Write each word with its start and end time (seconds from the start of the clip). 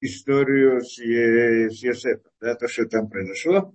историю 0.00 0.80
с, 0.80 0.96
с 0.96 1.82
Йосефом, 1.82 2.30
да, 2.40 2.54
то, 2.54 2.68
что 2.68 2.86
там 2.86 3.08
произошло. 3.08 3.74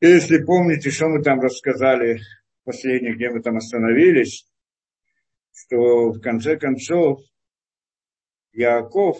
Если 0.00 0.42
помните, 0.42 0.90
что 0.90 1.08
мы 1.08 1.22
там 1.22 1.40
рассказали 1.40 2.20
последних, 2.64 3.16
где 3.16 3.30
мы 3.30 3.42
там 3.42 3.56
остановились, 3.56 4.46
что 5.52 6.10
в 6.10 6.20
конце 6.20 6.56
концов 6.56 7.20
Яков, 8.52 9.18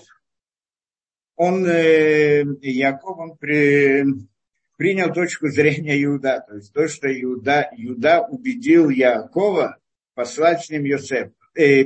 он, 1.37 1.67
э, 1.67 2.45
Яков, 2.61 3.19
он 3.19 3.37
при, 3.37 4.05
принял 4.77 5.13
точку 5.13 5.49
зрения 5.49 6.03
Иуда, 6.05 6.45
то 6.47 6.57
есть 6.57 6.73
то, 6.73 6.87
что 6.89 7.09
Иуда, 7.09 7.71
Иуда 7.77 8.23
убедил 8.23 8.89
Якова 8.89 9.79
послать 10.15 10.65
с 10.65 10.71
ним 10.71 10.85
Йосефа, 10.85 11.33
э. 11.57 11.85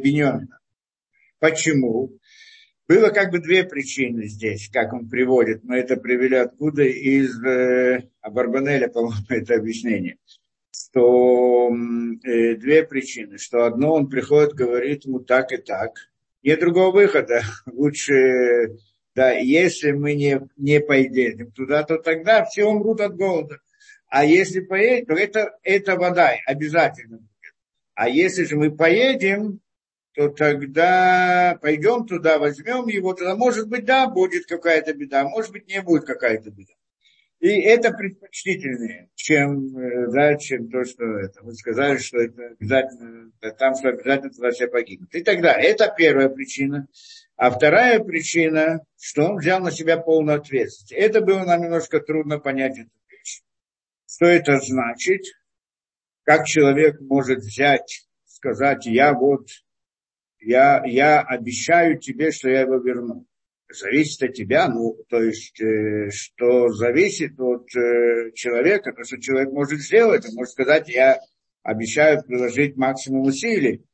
Почему? 1.38 2.18
Было 2.88 3.10
как 3.10 3.30
бы 3.30 3.38
две 3.38 3.64
причины 3.64 4.28
здесь, 4.28 4.70
как 4.70 4.94
он 4.94 5.10
приводит. 5.10 5.62
Мы 5.62 5.76
это 5.76 5.98
привели 5.98 6.36
откуда? 6.36 6.84
Из 6.84 7.38
э, 7.44 8.08
Абарбанеля, 8.22 8.88
по-моему, 8.88 9.16
это 9.28 9.56
объяснение. 9.56 10.16
Что 10.72 11.70
э, 12.24 12.54
две 12.54 12.84
причины. 12.84 13.36
Что 13.36 13.66
одно, 13.66 13.92
он 13.92 14.08
приходит, 14.08 14.54
говорит 14.54 15.04
ему 15.04 15.20
так 15.20 15.52
и 15.52 15.58
так. 15.58 16.10
Нет 16.42 16.60
другого 16.60 16.92
выхода. 16.92 17.42
Лучше, 17.66 18.78
да, 19.14 19.32
если 19.32 19.90
мы 19.90 20.14
не, 20.14 20.40
не 20.56 20.80
пойдем 20.80 21.52
туда, 21.52 21.82
то 21.82 21.98
тогда 21.98 22.46
все 22.46 22.64
умрут 22.64 23.02
от 23.02 23.14
голода. 23.16 23.58
А 24.06 24.24
если 24.24 24.60
поедем, 24.60 25.06
то 25.08 25.12
это, 25.12 25.58
это 25.62 25.96
вода 25.96 26.32
обязательно 26.46 27.18
будет. 27.18 27.54
А 27.94 28.08
если 28.08 28.44
же 28.44 28.56
мы 28.56 28.74
поедем, 28.74 29.60
то 30.18 30.30
тогда 30.30 31.56
пойдем 31.62 32.04
туда, 32.04 32.40
возьмем 32.40 32.88
его, 32.88 33.14
тогда 33.14 33.36
может 33.36 33.68
быть, 33.68 33.84
да, 33.84 34.08
будет 34.08 34.46
какая-то 34.46 34.92
беда, 34.92 35.22
может 35.22 35.52
быть, 35.52 35.68
не 35.68 35.80
будет 35.80 36.06
какая-то 36.06 36.50
беда. 36.50 36.72
И 37.38 37.60
это 37.60 37.92
предпочтительнее, 37.92 39.10
чем, 39.14 39.78
э, 39.78 40.10
да, 40.10 40.34
чем 40.34 40.70
то, 40.70 40.82
что 40.82 41.04
это. 41.04 41.40
Вы 41.44 41.54
сказали, 41.54 41.98
что 41.98 42.18
это 42.18 42.48
обязательно, 42.58 43.30
там, 43.60 43.76
что 43.76 43.90
обязательно 43.90 44.30
туда 44.32 44.50
все 44.50 44.66
погибнут. 44.66 45.14
И 45.14 45.22
тогда 45.22 45.52
это 45.52 45.94
первая 45.96 46.28
причина. 46.28 46.88
А 47.36 47.52
вторая 47.52 48.00
причина, 48.00 48.80
что 49.00 49.22
он 49.22 49.36
взял 49.36 49.60
на 49.60 49.70
себя 49.70 49.98
полную 49.98 50.38
ответственность. 50.38 50.90
Это 50.90 51.20
было 51.20 51.44
нам 51.44 51.62
немножко 51.62 52.00
трудно 52.00 52.40
понять 52.40 52.76
эту 52.76 52.90
вещь. 53.08 53.42
Что 54.08 54.26
это 54.26 54.58
значит? 54.58 55.22
Как 56.24 56.44
человек 56.44 57.00
может 57.02 57.38
взять, 57.38 58.08
сказать, 58.26 58.84
я 58.86 59.12
вот 59.12 59.46
я, 60.40 60.82
я 60.84 61.20
обещаю 61.20 61.98
тебе, 61.98 62.30
что 62.30 62.48
я 62.48 62.60
его 62.62 62.76
верну. 62.76 63.26
Зависит 63.70 64.22
от 64.22 64.34
тебя, 64.34 64.68
ну, 64.68 64.96
то 65.08 65.22
есть, 65.22 65.60
э, 65.60 66.08
что 66.10 66.68
зависит 66.70 67.38
от 67.38 67.68
э, 67.76 68.32
человека, 68.34 68.92
то, 68.92 69.04
что 69.04 69.20
человек 69.20 69.52
может 69.52 69.80
сделать, 69.80 70.24
он 70.26 70.34
может 70.36 70.52
сказать, 70.52 70.88
я 70.88 71.18
обещаю 71.62 72.22
приложить 72.24 72.76
максимум 72.76 73.26
усилий. 73.26 73.84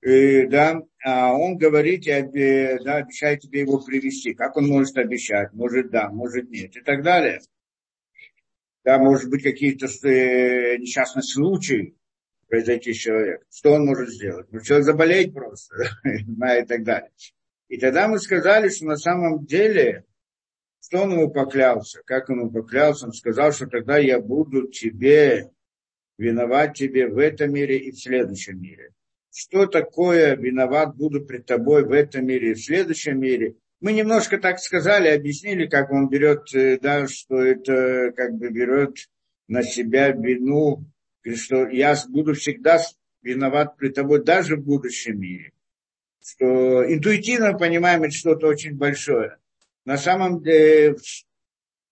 И, 0.00 0.46
да, 0.46 0.80
а 1.04 1.32
он 1.32 1.56
говорит, 1.56 2.06
я 2.06 2.22
да, 2.22 2.96
обещаю 2.98 3.38
тебе 3.38 3.60
его 3.60 3.80
привести. 3.80 4.32
Как 4.32 4.56
он 4.56 4.68
может 4.68 4.96
обещать? 4.96 5.52
Может 5.54 5.90
да, 5.90 6.08
может 6.08 6.48
нет 6.48 6.76
и 6.76 6.80
так 6.80 7.02
далее. 7.02 7.40
Да, 8.84 8.98
может 8.98 9.28
быть 9.28 9.42
какие-то 9.42 9.86
э, 9.86 10.76
несчастные 10.78 11.24
случаи, 11.24 11.96
произойти 12.48 12.92
с 12.92 12.96
человеком. 12.96 13.46
Что 13.50 13.72
он 13.72 13.86
может 13.86 14.08
сделать? 14.10 14.46
Ну, 14.50 14.60
человек 14.60 14.86
заболеть 14.86 15.34
просто, 15.34 15.74
и 16.04 16.64
так 16.66 16.82
далее. 16.82 17.10
И 17.68 17.78
тогда 17.78 18.08
мы 18.08 18.18
сказали, 18.18 18.68
что 18.68 18.86
на 18.86 18.96
самом 18.96 19.44
деле, 19.44 20.04
что 20.80 21.02
он 21.02 21.12
ему 21.12 21.30
поклялся, 21.30 22.00
как 22.04 22.30
он 22.30 22.40
ему 22.40 22.50
поклялся, 22.50 23.06
он 23.06 23.12
сказал, 23.12 23.52
что 23.52 23.66
тогда 23.66 23.98
я 23.98 24.20
буду 24.20 24.68
тебе, 24.68 25.50
виноват 26.16 26.74
тебе 26.74 27.08
в 27.08 27.18
этом 27.18 27.52
мире 27.52 27.78
и 27.78 27.92
в 27.92 28.00
следующем 28.00 28.60
мире. 28.60 28.90
Что 29.30 29.66
такое 29.66 30.34
виноват 30.34 30.96
буду 30.96 31.24
пред 31.24 31.46
тобой 31.46 31.84
в 31.84 31.92
этом 31.92 32.26
мире 32.26 32.52
и 32.52 32.54
в 32.54 32.64
следующем 32.64 33.20
мире? 33.20 33.54
Мы 33.80 33.92
немножко 33.92 34.38
так 34.38 34.58
сказали, 34.58 35.08
объяснили, 35.08 35.66
как 35.66 35.92
он 35.92 36.08
берет, 36.08 36.52
э, 36.54 36.78
да, 36.80 37.06
что 37.06 37.40
это 37.40 38.12
как 38.16 38.32
бы 38.34 38.48
берет 38.48 38.96
на 39.46 39.62
себя 39.62 40.10
вину 40.10 40.84
что 41.36 41.68
я 41.68 41.96
буду 42.08 42.34
всегда 42.34 42.80
виноват 43.22 43.76
при 43.76 43.88
тобой 43.90 44.24
даже 44.24 44.56
в 44.56 44.64
будущем 44.64 45.20
мире. 45.20 45.52
Что 46.22 46.92
интуитивно 46.92 47.54
понимаем, 47.54 48.02
это 48.02 48.12
что-то 48.12 48.48
очень 48.48 48.74
большое. 48.74 49.38
На 49.84 49.96
самом 49.96 50.42
деле, 50.42 50.94
в 50.96 51.02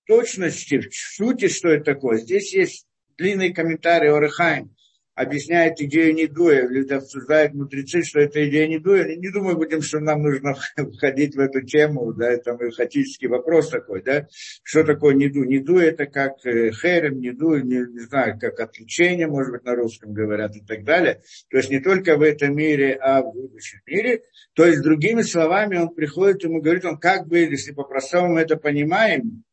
точности, 0.06 0.80
в 0.80 0.94
сути, 0.94 1.48
что 1.48 1.68
это 1.68 1.94
такое, 1.94 2.18
здесь 2.18 2.52
есть 2.52 2.86
длинный 3.16 3.52
комментарий 3.52 4.12
Орехайм, 4.12 4.75
объясняет 5.16 5.80
идею 5.80 6.14
недуя, 6.14 6.68
люди 6.68 6.92
обсуждают 6.92 7.54
мудрецы, 7.54 8.02
что 8.02 8.20
это 8.20 8.46
идея 8.48 8.68
недуя. 8.68 9.08
Я 9.08 9.16
не 9.16 9.30
думаю, 9.30 9.56
будем, 9.56 9.80
что 9.80 9.98
нам 9.98 10.22
нужно 10.22 10.54
входить 10.94 11.34
в 11.34 11.40
эту 11.40 11.62
тему, 11.62 12.12
да, 12.12 12.30
это 12.30 12.52
мехатический 12.52 13.26
вопрос 13.26 13.70
такой, 13.70 14.02
да, 14.02 14.28
что 14.62 14.84
такое 14.84 15.14
неду? 15.14 15.42
Неду 15.44 15.78
это 15.78 16.04
как 16.04 16.44
э, 16.44 16.70
херем, 16.70 17.18
неду, 17.18 17.56
не, 17.56 17.78
не 17.78 18.00
знаю, 18.00 18.38
как 18.38 18.60
отвлечение, 18.60 19.26
может 19.26 19.52
быть, 19.52 19.64
на 19.64 19.74
русском 19.74 20.12
говорят 20.12 20.54
и 20.54 20.60
так 20.60 20.84
далее. 20.84 21.22
То 21.48 21.56
есть 21.56 21.70
не 21.70 21.80
только 21.80 22.16
в 22.16 22.22
этом 22.22 22.54
мире, 22.54 22.92
а 23.00 23.22
в 23.22 23.32
будущем 23.32 23.80
мире. 23.86 24.22
То 24.52 24.66
есть, 24.66 24.82
другими 24.82 25.22
словами, 25.22 25.78
он 25.78 25.94
приходит, 25.94 26.44
ему 26.44 26.60
говорит, 26.60 26.84
он 26.84 26.98
как 26.98 27.26
бы, 27.26 27.38
если 27.38 27.72
по-простому 27.72 28.34
мы 28.34 28.40
это 28.40 28.56
понимаем, 28.56 29.44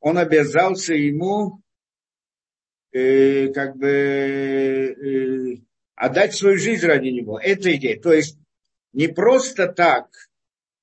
он 0.00 0.16
обязался 0.16 0.94
ему 0.94 1.60
э, 2.92 3.48
как 3.48 3.76
бы 3.76 3.88
э, 3.88 5.56
отдать 5.94 6.34
свою 6.34 6.58
жизнь 6.58 6.86
ради 6.86 7.08
него. 7.08 7.38
Это 7.38 7.74
идея. 7.76 8.00
То 8.00 8.12
есть 8.12 8.38
не 8.92 9.08
просто 9.08 9.68
так, 9.68 10.08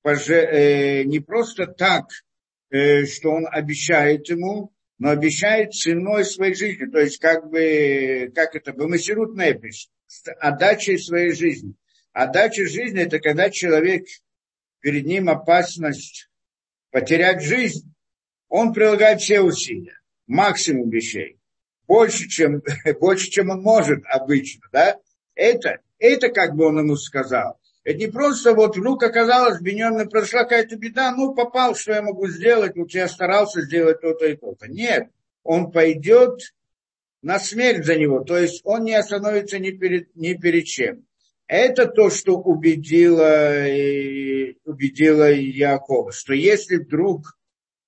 поже, 0.02 0.34
э, 0.34 1.02
не 1.04 1.20
просто 1.20 1.66
так, 1.66 2.06
э, 2.70 3.04
что 3.06 3.30
он 3.30 3.46
обещает 3.50 4.28
ему, 4.28 4.72
но 4.98 5.10
обещает 5.10 5.74
ценой 5.74 6.24
своей 6.24 6.54
жизни. 6.54 6.86
То 6.86 7.00
есть 7.00 7.18
как 7.18 7.48
бы, 7.50 8.32
как 8.34 8.56
это, 8.56 8.72
бамасирут 8.72 9.36
непиш, 9.36 9.88
отдачей 10.40 10.98
своей 10.98 11.32
жизни. 11.32 11.74
Отдача 12.12 12.66
жизни– 12.66 13.00
это 13.02 13.20
когда 13.20 13.50
человек, 13.50 14.06
перед 14.80 15.04
ним 15.04 15.28
опасность 15.28 16.28
потерять 16.90 17.42
жизнь, 17.42 17.94
он 18.48 18.72
прилагает 18.72 19.20
все 19.20 19.40
усилия, 19.40 20.00
максимум 20.26 20.88
вещей 20.90 21.38
больше, 21.88 22.28
чем, 22.28 22.62
больше, 23.00 23.30
чем 23.30 23.50
он 23.50 23.62
может 23.62 24.04
обычно, 24.06 24.68
да, 24.70 24.96
это, 25.34 25.80
это 25.98 26.28
как 26.28 26.54
бы 26.54 26.66
он 26.66 26.78
ему 26.78 26.96
сказал. 26.96 27.58
Это 27.82 27.98
не 27.98 28.08
просто 28.08 28.52
вот 28.52 28.76
вдруг 28.76 29.02
оказалось, 29.02 29.62
Беньямин 29.62 30.10
прошла 30.10 30.42
какая-то 30.42 30.76
беда, 30.76 31.10
ну 31.16 31.34
попал, 31.34 31.74
что 31.74 31.92
я 31.92 32.02
могу 32.02 32.28
сделать, 32.28 32.76
вот 32.76 32.90
я 32.90 33.08
старался 33.08 33.62
сделать 33.62 34.02
то-то 34.02 34.26
и 34.26 34.36
то-то. 34.36 34.68
Нет, 34.68 35.08
он 35.42 35.72
пойдет 35.72 36.54
на 37.22 37.38
смерть 37.38 37.86
за 37.86 37.96
него, 37.96 38.20
то 38.20 38.36
есть 38.36 38.60
он 38.64 38.84
не 38.84 38.94
остановится 38.94 39.58
ни 39.58 39.70
перед, 39.70 40.14
ни 40.14 40.34
перед 40.34 40.66
чем. 40.66 41.06
Это 41.46 41.86
то, 41.86 42.10
что 42.10 42.36
убедило, 42.36 43.64
убедило 44.64 45.32
Якова, 45.32 46.12
что 46.12 46.34
если 46.34 46.76
вдруг 46.76 47.38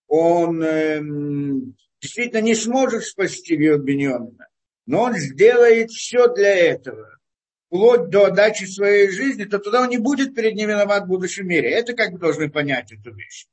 он 0.09 0.63
эм, 0.63 1.77
действительно 2.01 2.41
не 2.41 2.55
сможет 2.55 3.05
спасти 3.05 3.57
Беньямина, 3.57 4.49
но 4.87 5.03
он 5.03 5.17
сделает 5.17 5.91
все 5.91 6.33
для 6.33 6.55
этого, 6.55 7.19
вплоть 7.67 8.09
до 8.11 8.27
отдачи 8.27 8.65
своей 8.65 9.11
жизни, 9.11 9.45
то 9.45 9.59
тогда 9.59 9.83
он 9.83 9.91
не 9.91 9.99
будет 9.99 10.35
перед 10.35 10.55
ним 10.55 10.71
виноват 10.71 11.05
в 11.05 11.09
будущем 11.09 11.47
мире. 11.47 11.71
Это 11.71 11.95
как 11.95 12.13
бы 12.13 12.19
должны 12.19 12.51
понять 12.51 12.93
эту 12.93 13.15
вещь. 13.15 13.47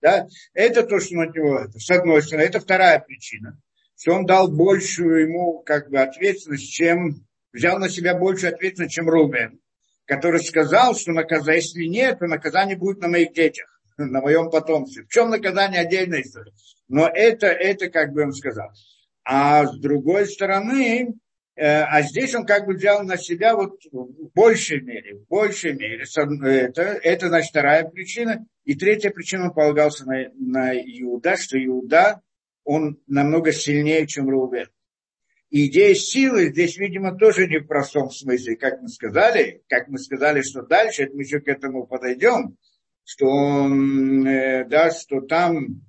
Да? 0.00 0.26
Это 0.52 0.82
то, 0.82 0.98
что 1.00 1.20
от 1.20 1.34
него 1.34 1.58
это. 1.58 1.78
С 1.78 1.90
одной 1.90 2.22
стороны, 2.22 2.44
это 2.44 2.60
вторая 2.60 2.98
причина, 2.98 3.60
что 3.96 4.12
он 4.12 4.26
дал 4.26 4.50
большую 4.50 5.28
ему 5.28 5.60
как 5.60 5.90
бы 5.90 6.00
ответственность, 6.00 6.70
чем 6.72 7.26
взял 7.52 7.78
на 7.78 7.88
себя 7.88 8.14
большую 8.14 8.52
ответственность, 8.52 8.94
чем 8.94 9.08
Рубен, 9.08 9.60
который 10.06 10.42
сказал, 10.42 10.96
что 10.96 11.12
наказание, 11.12 11.62
если 11.62 11.84
нет, 11.84 12.18
то 12.18 12.26
наказание 12.26 12.76
будет 12.76 12.98
на 12.98 13.08
моих 13.08 13.32
детях 13.32 13.73
на 13.98 14.20
моем 14.20 14.50
потомстве. 14.50 15.04
В 15.04 15.08
чем 15.08 15.30
наказание 15.30 15.80
отдельная 15.80 16.22
история. 16.22 16.52
Но 16.88 17.08
это, 17.08 17.46
это 17.46 17.88
как 17.88 18.12
бы 18.12 18.22
он 18.22 18.32
сказал. 18.32 18.70
А 19.24 19.66
с 19.66 19.78
другой 19.78 20.26
стороны, 20.26 21.14
э, 21.56 21.82
а 21.82 22.02
здесь 22.02 22.34
он 22.34 22.44
как 22.44 22.66
бы 22.66 22.74
взял 22.74 23.02
на 23.04 23.16
себя 23.16 23.56
вот 23.56 23.80
в 23.90 24.30
большей 24.34 24.80
мере, 24.80 25.16
в 25.16 25.28
большей 25.28 25.74
мере. 25.74 26.04
Это, 26.04 26.82
это 26.82 27.28
значит 27.28 27.50
вторая 27.50 27.84
причина. 27.84 28.44
И 28.64 28.74
третья 28.74 29.10
причина, 29.10 29.44
он 29.44 29.54
полагался 29.54 30.06
на, 30.06 30.30
на 30.34 30.74
Иуда, 30.74 31.36
что 31.36 31.62
Иуда, 31.62 32.20
он 32.64 32.98
намного 33.06 33.52
сильнее, 33.52 34.06
чем 34.06 34.28
Рубен. 34.28 34.68
И 35.50 35.68
идея 35.68 35.94
силы 35.94 36.48
здесь, 36.48 36.76
видимо, 36.78 37.16
тоже 37.16 37.46
не 37.46 37.60
в 37.60 37.66
простом 37.66 38.10
смысле, 38.10 38.56
как 38.56 38.82
мы 38.82 38.88
сказали, 38.88 39.62
как 39.68 39.88
мы 39.88 39.98
сказали, 39.98 40.42
что 40.42 40.62
дальше, 40.62 41.04
это 41.04 41.14
мы 41.14 41.22
еще 41.22 41.40
к 41.40 41.46
этому 41.46 41.86
подойдем, 41.86 42.56
что 43.04 43.26
он, 43.26 44.26
э, 44.26 44.64
да, 44.64 44.90
что 44.90 45.20
там, 45.20 45.82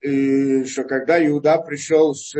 э, 0.00 0.64
что 0.64 0.84
когда 0.84 1.24
Иуда 1.24 1.58
пришел 1.58 2.14
с 2.14 2.34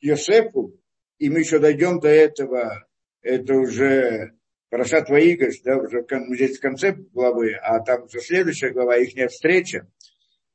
Йосефу, 0.00 0.78
и 1.18 1.30
мы 1.30 1.40
еще 1.40 1.58
дойдем 1.58 2.00
до 2.00 2.08
этого, 2.08 2.86
это 3.22 3.54
уже 3.54 4.36
Парашат 4.68 5.08
Ваигаш, 5.08 5.60
да, 5.62 5.78
уже 5.78 6.04
здесь 6.34 6.58
в 6.58 6.60
конце 6.60 6.92
главы, 6.92 7.54
а 7.54 7.80
там 7.80 8.04
уже 8.04 8.20
следующая 8.20 8.70
глава, 8.70 8.96
их 8.96 9.30
встреча, 9.30 9.88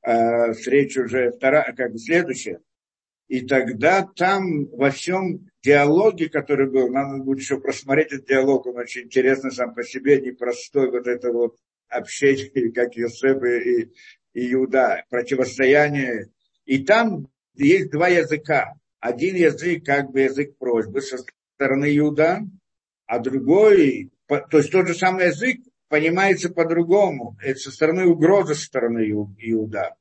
э, 0.03 0.51
встреча 0.53 1.01
уже 1.01 1.31
вторая, 1.31 1.73
как 1.73 1.91
бы 1.93 1.97
следующая. 1.97 2.59
И 3.27 3.47
тогда 3.47 4.05
там 4.15 4.67
во 4.67 4.91
всем 4.91 5.49
диалоге, 5.63 6.29
который 6.29 6.69
был, 6.69 6.89
нам 6.89 7.23
будет 7.23 7.39
еще 7.39 7.59
просмотреть 7.59 8.13
этот 8.13 8.27
диалог, 8.27 8.65
он 8.65 8.77
очень 8.77 9.03
интересный 9.03 9.51
сам 9.51 9.73
по 9.73 9.83
себе, 9.83 10.19
непростой 10.19 10.89
вот 10.89 11.07
это 11.07 11.31
вот 11.31 11.57
общение, 11.89 12.71
как 12.75 12.95
Йосеф 12.95 13.43
и, 13.43 13.91
и 14.33 14.53
Иуда, 14.53 15.03
противостояние. 15.09 16.29
И 16.65 16.83
там 16.83 17.27
есть 17.55 17.91
два 17.91 18.07
языка. 18.07 18.73
Один 18.99 19.35
язык, 19.35 19.85
как 19.85 20.11
бы 20.11 20.21
язык 20.21 20.57
просьбы 20.57 21.01
со 21.01 21.17
стороны 21.55 21.97
Иуда, 21.97 22.41
а 23.07 23.19
другой, 23.19 24.11
то 24.27 24.57
есть 24.57 24.71
тот 24.71 24.87
же 24.87 24.93
самый 24.93 25.27
язык 25.27 25.61
понимается 25.89 26.49
по-другому. 26.49 27.37
Это 27.41 27.59
со 27.59 27.71
стороны 27.71 28.05
угрозы 28.05 28.55
со 28.55 28.65
стороны 28.65 29.09
Иуда. 29.09 29.95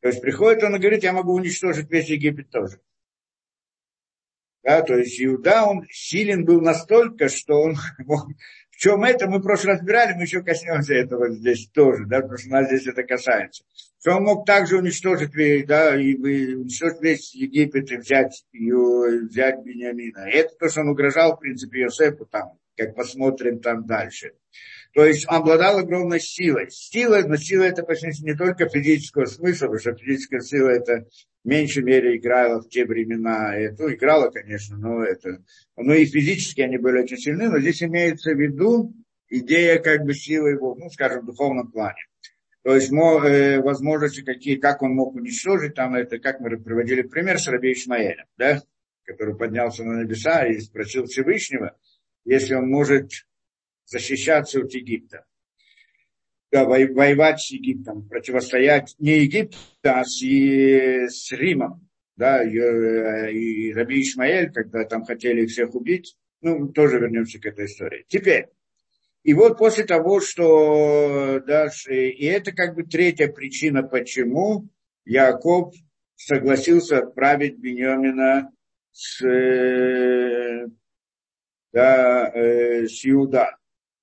То 0.00 0.08
есть 0.08 0.22
приходит 0.22 0.64
он 0.64 0.76
и 0.76 0.78
говорит, 0.78 1.02
я 1.02 1.12
могу 1.12 1.34
уничтожить 1.34 1.90
весь 1.90 2.08
Египет 2.08 2.50
тоже. 2.50 2.80
Да, 4.62 4.82
то 4.82 4.94
есть 4.94 5.20
Иуда, 5.22 5.64
он 5.64 5.86
силен 5.90 6.44
был 6.44 6.60
настолько, 6.60 7.28
что 7.28 7.60
он 7.60 7.76
В 8.80 8.82
чем 8.82 9.04
это, 9.04 9.28
мы 9.28 9.42
просто 9.42 9.68
разбирали, 9.68 10.14
мы 10.14 10.22
еще 10.22 10.42
коснемся 10.42 10.94
этого 10.94 11.30
здесь 11.30 11.68
тоже, 11.68 12.06
да, 12.06 12.20
потому 12.20 12.38
что 12.38 12.48
нас 12.48 12.66
здесь 12.68 12.86
это 12.86 13.02
касается. 13.02 13.62
Что 14.00 14.16
он 14.16 14.22
мог 14.22 14.46
также 14.46 14.78
уничтожить, 14.78 15.32
да, 15.66 16.00
и 16.00 16.14
уничтожить 16.14 17.02
весь 17.02 17.34
Египет 17.34 17.92
и 17.92 17.98
взять, 17.98 18.42
и 18.52 18.72
взять 18.72 19.62
Бениамина. 19.62 20.26
Это 20.30 20.54
то, 20.58 20.70
что 20.70 20.80
он 20.80 20.88
угрожал, 20.88 21.36
в 21.36 21.40
принципе, 21.40 21.82
Иосифу 21.82 22.24
там, 22.24 22.52
как 22.74 22.94
посмотрим 22.94 23.60
там 23.60 23.84
дальше. 23.84 24.32
То 24.94 25.04
есть 25.04 25.28
он 25.28 25.36
обладал 25.36 25.76
огромной 25.76 26.18
силой. 26.18 26.70
Сила, 26.70 27.20
но 27.26 27.36
сила 27.36 27.64
это 27.64 27.82
почти 27.82 28.08
не 28.22 28.34
только 28.34 28.66
физического 28.66 29.26
смысла, 29.26 29.66
потому 29.66 29.78
что 29.78 29.94
физическая 29.94 30.40
сила 30.40 30.70
это 30.70 31.04
в 31.04 31.29
меньшей 31.44 31.82
мере 31.82 32.16
играла 32.16 32.60
в 32.60 32.68
те 32.68 32.84
времена. 32.84 33.56
Это, 33.56 33.92
играла, 33.94 34.30
конечно, 34.30 34.76
но 34.76 35.02
это... 35.02 35.42
Ну 35.76 35.92
и 35.92 36.04
физически 36.04 36.60
они 36.60 36.78
были 36.78 37.02
очень 37.02 37.16
сильны, 37.16 37.48
но 37.48 37.58
здесь 37.58 37.82
имеется 37.82 38.32
в 38.32 38.38
виду 38.38 38.92
идея 39.28 39.78
как 39.78 40.04
бы 40.04 40.12
силы 40.14 40.50
его, 40.50 40.74
ну, 40.74 40.90
скажем, 40.90 41.22
в 41.22 41.26
духовном 41.26 41.70
плане. 41.70 42.00
То 42.62 42.74
есть 42.74 42.92
э, 42.92 43.60
возможности 43.60 44.22
какие, 44.22 44.56
как 44.56 44.82
он 44.82 44.94
мог 44.94 45.14
уничтожить, 45.14 45.74
там 45.74 45.94
это, 45.94 46.18
как 46.18 46.40
мы 46.40 46.58
приводили 46.58 47.02
пример 47.02 47.38
с 47.38 47.48
Раби 47.48 47.72
Ишмаэлем, 47.72 48.26
да, 48.36 48.62
который 49.04 49.34
поднялся 49.34 49.82
на 49.82 50.02
небеса 50.02 50.46
и 50.46 50.60
спросил 50.60 51.06
Всевышнего, 51.06 51.76
если 52.24 52.54
он 52.54 52.68
может 52.68 53.12
защищаться 53.86 54.60
от 54.60 54.72
Египта. 54.74 55.24
Да, 56.52 56.64
воевать 56.64 57.40
с 57.40 57.50
Египтом, 57.50 58.08
противостоять 58.08 58.96
не 58.98 59.20
Египту, 59.20 59.56
а 59.84 60.04
с, 60.04 60.20
с 60.20 61.32
Римом. 61.32 61.88
Да, 62.16 62.42
и, 62.42 62.56
и 62.56 63.72
Раби 63.72 64.02
Ишмаэль, 64.02 64.52
когда 64.52 64.84
там 64.84 65.04
хотели 65.04 65.46
всех 65.46 65.74
убить, 65.74 66.16
ну, 66.42 66.68
тоже 66.68 66.98
вернемся 66.98 67.40
к 67.40 67.46
этой 67.46 67.66
истории. 67.66 68.04
Теперь, 68.08 68.48
и 69.22 69.32
вот 69.32 69.58
после 69.58 69.84
того, 69.84 70.20
что, 70.20 71.40
да, 71.46 71.68
и 71.88 72.24
это 72.24 72.52
как 72.52 72.74
бы 72.74 72.82
третья 72.82 73.28
причина, 73.28 73.82
почему 73.82 74.68
Яков 75.04 75.74
согласился 76.16 76.98
отправить 76.98 77.58
Беньямина 77.58 78.50
с, 78.92 79.24
э, 79.24 80.66
да, 81.72 82.30
э, 82.34 82.86
с 82.86 83.06
Иуда 83.06 83.56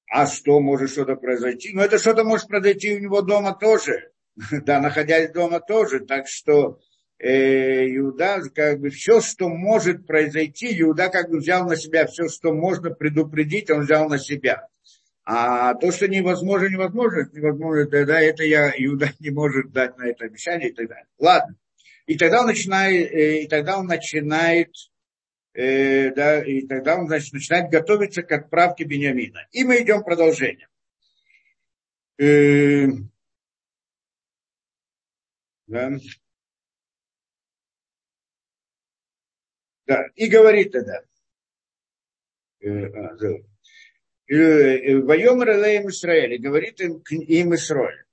а 0.10 0.26
что 0.26 0.60
может 0.60 0.92
что-то 0.92 1.16
произойти? 1.16 1.72
Ну, 1.74 1.82
это 1.82 2.00
что-то 2.00 2.24
может 2.24 2.48
произойти 2.48 2.96
у 2.96 3.00
него 3.00 3.22
дома 3.22 3.54
тоже, 3.54 4.12
да, 4.52 4.80
находясь 4.80 5.32
дома 5.32 5.60
тоже, 5.60 6.00
так 6.00 6.28
что 6.28 6.80
э, 7.20 7.88
Иуда, 7.98 8.42
как 8.54 8.80
бы 8.80 8.90
все, 8.90 9.22
что 9.22 9.50
может 9.50 10.06
произойти, 10.08 10.80
Иуда 10.82 11.10
как 11.10 11.30
бы 11.30 11.38
взял 11.38 11.68
на 11.68 11.76
себя 11.76 12.08
все, 12.08 12.30
что 12.30 12.54
можно 12.54 12.90
предупредить, 12.92 13.70
он 13.70 13.82
взял 13.82 14.08
на 14.08 14.18
себя. 14.18 14.68
А 15.30 15.74
то, 15.74 15.92
что 15.92 16.08
невозможно, 16.08 16.68
невозможно, 16.68 17.30
невозможно, 17.34 17.86
тогда 17.86 18.22
это 18.22 18.44
я, 18.44 18.72
Иуда 18.78 19.12
не 19.20 19.30
может 19.30 19.72
дать 19.72 19.98
на 19.98 20.08
это 20.08 20.26
обещание 20.26 20.70
и 20.70 20.74
так 20.74 20.88
далее. 20.88 21.08
Ладно. 21.20 21.56
И 22.06 22.18
тогда 22.18 22.40
он 22.42 22.48
начинает, 22.48 23.12
э, 23.12 23.42
и 23.44 23.48
тогда 23.48 23.78
он 23.78 23.88
начинает 23.88 24.72
э, 25.58 26.12
да, 26.12 26.44
и 26.44 26.68
тогда 26.68 26.98
он 26.98 27.08
значит, 27.08 27.34
начинает 27.34 27.72
готовиться 27.72 28.22
к 28.22 28.32
отправке 28.32 28.84
Бениамина. 28.84 29.48
И 29.52 29.64
мы 29.64 29.82
идем 29.82 30.04
продолжение. 30.04 30.68
Э, 32.20 32.88
да. 35.66 35.92
да, 39.88 40.08
и 40.16 40.28
говорит 40.28 40.72
тогда, 40.72 41.04
э, 42.60 42.70
а, 42.70 43.16
да. 43.16 43.30
Э, 44.30 44.98
Воем 45.00 45.42
Релеем 45.42 45.90
Израиле, 45.90 46.38
говорит 46.38 46.80
им, 46.82 47.02
им 47.10 47.56
Исраиль, 47.56 48.06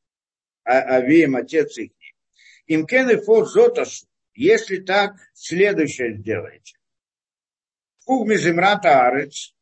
а, 0.64 0.96
Авием, 0.96 1.36
отец 1.36 1.76
их. 1.76 1.92
Им 2.66 2.86
кен 2.86 3.10
и 3.10 3.16
фот 3.16 3.48
зоташ, 3.50 4.04
если 4.32 4.78
так, 4.78 5.16
следующее 5.34 6.16
сделайте. 6.16 6.78
Кугми 8.04 8.36
земрата 8.36 9.06
арец, 9.06 9.54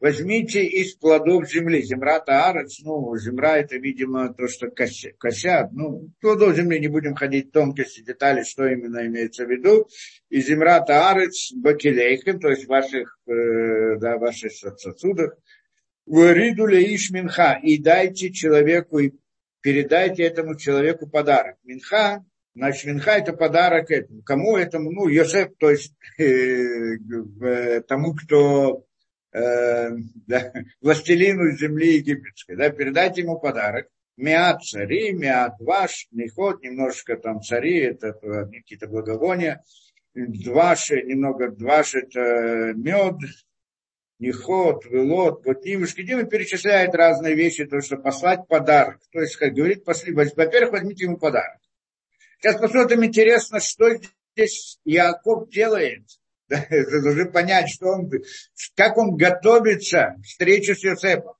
возьмите 0.00 0.64
из 0.64 0.94
плодов 0.94 1.50
земли. 1.50 1.82
Земрата 1.82 2.48
арец, 2.48 2.80
ну, 2.82 3.14
земра 3.16 3.58
это, 3.58 3.76
видимо, 3.76 4.32
то, 4.32 4.48
что 4.48 4.70
косят. 4.70 5.72
Ну, 5.72 6.08
плодов 6.20 6.56
земли 6.56 6.80
не 6.80 6.88
будем 6.88 7.14
ходить 7.14 7.48
в 7.48 7.52
тонкости, 7.52 8.00
детали, 8.00 8.42
что 8.42 8.66
именно 8.66 9.06
имеется 9.06 9.44
в 9.44 9.50
виду. 9.50 9.86
И 10.30 10.40
земрата 10.40 11.10
арец 11.10 11.52
бакелейхем, 11.54 12.40
то 12.40 12.48
есть 12.48 12.66
ваших, 12.66 13.18
э, 13.26 13.96
да, 13.98 14.16
ваших 14.16 14.52
сосудах. 14.52 15.36
Вариду 16.06 16.66
леиш 16.66 17.10
минха, 17.10 17.60
и 17.62 17.78
дайте 17.78 18.32
человеку, 18.32 18.98
и 18.98 19.12
передайте 19.60 20.22
этому 20.22 20.56
человеку 20.56 21.06
подарок. 21.06 21.56
Минха 21.64 22.24
Значит, 22.54 22.84
Минха 22.86 23.12
это 23.12 23.32
подарок 23.32 23.90
этому. 23.90 24.22
Кому 24.22 24.56
этому? 24.56 24.90
Ну, 24.90 25.08
Йосеф, 25.08 25.50
то 25.58 25.70
есть 25.70 25.94
э, 26.18 26.24
э, 26.24 27.80
тому, 27.82 28.14
кто 28.14 28.84
э, 29.32 29.90
да, 30.26 30.52
властелину 30.80 31.50
земли 31.56 31.96
египетской. 31.96 32.56
Да, 32.56 32.70
передать 32.70 33.18
ему 33.18 33.38
подарок. 33.38 33.86
Миат 34.16 34.62
цари, 34.64 35.12
миат 35.12 35.54
ваш, 35.60 36.08
неход, 36.10 36.62
немножко 36.62 37.16
там 37.16 37.40
цари, 37.40 37.78
это 37.78 38.12
какие-то 38.12 38.88
благовония. 38.88 39.62
Дваши, 40.14 41.02
немного 41.02 41.50
дваш, 41.50 41.94
это 41.94 42.72
мед, 42.74 43.14
неход, 44.18 44.84
велот, 44.86 45.46
вот 45.46 45.64
Нимушкидим 45.64 46.28
перечисляет 46.28 46.94
разные 46.94 47.34
вещи, 47.34 47.64
то, 47.64 47.80
что 47.80 47.96
послать 47.96 48.46
подарок. 48.48 48.98
То 49.12 49.20
есть, 49.20 49.36
как 49.36 49.54
говорит, 49.54 49.84
пошли, 49.84 50.12
во-первых, 50.12 50.72
возьмите 50.72 51.04
ему 51.04 51.16
подарок. 51.16 51.60
Сейчас 52.40 52.58
посмотрим, 52.58 53.04
интересно, 53.04 53.60
что 53.60 53.90
здесь 54.34 54.78
Яков 54.84 55.50
делает. 55.50 56.04
Должны 56.48 57.30
понять, 57.30 57.68
что 57.68 57.88
он, 57.88 58.10
как 58.74 58.96
он 58.96 59.16
готовится 59.16 60.16
к 60.18 60.24
встрече 60.24 60.74
с 60.74 60.82
Йосефом. 60.82 61.34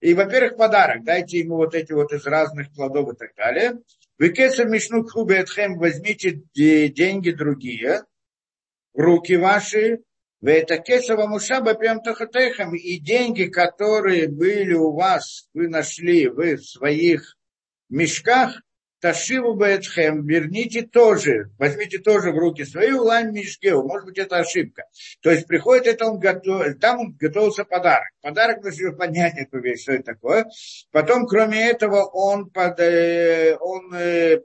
И, 0.00 0.14
во-первых, 0.14 0.56
подарок. 0.56 1.04
Дайте 1.04 1.38
ему 1.38 1.56
вот 1.56 1.74
эти 1.74 1.92
вот 1.92 2.12
из 2.12 2.26
разных 2.26 2.72
плодов 2.74 3.14
и 3.14 3.16
так 3.16 3.34
далее. 3.36 3.78
Вы 4.18 4.30
кесар 4.30 4.68
мишну 4.68 5.04
кхубетхем, 5.04 5.78
возьмите 5.78 6.42
деньги 6.54 7.30
другие 7.30 8.02
руки 8.94 9.36
ваши, 9.36 10.00
вы 10.40 10.52
это 10.52 10.78
кесова 10.78 11.26
мушаба 11.26 11.74
прям 11.74 12.00
тахатехам, 12.00 12.74
и 12.74 12.98
деньги, 12.98 13.44
которые 13.44 14.28
были 14.28 14.74
у 14.74 14.92
вас, 14.92 15.48
вы 15.54 15.68
нашли 15.68 16.28
вы 16.28 16.56
в 16.56 16.64
своих 16.64 17.36
мешках, 17.88 18.60
Ташиву 19.02 19.54
Бетхем, 19.54 20.24
верните 20.24 20.82
тоже, 20.82 21.50
возьмите 21.58 21.98
тоже 21.98 22.30
в 22.30 22.38
руки 22.38 22.64
свои 22.64 22.92
улайн 22.92 23.32
Мишкеу, 23.32 23.82
может 23.82 24.06
быть, 24.06 24.18
это 24.18 24.36
ошибка. 24.36 24.84
То 25.22 25.32
есть 25.32 25.48
приходит 25.48 25.88
это, 25.88 26.06
он 26.06 26.20
готов, 26.20 26.62
там 26.80 27.00
он 27.00 27.16
готовился 27.18 27.64
подарок. 27.64 28.06
Подарок 28.22 28.62
нужно 28.62 28.92
понять 28.92 29.34
эту 29.36 29.58
вещь, 29.58 29.82
что 29.82 29.94
это 29.94 30.14
такое. 30.14 30.46
Потом, 30.92 31.26
кроме 31.26 31.68
этого, 31.68 32.04
он, 32.12 32.48
под, 32.48 32.78
э, 32.78 33.56
он 33.58 33.92
э, 33.92 34.38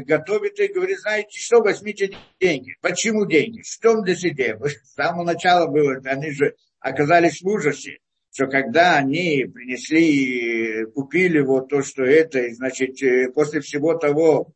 готовит 0.00 0.58
и 0.58 0.72
говорит, 0.72 0.98
знаете 0.98 1.40
что, 1.40 1.60
возьмите 1.60 2.10
деньги. 2.40 2.74
Почему 2.80 3.26
деньги? 3.26 3.62
Что 3.62 3.92
он 3.92 4.02
для 4.02 4.16
себя? 4.16 4.58
С 4.64 4.94
самого 4.94 5.22
начала 5.22 5.68
было, 5.68 6.00
они 6.04 6.32
же 6.32 6.56
оказались 6.80 7.42
в 7.42 7.46
ужасе. 7.46 7.98
Что 8.32 8.46
когда 8.46 8.96
они 8.96 9.44
принесли, 9.52 10.84
купили 10.94 11.40
вот 11.40 11.68
то, 11.68 11.82
что 11.82 12.04
это, 12.04 12.48
значит, 12.54 13.02
э, 13.02 13.30
после 13.30 13.60
всего 13.60 13.94
того, 13.94 14.54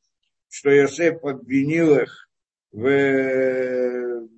что 0.49 0.71
Иосиф 0.71 1.25
обвинил 1.25 1.99
их 1.99 2.28
в, 2.71 4.28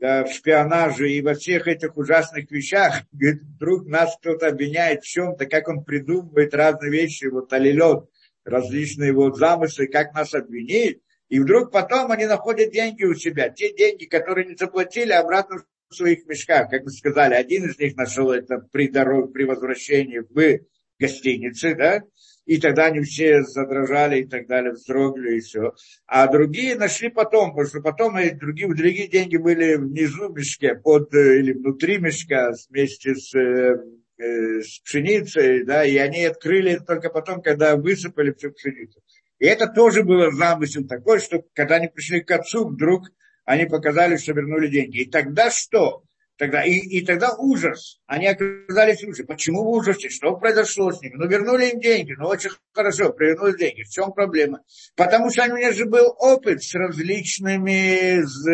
да, 0.00 0.24
в 0.24 0.32
шпионаже 0.32 1.10
и 1.10 1.20
во 1.20 1.34
всех 1.34 1.68
этих 1.68 1.96
ужасных 1.96 2.50
вещах, 2.50 3.02
говорит, 3.12 3.42
вдруг 3.42 3.86
нас 3.86 4.16
кто-то 4.18 4.48
обвиняет 4.48 5.02
в 5.02 5.08
чем-то, 5.08 5.46
как 5.46 5.68
он 5.68 5.84
придумывает 5.84 6.54
разные 6.54 6.90
вещи, 6.90 7.26
вот 7.26 7.52
алилет, 7.52 8.08
различные 8.44 9.12
вот 9.12 9.36
замыслы, 9.36 9.86
как 9.86 10.14
нас 10.14 10.32
обвинить, 10.32 11.02
и 11.28 11.40
вдруг 11.40 11.70
потом 11.70 12.10
они 12.10 12.24
находят 12.24 12.72
деньги 12.72 13.04
у 13.04 13.14
себя. 13.14 13.50
Те 13.50 13.74
деньги, 13.74 14.06
которые 14.06 14.46
не 14.46 14.56
заплатили, 14.56 15.12
обратно 15.12 15.62
в 15.88 15.94
своих 15.94 16.26
мешках. 16.26 16.70
Как 16.70 16.84
мы 16.84 16.90
сказали, 16.90 17.34
один 17.34 17.68
из 17.68 17.78
них 17.78 17.96
нашел 17.96 18.30
это 18.30 18.58
при, 18.72 18.88
дороге, 18.88 19.32
при 19.32 19.44
возвращении 19.44 20.18
в 20.20 20.60
гостинице, 20.98 21.74
да, 21.74 22.02
и 22.44 22.58
тогда 22.58 22.86
они 22.86 23.00
все 23.02 23.42
задрожали 23.42 24.20
и 24.20 24.26
так 24.26 24.46
далее, 24.46 24.72
вздрогнули 24.72 25.36
и 25.36 25.40
все. 25.40 25.74
А 26.06 26.26
другие 26.26 26.76
нашли 26.76 27.10
потом, 27.10 27.50
потому 27.50 27.68
что 27.68 27.80
потом 27.80 28.18
и 28.18 28.30
другие, 28.30 28.68
другие 28.74 29.08
деньги 29.08 29.36
были 29.36 29.76
внизу 29.76 30.30
мешке, 30.30 30.74
под, 30.74 31.14
э, 31.14 31.40
или 31.40 31.52
внутри 31.52 31.98
мешка 31.98 32.52
вместе 32.68 33.14
с, 33.14 33.34
э, 33.34 33.76
э, 34.18 34.60
с 34.62 34.80
пшеницей, 34.80 35.64
да, 35.64 35.84
и 35.84 35.96
они 35.98 36.24
открыли 36.24 36.72
это 36.72 36.84
только 36.84 37.10
потом, 37.10 37.42
когда 37.42 37.76
высыпали 37.76 38.32
всю 38.32 38.50
пшеницу. 38.50 39.00
И 39.38 39.46
это 39.46 39.68
тоже 39.68 40.02
было 40.02 40.32
замысел 40.32 40.86
такой, 40.86 41.20
что 41.20 41.44
когда 41.52 41.76
они 41.76 41.88
пришли 41.88 42.22
к 42.22 42.30
отцу, 42.30 42.66
вдруг 42.66 43.08
они 43.48 43.64
показали, 43.64 44.18
что 44.18 44.34
вернули 44.34 44.68
деньги. 44.68 44.98
И 44.98 45.10
тогда 45.10 45.50
что? 45.50 46.02
Тогда, 46.36 46.62
и, 46.62 46.74
и 46.74 47.02
тогда 47.02 47.32
ужас. 47.32 47.98
Они 48.06 48.26
оказались 48.26 49.02
в 49.02 49.08
ужасе. 49.08 49.24
Почему 49.24 49.64
в 49.64 49.68
ужасе? 49.68 50.10
Что 50.10 50.36
произошло 50.36 50.92
с 50.92 51.00
ними? 51.00 51.14
Ну, 51.14 51.26
вернули 51.26 51.70
им 51.70 51.80
деньги. 51.80 52.14
Ну, 52.18 52.26
очень 52.26 52.50
хорошо, 52.74 53.14
вернули 53.18 53.56
деньги. 53.56 53.84
В 53.84 53.88
чем 53.88 54.12
проблема? 54.12 54.60
Потому 54.96 55.30
что 55.30 55.46
у 55.46 55.56
меня 55.56 55.72
же 55.72 55.86
был 55.86 56.14
опыт 56.18 56.62
с 56.62 56.74
различными 56.74 58.20
с, 58.22 58.46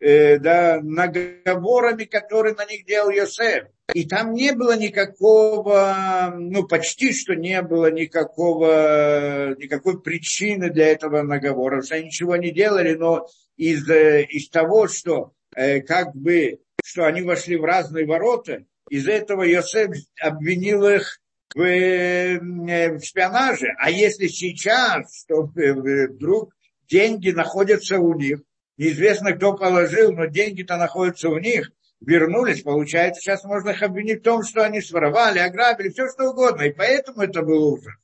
э, 0.00 0.38
да, 0.38 0.80
наговорами, 0.82 2.04
которые 2.04 2.54
на 2.54 2.66
них 2.66 2.84
делал 2.84 3.08
Йосеф. 3.08 3.64
И 3.94 4.06
там 4.06 4.34
не 4.34 4.52
было 4.52 4.76
никакого, 4.76 6.34
ну, 6.36 6.64
почти 6.66 7.14
что 7.14 7.34
не 7.34 7.62
было 7.62 7.90
никакого, 7.90 9.54
никакой 9.56 10.02
причины 10.02 10.68
для 10.68 10.88
этого 10.88 11.22
наговора. 11.22 11.82
Они 11.90 12.06
ничего 12.06 12.36
не 12.36 12.50
делали, 12.52 12.94
но 12.94 13.26
из, 13.56 13.88
э, 13.88 14.24
из 14.24 14.48
того, 14.48 14.88
что 14.88 15.32
э, 15.54 15.80
как 15.80 16.14
бы, 16.14 16.60
что 16.82 17.04
они 17.04 17.22
вошли 17.22 17.56
в 17.56 17.64
разные 17.64 18.06
ворота, 18.06 18.64
из 18.88 19.06
этого 19.06 19.42
Йосеф 19.42 19.90
обвинил 20.20 20.86
их 20.86 21.20
в, 21.54 21.60
э, 21.60 22.38
в 22.38 23.04
шпионаже. 23.04 23.68
А 23.78 23.90
если 23.90 24.26
сейчас, 24.26 25.22
что 25.22 25.50
вдруг 25.54 26.52
деньги 26.88 27.30
находятся 27.30 27.98
у 27.98 28.14
них, 28.14 28.40
неизвестно, 28.76 29.32
кто 29.32 29.54
положил, 29.54 30.12
но 30.12 30.26
деньги-то 30.26 30.76
находятся 30.76 31.28
у 31.28 31.38
них, 31.38 31.70
вернулись, 32.00 32.62
получается, 32.62 33.20
сейчас 33.20 33.44
можно 33.44 33.70
их 33.70 33.82
обвинить 33.82 34.20
в 34.20 34.24
том, 34.24 34.42
что 34.42 34.64
они 34.64 34.80
своровали, 34.80 35.38
ограбили, 35.38 35.90
все 35.90 36.08
что 36.08 36.30
угодно. 36.30 36.62
И 36.62 36.72
поэтому 36.72 37.22
это 37.22 37.42
был 37.42 37.74
ужас. 37.74 37.94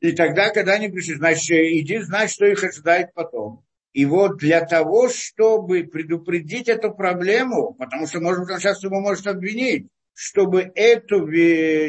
И 0.00 0.12
тогда, 0.12 0.50
когда 0.50 0.74
они 0.74 0.88
пришли, 0.88 1.14
значит, 1.14 1.50
иди 1.50 1.98
знать, 1.98 2.30
что 2.30 2.46
их 2.46 2.62
ожидает 2.62 3.12
потом. 3.14 3.64
И 3.94 4.06
вот 4.06 4.38
для 4.38 4.66
того, 4.66 5.08
чтобы 5.08 5.84
предупредить 5.84 6.68
эту 6.68 6.92
проблему, 6.92 7.74
потому 7.74 8.08
что, 8.08 8.20
может 8.20 8.40
быть, 8.40 8.50
он 8.50 8.58
сейчас 8.58 8.82
его 8.82 9.00
может 9.00 9.28
обвинить, 9.28 9.86
чтобы 10.12 10.72
эту, 10.74 11.28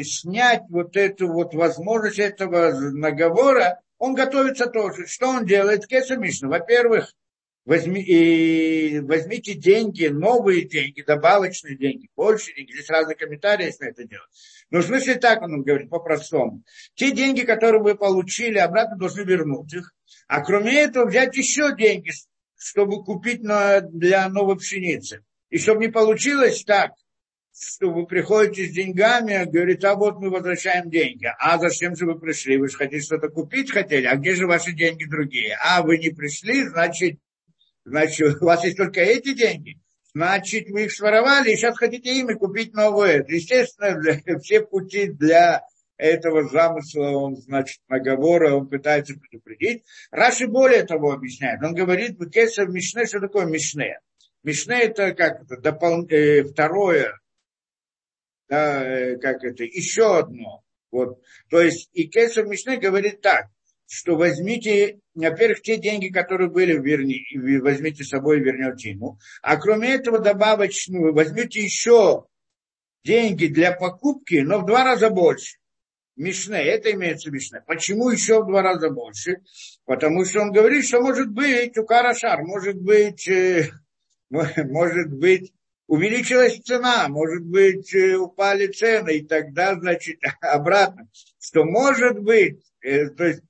снять 0.04 0.62
вот 0.68 0.96
эту 0.96 1.28
вот 1.28 1.52
возможность 1.54 2.20
этого 2.20 2.70
наговора, 2.92 3.80
он 3.98 4.14
готовится 4.14 4.66
тоже. 4.66 5.06
Что 5.08 5.28
он 5.30 5.46
делает? 5.46 5.86
Кеса 5.88 6.16
Мишна. 6.16 6.48
Во-первых, 6.48 7.12
возьми, 7.64 9.00
возьмите 9.00 9.54
деньги, 9.54 10.06
новые 10.06 10.62
деньги, 10.62 11.02
добавочные 11.02 11.76
деньги, 11.76 12.08
больше 12.14 12.54
денег. 12.54 12.72
Здесь 12.72 12.88
разные 12.88 13.16
комментарии, 13.16 13.66
если 13.66 13.88
это 13.88 14.04
делать. 14.04 14.28
Но 14.70 14.78
в 14.78 14.84
смысле 14.84 15.16
так 15.16 15.42
он 15.42 15.62
говорит, 15.62 15.90
по-простому. 15.90 16.62
Те 16.94 17.10
деньги, 17.10 17.40
которые 17.40 17.82
вы 17.82 17.96
получили, 17.96 18.58
обратно 18.58 18.96
должны 18.96 19.22
вернуть 19.22 19.74
их. 19.74 19.92
А 20.26 20.42
кроме 20.42 20.80
этого 20.80 21.06
взять 21.06 21.36
еще 21.36 21.74
деньги, 21.76 22.10
чтобы 22.56 23.04
купить 23.04 23.42
на, 23.42 23.80
для 23.80 24.28
новой 24.28 24.56
пшеницы. 24.56 25.24
И 25.50 25.58
чтобы 25.58 25.86
не 25.86 25.92
получилось 25.92 26.64
так, 26.64 26.92
что 27.58 27.90
вы 27.90 28.06
приходите 28.06 28.66
с 28.66 28.74
деньгами, 28.74 29.44
говорит, 29.44 29.84
а 29.84 29.94
вот 29.94 30.18
мы 30.18 30.30
возвращаем 30.30 30.90
деньги. 30.90 31.26
А 31.38 31.58
зачем 31.58 31.96
же 31.96 32.06
вы 32.06 32.18
пришли? 32.18 32.58
Вы 32.58 32.68
же 32.68 32.76
хотите 32.76 33.02
что-то 33.02 33.28
купить 33.28 33.70
хотели? 33.70 34.06
А 34.06 34.16
где 34.16 34.34
же 34.34 34.46
ваши 34.46 34.72
деньги 34.72 35.04
другие? 35.04 35.56
А 35.62 35.82
вы 35.82 35.98
не 35.98 36.10
пришли, 36.10 36.64
значит, 36.64 37.18
значит, 37.84 38.42
у 38.42 38.46
вас 38.46 38.64
есть 38.64 38.76
только 38.76 39.00
эти 39.00 39.32
деньги. 39.32 39.80
Значит, 40.12 40.68
вы 40.70 40.84
их 40.84 40.92
своровали, 40.92 41.50
и 41.50 41.56
сейчас 41.56 41.76
хотите 41.76 42.18
ими 42.18 42.34
купить 42.34 42.74
новое. 42.74 43.24
Естественно, 43.28 44.40
все 44.40 44.60
пути 44.62 45.08
для 45.08 45.62
этого 45.96 46.48
замысла, 46.48 47.08
он, 47.10 47.36
значит, 47.36 47.80
наговора, 47.88 48.54
он 48.54 48.68
пытается 48.68 49.14
предупредить. 49.14 49.84
Раши 50.10 50.46
более 50.46 50.84
того 50.84 51.12
объясняет. 51.12 51.62
Он 51.62 51.74
говорит, 51.74 52.18
Кесар 52.30 52.68
Мишне, 52.68 53.06
что 53.06 53.20
такое 53.20 53.46
Мишне? 53.46 53.98
Мишне 54.42 54.82
это 54.82 55.12
как 55.14 55.42
это, 55.42 55.56
допол... 55.56 56.06
э, 56.08 56.44
второе, 56.44 57.18
да, 58.48 58.84
э, 58.84 59.16
как 59.16 59.42
это, 59.42 59.64
еще 59.64 60.18
одно. 60.18 60.62
Вот. 60.90 61.20
То 61.50 61.60
есть 61.60 61.90
и 61.92 62.06
Кесар 62.06 62.46
Мишне 62.46 62.76
говорит 62.76 63.20
так, 63.20 63.46
что 63.88 64.16
возьмите, 64.16 65.00
во-первых, 65.14 65.62
те 65.62 65.76
деньги, 65.76 66.08
которые 66.08 66.50
были, 66.50 66.78
верни, 66.78 67.24
возьмите 67.60 68.04
с 68.04 68.08
собой 68.08 68.38
и 68.38 68.42
вернете 68.42 68.90
ему. 68.90 69.18
А 69.42 69.56
кроме 69.56 69.94
этого 69.94 70.18
добавочную, 70.18 71.14
возьмите 71.14 71.62
еще 71.62 72.26
деньги 73.04 73.46
для 73.46 73.72
покупки, 73.72 74.36
но 74.36 74.58
в 74.58 74.66
два 74.66 74.84
раза 74.84 75.10
больше. 75.10 75.56
Мишне, 76.16 76.62
это 76.62 76.92
имеется 76.92 77.30
Мишне. 77.30 77.62
Почему 77.66 78.08
еще 78.08 78.42
в 78.42 78.46
два 78.46 78.62
раза 78.62 78.90
больше? 78.90 79.42
Потому 79.84 80.24
что 80.24 80.40
он 80.40 80.52
говорит, 80.52 80.86
что 80.86 81.00
может 81.00 81.30
быть 81.30 81.76
у 81.76 81.84
Карашар, 81.84 82.42
может 82.42 82.76
быть, 82.76 83.28
э, 83.28 83.70
может 84.30 85.12
быть, 85.12 85.52
увеличилась 85.86 86.58
цена, 86.62 87.08
может 87.08 87.44
быть, 87.44 87.94
э, 87.94 88.16
упали 88.16 88.66
цены, 88.66 89.18
и 89.18 89.26
тогда, 89.26 89.74
значит, 89.74 90.18
обратно, 90.40 91.08
что 91.38 91.64
может 91.64 92.18
быть, 92.20 92.64
э, 92.80 93.10
то 93.10 93.24
есть 93.26 93.42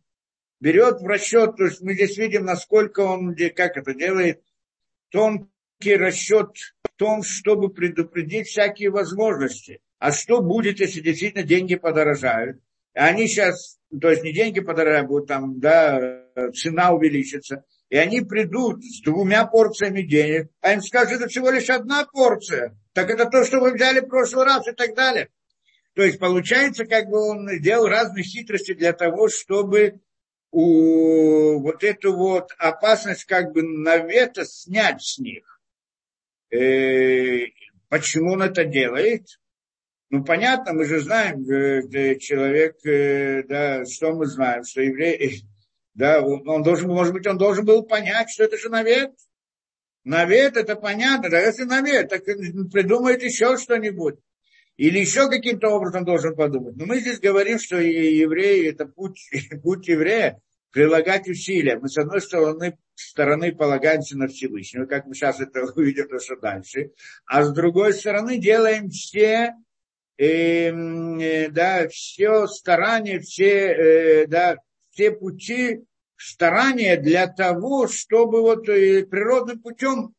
берет 0.60 1.00
в 1.00 1.06
расчет, 1.06 1.56
то 1.56 1.64
есть 1.66 1.80
мы 1.82 1.94
здесь 1.94 2.18
видим, 2.18 2.44
насколько 2.44 3.00
он, 3.00 3.34
как 3.54 3.76
это 3.76 3.94
делает, 3.94 4.42
тонкий 5.10 5.96
расчет 5.96 6.50
в 6.82 6.96
том, 6.96 7.22
чтобы 7.22 7.72
предупредить 7.72 8.48
всякие 8.48 8.90
возможности. 8.90 9.80
А 9.98 10.12
что 10.12 10.42
будет, 10.42 10.80
если 10.80 11.00
действительно 11.00 11.42
деньги 11.42 11.74
подорожают? 11.74 12.60
Они 12.92 13.26
сейчас, 13.26 13.78
то 14.00 14.10
есть 14.10 14.22
не 14.22 14.32
деньги 14.32 14.60
подорожают, 14.60 15.08
будут 15.08 15.28
там, 15.28 15.58
да, 15.60 16.22
цена 16.54 16.92
увеличится. 16.92 17.64
И 17.88 17.96
они 17.96 18.20
придут 18.20 18.84
с 18.84 19.00
двумя 19.02 19.46
порциями 19.46 20.02
денег, 20.02 20.50
а 20.60 20.72
им 20.72 20.82
скажут, 20.82 21.20
это 21.20 21.28
всего 21.28 21.50
лишь 21.50 21.70
одна 21.70 22.04
порция. 22.04 22.76
Так 22.92 23.10
это 23.10 23.26
то, 23.26 23.44
что 23.44 23.60
вы 23.60 23.72
взяли 23.72 24.00
в 24.00 24.08
прошлый 24.08 24.44
раз 24.44 24.66
и 24.66 24.72
так 24.72 24.94
далее. 24.94 25.28
То 25.94 26.02
есть 26.02 26.18
получается, 26.18 26.84
как 26.84 27.06
бы 27.06 27.18
он 27.18 27.48
делал 27.60 27.86
разные 27.86 28.24
хитрости 28.24 28.74
для 28.74 28.92
того, 28.92 29.28
чтобы 29.28 30.00
у 30.50 31.60
вот 31.60 31.84
эту 31.84 32.14
вот 32.14 32.50
опасность 32.58 33.24
как 33.24 33.52
бы 33.52 33.62
навета 33.62 34.44
снять 34.44 35.02
с 35.02 35.18
них. 35.18 35.60
Э, 36.50 37.46
почему 37.88 38.32
он 38.32 38.42
это 38.42 38.64
делает? 38.64 39.26
Ну, 40.10 40.24
понятно, 40.24 40.72
мы 40.72 40.84
же 40.84 41.00
знаем, 41.00 41.42
э, 41.50 42.16
человек, 42.18 42.76
э, 42.86 43.42
да, 43.42 43.84
что 43.84 44.14
мы 44.14 44.26
знаем, 44.26 44.62
что 44.62 44.80
еврей, 44.80 45.44
да, 45.94 46.22
он 46.22 46.62
должен, 46.62 46.88
может 46.88 47.12
быть, 47.12 47.26
он 47.26 47.38
должен 47.38 47.64
был 47.64 47.82
понять, 47.82 48.30
что 48.30 48.44
это 48.44 48.56
же 48.56 48.68
навет. 48.68 49.10
Навет, 50.04 50.56
это 50.56 50.76
понятно, 50.76 51.30
да, 51.30 51.40
если 51.40 51.64
навет, 51.64 52.10
так 52.10 52.24
придумает 52.24 53.22
еще 53.24 53.56
что-нибудь. 53.56 54.16
Или 54.76 55.00
еще 55.00 55.28
каким-то 55.28 55.70
образом 55.70 56.04
должен 56.04 56.36
подумать. 56.36 56.76
Но 56.76 56.84
мы 56.84 57.00
здесь 57.00 57.18
говорим, 57.18 57.58
что 57.58 57.80
евреи, 57.80 58.68
это 58.70 58.86
путь, 58.86 59.28
путь 59.62 59.88
еврея, 59.88 60.40
прилагать 60.70 61.26
усилия. 61.28 61.78
Мы, 61.78 61.88
с 61.88 61.96
одной 61.96 62.20
стороны, 62.20 62.78
стороны 62.94 63.56
полагаемся 63.56 64.16
на 64.18 64.28
Всевышнего, 64.28 64.84
как 64.84 65.06
мы 65.06 65.14
сейчас 65.14 65.40
это 65.40 65.64
увидим 65.74 66.06
что 66.20 66.36
дальше, 66.36 66.92
а 67.24 67.42
с 67.42 67.52
другой 67.52 67.94
стороны 67.94 68.38
делаем 68.38 68.90
все 68.90 69.54
э, 70.18 71.48
да, 71.50 71.88
все 71.88 72.46
старания, 72.46 73.20
все, 73.20 73.50
э, 73.50 74.26
да, 74.26 74.56
все 74.90 75.10
пути 75.12 75.84
старания 76.16 76.96
для 76.96 77.26
того, 77.26 77.88
чтобы 77.88 78.40
вот 78.42 78.68
э, 78.68 79.04
природным 79.04 79.60
путем 79.60 80.14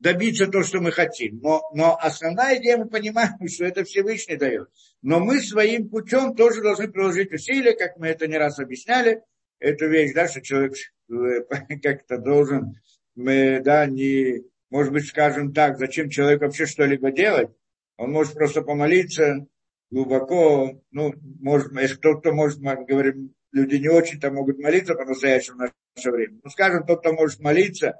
добиться 0.00 0.46
то, 0.46 0.62
что 0.62 0.80
мы 0.80 0.92
хотим. 0.92 1.40
Но, 1.40 1.62
но 1.74 1.96
основная 2.00 2.58
идея, 2.58 2.78
мы 2.78 2.88
понимаем, 2.88 3.36
что 3.48 3.64
это 3.64 3.84
Всевышний 3.84 4.36
дает. 4.36 4.68
Но 5.02 5.20
мы 5.20 5.40
своим 5.40 5.88
путем 5.88 6.34
тоже 6.34 6.62
должны 6.62 6.88
приложить 6.88 7.32
усилия, 7.32 7.74
как 7.74 7.96
мы 7.96 8.08
это 8.08 8.26
не 8.26 8.36
раз 8.36 8.58
объясняли, 8.58 9.22
эту 9.58 9.88
вещь, 9.88 10.12
да, 10.14 10.28
что 10.28 10.40
человек 10.40 10.74
как-то 11.82 12.18
должен, 12.18 12.80
мы, 13.14 13.60
да, 13.64 13.86
не, 13.86 14.42
может 14.70 14.92
быть, 14.92 15.06
скажем 15.06 15.52
так, 15.52 15.78
зачем 15.78 16.10
человек 16.10 16.40
вообще 16.40 16.66
что-либо 16.66 17.10
делать, 17.10 17.50
он 17.98 18.12
может 18.12 18.32
просто 18.34 18.62
помолиться 18.62 19.46
глубоко, 19.90 20.80
ну, 20.92 21.12
может, 21.40 21.72
если 21.72 21.96
кто-то 21.96 22.32
может, 22.32 22.60
мы 22.60 22.84
говорим, 22.86 23.34
люди 23.52 23.76
не 23.76 23.88
очень-то 23.88 24.30
могут 24.30 24.58
молиться 24.58 24.94
по-настоящему 24.94 25.56
в 25.56 25.60
наше 25.96 26.10
время. 26.10 26.38
Ну, 26.42 26.50
скажем, 26.50 26.86
тот, 26.86 27.00
кто 27.00 27.12
может 27.12 27.40
молиться 27.40 27.96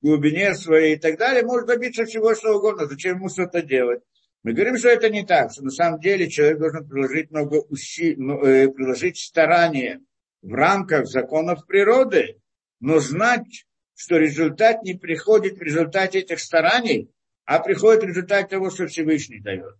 в 0.00 0.06
глубине 0.06 0.54
своей 0.54 0.96
и 0.96 0.98
так 0.98 1.18
далее, 1.18 1.44
может 1.44 1.66
добиться 1.66 2.06
всего, 2.06 2.34
что 2.34 2.56
угодно. 2.56 2.86
Зачем 2.86 3.18
ему 3.18 3.28
что-то 3.28 3.62
делать? 3.62 4.00
Мы 4.42 4.54
говорим, 4.54 4.76
что 4.76 4.88
это 4.88 5.08
не 5.10 5.24
так, 5.24 5.52
что 5.52 5.62
на 5.62 5.70
самом 5.70 6.00
деле 6.00 6.28
человек 6.28 6.58
должен 6.58 6.88
приложить 6.88 7.30
много 7.30 7.56
усилий, 7.68 8.16
э, 8.44 8.68
приложить 8.68 9.18
старания 9.18 10.00
в 10.40 10.52
рамках 10.54 11.06
законов 11.06 11.66
природы, 11.66 12.40
но 12.80 12.98
знать, 12.98 13.66
что 13.94 14.16
результат 14.16 14.82
не 14.82 14.94
приходит 14.94 15.58
в 15.58 15.62
результате 15.62 16.20
этих 16.20 16.40
стараний, 16.40 17.10
а 17.52 17.58
приходит 17.58 18.02
в 18.02 18.06
результате 18.06 18.48
того, 18.48 18.70
что 18.70 18.86
Всевышний 18.86 19.38
дает. 19.38 19.74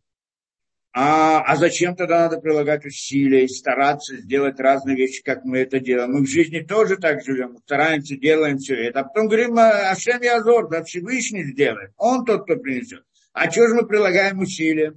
А, 0.93 1.41
а 1.41 1.57
зачем 1.57 1.97
тогда 1.97 2.25
надо 2.25 2.38
прилагать 2.38 2.85
усилия 2.85 3.47
и 3.47 3.49
стараться 3.49 4.14
сделать 4.19 4.61
разные 4.61 4.95
вещи, 4.95 5.23
как 5.23 5.47
мы 5.47 5.61
это 5.61 5.81
делаем? 5.81 6.12
Мы 6.12 6.26
в 6.26 6.29
жизни 6.29 6.61
тоже 6.61 6.99
так 6.99 7.25
живем, 7.25 7.57
стараемся, 7.64 8.19
делаем 8.19 8.59
все 8.59 8.75
это. 8.75 9.00
А 9.00 9.05
потом 9.05 9.29
говорим, 9.29 9.59
«А, 9.59 9.91
Ашем 9.91 10.21
Язор, 10.21 10.69
да 10.69 10.85
Всевышний 10.85 11.45
сделает. 11.45 11.93
Он 11.97 12.26
тот, 12.26 12.45
кто 12.45 12.57
принесет. 12.57 13.05
А 13.33 13.50
что 13.50 13.67
же 13.67 13.75
мы 13.75 13.87
прилагаем 13.87 14.41
усилия? 14.41 14.93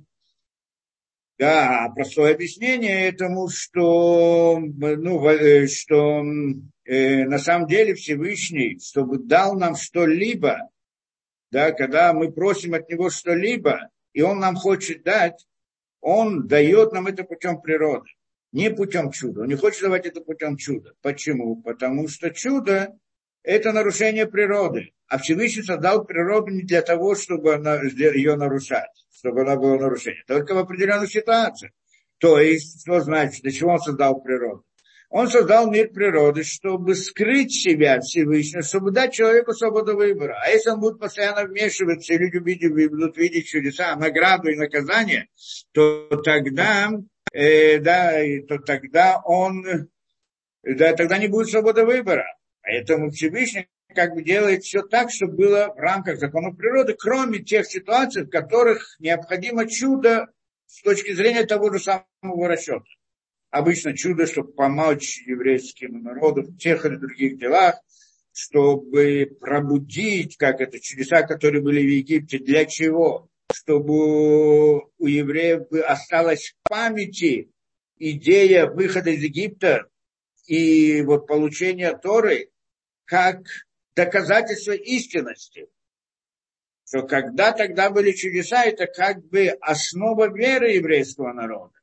Да, 1.39 1.89
простое 1.96 2.34
объяснение 2.34 3.08
этому, 3.08 3.48
что, 3.48 4.60
ну, 4.60 5.29
э, 5.29 5.67
что 5.67 6.25
э, 6.84 7.24
на 7.24 7.39
самом 7.39 7.67
деле 7.67 7.94
Всевышний, 7.94 8.79
чтобы 8.84 9.20
дал 9.20 9.58
нам 9.58 9.77
что-либо, 9.77 10.70
да, 11.52 11.72
когда 11.72 12.14
мы 12.14 12.32
просим 12.32 12.74
от 12.74 12.90
него 12.90 13.10
что-либо, 13.10 13.90
и 14.14 14.22
он 14.22 14.40
нам 14.40 14.56
хочет 14.56 15.04
дать, 15.04 15.46
он 16.02 16.48
дает 16.48 16.92
нам 16.92 17.08
это 17.08 17.24
путем 17.24 17.62
природы, 17.62 18.10
не 18.52 18.70
путем 18.70 19.12
чуда. 19.12 19.42
Он 19.42 19.48
не 19.48 19.56
хочет 19.56 19.82
давать 19.82 20.06
это 20.06 20.22
путем 20.22 20.58
чуда. 20.58 20.94
Почему? 21.02 21.62
Потому 21.62 22.08
что 22.08 22.30
чудо– 22.30 22.98
это 23.44 23.72
нарушение 23.72 24.28
природы. 24.28 24.94
А 25.08 25.18
Всевышний 25.18 25.64
создал 25.64 26.06
природу 26.06 26.52
не 26.52 26.64
для 26.64 26.82
того, 26.82 27.16
чтобы 27.16 27.54
она, 27.54 27.82
ее 27.82 28.36
нарушать, 28.36 28.90
чтобы 29.12 29.42
она 29.42 29.56
была 29.56 29.78
нарушением, 29.78 30.24
только 30.28 30.56
в 30.56 30.58
определенных 30.58 31.12
ситуациях. 31.12 31.72
То 32.18 32.40
есть, 32.40 32.82
что 32.82 33.02
значит, 33.02 33.42
для 33.44 33.52
чего 33.52 33.72
он 33.72 33.80
создал 33.80 34.22
природу? 34.22 34.64
Он 35.10 35.28
создал 35.28 35.70
мир 35.70 35.90
природы, 35.90 36.44
чтобы 36.44 36.96
скрыть 36.96 37.54
себя 37.54 38.00
Всевышнего, 38.00 38.64
чтобы 38.64 38.92
дать 38.92 39.14
человеку 39.14 39.54
свободу 39.54 39.96
выбора. 39.96 40.38
А 40.44 40.50
если 40.50 40.72
он 40.72 40.80
будет 40.80 41.00
постоянно 41.00 41.46
вмешиваться, 41.46 42.14
и 42.14 42.18
люди 42.18 42.40
будут 42.40 43.18
видеть 43.18 43.48
чудеса, 43.48 43.96
награду 43.96 44.50
и 44.50 44.56
наказание, 44.56 45.28
то 45.74 46.08
тогда, 46.24 46.92
э, 47.32 47.80
да, 47.80 48.14
то 48.48 48.58
тогда 48.60 49.22
он, 49.24 49.90
да, 50.64 50.94
тогда 50.94 51.18
не 51.18 51.28
будет 51.28 51.50
свободы 51.50 51.86
выбора. 51.86 52.26
Поэтому 52.64 53.12
Всевышний 53.12 53.68
как 53.94 54.16
бы 54.16 54.24
делает 54.24 54.64
все 54.64 54.82
так, 54.82 55.12
чтобы 55.12 55.36
было 55.36 55.74
в 55.76 55.80
рамках 55.80 56.18
законов 56.18 56.58
природы, 56.58 56.96
кроме 56.98 57.40
тех 57.40 57.68
ситуаций, 57.68 58.24
в 58.24 58.30
которых 58.30 58.98
необходимо 59.00 59.70
чудо 59.70 60.28
с 60.66 60.82
точки 60.82 61.14
зрения 61.14 61.46
того 61.46 61.72
же 61.72 61.80
самого 61.80 62.48
расчета 62.48 62.84
обычно 63.50 63.96
чудо, 63.96 64.28
чтобы 64.28 64.54
помочь 64.54 65.22
еврейским 65.25 66.04
народу 66.04 66.44
в 66.44 66.58
тех 66.58 66.86
или 66.86 66.96
других 66.96 67.38
делах, 67.40 67.75
чтобы 68.34 69.38
пробудить, 69.39 70.36
как 70.38 70.60
это, 70.60 70.80
чудеса, 70.80 71.24
которые 71.24 71.62
были 71.62 71.82
в 71.82 71.89
Египте, 71.89 72.38
для 72.38 72.65
чего? 72.65 73.30
Чтобы 73.50 74.84
у 74.98 75.08
евреев 75.08 75.72
осталась 75.88 76.50
в 76.52 76.69
памяти 76.69 77.50
идея 77.98 78.67
выхода 78.67 79.12
из 79.12 79.24
Египта 79.24 79.88
и 80.48 81.02
вот 81.04 81.28
получения 81.28 81.96
Торы 81.96 82.50
как 83.06 83.46
доказательство 83.96 84.74
истинности. 84.74 85.67
Что 86.86 87.04
когда 87.04 87.52
тогда 87.54 87.89
были 87.89 88.12
чудеса, 88.12 88.63
это 88.65 88.86
как 88.86 89.26
бы 89.26 89.48
основа 89.62 90.28
веры 90.28 90.72
еврейского 90.72 91.32
народа 91.34 91.74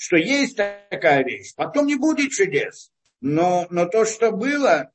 что 0.00 0.16
есть 0.16 0.56
такая 0.56 1.22
вещь. 1.24 1.52
Потом 1.54 1.86
не 1.86 1.96
будет 1.96 2.30
чудес. 2.30 2.90
Но, 3.20 3.66
но 3.68 3.84
то, 3.84 4.06
что 4.06 4.30
было, 4.30 4.90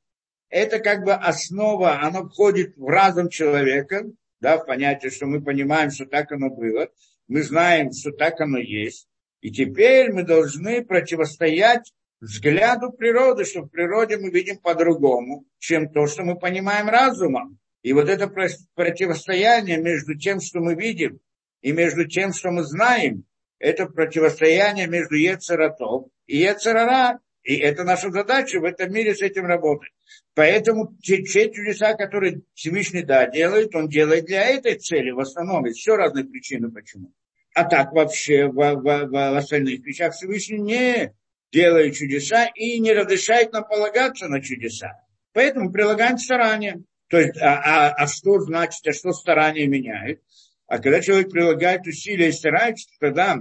это 0.50 0.80
как 0.80 1.04
бы 1.04 1.14
основа, 1.14 2.02
оно 2.02 2.28
входит 2.28 2.76
в 2.76 2.88
разум 2.88 3.30
человека, 3.30 4.06
да, 4.40 4.58
в 4.58 4.66
понятие, 4.66 5.12
что 5.12 5.28
мы 5.28 5.44
понимаем, 5.44 5.92
что 5.92 6.08
так 6.08 6.32
оно 6.32 6.50
было, 6.50 6.90
мы 7.28 7.44
знаем, 7.44 7.92
что 7.92 8.14
так 8.14 8.42
оно 8.42 8.58
есть. 8.58 9.08
И 9.42 9.52
теперь 9.52 10.12
мы 10.12 10.24
должны 10.24 10.84
противостоять 10.84 11.94
взгляду 12.20 12.92
природы, 12.92 13.46
что 13.46 13.62
в 13.62 13.68
природе 13.68 14.18
мы 14.18 14.32
видим 14.32 14.58
по-другому, 14.58 15.46
чем 15.60 15.88
то, 15.88 16.08
что 16.08 16.24
мы 16.24 16.36
понимаем 16.36 16.90
разумом. 16.90 17.60
И 17.84 17.94
вот 17.94 18.10
это 18.10 18.28
противостояние 18.74 19.78
между 19.78 20.18
тем, 20.18 20.42
что 20.42 20.62
мы 20.62 20.74
видим, 20.74 21.20
и 21.62 21.74
между 21.74 22.08
тем, 22.08 22.34
что 22.34 22.50
мы 22.50 22.64
знаем, 22.64 23.24
это 23.66 23.88
противостояние 23.88 24.86
между 24.86 25.16
Ецератом 25.16 26.12
и 26.28 26.38
Ецерара. 26.38 27.20
И 27.42 27.56
это 27.58 27.84
наша 27.84 28.12
задача 28.12 28.60
в 28.60 28.64
этом 28.64 28.92
мире 28.92 29.16
с 29.16 29.22
этим 29.22 29.46
работать. 29.46 29.92
Поэтому 30.36 30.96
те, 31.02 31.24
те 31.24 31.52
чудеса, 31.52 31.94
которые 31.94 32.42
Всевышний 32.54 33.04
да, 33.04 33.28
делает, 33.28 33.76
он 33.76 33.88
делает 33.88 34.26
для 34.26 34.44
этой 34.46 34.76
цели 34.76 35.12
в 35.12 35.20
основном. 35.20 35.66
Есть 35.66 35.80
еще 35.80 35.96
разные 35.96 36.26
причины, 36.26 36.72
почему. 36.72 37.12
А 37.56 37.64
так 37.64 37.92
вообще 37.92 38.48
в, 38.48 38.54
в, 38.54 38.82
в, 38.82 39.38
остальных 39.38 39.84
вещах 39.86 40.14
Всевышний 40.14 40.60
не 40.60 41.14
делает 41.52 41.96
чудеса 41.96 42.48
и 42.56 42.80
не 42.80 42.94
разрешает 42.94 43.52
нам 43.54 43.64
полагаться 43.64 44.28
на 44.28 44.42
чудеса. 44.42 44.92
Поэтому 45.34 45.72
прилагаем 45.72 46.18
старания. 46.18 46.84
То 47.10 47.20
есть, 47.20 47.38
а, 47.40 47.62
а, 47.64 47.90
а 47.94 48.08
что 48.08 48.40
значит, 48.40 48.86
а 48.88 48.94
что 48.94 49.12
старание 49.14 49.68
меняет? 49.68 50.22
А 50.68 50.80
когда 50.80 51.00
человек 51.02 51.30
прилагает 51.30 51.86
усилия 51.86 52.30
и 52.30 52.32
старается, 52.32 52.88
тогда 53.00 53.38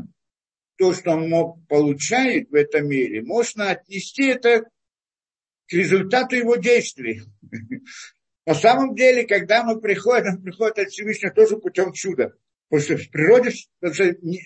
то, 0.76 0.92
что 0.92 1.12
он 1.12 1.28
мог, 1.28 1.66
получает 1.68 2.50
в 2.50 2.54
этом 2.54 2.88
мире, 2.88 3.22
можно 3.22 3.70
отнести 3.70 4.26
это 4.26 4.64
к 5.66 5.72
результату 5.72 6.36
его 6.36 6.56
действий. 6.56 7.22
На 8.46 8.54
самом 8.54 8.94
деле, 8.94 9.26
когда 9.26 9.64
мы 9.64 9.80
приходим, 9.80 10.34
он 10.34 10.42
приходит 10.42 10.78
от 10.78 10.90
Всевышнего 10.90 11.32
тоже 11.32 11.56
путем 11.56 11.92
чуда. 11.92 12.34
Потому 12.68 12.82
что 12.82 12.96
в 12.96 13.10
природе, 13.10 13.52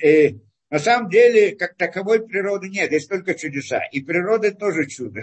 э, 0.04 0.38
на 0.70 0.78
самом 0.78 1.08
деле, 1.08 1.56
как 1.56 1.76
таковой 1.76 2.26
природы 2.26 2.68
нет, 2.68 2.92
есть 2.92 3.08
только 3.08 3.34
чудеса. 3.34 3.80
И 3.92 4.00
природа 4.02 4.52
тоже 4.52 4.86
чудо. 4.86 5.22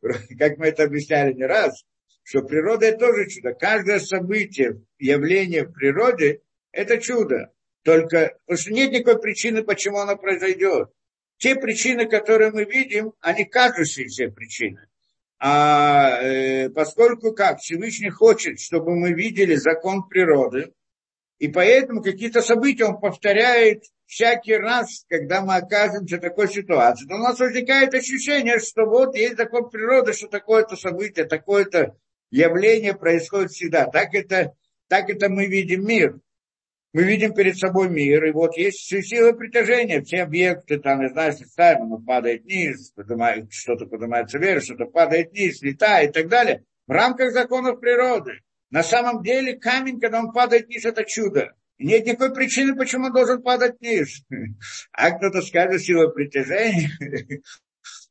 Как 0.38 0.56
мы 0.56 0.68
это 0.68 0.84
объясняли 0.84 1.34
не 1.34 1.44
раз, 1.44 1.84
что 2.22 2.42
природа 2.42 2.96
тоже 2.96 3.28
чудо. 3.28 3.52
Каждое 3.52 4.00
событие, 4.00 4.80
явление 4.98 5.64
в 5.64 5.72
природе 5.72 6.40
это 6.72 6.98
чудо. 6.98 7.52
Только, 7.82 8.36
что 8.54 8.72
нет 8.72 8.92
никакой 8.92 9.20
причины, 9.20 9.62
почему 9.62 9.98
оно 9.98 10.16
произойдет. 10.16 10.90
Те 11.38 11.54
причины, 11.54 12.06
которые 12.06 12.50
мы 12.50 12.64
видим, 12.64 13.12
они 13.20 13.44
кажущиеся 13.44 14.28
причины. 14.30 14.88
А 15.40 16.20
э, 16.20 16.68
поскольку 16.70 17.32
как 17.32 17.60
Всевышний 17.60 18.10
хочет, 18.10 18.58
чтобы 18.58 18.96
мы 18.96 19.12
видели 19.12 19.54
закон 19.54 20.08
природы, 20.08 20.72
и 21.38 21.46
поэтому 21.46 22.02
какие-то 22.02 22.42
события 22.42 22.86
он 22.86 22.98
повторяет 22.98 23.84
всякий 24.06 24.56
раз, 24.56 25.04
когда 25.08 25.42
мы 25.42 25.54
оказываемся 25.54 26.16
в 26.16 26.20
такой 26.20 26.48
ситуации, 26.48 27.06
то 27.06 27.14
у 27.14 27.18
нас 27.18 27.38
возникает 27.38 27.94
ощущение, 27.94 28.58
что 28.58 28.86
вот 28.86 29.14
есть 29.14 29.36
закон 29.36 29.70
природы, 29.70 30.12
что 30.12 30.26
такое-то 30.26 30.74
событие, 30.74 31.24
такое-то 31.24 31.96
явление 32.30 32.94
происходит 32.94 33.52
всегда. 33.52 33.86
Так 33.86 34.14
это, 34.14 34.54
так 34.88 35.08
это 35.08 35.28
мы 35.28 35.46
видим 35.46 35.86
мир 35.86 36.18
мы 36.92 37.02
видим 37.02 37.34
перед 37.34 37.58
собой 37.58 37.90
мир, 37.90 38.24
и 38.24 38.32
вот 38.32 38.56
есть 38.56 38.80
сила 38.80 39.32
притяжения, 39.32 40.00
все 40.00 40.22
объекты, 40.22 40.78
там, 40.78 41.02
не 41.02 41.10
знаю, 41.10 41.32
ставим, 41.32 41.82
оно 41.82 41.98
падает 41.98 42.44
вниз, 42.44 42.92
поднимает, 42.92 43.52
что-то 43.52 43.86
поднимается 43.86 44.38
вверх, 44.38 44.62
что-то 44.62 44.86
падает 44.86 45.32
вниз, 45.32 45.60
летает 45.62 46.10
и 46.10 46.12
так 46.14 46.28
далее, 46.28 46.64
в 46.86 46.90
рамках 46.90 47.32
законов 47.32 47.80
природы. 47.80 48.40
На 48.70 48.82
самом 48.82 49.22
деле 49.22 49.56
камень, 49.56 50.00
когда 50.00 50.20
он 50.20 50.32
падает 50.32 50.66
вниз, 50.66 50.84
это 50.84 51.04
чудо. 51.04 51.54
И 51.76 51.86
нет 51.86 52.06
никакой 52.06 52.34
причины, 52.34 52.74
почему 52.74 53.06
он 53.06 53.12
должен 53.12 53.42
падать 53.42 53.76
вниз. 53.80 54.24
А 54.92 55.10
кто-то 55.10 55.42
скажет, 55.42 55.82
сила 55.82 56.08
притяжения, 56.08 56.90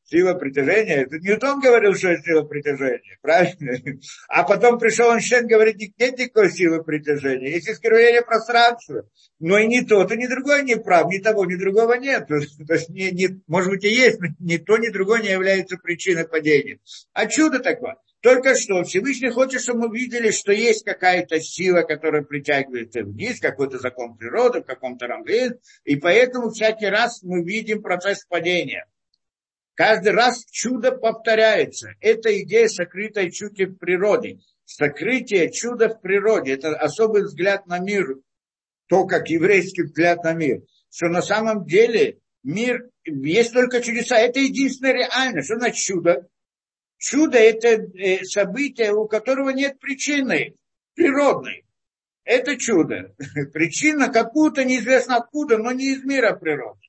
Сила 0.10 0.36
притяжения. 0.36 1.04
Это 1.04 1.20
Ньютон 1.20 1.60
говорил, 1.60 1.94
что 1.94 2.08
это 2.08 2.24
сила 2.24 2.44
притяжения. 2.44 3.18
Правильно? 3.22 4.00
А 4.30 4.44
потом 4.44 4.80
пришел 4.80 5.14
Эйнштейн, 5.14 5.48
говорит, 5.48 5.78
нет 6.00 6.18
никакой 6.18 6.50
силы 6.50 6.82
притяжения. 6.82 7.50
Есть 7.50 7.70
искривление 7.70 8.22
пространства. 8.22 9.06
Но 9.40 9.58
и 9.58 9.68
ни 9.68 9.82
тот, 9.82 10.10
и 10.14 10.18
ни 10.18 10.28
другой 10.28 10.64
не 10.64 10.78
прав. 10.78 11.12
Ни 11.12 11.18
того, 11.20 11.46
ни 11.46 11.56
другого 11.56 11.96
нет. 11.96 12.26
То 12.28 12.36
есть, 12.36 12.90
не, 12.90 13.12
не, 13.12 13.42
может 13.48 13.70
быть, 13.70 13.84
и 13.84 13.90
есть, 13.90 14.22
но 14.22 14.28
ни 14.40 14.56
то, 14.56 14.78
ни 14.78 14.88
другое 14.88 15.22
не 15.22 15.30
является 15.30 15.76
причиной 15.76 16.26
падения. 16.26 16.80
А 17.12 17.26
чудо 17.26 17.60
такое. 17.60 17.98
Только 18.22 18.56
что 18.56 18.84
Всевышний 18.84 19.30
хочет, 19.30 19.62
чтобы 19.62 19.90
мы 19.90 19.98
видели, 19.98 20.32
что 20.32 20.54
есть 20.54 20.86
какая-то 20.86 21.40
сила, 21.42 21.82
которая 21.82 22.24
притягивает 22.24 22.94
вниз, 22.96 23.42
какой-то 23.42 23.78
закон 23.78 24.16
природы 24.16 24.62
в 24.62 24.66
каком-то 24.66 25.06
рамке. 25.06 25.60
И 25.84 25.98
поэтому 25.98 26.50
всякий 26.50 26.88
раз 26.88 27.22
мы 27.24 27.44
видим 27.44 27.82
процесс 27.82 28.26
падения. 28.26 28.86
Каждый 29.78 30.14
раз 30.14 30.44
чудо 30.50 30.92
повторяется. 30.92 31.94
Это 32.02 32.36
идея 32.42 32.68
сокрытой 32.68 33.30
чути 33.30 33.66
в 33.66 33.76
природе. 33.76 34.40
Сокрытие 34.66 35.52
чуда 35.52 35.90
в 35.90 36.02
природе. 36.02 36.54
Это 36.54 36.76
особый 36.76 37.22
взгляд 37.22 37.68
на 37.68 37.78
мир. 37.78 38.16
То, 38.88 39.06
как 39.06 39.30
еврейский 39.30 39.84
взгляд 39.84 40.24
на 40.24 40.34
мир. 40.34 40.64
Что 40.90 41.10
на 41.10 41.22
самом 41.22 41.66
деле 41.66 42.18
мир, 42.42 42.90
есть 43.06 43.54
только 43.54 43.80
чудеса. 43.82 44.18
Это 44.18 44.40
единственное 44.40 44.94
реальное. 44.94 45.44
Что 45.44 45.60
значит 45.60 45.86
чудо? 45.86 46.28
Чудо– 46.98 47.38
это 47.38 47.68
э, 47.68 48.24
событие, 48.24 48.92
у 48.94 49.08
которого 49.08 49.52
нет 49.52 49.80
причины 49.80 50.56
природной. 50.96 51.66
Это 52.24 52.58
чудо. 52.58 53.14
Причина 53.54 54.12
какую-то 54.12 54.64
неизвестно 54.64 55.18
откуда, 55.18 55.60
но 55.60 55.72
не 55.72 55.94
из 55.94 56.04
мира 56.04 56.34
природы. 56.34 56.87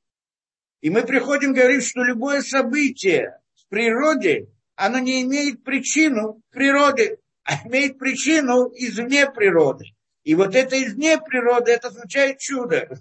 И 0.81 0.91
мы 0.91 1.03
приходим 1.03 1.53
говорить, 1.53 1.85
что 1.85 2.03
любое 2.03 2.43
событие 2.43 3.39
в 3.55 3.69
природе, 3.69 4.49
оно 4.77 4.99
не 4.99 5.23
имеет 5.23 5.65
причину 5.65 6.41
в 6.49 6.55
природе, 6.55 7.19
а 7.43 7.67
имеет 7.67 7.99
причину 7.99 8.71
извне 8.75 9.31
природы. 9.31 9.87
И 10.23 10.35
вот 10.35 10.55
это 10.55 10.81
извне 10.83 11.19
природы, 11.19 11.73
это 11.73 11.89
означает 11.89 12.39
чудо. 12.39 12.99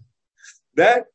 Да? 0.74 1.06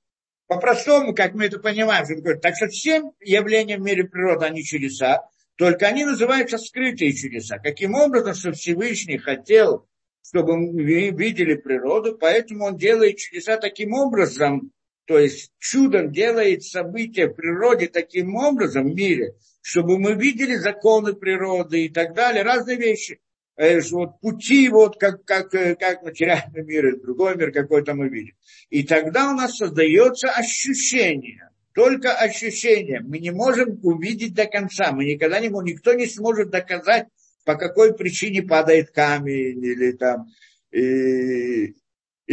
По-простому, 0.47 1.15
как 1.15 1.35
мы 1.35 1.47
это 1.47 1.59
понимаем. 1.59 2.05
Так 2.41 2.57
что 2.57 2.69
все 2.69 3.03
явления 3.21 3.79
в 3.79 3.81
мире 3.81 4.05
природы, 4.05 4.45
они 4.45 4.63
чудеса, 4.63 5.27
только 5.57 5.87
они 5.87 6.05
называются 6.05 6.59
скрытые 6.59 7.15
чудеса. 7.15 7.59
Каким 7.59 7.95
образом, 7.95 8.35
что 8.35 8.53
Всевышний 8.53 9.19
хотел, 9.19 9.89
чтобы 10.23 10.57
мы 10.57 11.11
видели 11.11 11.55
природу, 11.55 12.17
поэтому 12.19 12.67
он 12.67 12.77
делает 12.77 13.17
чудеса 13.17 13.57
таким 13.57 13.95
образом, 13.95 14.73
то 15.07 15.19
есть 15.19 15.53
чудом 15.59 16.13
делает 16.13 16.63
события 16.63 17.27
в 17.27 17.35
природе 17.35 17.89
таким 17.89 18.37
образом 18.37 18.91
в 18.91 18.95
мире, 18.95 19.35
чтобы 19.61 19.99
мы 19.99 20.15
видели 20.15 20.55
законы 20.55 21.15
природы 21.15 21.87
и 21.87 21.89
так 21.89 22.15
далее, 22.15 22.43
разные 22.43 22.77
вещи. 22.77 23.21
Э, 23.57 23.81
вот 23.91 24.21
пути, 24.21 24.69
вот 24.69 24.99
как, 24.99 25.25
как, 25.25 25.55
э, 25.55 25.75
как 25.77 26.03
материальный 26.03 26.63
мир 26.65 27.01
другой 27.01 27.37
мир 27.37 27.53
какой-то 27.53 27.95
мы 27.95 28.09
видим. 28.09 28.35
И 28.71 28.83
тогда 28.83 29.31
у 29.31 29.35
нас 29.35 29.57
создается 29.57 30.31
ощущение, 30.31 31.51
только 31.75 32.13
ощущение. 32.13 33.01
Мы 33.01 33.19
не 33.19 33.31
можем 33.31 33.79
увидеть 33.83 34.35
до 34.35 34.47
конца. 34.47 34.93
Мы 34.93 35.05
никогда 35.05 35.41
не 35.41 35.49
можем, 35.49 35.67
никто 35.67 35.93
не 35.93 36.07
сможет 36.07 36.51
доказать, 36.51 37.09
по 37.45 37.57
какой 37.57 37.95
причине 37.95 38.43
падает 38.43 38.91
камень 38.91 39.63
или 39.63 39.93
там 39.93 40.27
и, 40.73 41.75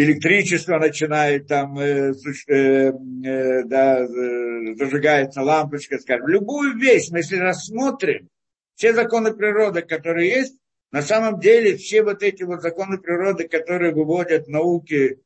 электричество 0.04 0.80
начинает 0.80 1.48
там, 1.48 1.78
э, 1.78 2.14
э, 2.48 2.54
э, 2.54 3.64
да, 3.66 4.08
зажигается 4.08 5.42
лампочка, 5.42 6.00
скажем. 6.00 6.28
Любую 6.28 6.78
вещь, 6.78 7.10
мы 7.12 7.20
если 7.20 7.38
рассмотрим, 7.38 8.30
все 8.76 8.94
законы 8.94 9.34
природы, 9.34 9.82
которые 9.82 10.30
есть, 10.30 10.56
на 10.92 11.02
самом 11.02 11.40
деле 11.40 11.76
все 11.76 12.02
вот 12.04 12.24
эти 12.24 12.44
вот 12.44 12.62
законы 12.62 12.98
природы, 12.98 13.48
которые 13.48 13.94
выводят 13.94 14.48
науки, 14.48 15.20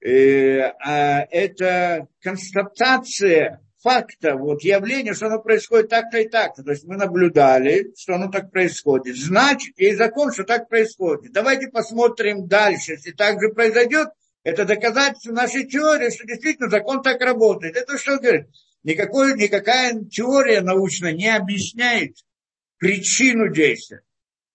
э, 0.00 0.60
а 0.60 1.26
это 1.30 2.08
констатация 2.22 3.60
факта, 3.82 4.36
вот 4.36 4.62
явления, 4.62 5.14
что 5.14 5.26
оно 5.26 5.40
происходит 5.40 5.90
так-то 5.90 6.18
и 6.18 6.28
так-то. 6.28 6.62
То 6.62 6.70
есть 6.70 6.84
мы 6.84 6.96
наблюдали, 6.96 7.92
что 7.96 8.14
оно 8.14 8.30
так 8.30 8.50
происходит. 8.50 9.16
Значит, 9.16 9.78
есть 9.78 9.98
закон, 9.98 10.32
что 10.32 10.44
так 10.44 10.68
происходит. 10.68 11.32
Давайте 11.32 11.68
посмотрим 11.68 12.46
дальше. 12.46 12.92
Если 12.92 13.12
так 13.12 13.40
же 13.40 13.50
произойдет, 13.50 14.08
это 14.42 14.64
доказательство 14.64 15.32
нашей 15.32 15.66
теории, 15.66 16.10
что 16.10 16.26
действительно 16.26 16.70
закон 16.70 17.02
так 17.02 17.20
работает. 17.20 17.76
Это 17.76 17.98
что 17.98 18.18
говорит? 18.18 18.46
Никакой, 18.82 19.34
никакая 19.34 20.04
теория 20.04 20.60
научная 20.60 21.12
не 21.12 21.28
объясняет 21.28 22.16
причину 22.78 23.52
действия. 23.52 24.02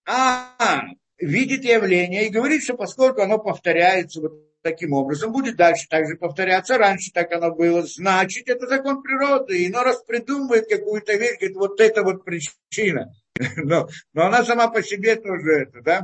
А 0.06 0.82
видит 1.18 1.64
явление 1.64 2.26
и 2.26 2.30
говорит, 2.30 2.64
что 2.64 2.74
поскольку 2.74 3.20
оно 3.20 3.38
повторяется 3.38 4.20
вот 4.20 4.51
таким 4.62 4.92
образом, 4.92 5.32
будет 5.32 5.56
дальше 5.56 5.88
также 5.88 6.16
повторяться, 6.16 6.78
раньше 6.78 7.10
так 7.12 7.32
оно 7.32 7.54
было, 7.54 7.82
значит, 7.82 8.48
это 8.48 8.66
закон 8.66 9.02
природы, 9.02 9.58
и 9.58 9.68
иной 9.68 9.84
раз 9.84 10.02
придумывает 10.04 10.68
какую-то 10.68 11.14
вещь, 11.14 11.38
говорит, 11.38 11.56
вот 11.56 11.80
это 11.80 12.02
вот 12.02 12.24
причина. 12.24 13.12
Но, 13.56 13.88
но 14.12 14.26
она 14.26 14.44
сама 14.44 14.68
по 14.68 14.82
себе 14.82 15.16
тоже 15.16 15.62
это, 15.62 15.80
да, 15.80 16.02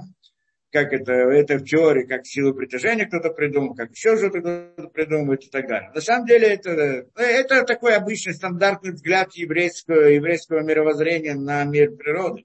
как 0.70 0.92
это, 0.92 1.12
это 1.12 1.58
в 1.58 1.64
теории, 1.64 2.04
как 2.04 2.26
силу 2.26 2.54
притяжения 2.54 3.06
кто-то 3.06 3.30
придумал, 3.30 3.74
как 3.74 3.90
еще 3.90 4.16
что-то 4.16 4.40
кто-то 4.40 4.88
придумывает 4.88 5.44
и 5.44 5.50
так 5.50 5.66
далее. 5.66 5.90
На 5.94 6.00
самом 6.00 6.26
деле 6.26 6.48
это, 6.48 7.06
это 7.16 7.64
такой 7.64 7.94
обычный 7.94 8.34
стандартный 8.34 8.92
взгляд 8.92 9.34
еврейского, 9.34 10.00
еврейского 10.00 10.60
мировоззрения 10.60 11.34
на 11.34 11.64
мир 11.64 11.92
природы. 11.92 12.44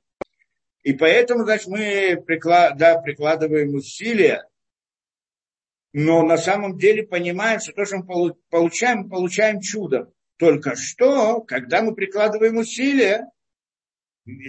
И 0.83 0.93
поэтому, 0.93 1.43
значит, 1.43 1.67
мы 1.67 2.21
приклад, 2.25 2.77
да, 2.77 2.99
прикладываем 2.99 3.73
усилия 3.73 4.43
но 5.93 6.23
на 6.23 6.37
самом 6.37 6.77
деле 6.77 7.03
понимаем, 7.03 7.59
что 7.59 7.71
то, 7.71 7.85
что 7.85 7.97
мы 7.97 8.33
получаем, 8.49 9.09
получаем 9.09 9.61
чудо. 9.61 10.11
Только 10.37 10.75
что, 10.75 11.41
когда 11.41 11.83
мы 11.83 11.93
прикладываем 11.93 12.57
усилия, 12.57 13.29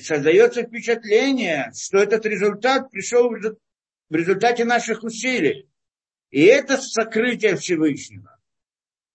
создается 0.01 0.63
впечатление, 0.63 1.71
что 1.79 1.99
этот 1.99 2.25
результат 2.25 2.91
пришел 2.91 3.31
в 3.31 4.15
результате 4.15 4.65
наших 4.65 5.05
усилий. 5.05 5.69
И 6.31 6.43
это 6.45 6.79
сокрытие 6.79 7.57
Всевышнего. 7.57 8.39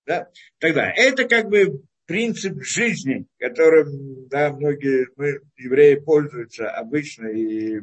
Да? 0.06 0.30
Тогда 0.60 0.92
это 0.96 1.28
как 1.28 1.50
бы 1.50 1.82
принцип 2.06 2.64
жизни, 2.64 3.26
которым 3.40 4.28
да, 4.28 4.52
многие 4.54 5.08
мы, 5.16 5.42
евреи, 5.58 5.96
пользуются 5.96 6.70
обычно. 6.70 7.28
И, 7.28 7.82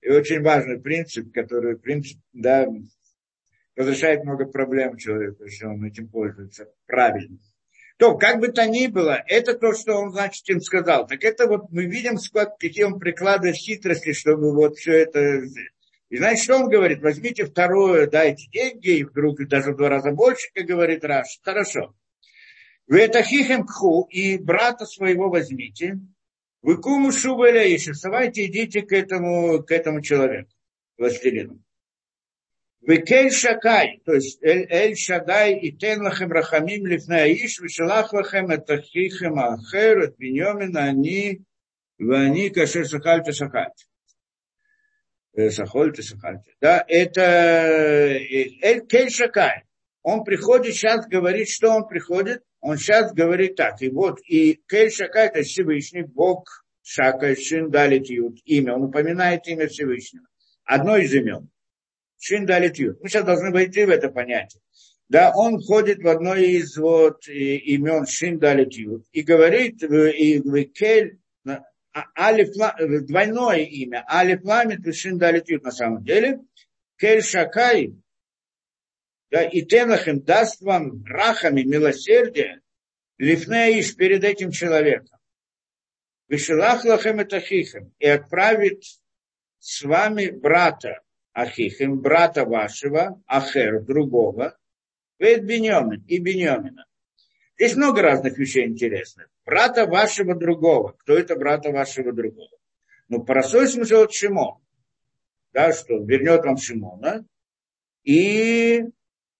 и 0.00 0.08
очень 0.08 0.42
важный 0.42 0.80
принцип, 0.80 1.32
который 1.32 1.78
принцип, 1.78 2.18
да, 2.32 2.66
разрешает 3.76 4.24
много 4.24 4.46
проблем 4.46 4.96
человеку, 4.96 5.44
если 5.44 5.66
он 5.66 5.84
этим 5.84 6.08
пользуется 6.08 6.68
правильно. 6.86 7.38
То, 7.98 8.16
как 8.16 8.40
бы 8.40 8.48
то 8.48 8.66
ни 8.66 8.88
было, 8.88 9.22
это 9.26 9.54
то, 9.54 9.74
что 9.74 9.94
он, 9.94 10.10
значит, 10.10 10.48
им 10.48 10.60
сказал. 10.60 11.06
Так 11.06 11.22
это 11.24 11.46
вот 11.46 11.70
мы 11.70 11.84
видим, 11.86 12.18
сколько, 12.18 12.56
какие 12.58 12.84
он 12.84 12.98
прикладывает 12.98 13.56
хитрости, 13.56 14.12
чтобы 14.12 14.52
вот 14.54 14.76
все 14.76 15.02
это... 15.02 15.42
И 16.08 16.16
знаете, 16.16 16.42
что 16.42 16.56
он 16.56 16.68
говорит? 16.68 17.00
Возьмите 17.00 17.44
второе, 17.44 18.06
дайте 18.06 18.48
деньги, 18.50 18.98
и 18.98 19.04
вдруг 19.04 19.46
даже 19.46 19.72
в 19.72 19.76
два 19.76 19.88
раза 19.88 20.10
больше, 20.10 20.48
как 20.52 20.66
говорит 20.66 21.04
Раш. 21.04 21.38
Хорошо. 21.42 21.94
Вы 22.86 23.00
это 23.00 23.22
хихем 23.22 23.64
кху, 23.64 24.08
и 24.10 24.36
брата 24.36 24.84
своего 24.84 25.30
возьмите. 25.30 26.00
Вы 26.60 26.76
куму 26.76 27.12
шубеля 27.12 27.66
еще 27.66 27.92
вставайте, 27.92 28.46
идите 28.46 28.82
к 28.82 28.92
этому, 28.92 29.62
к 29.62 29.70
этому 29.70 30.02
человеку, 30.02 30.50
властелину. 30.98 31.62
Векель 32.82 33.30
Шакай, 33.30 34.02
то 34.04 34.14
есть 34.14 34.42
Эль, 34.42 34.66
Эль 34.68 34.96
Шадай 34.96 35.54
и 35.54 35.70
Тен 35.70 36.02
лахем 36.02 36.32
рахамим 36.32 36.84
лифна 36.84 37.32
иш, 37.32 37.60
вишалах 37.60 38.12
лахем 38.12 38.50
это 38.50 38.82
хихем 38.82 39.38
ахер, 39.38 40.00
от 40.00 40.18
Беньомина, 40.18 40.86
они, 40.86 41.42
вани 41.98 42.50
кашер 42.50 42.84
сахальте 42.86 43.32
сахальте. 43.32 43.84
Сахольте 45.50 46.02
сахальте. 46.02 46.54
Да, 46.60 46.84
это 46.88 47.22
Эль 47.22 48.84
Кель 48.88 49.10
Шакай. 49.10 49.62
Он 50.02 50.24
приходит, 50.24 50.74
сейчас 50.74 51.06
говорит, 51.06 51.48
что 51.48 51.70
он 51.70 51.86
приходит, 51.86 52.42
он 52.60 52.78
сейчас 52.78 53.12
говорит 53.12 53.54
так. 53.54 53.80
И 53.80 53.90
вот, 53.90 54.18
и 54.26 54.60
Кель 54.68 54.90
Шакай, 54.90 55.28
это 55.28 55.42
Всевышний, 55.42 56.02
Бог 56.02 56.64
Шака, 56.82 57.36
Шин 57.36 57.70
Далит 57.70 58.10
имя, 58.10 58.74
он 58.74 58.82
упоминает 58.86 59.46
имя 59.46 59.68
Всевышнего. 59.68 60.26
Одно 60.64 60.96
из 60.96 61.14
имен. 61.14 61.51
Шиндалитют. 62.22 63.02
Мы 63.02 63.08
сейчас 63.08 63.24
должны 63.24 63.50
войти 63.50 63.84
в 63.84 63.90
это 63.90 64.08
понятие. 64.08 64.62
Да, 65.08 65.32
он 65.34 65.60
входит 65.60 66.02
в 66.02 66.06
одно 66.06 66.36
из 66.36 66.76
вот 66.76 67.26
имен 67.26 68.06
Шиндалитют 68.06 69.04
и 69.10 69.22
говорит, 69.22 69.82
и 69.82 70.40
Кель, 70.66 71.18
а, 71.44 72.32
двойное 72.32 73.64
имя, 73.64 74.04
Алиф 74.08 74.44
Ламит 74.44 74.86
и 74.86 74.92
Шиндалитют 74.92 75.64
на 75.64 75.72
самом 75.72 76.04
деле, 76.04 76.38
Кель 76.96 77.22
Шакай, 77.22 77.96
да, 79.32 79.42
и 79.42 79.62
Тенахем 79.62 80.22
даст 80.22 80.62
вам 80.62 81.04
рахами 81.04 81.62
милосердие, 81.62 82.60
Лифнеиш 83.18 83.96
перед 83.96 84.22
этим 84.22 84.52
человеком. 84.52 85.18
Вишелах 86.28 86.84
лахем 86.84 87.18
это 87.18 87.40
хихем, 87.40 87.92
и 87.98 88.06
отправит 88.06 88.84
с 89.58 89.82
вами 89.82 90.30
брата 90.30 91.01
Ахихим, 91.32 92.00
брата 92.00 92.44
вашего, 92.44 93.22
Ахер, 93.26 93.80
другого, 93.82 94.56
Вейт 95.18 95.44
Беньомин 95.44 96.04
и 96.06 96.18
Беньомина. 96.18 96.86
Здесь 97.56 97.76
много 97.76 98.02
разных 98.02 98.36
вещей 98.38 98.66
интересных. 98.66 99.28
Брата 99.44 99.86
вашего 99.86 100.34
другого. 100.34 100.92
Кто 100.98 101.16
это 101.16 101.36
брата 101.36 101.70
вашего 101.70 102.12
другого? 102.12 102.50
Ну, 103.08 103.22
простой 103.22 103.68
смысл 103.68 104.02
от 104.02 104.12
Шимон. 104.12 104.58
Да, 105.52 105.72
что 105.72 105.98
вернет 105.98 106.44
вам 106.44 106.56
Шимона. 106.56 107.24
И 108.04 108.84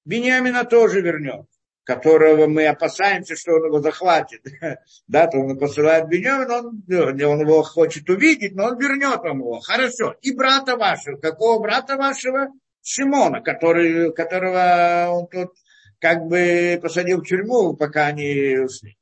Бениамина 0.04 0.64
тоже 0.64 1.00
вернет 1.00 1.46
которого 1.84 2.46
мы 2.46 2.66
опасаемся, 2.66 3.36
что 3.36 3.54
он 3.54 3.66
его 3.66 3.80
захватит. 3.80 4.42
да, 5.08 5.26
то 5.26 5.38
он 5.38 5.58
посылает 5.58 6.08
Беньямин, 6.08 6.50
он, 6.50 7.22
он 7.22 7.40
его 7.40 7.62
хочет 7.62 8.08
увидеть, 8.08 8.54
но 8.54 8.66
он 8.66 8.78
вернет 8.78 9.20
вам 9.22 9.40
его. 9.40 9.60
Хорошо. 9.60 10.14
И 10.22 10.34
брата 10.34 10.76
вашего. 10.76 11.16
Какого 11.16 11.60
брата 11.60 11.96
вашего? 11.96 12.48
Шимона, 12.84 13.40
который, 13.40 14.12
которого 14.12 15.08
он 15.10 15.28
тут 15.28 15.52
как 16.00 16.26
бы 16.26 16.78
посадил 16.82 17.20
в 17.20 17.26
тюрьму, 17.26 17.74
пока 17.74 18.06
они 18.06 18.58
ушли. 18.58 18.96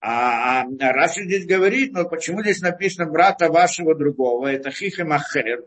А, 0.00 0.62
а 0.62 0.92
Раши 0.92 1.24
здесь 1.24 1.46
говорит, 1.46 1.92
но 1.92 2.08
почему 2.08 2.42
здесь 2.42 2.60
написано 2.60 3.10
брата 3.10 3.50
вашего 3.50 3.94
другого, 3.96 4.46
это 4.46 4.70
Хихем 4.70 5.12
Ахер. 5.12 5.64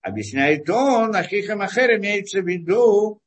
Объясняет 0.00 0.68
он, 0.70 1.14
а 1.14 1.22
Хихем 1.22 1.60
Ахер 1.60 1.96
имеется 1.96 2.40
в 2.40 2.46
виду 2.46 3.20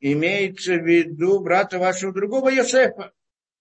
имеется 0.00 0.74
в 0.74 0.86
виду 0.86 1.40
брата 1.40 1.78
вашего 1.78 2.12
другого 2.12 2.48
Йосефа. 2.48 3.12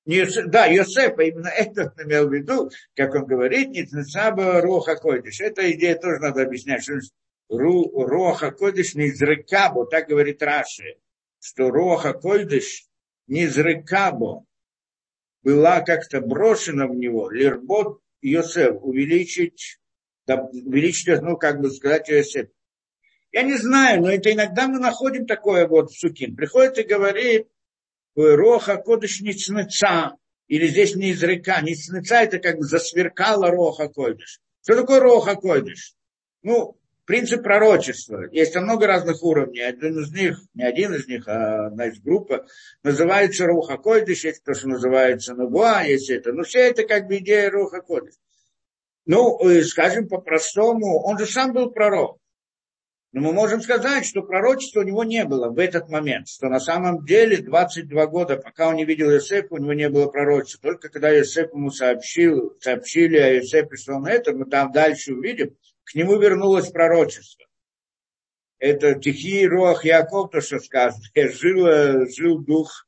Не, 0.05 0.25
да, 0.47 0.65
Йосефа, 0.65 1.21
именно 1.21 1.49
это 1.49 1.93
он 1.95 2.05
имел 2.05 2.27
в 2.27 2.33
виду, 2.33 2.71
как 2.95 3.13
он 3.13 3.25
говорит, 3.25 3.69
не 3.69 3.81
Ницаба 3.81 4.61
Роха 4.61 4.95
Койдиш. 4.95 5.41
Эта 5.41 5.71
идея 5.71 5.95
тоже 5.95 6.19
надо 6.19 6.43
объяснять, 6.43 6.83
что 6.83 6.93
Ру, 7.49 7.91
Роха 8.05 8.51
Койдиш 8.51 8.95
не 8.95 9.11
Зрыкабо, 9.11 9.85
так 9.85 10.07
говорит 10.07 10.41
Раши, 10.41 10.95
что 11.39 11.69
Роха 11.69 12.13
Койдиш 12.13 12.87
не 13.27 13.47
Зрыкабо 13.47 14.45
была 15.43 15.81
как-то 15.81 16.21
брошена 16.21 16.87
в 16.87 16.95
него, 16.95 17.29
Лирбот 17.29 18.01
Йосеф, 18.21 18.77
увеличить, 18.81 19.79
увеличить, 20.27 21.21
ну, 21.21 21.37
как 21.37 21.59
бы 21.61 21.69
сказать, 21.69 22.09
Йосеф. 22.09 22.47
Я 23.31 23.43
не 23.43 23.57
знаю, 23.57 24.01
но 24.01 24.11
это 24.11 24.31
иногда 24.31 24.67
мы 24.67 24.79
находим 24.79 25.27
такое 25.27 25.67
вот 25.67 25.91
Сукин. 25.91 26.35
Приходит 26.35 26.79
и 26.79 26.83
говорит, 26.83 27.47
Роха 28.15 28.77
Кодыш 28.77 29.21
Ницнеца, 29.21 30.13
или 30.47 30.67
здесь 30.67 30.95
не 30.95 31.11
из 31.11 31.21
река. 31.21 31.61
Ницнеца 31.61 32.15
это 32.15 32.39
как 32.39 32.57
бы 32.57 32.63
засверкала 32.63 33.51
Роха 33.51 33.87
Койдыш. 33.87 34.39
Что 34.63 34.75
такое 34.75 34.99
Роха 34.99 35.35
Койдыш? 35.35 35.93
Ну, 36.41 36.75
принцип 37.05 37.43
пророчества. 37.43 38.27
Есть 38.31 38.55
много 38.55 38.87
разных 38.87 39.23
уровней. 39.23 39.61
Один 39.61 39.99
из 39.99 40.11
них, 40.11 40.39
не 40.55 40.63
один 40.63 40.95
из 40.95 41.07
них, 41.07 41.27
а 41.27 41.67
одна 41.67 41.87
из 41.87 41.99
группы, 41.99 42.45
называется 42.81 43.45
Руха 43.45 43.77
Койдыш, 43.77 44.25
есть 44.25 44.43
то, 44.43 44.55
что 44.55 44.69
называется 44.69 45.35
Нугуа, 45.35 45.83
есть 45.83 46.09
это. 46.09 46.33
Но 46.33 46.43
все 46.43 46.59
это 46.59 46.83
как 46.83 47.07
бы 47.07 47.17
идея 47.17 47.51
Руха 47.51 47.81
Койдыш. 47.81 48.15
Ну, 49.05 49.39
э, 49.47 49.63
скажем 49.63 50.07
по-простому, 50.07 51.03
он 51.03 51.17
же 51.19 51.25
сам 51.27 51.53
был 51.53 51.71
пророк. 51.71 52.19
Но 53.11 53.21
мы 53.21 53.33
можем 53.33 53.59
сказать, 53.61 54.05
что 54.05 54.21
пророчества 54.21 54.81
у 54.81 54.83
него 54.83 55.03
не 55.03 55.25
было 55.25 55.49
в 55.49 55.57
этот 55.57 55.89
момент, 55.89 56.27
что 56.27 56.47
на 56.47 56.59
самом 56.59 57.05
деле 57.05 57.37
22 57.37 58.05
года, 58.05 58.37
пока 58.37 58.67
он 58.67 58.75
не 58.75 58.85
видел 58.85 59.09
Иосифа, 59.09 59.47
у 59.49 59.57
него 59.57 59.73
не 59.73 59.89
было 59.89 60.07
пророчества. 60.07 60.71
Только 60.71 60.89
когда 60.89 61.17
Иосиф 61.17 61.51
ему 61.51 61.71
сообщил, 61.71 62.55
сообщили 62.59 63.17
о 63.17 63.35
Иосифе, 63.35 63.75
что 63.77 63.95
он 63.95 64.05
это, 64.05 64.33
мы 64.33 64.45
там 64.45 64.71
дальше 64.71 65.13
увидим, 65.13 65.55
к 65.85 65.95
нему 65.95 66.17
вернулось 66.17 66.69
пророчество. 66.69 67.45
Это 68.59 68.93
Тихий 68.93 69.47
Рох 69.47 69.85
Яков, 69.85 70.29
то, 70.29 70.41
что 70.41 70.59
сказано, 70.59 71.01
жил, 71.15 72.05
жил 72.15 72.39
дух 72.39 72.87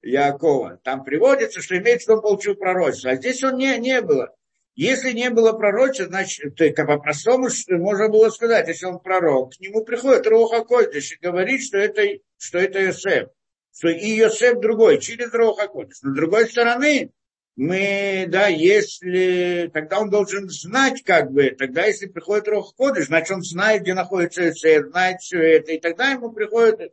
Якова. 0.00 0.80
Там 0.82 1.04
приводится, 1.04 1.60
что 1.60 1.76
имеется, 1.76 2.14
он 2.14 2.22
получил 2.22 2.54
пророчество. 2.54 3.10
А 3.10 3.16
здесь 3.16 3.42
он 3.44 3.56
не, 3.56 3.76
не 3.78 4.00
было. 4.00 4.34
Если 4.78 5.10
не 5.10 5.28
было 5.30 5.54
пророчества, 5.54 6.06
значит, 6.06 6.54
то, 6.54 6.70
как 6.70 6.86
по-простому 6.86 7.48
можно 7.70 8.08
было 8.08 8.30
сказать, 8.30 8.68
если 8.68 8.86
он 8.86 9.00
пророк, 9.00 9.56
к 9.56 9.58
нему 9.58 9.82
приходит 9.84 10.28
Роха 10.28 10.62
Койдыш 10.62 11.14
и 11.14 11.18
говорит, 11.20 11.64
что 11.64 11.78
это, 11.78 12.02
что 12.36 12.58
это 12.58 12.78
Йосеф, 12.82 13.30
что 13.76 13.88
и 13.88 14.08
Йосеф 14.10 14.60
другой, 14.60 15.00
через 15.00 15.34
Роха 15.34 15.66
Койдыш. 15.66 15.98
Но 16.02 16.12
с 16.12 16.14
другой 16.14 16.46
стороны, 16.46 17.10
мы, 17.56 18.26
да, 18.28 18.46
если, 18.46 19.68
тогда 19.74 19.98
он 19.98 20.10
должен 20.10 20.48
знать, 20.48 21.02
как 21.02 21.32
бы, 21.32 21.50
тогда 21.58 21.84
если 21.86 22.06
приходит 22.06 22.46
Рох 22.46 22.76
Кодыш, 22.76 23.06
значит, 23.06 23.32
он 23.32 23.42
знает, 23.42 23.82
где 23.82 23.94
находится 23.94 24.44
Йосеф, 24.44 24.90
знает 24.90 25.20
все 25.20 25.56
это, 25.56 25.72
и 25.72 25.80
тогда 25.80 26.12
ему 26.12 26.30
приходит 26.30 26.92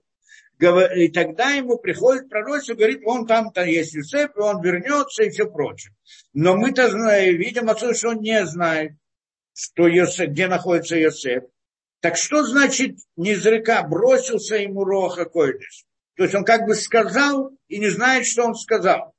и 0.58 1.10
тогда 1.10 1.52
ему 1.52 1.78
приходит 1.78 2.30
пророчество, 2.30 2.76
говорит, 2.76 3.02
он 3.06 3.28
там-то 3.28 3.64
есть 3.66 3.94
Юсеф, 3.94 4.32
и 4.36 4.40
он 4.40 4.62
вернется 4.62 5.24
и 5.24 5.30
все 5.30 5.52
прочее. 5.52 5.94
Но 6.36 6.58
мы-то 6.58 6.90
знаем, 6.90 7.38
видим 7.38 7.70
отсюда, 7.70 7.94
что 7.94 8.10
он 8.10 8.20
не 8.20 8.46
знает, 8.46 8.92
что 9.54 9.88
Йосеф, 9.88 10.30
где 10.32 10.48
находится 10.48 10.98
Йосеф. 10.98 11.44
Так 12.02 12.18
что 12.18 12.44
значит 12.44 12.98
не 13.16 13.36
зрека 13.36 13.84
бросился 13.84 14.58
ему 14.58 14.84
Роха 14.84 15.24
Койдыш? 15.24 15.86
То 16.18 16.24
есть 16.24 16.36
он 16.36 16.44
как 16.44 16.66
бы 16.68 16.76
сказал 16.76 17.52
и 17.70 17.80
не 17.80 17.88
знает, 17.88 18.26
что 18.26 18.44
он 18.44 18.56
сказал. 18.56 19.14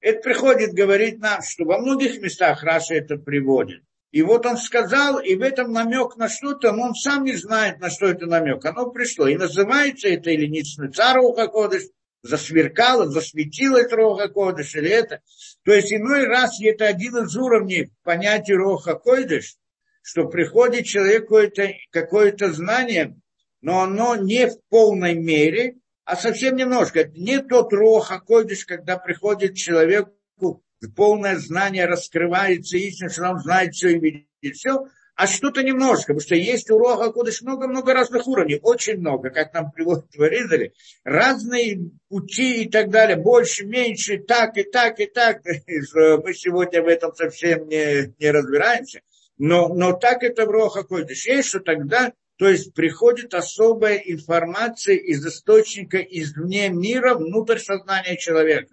Это 0.00 0.20
приходит 0.20 0.74
говорить 0.74 1.18
нам, 1.18 1.42
что 1.42 1.64
во 1.64 1.78
многих 1.78 2.20
местах 2.20 2.62
Раша 2.62 2.94
это 2.94 3.16
приводит. 3.16 3.82
И 4.12 4.22
вот 4.22 4.46
он 4.46 4.58
сказал, 4.58 5.18
и 5.18 5.34
в 5.34 5.42
этом 5.42 5.72
намек 5.72 6.16
на 6.16 6.28
что-то, 6.28 6.70
но 6.70 6.84
он 6.84 6.94
сам 6.94 7.24
не 7.24 7.34
знает, 7.34 7.80
на 7.80 7.90
что 7.90 8.06
это 8.06 8.26
намек. 8.26 8.64
Оно 8.64 8.90
пришло. 8.90 9.26
И 9.26 9.36
называется 9.36 10.06
это 10.06 10.30
или 10.30 10.46
Ницнеца 10.46 11.14
Руха 11.14 11.48
Кодыш, 11.48 11.82
засверкало, 12.22 13.08
засветилось 13.08 13.92
Роха 13.92 14.28
Кодыш, 14.28 14.74
или 14.74 14.90
это. 14.90 15.20
То 15.64 15.72
есть 15.72 15.92
иной 15.92 16.26
раз 16.26 16.60
это 16.60 16.86
один 16.86 17.16
из 17.18 17.36
уровней 17.36 17.90
понятия 18.02 18.54
Роха 18.54 18.94
Кодыш, 18.94 19.56
что 20.02 20.26
приходит 20.26 20.86
человеку 20.86 21.34
какое-то, 21.34 21.72
какое 21.90 22.36
знание, 22.52 23.16
но 23.60 23.82
оно 23.82 24.16
не 24.16 24.48
в 24.48 24.60
полной 24.68 25.14
мере, 25.14 25.76
а 26.04 26.16
совсем 26.16 26.56
немножко. 26.56 27.00
Это 27.00 27.12
не 27.18 27.38
тот 27.40 27.72
Роха 27.72 28.20
Кодыш, 28.20 28.64
когда 28.64 28.96
приходит 28.96 29.54
человеку 29.56 30.62
полное 30.94 31.36
знание 31.36 31.86
раскрывается 31.86 32.76
истина, 32.76 33.10
что 33.10 33.30
он 33.30 33.40
знает 33.40 33.74
все 33.74 33.96
и 33.96 33.98
видит 33.98 34.56
все, 34.56 34.86
а 35.18 35.26
что-то 35.26 35.64
немножко, 35.64 36.14
потому 36.14 36.20
что 36.20 36.36
есть 36.36 36.70
у 36.70 36.78
Роха 36.78 37.10
Кудыш 37.10 37.42
много-много 37.42 37.92
разных 37.92 38.28
уровней, 38.28 38.60
очень 38.62 38.98
много, 38.98 39.30
как 39.30 39.52
нам 39.52 39.72
приводят 39.72 40.06
в 40.16 40.22
Аризале, 40.22 40.74
разные 41.02 41.90
пути 42.08 42.62
и 42.62 42.70
так 42.70 42.90
далее, 42.90 43.16
больше, 43.16 43.66
меньше, 43.66 44.18
так 44.18 44.56
и 44.56 44.62
так 44.62 45.00
и 45.00 45.06
так. 45.06 45.42
Мы 45.44 46.34
сегодня 46.34 46.82
в 46.82 46.86
этом 46.86 47.12
совсем 47.16 47.66
не, 47.66 48.14
не 48.16 48.30
разбираемся, 48.30 49.00
но, 49.38 49.66
но 49.66 49.92
так 49.92 50.22
это 50.22 50.46
в 50.46 50.50
Роха 50.50 50.84
Кудыш 50.84 51.26
есть, 51.26 51.48
что 51.48 51.58
тогда 51.58 52.12
то 52.36 52.48
есть 52.48 52.72
приходит 52.72 53.34
особая 53.34 53.96
информация 53.96 54.94
из 54.94 55.26
источника 55.26 55.98
извне 55.98 56.68
мира 56.68 57.14
внутрь 57.14 57.58
сознания 57.58 58.16
человека. 58.16 58.72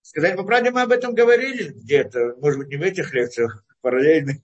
Сказать 0.00 0.34
по 0.34 0.44
правде, 0.44 0.70
мы 0.70 0.80
об 0.80 0.92
этом 0.92 1.14
говорили 1.14 1.72
где-то, 1.72 2.36
может 2.38 2.60
быть, 2.60 2.68
не 2.68 2.76
в 2.76 2.82
этих 2.82 3.12
лекциях, 3.12 3.62
параллельных. 3.82 4.38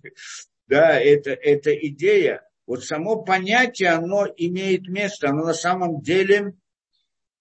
Да, 0.73 0.99
это, 0.99 1.33
это 1.33 1.71
идея. 1.89 2.49
Вот 2.67 2.83
само 2.83 3.23
понятие, 3.23 3.91
оно 3.91 4.27
имеет 4.39 4.89
место, 4.89 5.29
оно 5.29 5.45
на 5.45 5.53
самом 5.53 6.01
деле, 6.01 6.55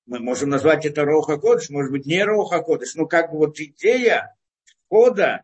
мы 0.05 0.19
можем 0.19 0.49
назвать 0.49 0.85
это 0.85 1.05
Роха 1.05 1.37
Кодыш, 1.37 1.69
может 1.69 1.93
быть, 1.93 2.05
не 2.05 2.25
Роха 2.25 2.61
Кодыш, 2.61 2.95
но 2.95 3.05
как 3.05 3.31
бы 3.31 3.37
вот 3.37 3.57
идея 3.57 4.35
входа, 4.85 5.43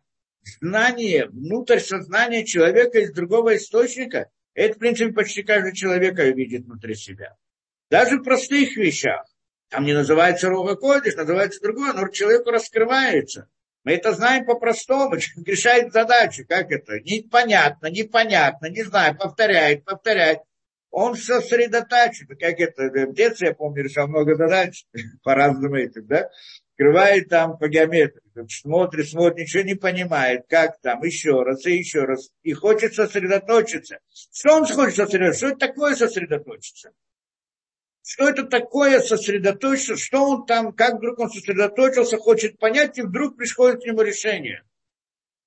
знание, 0.60 1.28
внутрь 1.28 1.78
сознания 1.78 2.44
человека 2.44 2.98
из 2.98 3.14
другого 3.14 3.56
источника, 3.56 4.28
это, 4.52 4.74
в 4.74 4.78
принципе, 4.78 5.14
почти 5.14 5.42
каждый 5.42 5.72
человек 5.72 6.18
видит 6.18 6.66
внутри 6.66 6.94
себя. 6.94 7.38
Даже 7.88 8.18
в 8.18 8.22
простых 8.22 8.76
вещах. 8.76 9.24
Там 9.70 9.86
не 9.86 9.94
называется 9.94 10.50
Руха 10.50 10.76
Кодиш, 10.76 11.16
называется 11.16 11.62
другое, 11.62 11.94
но 11.94 12.06
человеку 12.08 12.50
раскрывается. 12.50 13.48
Мы 13.88 13.94
это 13.94 14.12
знаем 14.12 14.44
по-простому, 14.44 15.16
решает 15.46 15.94
задачу, 15.94 16.44
как 16.46 16.70
это, 16.70 17.00
непонятно, 17.00 17.86
непонятно, 17.86 18.66
не 18.66 18.82
знаю, 18.82 19.16
повторяет, 19.16 19.86
повторяет. 19.86 20.40
Он 20.90 21.16
сосредотачивает, 21.16 22.38
как 22.38 22.60
это, 22.60 22.82
в 23.06 23.14
детстве, 23.14 23.48
я 23.48 23.54
помню, 23.54 23.84
решал 23.84 24.06
много 24.06 24.34
задач 24.34 24.84
по 25.24 25.34
разным 25.34 25.72
этим, 25.72 26.06
да, 26.06 26.28
открывает 26.72 27.30
там 27.30 27.56
по 27.56 27.66
геометрии, 27.66 28.20
смотрит, 28.50 29.08
смотрит, 29.08 29.46
ничего 29.46 29.62
не 29.62 29.74
понимает, 29.74 30.42
как 30.50 30.78
там, 30.82 31.02
еще 31.02 31.42
раз 31.42 31.64
и 31.64 31.78
еще 31.78 32.04
раз, 32.04 32.28
и 32.42 32.52
хочет 32.52 32.92
сосредоточиться. 32.92 34.00
Что 34.12 34.54
он 34.54 34.66
хочет 34.66 34.96
сосредоточиться? 34.96 35.46
Что 35.46 35.56
это 35.56 35.66
такое 35.66 35.94
сосредоточиться? 35.94 36.90
Что 38.08 38.26
это 38.26 38.44
такое 38.44 39.00
сосредоточиться, 39.00 39.94
что 39.98 40.22
он 40.22 40.46
там, 40.46 40.72
как 40.72 40.94
вдруг 40.94 41.18
он 41.18 41.28
сосредоточился, 41.28 42.16
хочет 42.16 42.58
понять, 42.58 42.96
и 42.96 43.02
вдруг 43.02 43.36
приходит 43.36 43.82
к 43.82 43.84
нему 43.84 44.00
решение. 44.00 44.62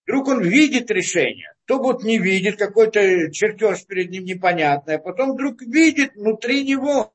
Вдруг 0.05 0.27
он 0.27 0.43
видит 0.43 0.91
решение. 0.91 1.55
То 1.65 1.79
вот 1.79 2.03
не 2.03 2.19
видит, 2.19 2.59
какой-то 2.59 3.31
чертеж 3.31 3.83
перед 3.87 4.11
ним 4.11 4.25
непонятный, 4.25 4.97
а 4.97 4.99
потом 4.99 5.31
вдруг 5.31 5.59
видит 5.63 6.13
внутри 6.13 6.63
него 6.63 7.11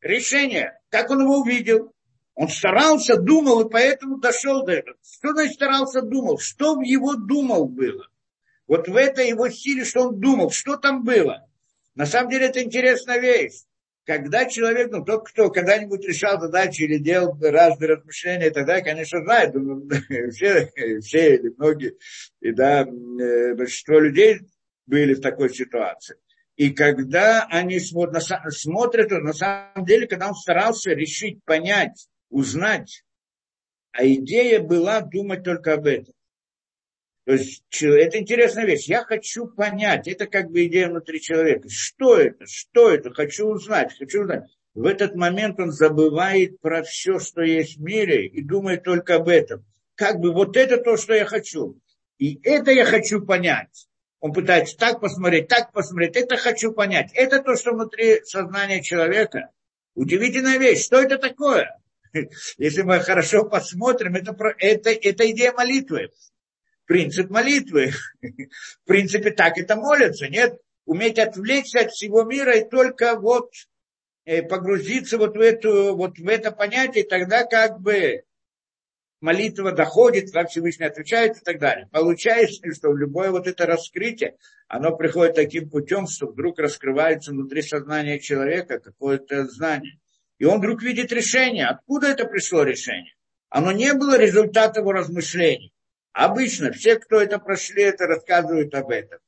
решение. 0.00 0.80
Как 0.88 1.10
он 1.10 1.20
его 1.20 1.40
увидел? 1.40 1.92
Он 2.34 2.48
старался, 2.48 3.16
думал, 3.20 3.66
и 3.66 3.70
поэтому 3.70 4.16
дошел 4.16 4.64
до 4.64 4.72
этого. 4.72 4.96
Что 5.02 5.34
значит 5.34 5.56
старался, 5.56 6.00
думал? 6.00 6.38
Что 6.38 6.74
в 6.74 6.80
его 6.80 7.16
думал 7.16 7.68
было? 7.68 8.08
Вот 8.66 8.88
в 8.88 8.96
этой 8.96 9.28
его 9.28 9.50
силе, 9.50 9.84
что 9.84 10.08
он 10.08 10.20
думал, 10.20 10.52
что 10.52 10.78
там 10.78 11.04
было? 11.04 11.46
На 11.94 12.06
самом 12.06 12.30
деле 12.30 12.46
это 12.46 12.62
интересная 12.62 13.18
вещь. 13.18 13.60
Когда 14.06 14.44
человек, 14.46 14.92
ну, 14.92 15.04
тот, 15.04 15.28
кто 15.28 15.50
когда-нибудь 15.50 16.06
решал 16.06 16.40
задачи 16.40 16.82
или 16.82 16.98
делал 16.98 17.36
разные 17.40 17.94
размышления, 17.94 18.50
тогда, 18.50 18.80
конечно, 18.80 19.20
знает, 19.24 19.52
все, 20.32 20.70
все 21.00 21.34
или 21.34 21.52
многие, 21.58 21.96
и 22.40 22.52
да, 22.52 22.82
э, 22.82 23.54
большинство 23.54 23.98
людей 23.98 24.42
были 24.86 25.14
в 25.14 25.20
такой 25.20 25.52
ситуации. 25.52 26.16
И 26.54 26.70
когда 26.70 27.46
они 27.50 27.80
смотрят, 27.80 28.22
смотрят, 28.50 29.10
на 29.10 29.32
самом 29.32 29.84
деле, 29.84 30.06
когда 30.06 30.28
он 30.28 30.34
старался 30.36 30.92
решить, 30.92 31.42
понять, 31.44 32.06
узнать, 32.30 33.02
а 33.90 34.06
идея 34.06 34.60
была 34.60 35.00
думать 35.00 35.42
только 35.42 35.74
об 35.74 35.86
этом. 35.86 36.14
То 37.26 37.32
есть 37.32 37.64
это 37.82 38.20
интересная 38.20 38.66
вещь. 38.66 38.86
Я 38.86 39.02
хочу 39.02 39.48
понять, 39.48 40.06
это 40.06 40.28
как 40.28 40.48
бы 40.48 40.64
идея 40.66 40.88
внутри 40.88 41.20
человека. 41.20 41.68
Что 41.68 42.16
это? 42.16 42.46
Что 42.46 42.88
это? 42.88 43.12
Хочу 43.12 43.48
узнать, 43.48 43.98
хочу 43.98 44.22
узнать. 44.22 44.44
В 44.74 44.86
этот 44.86 45.16
момент 45.16 45.58
он 45.58 45.72
забывает 45.72 46.60
про 46.60 46.84
все, 46.84 47.18
что 47.18 47.42
есть 47.42 47.78
в 47.78 47.82
мире, 47.82 48.28
и 48.28 48.42
думает 48.44 48.84
только 48.84 49.16
об 49.16 49.26
этом. 49.26 49.64
Как 49.96 50.20
бы 50.20 50.32
вот 50.32 50.56
это 50.56 50.76
то, 50.76 50.96
что 50.96 51.14
я 51.14 51.24
хочу. 51.24 51.80
И 52.18 52.38
это 52.44 52.70
я 52.70 52.84
хочу 52.84 53.20
понять. 53.20 53.88
Он 54.20 54.32
пытается 54.32 54.76
так 54.78 55.00
посмотреть, 55.00 55.48
так 55.48 55.72
посмотреть. 55.72 56.14
Это 56.14 56.36
хочу 56.36 56.72
понять. 56.72 57.10
Это 57.12 57.42
то, 57.42 57.56
что 57.56 57.72
внутри 57.72 58.20
сознания 58.24 58.82
человека. 58.82 59.50
Удивительная 59.96 60.58
вещь. 60.58 60.84
Что 60.84 61.00
это 61.00 61.18
такое? 61.18 61.76
Если 62.56 62.82
мы 62.82 63.00
хорошо 63.00 63.46
посмотрим, 63.46 64.14
это, 64.14 64.32
это, 64.58 64.90
это 64.90 65.30
идея 65.32 65.52
молитвы 65.52 66.10
принцип 66.86 67.30
молитвы. 67.30 67.92
В 68.22 68.86
принципе, 68.86 69.30
так 69.30 69.58
это 69.58 69.76
молятся, 69.76 70.28
нет? 70.28 70.58
Уметь 70.84 71.18
отвлечься 71.18 71.80
от 71.80 71.90
всего 71.90 72.22
мира 72.22 72.56
и 72.56 72.68
только 72.68 73.18
вот 73.18 73.50
э, 74.24 74.42
погрузиться 74.42 75.18
вот 75.18 75.36
в, 75.36 75.40
эту, 75.40 75.96
вот 75.96 76.18
в 76.18 76.28
это 76.28 76.52
понятие, 76.52 77.04
тогда 77.04 77.44
как 77.44 77.80
бы 77.80 78.22
молитва 79.20 79.72
доходит, 79.72 80.32
как 80.32 80.48
Всевышний 80.48 80.86
отвечает 80.86 81.38
и 81.38 81.40
так 81.40 81.58
далее. 81.58 81.88
Получается, 81.90 82.62
что 82.72 82.92
любое 82.92 83.30
вот 83.30 83.48
это 83.48 83.66
раскрытие, 83.66 84.36
оно 84.68 84.96
приходит 84.96 85.34
таким 85.34 85.68
путем, 85.68 86.06
что 86.06 86.28
вдруг 86.28 86.58
раскрывается 86.58 87.32
внутри 87.32 87.62
сознания 87.62 88.20
человека 88.20 88.78
какое-то 88.78 89.46
знание. 89.46 89.98
И 90.38 90.44
он 90.44 90.58
вдруг 90.58 90.82
видит 90.82 91.12
решение. 91.12 91.66
Откуда 91.66 92.08
это 92.08 92.26
пришло 92.26 92.62
решение? 92.62 93.14
Оно 93.48 93.72
не 93.72 93.92
было 93.94 94.18
результатом 94.18 94.82
его 94.82 94.92
размышлений. 94.92 95.72
Обычно 96.16 96.72
все, 96.72 96.98
кто 96.98 97.20
это 97.20 97.38
прошли, 97.38 97.82
это 97.82 98.06
рассказывают 98.06 98.74
об 98.74 98.88
этом. 98.88 99.18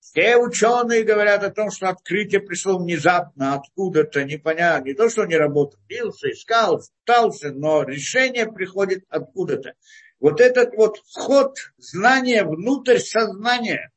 Все 0.00 0.36
ученые 0.38 1.04
говорят 1.04 1.44
о 1.44 1.50
том, 1.50 1.70
что 1.70 1.88
открытие 1.88 2.40
пришло 2.40 2.78
внезапно, 2.78 3.54
откуда-то, 3.54 4.24
непонятно. 4.24 4.88
Не 4.88 4.94
то, 4.94 5.08
что 5.08 5.24
не 5.24 5.36
работал, 5.36 5.78
бился, 5.86 6.32
искал, 6.32 6.82
пытался, 7.04 7.52
но 7.52 7.84
решение 7.84 8.50
приходит 8.50 9.04
откуда-то. 9.08 9.74
Вот 10.18 10.40
этот 10.40 10.74
вот 10.74 10.98
вход 11.06 11.56
знания 11.78 12.42
внутрь 12.42 12.98
сознания, 12.98 13.92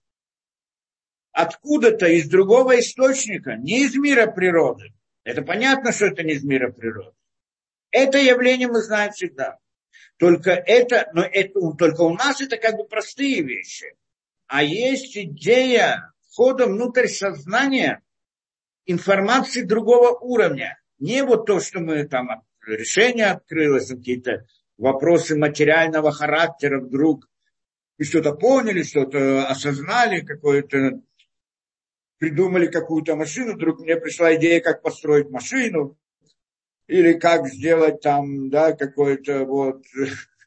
откуда-то 1.31 2.05
из 2.05 2.29
другого 2.29 2.79
источника, 2.79 3.55
не 3.55 3.85
из 3.85 3.95
мира 3.95 4.27
природы. 4.27 4.93
Это 5.23 5.41
понятно, 5.41 5.91
что 5.91 6.05
это 6.05 6.21
не 6.21 6.33
из 6.33 6.43
мира 6.43 6.71
природы. 6.71 7.17
Это 7.89 8.19
явление 8.19 8.67
мы 8.67 8.83
знаем 8.83 9.11
всегда. 9.13 9.57
Только 10.23 10.51
это, 10.51 11.09
но 11.11 11.21
это, 11.21 11.59
только 11.77 11.99
у 11.99 12.13
нас 12.13 12.39
это 12.39 12.55
как 12.55 12.77
бы 12.77 12.85
простые 12.85 13.41
вещи. 13.43 13.93
А 14.47 14.63
есть 14.63 15.17
идея 15.17 16.13
входа 16.29 16.65
внутрь 16.65 17.07
сознания 17.07 18.01
информации 18.85 19.63
другого 19.63 20.17
уровня. 20.17 20.79
Не 20.97 21.25
вот 21.25 21.45
то, 21.45 21.59
что 21.59 21.81
мы 21.81 22.05
там 22.05 22.29
решение 22.65 23.31
открылось, 23.31 23.89
какие-то 23.89 24.45
вопросы 24.77 25.35
материального 25.35 26.13
характера 26.13 26.79
вдруг, 26.79 27.27
и 27.97 28.05
что-то 28.05 28.31
поняли, 28.31 28.83
что-то 28.83 29.45
осознали, 29.47 30.21
какое-то 30.21 31.01
придумали 32.17 32.67
какую-то 32.67 33.17
машину, 33.17 33.55
вдруг 33.55 33.81
мне 33.81 33.97
пришла 33.97 34.33
идея, 34.35 34.61
как 34.61 34.83
построить 34.83 35.29
машину, 35.29 35.97
или 36.87 37.13
как 37.13 37.47
сделать 37.47 38.01
там, 38.01 38.49
да, 38.49 38.73
какой-то 38.73 39.45
вот, 39.45 39.83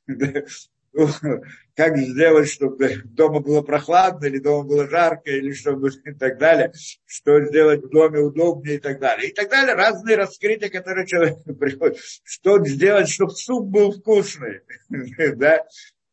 как 1.75 1.99
сделать, 1.99 2.49
чтобы 2.49 3.03
дома 3.05 3.41
было 3.41 3.63
прохладно, 3.63 4.27
или 4.27 4.39
дома 4.39 4.65
было 4.65 4.89
жарко, 4.89 5.31
или 5.31 5.53
чтобы 5.53 5.91
и 5.91 6.13
так 6.13 6.39
далее, 6.39 6.73
что 7.07 7.45
сделать 7.45 7.85
в 7.85 7.91
доме 7.91 8.21
удобнее 8.21 8.77
и 8.77 8.81
так 8.81 8.99
далее. 8.99 9.31
И 9.31 9.33
так 9.33 9.51
далее, 9.51 9.75
разные 9.75 10.17
раскрытия, 10.17 10.71
которые 10.71 11.07
человек 11.07 11.39
приходит. 11.59 11.99
Что 12.25 12.65
сделать, 12.65 13.09
чтобы 13.09 13.33
суп 13.33 13.67
был 13.67 13.93
вкусный, 13.93 14.61
да, 15.37 15.65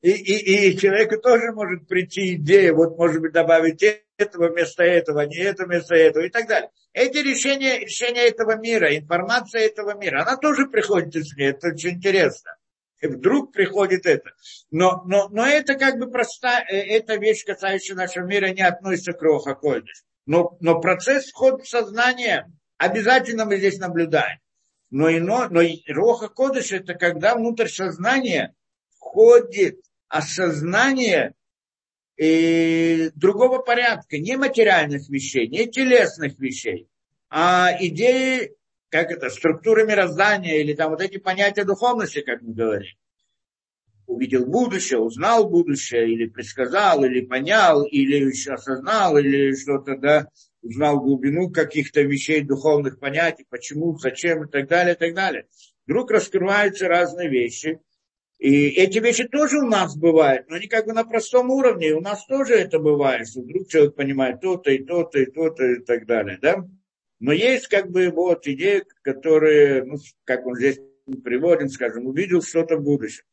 и, 0.01 0.11
и, 0.11 0.69
и 0.69 0.77
человеку 0.77 1.17
тоже 1.17 1.53
может 1.53 1.87
прийти 1.87 2.35
идея, 2.35 2.73
вот, 2.73 2.97
может 2.97 3.21
быть, 3.21 3.31
добавить 3.31 3.81
этого 4.17 4.49
вместо 4.49 4.83
этого, 4.83 5.21
не 5.21 5.37
это 5.37 5.65
вместо 5.65 5.95
этого 5.95 6.23
и 6.23 6.29
так 6.29 6.47
далее. 6.47 6.69
Эти 6.93 7.17
решения, 7.17 7.79
решения 7.79 8.27
этого 8.27 8.57
мира, 8.57 8.95
информация 8.95 9.61
этого 9.61 9.97
мира, 9.97 10.21
она 10.21 10.37
тоже 10.37 10.67
приходит 10.67 11.15
из 11.15 11.27
извне, 11.27 11.47
это 11.47 11.69
очень 11.69 11.91
интересно. 11.91 12.55
И 13.01 13.07
вдруг 13.07 13.51
приходит 13.51 14.05
это. 14.05 14.31
Но, 14.71 15.03
но, 15.05 15.27
но 15.27 15.45
это 15.45 15.75
как 15.75 15.97
бы 15.97 16.09
простая, 16.09 16.63
э, 16.69 16.77
эта 16.97 17.15
вещь, 17.15 17.43
касающая 17.43 17.95
нашего 17.95 18.25
мира, 18.25 18.47
не 18.47 18.61
относится 18.61 19.11
к 19.11 19.21
Роха. 19.21 19.59
Но, 20.25 20.55
но 20.61 20.79
процесс 20.79 21.29
входа 21.29 21.63
в 21.63 21.67
сознание 21.67 22.49
обязательно 22.77 23.43
мы 23.43 23.57
здесь 23.57 23.77
наблюдаем. 23.77 24.39
Но, 24.89 25.09
ино, 25.09 25.49
но 25.49 25.61
Роха 25.87 26.29
Кодыш 26.29 26.71
это 26.71 26.93
когда 26.93 27.35
внутрь 27.35 27.67
сознания 27.67 28.55
входит 28.95 29.81
осознание 30.07 31.33
и 32.17 33.11
другого 33.15 33.59
порядка, 33.59 34.17
не 34.17 34.37
материальных 34.37 35.09
вещей, 35.09 35.47
не 35.47 35.67
телесных 35.67 36.37
вещей, 36.39 36.87
а 37.29 37.71
идеи, 37.79 38.55
как 38.89 39.11
это, 39.11 39.29
структуры 39.29 39.85
мироздания 39.85 40.57
или 40.57 40.73
там 40.73 40.91
вот 40.91 41.01
эти 41.01 41.17
понятия 41.17 41.63
духовности, 41.63 42.21
как 42.21 42.41
мы 42.41 42.53
говорим. 42.53 42.95
Увидел 44.05 44.45
будущее, 44.45 44.99
узнал 44.99 45.49
будущее, 45.49 46.11
или 46.11 46.27
предсказал, 46.27 47.03
или 47.03 47.21
понял, 47.21 47.83
или 47.83 48.29
еще 48.29 48.53
осознал, 48.53 49.17
или 49.17 49.55
что-то, 49.55 49.97
да, 49.97 50.27
узнал 50.61 50.99
глубину 50.99 51.49
каких-то 51.49 52.01
вещей, 52.01 52.41
духовных 52.41 52.99
понятий, 52.99 53.45
почему, 53.49 53.97
зачем 53.97 54.43
и 54.43 54.51
так 54.51 54.67
далее, 54.67 54.93
и 54.93 54.97
так 54.97 55.15
далее. 55.15 55.47
Вдруг 55.87 56.11
раскрываются 56.11 56.87
разные 56.87 57.29
вещи– 57.29 57.79
и 58.43 58.67
эти 58.71 58.99
вещи 58.99 59.25
тоже 59.25 59.59
у 59.59 59.67
нас 59.69 59.95
бывают, 59.95 60.49
но 60.49 60.57
они 60.57 60.67
как 60.67 60.85
бы 60.85 60.91
на 60.91 61.05
простом 61.05 61.49
уровне, 61.49 61.93
у 61.93 62.01
нас 62.01 62.25
тоже 62.25 62.55
это 62.55 62.77
бывает, 62.77 63.29
что 63.29 63.39
вдруг 63.39 63.69
человек 63.69 63.95
понимает 63.95 64.41
то-то 64.41 64.69
и 64.69 64.83
то-то 64.83 65.19
и 65.19 65.27
то-то 65.27 65.63
и 65.63 65.79
так 65.79 66.05
далее, 66.05 66.39
да? 66.41 66.57
Но 67.21 67.31
есть 67.31 67.69
как 67.69 67.89
бы 67.89 68.09
вот 68.09 68.45
идеи, 68.45 68.83
которые, 69.01 69.85
ну, 69.85 69.95
как 70.25 70.45
он 70.45 70.57
здесь 70.57 70.77
приводит, 71.23 71.71
скажем, 71.71 72.05
увидел 72.05 72.41
что-то 72.41 72.75
в 72.75 72.83
будущем. 72.83 73.23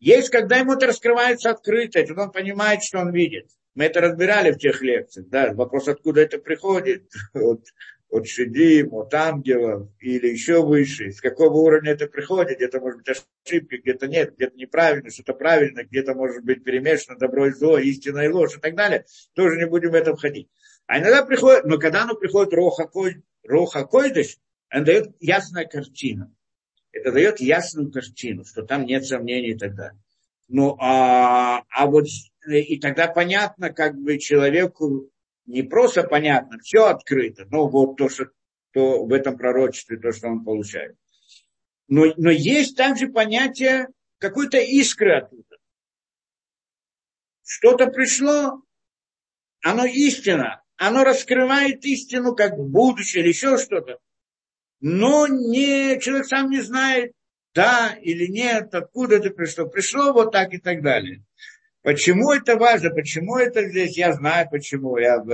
Есть, 0.00 0.28
когда 0.28 0.58
ему 0.58 0.74
это 0.74 0.88
раскрывается 0.88 1.48
открыто, 1.48 2.00
и 2.00 2.12
он 2.12 2.30
понимает, 2.30 2.82
что 2.82 2.98
он 2.98 3.10
видит. 3.10 3.48
Мы 3.74 3.84
это 3.84 4.02
разбирали 4.02 4.52
в 4.52 4.58
тех 4.58 4.82
лекциях, 4.82 5.28
да, 5.28 5.54
вопрос, 5.54 5.88
откуда 5.88 6.20
это 6.20 6.36
приходит. 6.36 7.10
Вот 7.32 7.62
от 8.10 8.26
Шидим, 8.26 8.94
от 8.94 9.12
ангелов 9.12 9.88
или 10.00 10.28
еще 10.28 10.64
выше, 10.64 11.12
с 11.12 11.20
какого 11.20 11.58
уровня 11.58 11.92
это 11.92 12.06
приходит, 12.06 12.56
где-то 12.56 12.80
может 12.80 12.98
быть 13.00 13.08
ошибки, 13.08 13.76
где-то 13.76 14.06
нет, 14.06 14.34
где-то 14.34 14.56
неправильно, 14.56 15.10
что-то 15.10 15.34
правильно, 15.34 15.84
где-то 15.84 16.14
может 16.14 16.42
быть 16.44 16.64
перемешано 16.64 17.18
добро 17.18 17.46
и 17.46 17.52
зло, 17.52 17.78
истина 17.78 18.20
и 18.20 18.28
ложь 18.28 18.56
и 18.56 18.60
так 18.60 18.74
далее, 18.74 19.04
тоже 19.34 19.58
не 19.58 19.66
будем 19.66 19.90
в 19.90 19.94
это 19.94 20.16
входить. 20.16 20.48
А 20.86 20.98
иногда 20.98 21.24
приходит, 21.24 21.64
но 21.64 21.78
когда 21.78 22.04
оно 22.04 22.14
приходит 22.14 22.54
Роха, 22.54 22.86
Кой, 22.86 23.22
Роха 23.44 23.84
Койдыш, 23.84 24.38
он 24.72 24.84
дает 24.84 25.14
ясную 25.20 25.68
картину. 25.68 26.34
Это 26.92 27.12
дает 27.12 27.40
ясную 27.40 27.92
картину, 27.92 28.44
что 28.44 28.62
там 28.62 28.86
нет 28.86 29.04
сомнений 29.04 29.50
и 29.50 29.58
так 29.58 29.74
далее. 29.74 30.00
Ну, 30.48 30.76
а, 30.80 31.62
а 31.68 31.86
вот 31.86 32.06
и 32.46 32.78
тогда 32.80 33.06
понятно, 33.08 33.70
как 33.70 33.98
бы 33.98 34.18
человеку 34.18 35.10
не 35.48 35.62
просто 35.62 36.04
понятно, 36.04 36.58
все 36.58 36.84
открыто, 36.84 37.46
но 37.50 37.68
вот 37.68 37.96
то, 37.96 38.08
что 38.08 38.26
то 38.72 39.04
в 39.04 39.12
этом 39.12 39.38
пророчестве, 39.38 39.96
то, 39.96 40.12
что 40.12 40.28
он 40.28 40.44
получает. 40.44 40.96
Но, 41.88 42.04
но 42.18 42.30
есть 42.30 42.76
также 42.76 43.08
понятие 43.08 43.88
какой-то 44.18 44.58
искры 44.58 45.16
оттуда. 45.16 45.56
что-то 47.42 47.86
пришло, 47.86 48.62
оно 49.64 49.86
истина, 49.86 50.62
оно 50.76 51.02
раскрывает 51.02 51.82
истину 51.86 52.36
как 52.36 52.58
будущее 52.58 53.22
или 53.22 53.30
еще 53.30 53.56
что-то. 53.56 53.98
Но 54.80 55.26
не, 55.26 55.98
человек 55.98 56.26
сам 56.26 56.50
не 56.50 56.60
знает, 56.60 57.12
да 57.54 57.96
или 58.02 58.26
нет, 58.26 58.74
откуда 58.74 59.16
это 59.16 59.30
пришло. 59.30 59.66
Пришло 59.66 60.12
вот 60.12 60.30
так 60.30 60.52
и 60.52 60.58
так 60.58 60.82
далее. 60.82 61.24
Почему 61.82 62.32
это 62.32 62.56
важно? 62.56 62.90
Почему 62.90 63.36
это 63.36 63.68
здесь? 63.68 63.96
Я 63.96 64.12
знаю, 64.12 64.48
почему. 64.50 64.96
Я, 64.98 65.24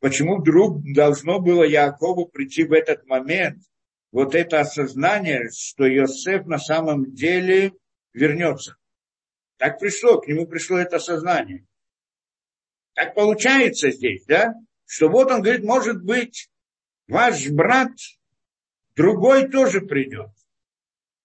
почему 0.00 0.38
вдруг 0.38 0.82
должно 0.94 1.40
было 1.40 1.64
Якову 1.64 2.26
прийти 2.26 2.64
в 2.64 2.72
этот 2.72 3.06
момент, 3.06 3.62
вот 4.10 4.34
это 4.34 4.60
осознание, 4.60 5.50
что 5.50 5.86
Йосеф 5.86 6.46
на 6.46 6.58
самом 6.58 7.12
деле 7.12 7.72
вернется. 8.12 8.76
Так 9.58 9.78
пришло, 9.78 10.20
к 10.20 10.28
нему 10.28 10.46
пришло 10.46 10.78
это 10.78 10.96
осознание. 10.96 11.66
Так 12.94 13.14
получается 13.14 13.90
здесь, 13.90 14.24
да? 14.24 14.54
Что 14.86 15.08
вот 15.08 15.30
он 15.30 15.42
говорит, 15.42 15.64
может 15.64 16.02
быть, 16.02 16.48
ваш 17.06 17.48
брат 17.48 17.90
другой 18.96 19.48
тоже 19.48 19.82
придет. 19.82 20.30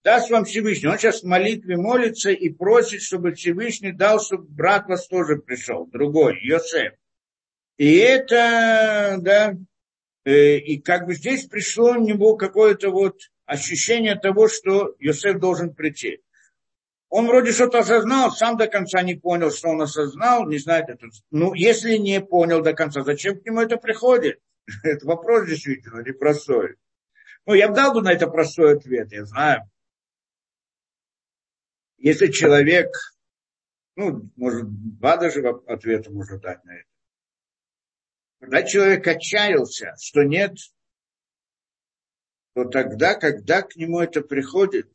Даст 0.04 0.30
вам 0.30 0.44
Всевышний. 0.44 0.88
Он 0.88 0.98
сейчас 0.98 1.22
в 1.22 1.26
молитве 1.26 1.78
молится 1.78 2.30
и 2.30 2.50
просит, 2.50 3.00
чтобы 3.00 3.32
Всевышний 3.32 3.90
дал, 3.90 4.20
чтобы 4.20 4.44
брат 4.44 4.86
вас 4.86 5.08
тоже 5.08 5.36
пришел, 5.36 5.86
другой, 5.86 6.38
Йосеф. 6.42 6.92
И 7.78 7.96
это, 7.96 9.16
да, 9.18 9.54
э, 10.26 10.58
и 10.58 10.78
как 10.78 11.06
бы 11.06 11.14
здесь 11.14 11.46
пришло 11.46 11.92
у 11.92 12.04
него 12.04 12.36
какое-то 12.36 12.90
вот 12.90 13.16
ощущение 13.46 14.14
того, 14.14 14.46
что 14.46 14.94
Йосеф 14.98 15.38
должен 15.38 15.74
прийти. 15.74 16.20
Он 17.08 17.26
вроде 17.26 17.52
что-то 17.52 17.78
осознал, 17.78 18.30
сам 18.30 18.58
до 18.58 18.66
конца 18.66 19.00
не 19.00 19.14
понял, 19.14 19.50
что 19.50 19.68
он 19.68 19.80
осознал, 19.80 20.46
не 20.46 20.58
знает 20.58 20.90
это. 20.90 21.06
Ну, 21.30 21.54
если 21.54 21.96
не 21.96 22.20
понял 22.20 22.60
до 22.60 22.74
конца, 22.74 23.04
зачем 23.04 23.40
к 23.40 23.46
нему 23.46 23.62
это 23.62 23.78
приходит? 23.78 24.38
Это 24.82 25.06
вопрос 25.06 25.46
действительно 25.48 26.00
непростой. 26.00 26.76
Ну, 27.46 27.54
я 27.54 27.68
бы 27.68 27.74
дал 27.74 27.92
бы 27.92 28.00
на 28.00 28.12
это 28.12 28.26
простой 28.26 28.76
ответ, 28.76 29.12
я 29.12 29.26
знаю. 29.26 29.68
Если 32.04 32.26
человек, 32.26 32.94
ну, 33.96 34.30
может, 34.36 34.66
два 34.98 35.16
даже 35.16 35.40
ответа 35.40 36.12
можно 36.12 36.38
дать 36.38 36.62
на 36.64 36.76
это. 36.76 36.88
Когда 38.40 38.62
человек 38.62 39.06
отчаялся, 39.06 39.94
что 39.98 40.22
нет, 40.22 40.54
то 42.52 42.66
тогда, 42.66 43.14
когда 43.14 43.62
к 43.62 43.74
нему 43.76 44.00
это 44.00 44.20
приходит, 44.20 44.92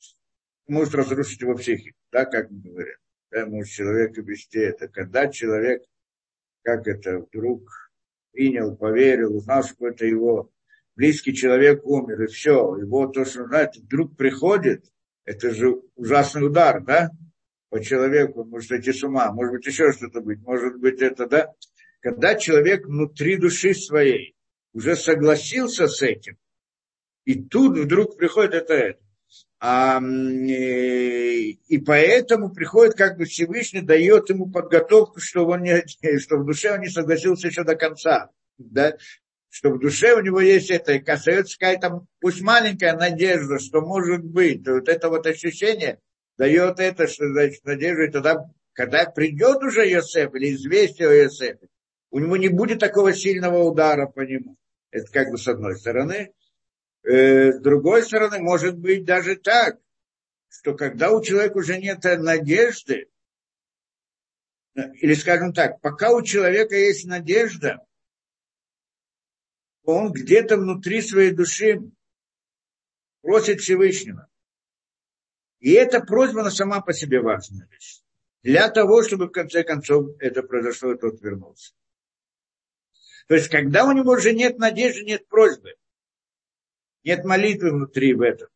может 0.67 0.93
разрушить 0.93 1.41
его 1.41 1.55
психику, 1.55 1.97
да, 2.11 2.25
как 2.25 2.51
мы 2.51 2.61
говорим. 2.61 2.97
Да, 3.31 3.47
может 3.47 3.73
человек 3.73 4.15
вести 4.15 4.59
это. 4.59 4.87
Когда 4.87 5.31
человек, 5.31 5.81
как 6.61 6.85
это, 6.85 7.21
вдруг 7.21 7.91
принял, 8.33 8.77
поверил, 8.77 9.35
узнал, 9.35 9.63
что 9.63 9.87
это 9.87 10.05
его 10.05 10.51
близкий 10.95 11.33
человек 11.33 11.83
умер, 11.87 12.21
и 12.21 12.27
все, 12.27 12.75
его 12.75 13.07
то, 13.07 13.25
что 13.25 13.41
он 13.41 13.47
знает, 13.47 13.77
вдруг 13.77 14.15
приходит, 14.15 14.85
это 15.25 15.51
же 15.51 15.81
ужасный 15.95 16.45
удар, 16.45 16.81
да, 16.83 17.11
по 17.69 17.83
человеку, 17.83 18.43
может 18.43 18.71
идти 18.71 18.91
с 18.91 19.03
ума, 19.03 19.31
может 19.31 19.53
быть 19.53 19.65
еще 19.65 19.91
что-то 19.91 20.21
быть, 20.21 20.39
может 20.39 20.79
быть 20.79 21.01
это, 21.01 21.27
да, 21.27 21.53
когда 21.99 22.35
человек 22.35 22.85
внутри 22.85 23.37
души 23.37 23.73
своей 23.73 24.35
уже 24.73 24.95
согласился 24.95 25.87
с 25.87 26.01
этим, 26.01 26.37
и 27.25 27.41
тут 27.43 27.77
вдруг 27.77 28.17
приходит 28.17 28.53
это, 28.53 28.73
это. 28.73 28.99
А, 29.59 29.99
и 30.01 31.77
поэтому 31.85 32.51
приходит, 32.51 32.95
как 32.95 33.17
бы 33.17 33.25
Всевышний 33.25 33.81
дает 33.81 34.29
ему 34.29 34.49
подготовку, 34.49 35.19
что, 35.19 35.45
он 35.45 35.63
не, 35.63 35.83
что 36.19 36.37
в 36.37 36.45
душе 36.45 36.73
он 36.73 36.81
не 36.81 36.89
согласился 36.89 37.47
еще 37.47 37.63
до 37.63 37.75
конца. 37.75 38.29
Да? 38.57 38.95
Что 39.49 39.71
в 39.71 39.79
душе 39.79 40.13
у 40.13 40.21
него 40.21 40.39
есть 40.39 40.69
это, 40.69 40.93
и 40.93 40.99
касается 40.99 41.57
какая-то, 41.57 42.05
пусть 42.19 42.41
маленькая 42.41 42.95
надежда, 42.95 43.59
что 43.59 43.81
может 43.81 44.23
быть. 44.23 44.67
Вот 44.67 44.87
это 44.87 45.09
вот 45.09 45.25
ощущение 45.25 45.99
дает 46.37 46.79
это, 46.79 47.07
что 47.07 47.27
значит 47.27 47.65
надежда, 47.65 48.03
и 48.03 48.11
тогда, 48.11 48.45
когда 48.73 49.05
придет 49.05 49.63
уже 49.63 49.89
Йосеф 49.89 50.33
или 50.35 50.53
известие 50.53 51.09
о 51.09 51.13
Йосефе, 51.13 51.67
у 52.11 52.19
него 52.19 52.37
не 52.37 52.49
будет 52.49 52.79
такого 52.79 53.13
сильного 53.13 53.63
удара 53.63 54.07
по 54.07 54.21
нему. 54.21 54.55
Это 54.91 55.11
как 55.11 55.29
бы 55.31 55.37
с 55.37 55.47
одной 55.47 55.77
стороны. 55.77 56.31
Э, 57.03 57.51
с 57.53 57.59
другой 57.59 58.03
стороны, 58.03 58.39
может 58.39 58.77
быть 58.77 59.05
даже 59.05 59.35
так, 59.35 59.77
что 60.47 60.75
когда 60.75 61.11
у 61.11 61.23
человека 61.23 61.57
уже 61.57 61.77
нет 61.77 62.03
надежды, 62.03 63.07
или 64.75 65.13
скажем 65.13 65.53
так, 65.53 65.81
пока 65.81 66.11
у 66.11 66.21
человека 66.21 66.75
есть 66.75 67.05
надежда, 67.05 67.79
он 69.89 70.11
где-то 70.11 70.57
внутри 70.57 71.01
своей 71.01 71.31
души 71.31 71.81
просит 73.21 73.61
Всевышнего. 73.61 74.27
И 75.59 75.71
эта 75.71 75.99
просьба, 75.99 76.41
она 76.41 76.51
сама 76.51 76.81
по 76.81 76.93
себе 76.93 77.21
важная 77.21 77.67
вещь. 77.67 78.01
Для 78.43 78.69
того, 78.69 79.03
чтобы 79.03 79.27
в 79.27 79.31
конце 79.31 79.63
концов 79.63 80.15
это 80.19 80.43
произошло, 80.43 80.93
и 80.93 80.97
тот 80.97 81.21
вернулся. 81.21 81.73
То 83.27 83.35
есть, 83.35 83.49
когда 83.49 83.85
у 83.85 83.91
него 83.91 84.11
уже 84.11 84.33
нет 84.33 84.57
надежды, 84.57 85.03
нет 85.03 85.27
просьбы, 85.27 85.75
нет 87.03 87.25
молитвы 87.25 87.71
внутри 87.71 88.13
в 88.13 88.21
этом. 88.21 88.47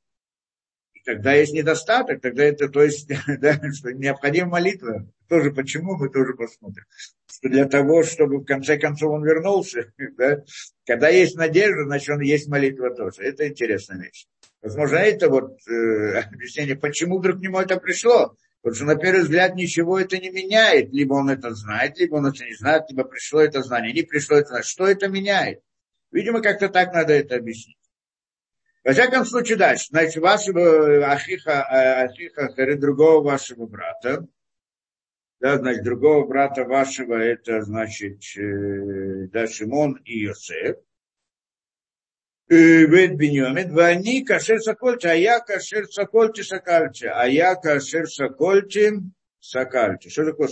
Тогда 1.06 1.34
есть 1.34 1.54
недостаток, 1.54 2.22
тогда 2.22 2.44
это, 2.44 2.70
то 2.70 2.82
есть, 2.82 3.10
да, 3.40 3.60
что 3.74 3.94
необходима 3.94 4.52
молитва. 4.52 5.06
Тоже 5.28 5.52
почему, 5.52 5.98
мы 5.98 6.10
тоже 6.10 6.34
посмотрим. 6.34 6.86
Что 7.30 7.50
для 7.50 7.66
того, 7.66 8.04
чтобы 8.04 8.38
в 8.38 8.46
конце 8.46 8.78
концов 8.78 9.12
он 9.12 9.26
вернулся, 9.26 9.92
да, 10.18 10.44
когда 10.86 11.10
есть 11.10 11.36
надежда, 11.36 11.84
значит, 11.86 12.10
он 12.10 12.22
есть 12.22 12.48
молитва 12.48 12.92
тоже. 12.92 13.24
Это 13.24 13.48
интересная 13.48 13.98
вещь. 13.98 14.28
Возможно, 14.62 14.96
это 14.96 15.30
вот 15.30 15.58
э, 15.68 16.20
объяснение, 16.20 16.78
почему 16.78 17.20
вдруг 17.20 17.40
к 17.40 17.42
нему 17.42 17.60
это 17.60 17.78
пришло. 17.78 18.36
Потому 18.62 18.76
что, 18.76 18.86
на 18.86 18.96
первый 18.96 19.24
взгляд, 19.24 19.56
ничего 19.56 20.00
это 20.00 20.18
не 20.18 20.30
меняет. 20.30 20.94
Либо 20.94 21.16
он 21.16 21.30
это 21.30 21.54
знает, 21.54 21.98
либо 22.00 22.16
он 22.16 22.28
это 22.28 22.46
не 22.46 22.56
знает, 22.56 22.84
либо 22.88 23.04
пришло 23.04 23.42
это 23.42 23.62
знание, 23.62 23.92
не 23.92 24.04
пришло 24.04 24.38
это 24.38 24.48
знание. 24.50 24.64
Что 24.64 24.88
это 24.88 25.10
меняет? 25.10 25.60
Видимо, 26.14 26.42
как-то 26.42 26.70
так 26.70 26.94
надо 26.94 27.12
это 27.12 27.36
объяснить. 27.36 27.76
Во 28.84 28.92
всяком 28.92 29.26
случае, 29.26 29.58
дальше. 29.58 29.88
Значит, 29.90 30.22
вашего 30.22 31.08
Ахиха, 31.08 31.52
э, 31.72 32.06
Ахиха 32.06 32.54
Хари, 32.54 32.74
другого 32.76 33.24
вашего 33.24 33.66
брата, 33.66 34.28
да, 35.40 35.58
значит, 35.58 35.84
другого 35.84 36.28
брата 36.28 36.66
вашего, 36.66 37.16
это, 37.16 37.62
значит, 37.62 38.22
э, 38.38 39.28
да, 39.32 39.48
Шимон 39.48 39.94
и 40.04 40.20
Йосеф, 40.20 40.78
Вет 42.50 43.16
Беньомин, 43.16 43.74
Вани 43.74 44.24
Кашер 44.26 44.60
Сокольти, 44.60 45.08
а 45.08 45.14
я 45.14 45.40
Кашер 45.40 45.88
Сокольти 45.88 46.44
Сокальти, 46.44 47.06
а 47.06 47.26
я 47.26 47.56
Кашер 47.56 48.08
Сокольти 48.08 49.00
Сокальти. 49.40 50.10
Что 50.10 50.26
такое? 50.26 50.50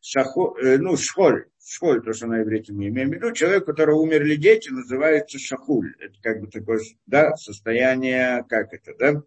Шахо, 0.00 0.54
э, 0.58 0.78
ну, 0.78 0.96
шхоль, 0.96 1.46
шхоль, 1.66 2.02
то, 2.02 2.12
что 2.12 2.26
на 2.26 2.42
иврите 2.42 2.72
мы 2.72 2.88
имеем 2.88 3.10
в 3.10 3.14
виду, 3.14 3.32
человек, 3.32 3.62
у 3.62 3.66
которого 3.66 3.96
умерли 3.96 4.36
дети, 4.36 4.68
называется 4.70 5.38
шахуль. 5.38 5.94
Это 5.98 6.14
как 6.22 6.40
бы 6.40 6.46
такое, 6.48 6.80
да, 7.06 7.34
состояние, 7.36 8.44
как 8.48 8.72
это, 8.72 8.94
да? 8.98 9.22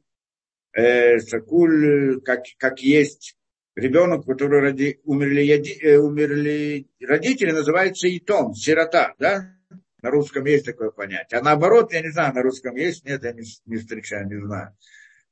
Э, 0.73 1.19
шакуль, 1.19 2.21
как, 2.21 2.43
как 2.57 2.79
есть 2.81 3.35
ребенок, 3.75 4.21
у 4.21 4.31
которого 4.31 4.61
роди, 4.61 4.99
умерли, 5.03 5.47
э, 5.81 5.97
умерли 5.97 6.87
родители, 7.01 7.51
называется 7.51 8.07
итом, 8.15 8.53
сирота, 8.53 9.15
да? 9.19 9.53
На 10.01 10.11
русском 10.11 10.45
есть 10.45 10.65
такое 10.65 10.91
понятие. 10.91 11.39
А 11.39 11.43
наоборот, 11.43 11.91
я 11.91 12.01
не 12.01 12.11
знаю, 12.11 12.33
на 12.33 12.43
русском 12.43 12.75
есть, 12.75 13.03
нет, 13.05 13.23
я 13.23 13.33
не, 13.33 13.43
не 13.65 13.77
встречаю, 13.77 14.27
не 14.27 14.39
знаю. 14.39 14.75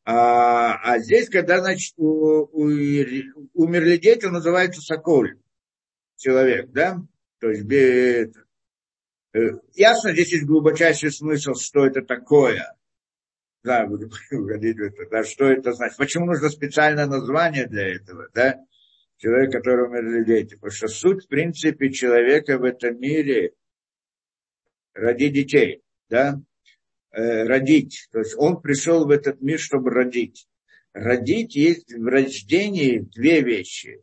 А, 0.05 0.79
а 0.83 0.99
здесь, 0.99 1.29
когда, 1.29 1.59
значит, 1.59 1.93
у, 1.97 2.47
у, 2.51 2.63
умерли 3.53 3.97
дети, 3.97 4.25
называется 4.25 4.81
соколь, 4.81 5.37
человек, 6.17 6.71
да? 6.71 6.97
То 7.39 7.49
есть, 7.49 7.65
это, 7.65 8.45
э, 9.33 9.59
ясно, 9.73 10.13
здесь 10.13 10.31
есть 10.31 10.45
глубочайший 10.45 11.11
смысл, 11.11 11.53
что 11.53 11.85
это 11.85 12.01
такое. 12.01 12.75
Да, 13.63 13.87
будем 13.87 14.09
в 14.31 14.47
это, 14.47 15.09
да, 15.09 15.23
что 15.23 15.45
это 15.45 15.73
значит. 15.73 15.97
Почему 15.97 16.27
нужно 16.27 16.49
специальное 16.49 17.07
название 17.07 17.67
для 17.67 17.95
этого, 17.95 18.29
да? 18.33 18.59
Человек, 19.17 19.51
который 19.51 19.87
умерли 19.87 20.23
дети. 20.23 20.55
Потому 20.55 20.71
что 20.71 20.87
суть, 20.87 21.25
в 21.25 21.27
принципе, 21.27 21.91
человека 21.91 22.59
в 22.59 22.63
этом 22.63 22.99
мире 22.99 23.53
родить 24.93 25.33
детей, 25.33 25.81
да? 26.09 26.39
Э, 27.11 27.43
родить. 27.43 28.07
То 28.11 28.19
есть 28.19 28.35
он 28.37 28.61
пришел 28.61 29.05
в 29.05 29.09
этот 29.09 29.41
мир, 29.41 29.57
чтобы 29.57 29.89
родить. 29.89 30.47
Родить 30.93 31.55
есть 31.55 31.93
в 31.93 32.05
рождении 32.05 32.99
две 32.99 33.41
вещи. 33.41 34.01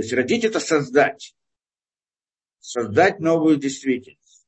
То 0.00 0.02
есть 0.02 0.14
родить 0.14 0.44
это 0.44 0.60
создать. 0.60 1.34
Создать 2.58 3.20
новую 3.20 3.58
действительность. 3.58 4.46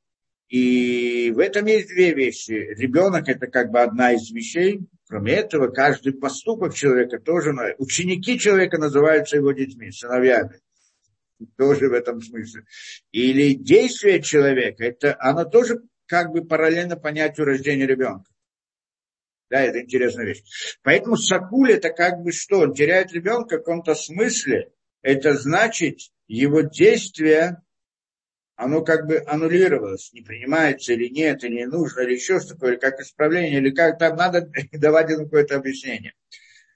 И 0.48 1.30
в 1.30 1.40
этом 1.40 1.66
есть 1.66 1.88
две 1.88 2.14
вещи. 2.14 2.52
Ребенок 2.52 3.28
это 3.28 3.48
как 3.48 3.70
бы 3.70 3.82
одна 3.82 4.14
из 4.14 4.30
вещей. 4.30 4.80
Кроме 5.08 5.34
этого, 5.34 5.68
каждый 5.68 6.14
поступок 6.14 6.72
человека 6.72 7.18
тоже... 7.18 7.52
Ученики 7.76 8.38
человека 8.38 8.78
называются 8.78 9.36
его 9.36 9.52
детьми, 9.52 9.90
сыновьями. 9.90 10.58
Тоже 11.58 11.90
в 11.90 11.92
этом 11.92 12.22
смысле. 12.22 12.64
Или 13.10 13.52
действие 13.52 14.22
человека, 14.22 14.84
это, 14.84 15.14
оно 15.20 15.44
тоже 15.44 15.82
как 16.06 16.32
бы 16.32 16.46
параллельно 16.46 16.96
понятию 16.96 17.44
рождения 17.44 17.86
ребенка. 17.86 18.24
Да, 19.50 19.60
это 19.60 19.82
интересная 19.82 20.24
вещь. 20.24 20.44
Поэтому 20.82 21.18
сакуль 21.18 21.72
это 21.72 21.90
как 21.90 22.22
бы 22.22 22.32
что? 22.32 22.60
Он 22.60 22.72
теряет 22.72 23.12
ребенка 23.12 23.56
в 23.56 23.58
каком-то 23.58 23.94
смысле. 23.94 24.72
Это 25.02 25.34
значит, 25.34 25.98
его 26.28 26.60
действие, 26.60 27.60
оно 28.54 28.82
как 28.82 29.06
бы 29.06 29.22
аннулировалось, 29.26 30.12
не 30.12 30.22
принимается 30.22 30.92
или 30.92 31.08
нет, 31.08 31.42
или 31.44 31.56
не 31.56 31.66
нужно, 31.66 32.00
или 32.00 32.14
еще 32.14 32.38
что 32.38 32.54
такое, 32.54 32.72
или 32.72 32.78
как 32.78 33.00
исправление, 33.00 33.58
или 33.58 33.70
как 33.70 33.98
там 33.98 34.16
надо 34.16 34.48
давать 34.72 35.10
ему 35.10 35.24
какое-то 35.24 35.56
объяснение. 35.56 36.14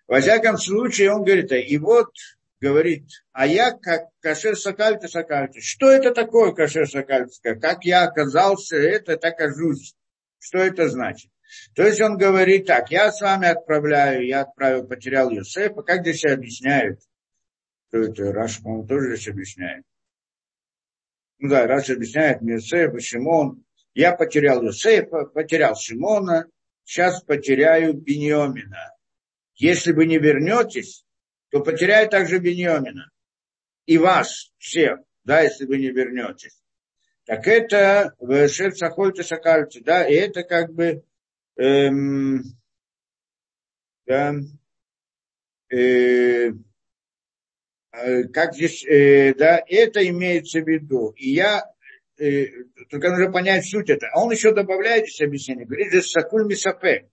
Во 0.09 0.20
всяком 0.20 0.59
случае, 0.59 1.12
он 1.12 1.24
говорит, 1.24 1.53
и 1.53 1.79
вот, 1.79 2.12
говорит, 2.61 3.07
а 3.33 3.47
я 3.47 3.72
как 3.72 4.09
кашер 4.20 4.57
сакальта 4.57 5.09
сакальта. 5.09 5.61
Что 5.61 5.91
это 5.91 6.12
такое 6.12 6.53
кашер 6.53 6.89
сакальта? 6.89 7.55
Как 7.55 7.85
я 7.85 8.05
оказался, 8.05 8.77
это 8.77 9.16
так 9.16 9.35
окажусь. 9.35 9.95
Что 10.39 10.59
это 10.59 10.89
значит? 10.89 11.31
То 11.74 11.87
есть 11.87 12.01
он 12.01 12.18
говорит 12.18 12.66
так, 12.66 12.91
я 12.91 13.12
с 13.12 13.20
вами 13.20 13.49
отправляю, 13.49 14.27
я 14.27 14.43
отправил, 14.43 14.87
потерял 14.87 15.31
Юсефа. 15.31 15.83
Как 15.83 16.01
здесь 16.01 16.24
объясняют? 16.24 17.01
Что 17.97 18.12
это? 18.12 18.32
Раши, 18.33 18.62
по-моему, 18.62 18.86
тоже 18.86 19.16
здесь 19.16 19.28
объясняет. 19.28 19.84
Ну 21.38 21.49
да, 21.49 21.66
Раши 21.66 21.95
объясняет 21.94 22.42
Юсефа, 22.42 23.01
Шимон. 23.01 23.64
Я 23.94 24.12
потерял 24.12 24.62
Юсефа, 24.62 25.24
потерял 25.24 25.74
Шимона, 25.74 26.47
сейчас 26.84 27.22
потеряю 27.22 27.94
Беньомина. 27.94 28.94
Если 29.55 29.92
вы 29.92 30.07
не 30.07 30.18
вернетесь, 30.18 31.07
то 31.51 31.61
потеряю 31.62 32.09
также 32.11 32.38
Беньомина. 32.38 33.11
И 33.86 33.97
вас 33.97 34.53
всех, 34.59 34.99
да, 35.24 35.40
если 35.40 35.64
вы 35.64 35.78
не 35.78 35.90
вернетесь. 35.90 36.61
Так 37.24 37.47
это 37.47 38.14
כאשר 38.49 38.77
שכלתי 38.77 39.22
שכלתי, 39.22 39.81
да, 39.80 40.07
и 40.07 40.14
это 40.14 40.42
как 40.42 40.72
бы 40.72 41.03
эм, 41.57 42.42
да, 44.05 44.34
э, 45.70 46.53
как 48.32 48.55
здесь, 48.55 48.84
э, 48.84 49.34
да, 49.34 49.62
это 49.66 50.07
имеется 50.09 50.61
в 50.61 50.68
виду. 50.68 51.14
И 51.16 51.30
я, 51.30 51.64
э, 52.18 52.47
только 52.90 53.11
нужно 53.11 53.32
понять 53.32 53.66
суть 53.66 53.90
это. 53.90 54.09
А 54.12 54.22
он 54.22 54.32
еще 54.32 54.53
добавляет 54.53 55.07
здесь 55.07 55.22
объяснение, 55.22 55.66
говорит, 55.66 55.88
здесь 55.88 56.11
сакуль 56.11 56.47
мисапе. 56.47 57.09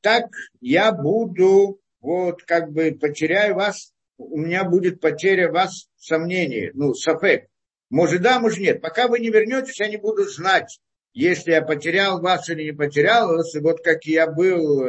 Так 0.00 0.26
я 0.60 0.92
буду, 0.92 1.80
вот, 2.00 2.42
как 2.44 2.72
бы 2.72 2.96
потеряю 2.98 3.56
вас, 3.56 3.92
у 4.18 4.38
меня 4.38 4.64
будет 4.64 5.00
потеря 5.00 5.50
вас 5.50 5.88
сомнений, 5.96 6.70
ну, 6.72 6.94
сапек. 6.94 7.48
Может 7.90 8.22
да, 8.22 8.40
может 8.40 8.58
нет. 8.58 8.80
Пока 8.80 9.08
вы 9.08 9.20
не 9.20 9.30
вернетесь, 9.30 9.78
я 9.78 9.88
не 9.88 9.96
буду 9.96 10.24
знать, 10.24 10.80
если 11.12 11.52
я 11.52 11.62
потерял 11.62 12.20
вас 12.20 12.48
или 12.48 12.64
не 12.64 12.72
потерял 12.72 13.28
вас, 13.28 13.54
вот 13.54 13.82
как 13.82 14.04
я 14.04 14.26
был, 14.26 14.86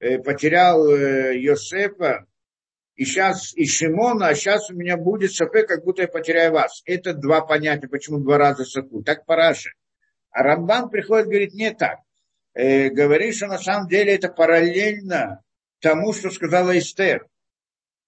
э, 0.00 0.18
потерял 0.18 0.86
э, 0.88 1.38
Йосефа, 1.38 2.26
и 2.96 3.04
сейчас 3.04 3.54
и 3.54 3.66
Шимона, 3.66 4.28
а 4.28 4.34
сейчас 4.34 4.70
у 4.70 4.74
меня 4.74 4.96
будет 4.96 5.32
Сафе, 5.32 5.64
как 5.64 5.84
будто 5.84 6.02
я 6.02 6.08
потеряю 6.08 6.52
вас. 6.52 6.82
Это 6.84 7.14
два 7.14 7.42
понятия, 7.42 7.88
почему 7.88 8.18
два 8.18 8.38
раза 8.38 8.64
Сафу. 8.64 9.02
Так 9.02 9.24
параша. 9.26 9.70
А 10.30 10.42
Рамбан 10.42 10.90
приходит, 10.90 11.26
говорит, 11.26 11.54
не 11.54 11.72
так. 11.72 12.00
Э, 12.54 12.88
говорит, 12.88 13.36
что 13.36 13.46
на 13.46 13.58
самом 13.58 13.88
деле 13.88 14.14
это 14.14 14.28
параллельно 14.28 15.42
тому, 15.80 16.12
что 16.12 16.30
сказала 16.30 16.76
Эстер. 16.76 17.26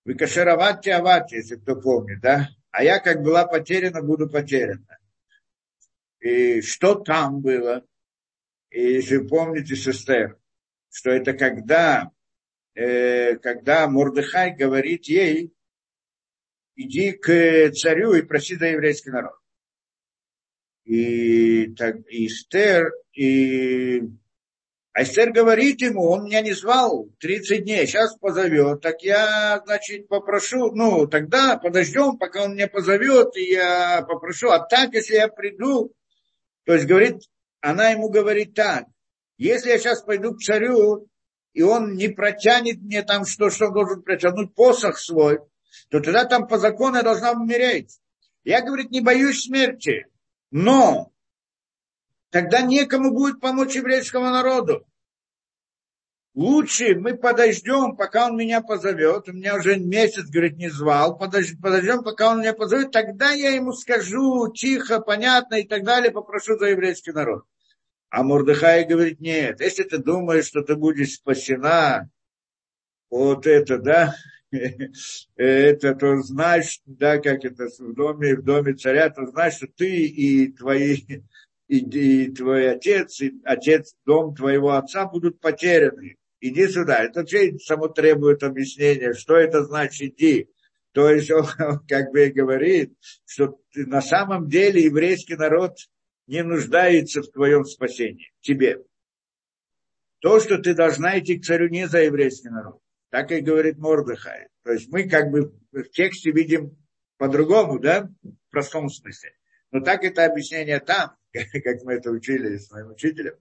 Вы 0.05 0.15
кашеровати 0.15 0.89
авати, 0.89 1.37
если 1.37 1.57
кто 1.57 1.77
помнит, 1.77 2.21
да? 2.21 2.49
А 2.71 2.83
я 2.83 2.99
как 2.99 3.23
была 3.23 3.47
потеряна, 3.47 4.03
буду 4.03 4.29
потеряна 4.29 4.99
и 6.21 6.61
что 6.61 6.95
там 6.97 7.41
было. 7.41 7.85
И 8.71 8.81
если 8.81 9.19
помните, 9.19 9.77
сестер, 9.77 10.39
что 10.91 11.11
это 11.11 11.33
когда, 11.33 12.11
когда 13.43 13.89
Мордыхай 13.89 14.55
говорит 14.55 15.07
ей, 15.07 15.53
иди 16.77 17.13
к 17.13 17.73
царю 17.73 18.15
и 18.15 18.23
проси 18.23 18.57
за 18.57 18.67
еврейский 18.67 19.11
народ. 19.11 19.35
И, 20.85 21.75
так, 21.75 21.97
и 22.09 22.27
Эстер, 22.27 22.93
и 23.13 24.03
а 24.99 25.03
Эстер 25.03 25.31
говорит 25.33 25.81
ему, 25.81 26.09
он 26.09 26.25
меня 26.25 26.41
не 26.41 26.53
звал 26.53 27.09
30 27.21 27.63
дней, 27.63 27.87
сейчас 27.87 28.17
позовет, 28.17 28.81
так 28.81 29.03
я, 29.03 29.63
значит, 29.65 30.09
попрошу, 30.09 30.73
ну, 30.73 31.07
тогда 31.07 31.57
подождем, 31.57 32.19
пока 32.19 32.43
он 32.45 32.55
меня 32.55 32.67
позовет, 32.67 33.37
и 33.37 33.53
я 33.53 34.03
попрошу, 34.03 34.49
а 34.49 34.59
так, 34.59 34.95
если 34.95 35.15
я 35.15 35.29
приду, 35.29 35.93
то 36.65 36.75
есть 36.75 36.87
говорит, 36.87 37.23
она 37.61 37.91
ему 37.91 38.09
говорит 38.09 38.55
так, 38.55 38.87
если 39.37 39.71
я 39.71 39.79
сейчас 39.79 40.03
пойду 40.03 40.35
к 40.35 40.41
царю, 40.41 41.07
и 41.59 41.63
он 41.63 41.95
не 41.95 42.07
протянет 42.07 42.81
мне 42.81 43.03
там, 43.03 43.27
что, 43.27 43.51
что 43.51 43.71
должен 43.71 44.03
протянуть, 44.03 44.55
посох 44.55 44.97
свой, 44.97 45.41
то 45.91 45.99
тогда 45.99 46.25
там 46.25 46.47
по 46.47 46.57
закону 46.57 46.99
я 46.99 47.03
должна 47.03 47.33
умереть. 47.33 47.99
Я, 48.45 48.63
говорит, 48.63 48.93
не 48.93 49.01
боюсь 49.01 49.43
смерти, 49.43 50.07
но 50.53 51.11
тогда 52.31 52.63
некому 52.63 53.11
будет 53.11 53.41
помочь 53.41 53.75
еврейскому 53.75 54.27
народу 54.27 54.87
лучше 56.39 56.95
мы 56.95 57.17
подождем, 57.17 57.97
пока 57.97 58.27
он 58.27 58.37
меня 58.37 58.61
позовет. 58.61 59.29
У 59.29 59.33
меня 59.33 59.57
уже 59.57 59.77
месяц, 59.77 60.31
говорит, 60.31 60.57
не 60.57 60.69
звал. 60.69 61.19
Подождем, 61.19 61.61
подождем, 61.61 62.05
пока 62.05 62.31
он 62.31 62.41
меня 62.41 62.55
позовет. 62.55 62.93
Тогда 62.93 63.33
я 63.33 63.51
ему 63.51 63.73
скажу 63.73 64.53
тихо, 64.53 65.01
понятно 65.01 65.57
и 65.57 65.67
так 65.67 65.83
далее, 65.83 66.13
попрошу 66.13 66.57
за 66.57 66.67
еврейский 66.67 67.11
народ. 67.11 67.43
А 68.11 68.23
Мурдыхай 68.23 68.87
говорит, 68.87 69.21
нет, 69.21 69.61
если 69.61 69.83
ты 69.83 69.99
думаешь, 69.99 70.47
что 70.47 70.63
ты 70.63 70.77
будешь 70.77 71.15
спасена, 71.15 72.09
вот 73.11 73.47
это, 73.47 73.79
да, 73.79 74.15
это, 75.37 75.95
то 75.95 76.17
знаешь, 76.23 76.81
да, 76.87 77.19
как 77.19 77.45
это 77.45 77.69
в 77.79 77.95
доме, 77.95 78.37
в 78.37 78.43
доме 78.43 78.75
царя, 78.75 79.11
то 79.11 79.27
знаешь, 79.27 79.55
что 79.55 79.67
ты 79.67 80.07
и 80.07 80.53
твои, 80.53 80.97
и, 81.69 81.79
и 81.79 82.33
твой 82.33 82.71
отец, 82.71 83.21
и 83.21 83.41
отец, 83.45 83.95
дом 84.07 84.35
твоего 84.35 84.73
отца 84.73 85.07
будут 85.07 85.41
потеряны 85.41 86.17
иди 86.41 86.69
сюда. 86.69 87.05
Это 87.05 87.21
вообще 87.21 87.59
само 87.59 87.89
требует 87.89 88.43
объяснения, 88.43 89.15
что 89.15 89.37
это 89.37 89.65
значит 89.65 90.15
иди. 90.15 90.49
То 90.93 91.11
есть 91.11 91.31
он 91.31 91.47
как 91.87 92.11
бы 92.13 92.29
говорит, 92.29 92.93
что 93.27 93.59
на 93.75 94.01
самом 94.01 94.49
деле 94.49 94.85
еврейский 94.85 95.37
народ 95.37 95.77
не 96.29 96.43
нуждается 96.45 97.23
в 97.23 97.31
твоем 97.31 97.65
спасении, 97.65 98.31
тебе. 98.41 98.85
То, 100.21 100.41
что 100.41 100.59
ты 100.59 100.75
должна 100.75 101.19
идти 101.19 101.39
к 101.39 101.45
царю 101.45 101.69
не 101.69 101.89
за 101.89 102.03
еврейский 102.03 102.51
народ. 102.51 102.81
Так 103.11 103.33
и 103.33 103.41
говорит 103.41 103.79
Мордыхай. 103.79 104.49
То 104.63 104.73
есть 104.73 104.89
мы 104.89 105.09
как 105.09 105.31
бы 105.31 105.55
в 105.73 105.85
тексте 105.91 106.31
видим 106.31 106.77
по-другому, 107.17 107.79
да, 107.79 108.11
в 108.23 108.51
простом 108.51 108.91
смысле. 108.91 109.33
Но 109.71 109.81
так 109.81 110.05
это 110.05 110.27
объяснение 110.27 110.81
там, 110.81 111.17
как 111.33 111.83
мы 111.85 111.95
это 111.95 112.11
учили 112.11 112.59
с 112.59 112.71
моим 112.71 112.91
учителем, 112.91 113.35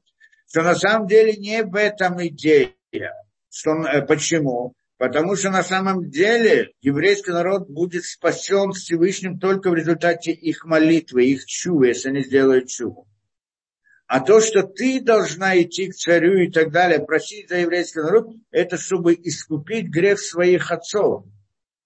что 0.48 0.64
на 0.64 0.76
самом 0.76 1.08
деле 1.08 1.36
не 1.36 1.64
в 1.64 1.76
этом 1.76 2.26
идея. 2.28 2.74
Что, 3.50 3.72
э, 3.86 4.06
почему? 4.06 4.74
Потому 4.98 5.36
что 5.36 5.52
на 5.52 5.64
самом 5.64 6.10
деле 6.10 6.72
еврейский 6.82 7.32
народ 7.32 7.70
будет 7.70 8.04
спасен 8.04 8.72
Всевышним 8.72 9.40
только 9.40 9.70
в 9.70 9.76
результате 9.76 10.32
их 10.32 10.66
молитвы, 10.66 11.26
их 11.26 11.46
чувы, 11.46 11.90
если 11.90 12.10
они 12.10 12.24
сделают 12.24 12.68
чуву. 12.68 13.08
А 14.08 14.22
то, 14.22 14.40
что 14.40 14.64
ты 14.64 15.02
должна 15.02 15.62
идти 15.62 15.90
к 15.90 15.96
царю 15.96 16.38
и 16.40 16.50
так 16.50 16.72
далее, 16.72 17.06
просить 17.06 17.50
за 17.50 17.58
еврейский 17.58 18.00
народ, 18.00 18.30
это 18.52 18.78
чтобы 18.78 19.14
искупить 19.14 19.90
грех 19.90 20.20
своих 20.20 20.72
отцов. 20.72 21.26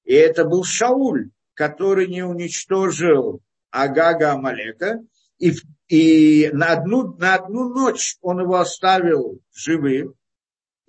И 0.06 0.14
это 0.14 0.46
был 0.46 0.64
Шауль, 0.64 1.32
который 1.54 2.08
не 2.08 2.24
уничтожил 2.24 3.42
Агага 3.72 4.34
Амалека, 4.34 5.00
и, 5.40 5.54
и 5.88 6.50
на, 6.54 6.74
одну, 6.74 7.16
на 7.18 7.36
одну 7.36 7.70
ночь 7.70 8.18
он 8.22 8.40
его 8.40 8.58
оставил 8.58 9.42
живым, 9.54 10.14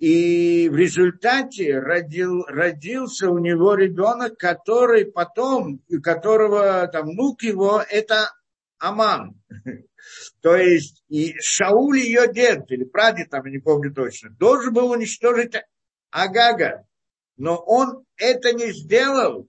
и 0.03 0.67
в 0.67 0.75
результате 0.75 1.79
родил, 1.79 2.43
родился 2.47 3.29
у 3.29 3.37
него 3.37 3.73
ребенок, 3.73 4.37
который 4.37 5.05
потом, 5.05 5.81
у 5.89 6.01
которого 6.01 6.85
там 6.89 7.05
внук 7.11 7.41
его, 7.41 7.81
это 7.89 8.29
Аман. 8.79 9.41
То 10.41 10.57
есть 10.57 11.05
и 11.07 11.35
Шауль 11.39 11.99
ее 11.99 12.27
дед, 12.27 12.69
или 12.69 12.83
прадед, 12.83 13.29
там, 13.29 13.45
я 13.45 13.51
не 13.53 13.59
помню 13.59 13.93
точно, 13.93 14.31
должен 14.31 14.73
был 14.73 14.91
уничтожить 14.91 15.55
Агага. 16.11 16.85
Но 17.37 17.55
он 17.55 18.03
это 18.17 18.51
не 18.51 18.73
сделал. 18.73 19.47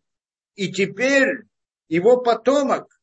И 0.55 0.73
теперь 0.73 1.49
его 1.89 2.19
потомок, 2.19 3.01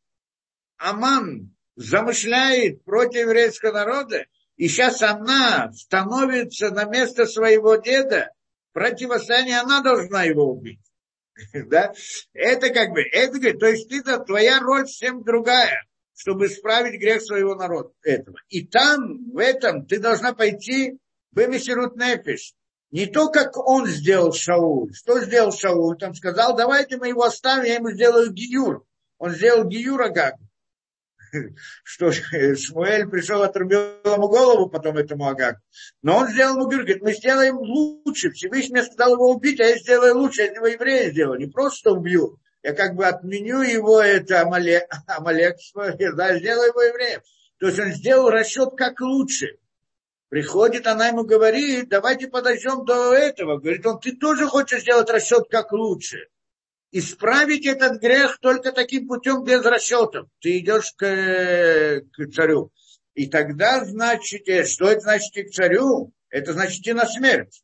Аман, 0.77 1.53
замышляет 1.75 2.85
против 2.85 3.23
еврейского 3.23 3.73
народа, 3.73 4.25
и 4.61 4.67
сейчас 4.67 5.01
она 5.01 5.73
становится 5.73 6.69
на 6.69 6.83
место 6.83 7.25
своего 7.25 7.77
деда, 7.77 8.29
противостояние, 8.73 9.59
она 9.59 9.81
должна 9.81 10.21
его 10.21 10.51
убить. 10.51 10.79
Да? 11.65 11.91
Это 12.33 12.69
как 12.69 12.91
бы, 12.91 13.01
это 13.01 13.39
то 13.57 13.65
есть 13.65 13.89
ты, 13.89 14.03
твоя 14.03 14.59
роль 14.59 14.85
всем 14.85 15.23
другая, 15.23 15.83
чтобы 16.13 16.45
исправить 16.45 17.01
грех 17.01 17.23
своего 17.23 17.55
народа 17.55 17.89
этого. 18.03 18.37
И 18.49 18.63
там, 18.63 19.31
в 19.31 19.39
этом, 19.39 19.87
ты 19.87 19.97
должна 19.97 20.33
пойти 20.33 20.99
в 21.31 21.39
Мессирут 21.47 21.95
Нефиш. 21.95 22.53
Не 22.91 23.07
то, 23.07 23.29
как 23.31 23.57
он 23.57 23.87
сделал 23.87 24.31
Шауль. 24.31 24.93
Что 24.93 25.21
сделал 25.21 25.51
Шауль? 25.51 25.97
Там 25.97 26.13
сказал, 26.13 26.55
давайте 26.55 26.97
мы 26.97 27.07
его 27.07 27.23
оставим, 27.23 27.63
я 27.63 27.75
ему 27.77 27.89
сделаю 27.89 28.31
гиюр. 28.31 28.85
Он 29.17 29.31
сделал 29.31 29.63
гиюр 29.63 30.03
Агагу. 30.03 30.50
что 31.83 32.11
Шмуэль 32.11 33.07
пришел, 33.07 33.41
отрубил 33.41 33.79
ему 34.03 34.27
голову 34.27 34.69
потом 34.69 34.97
этому 34.97 35.27
Агагу. 35.27 35.59
Но 36.01 36.17
он 36.17 36.29
сделал 36.29 36.55
ему 36.55 36.69
говорит, 36.69 37.01
мы 37.01 37.13
сделаем 37.13 37.57
лучше. 37.57 38.31
Всевышний 38.31 38.81
сказал 38.81 39.13
его 39.13 39.31
убить, 39.31 39.59
а 39.59 39.65
я 39.65 39.77
сделаю 39.77 40.17
лучше, 40.17 40.43
я 40.43 40.49
него 40.49 40.67
еврея 40.67 41.11
сделаю. 41.11 41.39
Не 41.39 41.47
просто 41.47 41.91
убью, 41.91 42.39
я 42.63 42.73
как 42.73 42.95
бы 42.95 43.05
отменю 43.05 43.61
его, 43.61 44.01
это 44.01 44.41
Амалек, 44.45 44.87
Амалек 45.07 45.57
да, 46.15 46.37
сделаю 46.37 46.69
его 46.69 46.81
евреем. 46.81 47.21
То 47.59 47.67
есть 47.67 47.79
он 47.79 47.91
сделал 47.91 48.29
расчет 48.29 48.71
как 48.75 48.99
лучше. 49.01 49.57
Приходит, 50.29 50.87
она 50.87 51.09
ему 51.09 51.23
говорит, 51.23 51.89
давайте 51.89 52.27
подождем 52.27 52.85
до 52.85 53.13
этого. 53.13 53.57
Говорит 53.57 53.85
он, 53.85 53.99
ты 53.99 54.15
тоже 54.15 54.47
хочешь 54.47 54.81
сделать 54.81 55.09
расчет 55.09 55.47
как 55.49 55.73
лучше 55.73 56.29
исправить 56.91 57.65
этот 57.65 58.01
грех 58.01 58.37
только 58.39 58.71
таким 58.71 59.07
путем 59.07 59.43
без 59.43 59.63
расчетов. 59.63 60.27
Ты 60.39 60.59
идешь 60.59 60.93
к, 60.95 62.01
к 62.11 62.31
царю. 62.31 62.71
И 63.13 63.27
тогда, 63.27 63.83
значит, 63.85 64.47
э, 64.47 64.65
что 64.65 64.89
это 64.89 65.01
значит 65.01 65.35
и 65.35 65.43
к 65.43 65.51
царю? 65.51 66.11
Это 66.29 66.53
значит 66.53 66.85
и 66.87 66.93
на 66.93 67.05
смерть. 67.05 67.61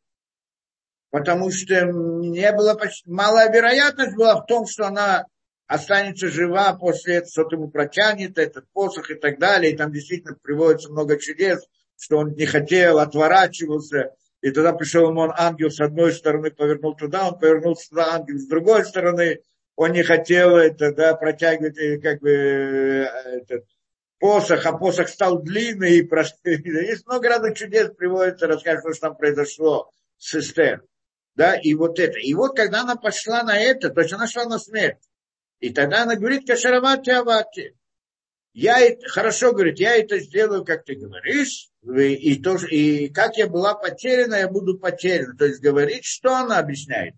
Потому 1.10 1.52
что 1.52 1.86
не 1.86 2.52
было 2.52 2.78
малая 3.06 3.52
вероятность 3.52 4.16
была 4.16 4.42
в 4.42 4.46
том, 4.46 4.68
что 4.68 4.88
она 4.88 5.26
останется 5.66 6.28
жива 6.28 6.74
после 6.74 7.16
этого, 7.16 7.32
что-то 7.32 7.56
ему 7.56 7.70
протянет, 7.70 8.38
этот 8.38 8.66
посох 8.72 9.10
и 9.10 9.16
так 9.16 9.40
далее. 9.40 9.74
И 9.74 9.78
там 9.78 9.92
действительно 9.92 10.36
приводится 10.42 10.90
много 10.90 11.18
чудес, 11.18 11.66
что 11.98 12.18
он 12.18 12.34
не 12.34 12.46
хотел, 12.46 13.00
отворачивался. 13.00 14.16
И 14.42 14.52
тогда 14.52 14.74
пришел 14.74 15.10
ему 15.10 15.32
ангел 15.36 15.72
с 15.72 15.80
одной 15.80 16.14
стороны, 16.14 16.52
повернул 16.52 16.96
туда, 16.96 17.30
он 17.30 17.40
повернулся 17.40 17.90
туда, 17.90 18.14
ангел 18.14 18.38
с 18.38 18.48
другой 18.48 18.86
стороны. 18.86 19.42
Он 19.76 19.92
не 19.92 20.04
хотел 20.04 20.58
это, 20.58 20.94
да, 20.94 21.16
протягивать 21.16 21.78
э, 21.78 22.00
как 22.00 22.20
бы 22.20 22.30
э, 22.32 23.04
этот 23.42 23.66
посох, 24.20 24.66
а 24.66 24.78
посох 24.78 25.10
стал 25.10 25.40
длинный. 25.42 26.00
И 26.00 26.10
Есть 26.44 27.06
много 27.06 27.30
разных 27.30 27.58
чудес 27.58 27.92
приводится, 27.96 28.48
рассказывать, 28.48 28.98
что 28.98 29.08
там 29.08 29.18
произошло 29.18 29.92
с 30.18 30.36
Эстер. 30.36 30.84
Да, 31.36 31.56
и 31.56 31.74
вот 31.76 32.00
это. 32.00 32.18
И 32.18 32.34
вот 32.34 32.56
когда 32.56 32.82
она 32.82 32.96
пошла 32.96 33.44
на 33.44 33.60
это, 33.60 33.90
то 33.92 34.02
есть 34.02 34.14
она 34.14 34.28
шла 34.28 34.46
на 34.46 34.58
смерть. 34.58 34.98
И 35.60 35.72
тогда 35.72 36.04
она 36.04 36.16
говорит, 36.16 36.48
кашаравати 36.48 37.12
авати 37.12 37.77
я 38.60 38.80
это, 38.80 39.08
хорошо, 39.08 39.54
говорит, 39.54 39.78
я 39.78 39.96
это 39.98 40.18
сделаю, 40.18 40.66
как 40.66 40.84
ты 40.84 40.96
говоришь, 40.96 41.70
и, 41.84 42.14
и, 42.16 42.42
тоже, 42.42 42.68
и 42.70 43.08
как 43.08 43.38
я 43.38 43.46
была 43.48 43.76
потеряна, 43.76 44.34
я 44.34 44.48
буду 44.48 44.80
потеряна. 44.80 45.38
То 45.38 45.46
есть 45.46 45.62
говорит, 45.62 46.04
что 46.06 46.36
она 46.36 46.58
объясняет 46.58 47.14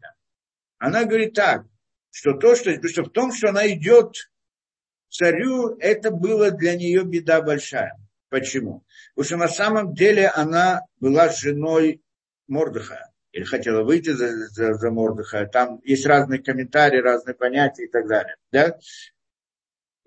Она 0.80 1.06
говорит 1.06 1.36
так, 1.36 1.64
что 2.12 2.34
то, 2.34 2.56
что, 2.56 2.86
что 2.90 3.04
в 3.04 3.12
том, 3.12 3.32
что 3.32 3.50
она 3.50 3.70
идет 3.70 4.30
царю, 5.10 5.78
это 5.80 6.12
было 6.12 6.52
для 6.52 6.76
нее 6.76 7.06
беда 7.06 7.42
большая. 7.42 7.96
Почему? 8.28 8.84
Потому 9.16 9.26
что 9.26 9.38
на 9.38 9.48
самом 9.48 9.94
деле 9.94 10.28
она 10.28 10.82
была 11.00 11.30
женой 11.30 12.02
Мордыха, 12.48 13.12
или 13.32 13.46
хотела 13.46 13.84
выйти 13.84 14.10
за, 14.10 14.28
за, 14.50 14.74
за 14.74 14.92
Мордыха. 14.92 15.46
Там 15.46 15.80
есть 15.86 16.06
разные 16.06 16.44
комментарии, 16.44 17.00
разные 17.00 17.34
понятия 17.34 17.86
и 17.86 17.90
так 17.90 18.10
далее. 18.10 18.36
Да? 18.52 18.78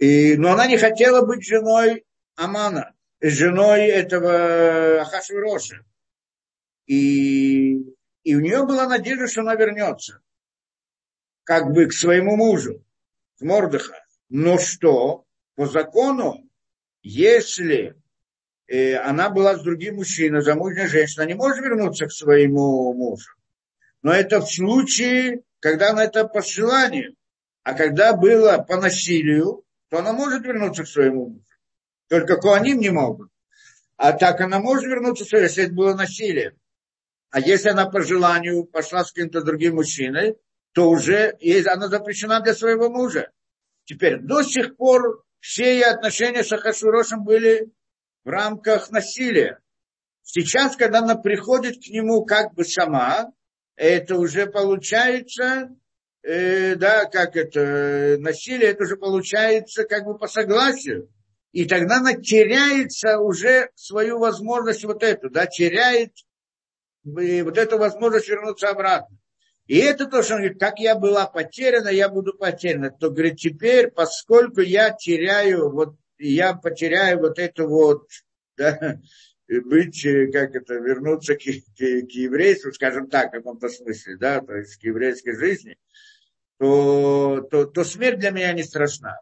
И, 0.03 0.36
но 0.36 0.50
она 0.50 0.66
не 0.66 0.78
хотела 0.78 1.24
быть 1.24 1.46
женой 1.46 2.05
Амана, 2.34 2.92
женой 3.20 3.86
этого 3.86 5.00
Ахашвироша. 5.03 5.84
И, 6.86 7.76
и 8.24 8.34
у 8.34 8.40
нее 8.40 8.66
была 8.66 8.88
надежда, 8.88 9.28
что 9.28 9.42
она 9.42 9.55
вернется 9.55 10.20
как 11.44 11.72
бы 11.72 11.86
к 11.86 11.92
своему 11.92 12.34
мужу, 12.34 12.84
к 13.38 13.42
Мордыха. 13.42 13.94
Но 14.28 14.59
что? 14.59 15.24
По 15.55 15.66
закону, 15.66 16.50
если 17.05 17.94
э, 18.66 18.96
она 18.96 19.30
была 19.30 19.55
с 19.55 19.62
другим 19.62 19.96
мужчиной, 19.96 20.42
замужняя 20.42 20.88
женщина, 20.88 21.26
не 21.26 21.34
может 21.34 21.59
вернуться 21.59 22.07
к 22.07 22.12
своему 22.12 22.92
мужу. 22.92 23.30
Но 24.03 24.12
это 24.12 24.40
в 24.40 24.50
случае, 24.50 25.42
когда 25.61 25.90
она 25.90 26.03
это 26.03 26.26
по 26.26 26.42
желанию. 26.42 27.14
А 27.62 27.74
когда 27.74 28.14
было 28.16 28.59
по 28.59 28.78
насилию, 28.78 29.64
то 29.93 29.99
она 29.99 30.14
может 30.14 30.43
вернуться 30.47 30.84
к 30.84 30.88
своему 30.88 31.28
мужу. 31.28 31.45
Только 32.09 32.38
Куаним 32.38 32.78
не 32.78 32.88
могут. 32.88 33.30
А 33.99 34.14
так 34.14 34.40
она 34.40 34.59
может 34.59 34.86
вернуться 34.86 35.26
если 35.36 35.64
это 35.64 35.74
было 35.74 35.93
насилие. 35.93 36.57
А 37.28 37.40
если 37.40 37.68
она 37.68 37.90
по 37.90 38.01
желанию 38.01 38.64
пошла 38.64 39.05
с 39.05 39.12
кем-то 39.12 39.43
другим 39.43 39.74
мужчиной, 39.74 40.38
то 40.72 40.88
уже 40.88 41.36
есть, 41.40 41.68
она 41.68 41.88
запрещена 41.88 42.40
для 42.40 42.55
своего 42.55 42.88
мужа. 42.88 43.32
Теперь 43.84 44.18
до 44.18 44.43
сих 44.43 44.76
пор 44.76 45.26
все 45.40 45.74
ее 45.74 45.84
отношения 45.84 46.43
с 46.43 46.51
Ахашурошем 46.51 47.22
были 47.22 47.70
в 48.24 48.30
рамках 48.30 48.90
насилия. 48.90 49.61
Сейчас, 50.22 50.74
когда 50.74 51.01
она 51.01 51.16
приходит 51.16 51.84
к 51.84 51.88
нему 51.88 52.24
как 52.24 52.55
бы 52.55 52.64
сама, 52.64 53.30
это 53.76 54.16
уже 54.16 54.47
получается 54.47 55.68
э, 56.23 56.77
да, 56.77 57.07
как 57.07 57.37
это, 57.37 58.16
насилие, 58.18 58.70
это 58.70 58.85
уже 58.85 58.97
получается 58.97 59.85
как 59.85 60.05
бы 60.05 60.16
по 60.16 60.29
согласию. 60.29 61.09
И 61.53 61.66
тогда 61.66 61.99
она 61.99 62.14
теряется 62.14 63.18
уже 63.18 63.70
свою 63.75 64.18
возможность 64.18 64.85
вот 64.85 65.03
эту, 65.03 65.29
да, 65.29 65.47
теряет 65.47 66.12
э, 67.05 67.43
вот 67.43 67.59
эту 67.59 67.79
возможность 67.79 68.29
вернуться 68.29 68.70
обратно. 68.70 69.18
И 69.66 69.79
это 69.79 70.07
то, 70.07 70.23
что 70.23 70.35
он 70.35 70.41
говорит, 70.41 70.59
как 70.59 70.79
я 70.79 70.97
была 70.97 71.27
потеряна, 71.27 71.89
я 71.89 72.09
буду 72.09 72.35
потеряна. 72.35 72.91
То 72.91 73.11
говорит, 73.11 73.37
теперь, 73.37 73.91
поскольку 73.91 74.61
я 74.61 74.91
теряю, 74.91 75.70
вот 75.70 75.95
я 76.18 76.55
потеряю 76.55 77.20
вот 77.20 77.39
это 77.39 77.66
вот, 77.66 78.09
да, 78.57 78.99
быть, 79.49 80.05
э, 80.07 80.29
как 80.33 80.55
это, 80.55 80.75
вернуться 80.75 81.35
к, 81.35 81.41
к, 81.41 81.77
к 81.77 82.11
еврейству, 82.12 82.73
скажем 82.73 83.09
так, 83.11 83.29
в 83.29 83.33
каком-то 83.33 83.68
смысле, 83.68 84.16
да, 84.16 84.41
то 84.41 84.55
есть 84.57 84.77
к 84.77 84.85
еврейской 84.85 85.37
жизни– 85.37 85.77
то, 86.63 87.41
то, 87.51 87.65
то 87.67 87.83
смерть 87.83 88.21
для 88.21 88.31
меня 88.31 88.53
не 88.53 88.63
страшна. 88.63 89.19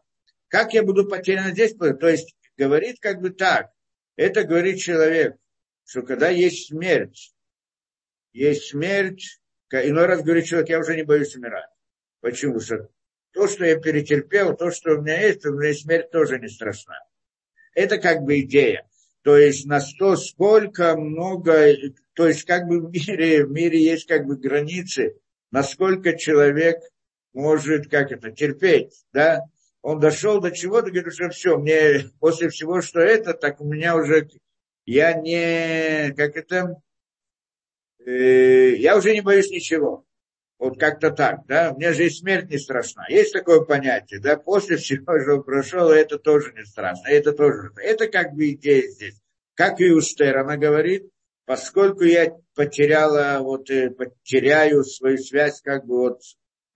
Как 0.47 0.75
я 0.75 0.83
буду 0.83 1.07
потерян 1.07 1.53
здесь? 1.53 1.73
То 1.73 2.07
есть 2.07 2.35
говорит 2.55 2.99
как 2.99 3.19
бы 3.19 3.31
так. 3.31 3.71
Это 4.15 4.43
говорит 4.43 4.79
человек, 4.79 5.37
что 5.83 6.03
когда 6.03 6.29
есть 6.29 6.67
смерть, 6.67 7.33
есть 8.31 8.69
смерть, 8.69 9.41
иной 9.71 10.05
раз 10.05 10.21
говорит 10.21 10.45
человек, 10.45 10.69
я 10.69 10.77
уже 10.77 10.95
не 10.95 11.01
боюсь 11.01 11.35
умирать. 11.35 11.71
Почему? 12.19 12.59
Что 12.59 12.89
то, 13.31 13.47
что 13.47 13.65
я 13.65 13.79
перетерпел, 13.79 14.55
то, 14.55 14.69
что 14.69 14.91
у 14.91 15.01
меня 15.01 15.19
есть, 15.19 15.43
у 15.43 15.57
меня 15.57 15.73
смерть 15.73 16.11
тоже 16.11 16.37
не 16.37 16.47
страшна. 16.47 16.99
Это 17.73 17.97
как 17.97 18.21
бы 18.21 18.41
идея. 18.41 18.87
То 19.23 19.35
есть 19.35 19.65
на 19.65 19.79
сто 19.79 20.15
сколько 20.15 20.95
много, 20.95 21.73
то 22.13 22.27
есть 22.27 22.43
как 22.43 22.67
бы 22.67 22.81
в 22.81 22.91
мире, 22.91 23.47
в 23.47 23.51
мире 23.51 23.83
есть 23.83 24.05
как 24.05 24.27
бы 24.27 24.35
границы, 24.35 25.17
насколько 25.49 26.15
человек 26.15 26.83
может, 27.33 27.89
как 27.89 28.11
это, 28.11 28.31
терпеть, 28.31 29.03
да, 29.13 29.41
он 29.81 29.99
дошел 29.99 30.39
до 30.39 30.51
чего-то, 30.51 30.91
говорит, 30.91 31.13
что 31.13 31.29
все, 31.29 31.57
мне 31.57 32.09
после 32.19 32.49
всего, 32.49 32.81
что 32.81 32.99
это, 32.99 33.33
так 33.33 33.61
у 33.61 33.65
меня 33.65 33.95
уже, 33.95 34.29
я 34.85 35.13
не, 35.13 36.13
как 36.13 36.35
это, 36.35 36.81
э, 38.05 38.75
я 38.75 38.97
уже 38.97 39.13
не 39.13 39.21
боюсь 39.21 39.49
ничего. 39.49 40.05
Вот 40.59 40.79
как-то 40.79 41.09
так, 41.09 41.47
да, 41.47 41.73
мне 41.73 41.91
же 41.91 42.05
и 42.05 42.09
смерть 42.11 42.51
не 42.51 42.59
страшна. 42.59 43.07
Есть 43.09 43.33
такое 43.33 43.61
понятие, 43.61 44.19
да, 44.19 44.37
после 44.37 44.77
всего, 44.77 45.19
что 45.19 45.41
прошел, 45.41 45.89
это 45.89 46.19
тоже 46.19 46.53
не 46.53 46.63
страшно, 46.63 47.07
это 47.07 47.33
тоже, 47.33 47.71
это 47.77 48.07
как 48.07 48.33
бы 48.33 48.51
идея 48.51 48.87
здесь. 48.87 49.19
Как 49.55 49.81
и 49.81 49.89
у 49.89 49.99
Стер, 50.01 50.37
она 50.37 50.57
говорит, 50.57 51.09
поскольку 51.45 52.03
я 52.03 52.35
потеряла, 52.53 53.39
вот, 53.41 53.71
э, 53.71 53.89
потеряю 53.89 54.83
свою 54.83 55.17
связь 55.17 55.61
как 55.61 55.87
бы 55.87 55.97
вот 55.97 56.21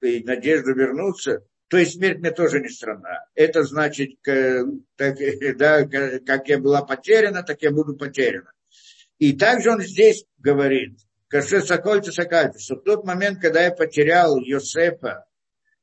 и 0.05 0.23
надежду 0.23 0.73
вернуться, 0.73 1.45
то 1.67 1.77
есть 1.77 1.93
смерть 1.93 2.19
мне 2.19 2.31
тоже 2.31 2.59
не 2.59 2.69
страна. 2.69 3.25
Это 3.33 3.63
значит, 3.63 4.11
так, 4.23 5.17
да, 5.57 5.85
как 6.25 6.47
я 6.47 6.59
была 6.59 6.83
потеряна, 6.83 7.43
так 7.43 7.61
я 7.61 7.71
буду 7.71 7.95
потеряна. 7.95 8.51
И 9.17 9.33
также 9.33 9.71
он 9.71 9.81
здесь 9.81 10.25
говорит, 10.37 10.99
Каше 11.27 11.61
Сокольца, 11.61 12.11
что 12.11 12.75
в 12.75 12.83
тот 12.83 13.03
момент, 13.03 13.41
когда 13.41 13.63
я 13.63 13.71
потерял 13.71 14.37
Йосефа, 14.39 15.25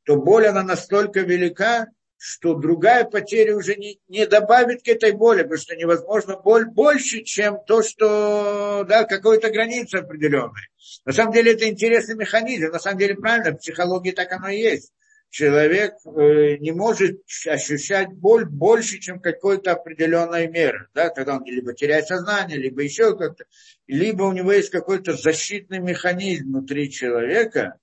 то 0.04 0.16
боль 0.16 0.46
она 0.46 0.62
настолько 0.62 1.20
велика, 1.20 1.86
что 2.24 2.54
другая 2.54 3.04
потеря 3.04 3.56
уже 3.56 3.74
не, 3.74 3.98
не 4.06 4.26
добавит 4.26 4.84
к 4.84 4.88
этой 4.88 5.10
боли, 5.10 5.42
потому 5.42 5.58
что 5.60 5.74
невозможно 5.74 6.36
боль 6.36 6.66
больше, 6.66 7.22
чем 7.22 7.58
то, 7.66 7.82
что, 7.82 8.84
да, 8.88 9.02
какой-то 9.02 9.50
граница 9.50 9.98
определенная. 9.98 10.68
На 11.04 11.12
самом 11.12 11.32
деле 11.32 11.54
это 11.54 11.68
интересный 11.68 12.14
механизм, 12.14 12.70
на 12.70 12.78
самом 12.78 12.98
деле 12.98 13.16
правильно, 13.16 13.50
в 13.50 13.56
психологии 13.56 14.12
так 14.12 14.30
оно 14.30 14.50
и 14.50 14.60
есть. 14.60 14.92
Человек 15.30 15.94
э, 16.04 16.58
не 16.58 16.70
может 16.70 17.22
ощущать 17.48 18.12
боль 18.12 18.44
больше, 18.44 19.00
чем 19.00 19.18
какой-то 19.18 19.72
определенной 19.72 20.46
меры, 20.46 20.86
да, 20.94 21.08
когда 21.08 21.38
он 21.38 21.44
либо 21.44 21.74
теряет 21.74 22.06
сознание, 22.06 22.56
либо 22.56 22.82
еще 22.82 23.16
как-то, 23.16 23.46
либо 23.88 24.22
у 24.22 24.32
него 24.32 24.52
есть 24.52 24.70
какой-то 24.70 25.14
защитный 25.14 25.80
механизм 25.80 26.52
внутри 26.52 26.88
человека, 26.88 27.80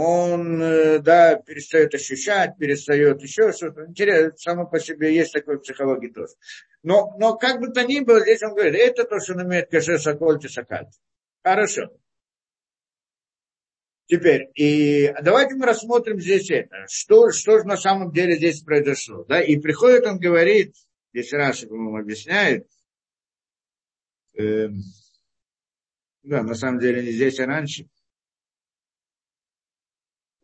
он, 0.00 0.62
э, 0.62 1.00
да, 1.00 1.34
перестает 1.34 1.92
ощущать, 1.92 2.56
перестает 2.56 3.20
еще 3.20 3.50
что-то. 3.50 3.86
Интересно, 3.86 4.32
само 4.36 4.64
по 4.64 4.78
себе 4.78 5.12
есть 5.12 5.32
такое 5.32 5.56
в 5.56 5.62
психологии 5.62 6.06
тоже. 6.06 6.34
Но, 6.84 7.16
но 7.18 7.36
как 7.36 7.58
бы 7.58 7.72
то 7.72 7.84
ни 7.84 7.98
было, 7.98 8.20
здесь 8.20 8.40
он 8.44 8.54
говорит, 8.54 8.76
это 8.76 9.02
то, 9.02 9.18
что 9.18 9.32
он 9.32 9.42
имеет 9.42 9.68
каше 9.68 9.98
сокольте 9.98 10.48
сакат. 10.48 10.86
Хорошо. 11.42 11.90
Теперь, 14.06 14.48
и 14.54 15.12
давайте 15.20 15.56
мы 15.56 15.66
рассмотрим 15.66 16.20
здесь 16.20 16.48
это. 16.48 16.86
Что, 16.88 17.32
что 17.32 17.58
же 17.58 17.64
на 17.64 17.76
самом 17.76 18.12
деле 18.12 18.36
здесь 18.36 18.62
произошло. 18.62 19.24
Да? 19.24 19.42
И 19.42 19.56
приходит 19.56 20.06
он 20.06 20.20
говорит, 20.20 20.76
здесь 21.12 21.32
Раша, 21.32 21.66
по-моему, 21.66 21.98
объясняет, 21.98 22.68
э, 24.38 24.68
да, 26.22 26.44
на 26.44 26.54
самом 26.54 26.78
деле 26.78 27.02
не 27.02 27.10
здесь, 27.10 27.40
а 27.40 27.46
раньше, 27.46 27.88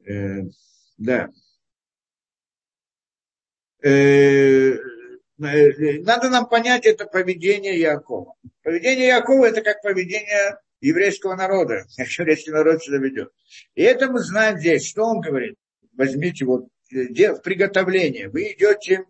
Э, 0.06 0.42
да. 0.98 1.30
Э, 3.82 3.88
э, 3.88 4.78
надо 5.38 6.30
нам 6.30 6.48
понять 6.48 6.86
это 6.86 7.06
поведение 7.06 7.78
Якова. 7.78 8.34
Поведение 8.62 9.08
Якова 9.08 9.46
это 9.46 9.62
как 9.62 9.82
поведение 9.82 10.58
еврейского 10.80 11.34
народа, 11.34 11.86
как 11.96 12.08
еврейский 12.08 12.50
народ 12.50 12.82
сюда 12.82 12.98
ведет. 12.98 13.32
И 13.74 13.82
это 13.82 14.10
мы 14.10 14.20
знаем 14.20 14.58
здесь, 14.58 14.86
что 14.86 15.04
он 15.04 15.20
говорит. 15.20 15.56
Возьмите 15.92 16.44
вот 16.44 16.68
в 16.90 17.40
приготовление. 17.42 18.28
Вы 18.28 18.52
идете 18.52 19.04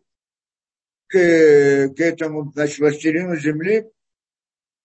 к, 1.08 1.14
к 1.16 2.00
этому, 2.00 2.52
значит, 2.52 2.78
властелину 2.78 3.36
земли, 3.36 3.90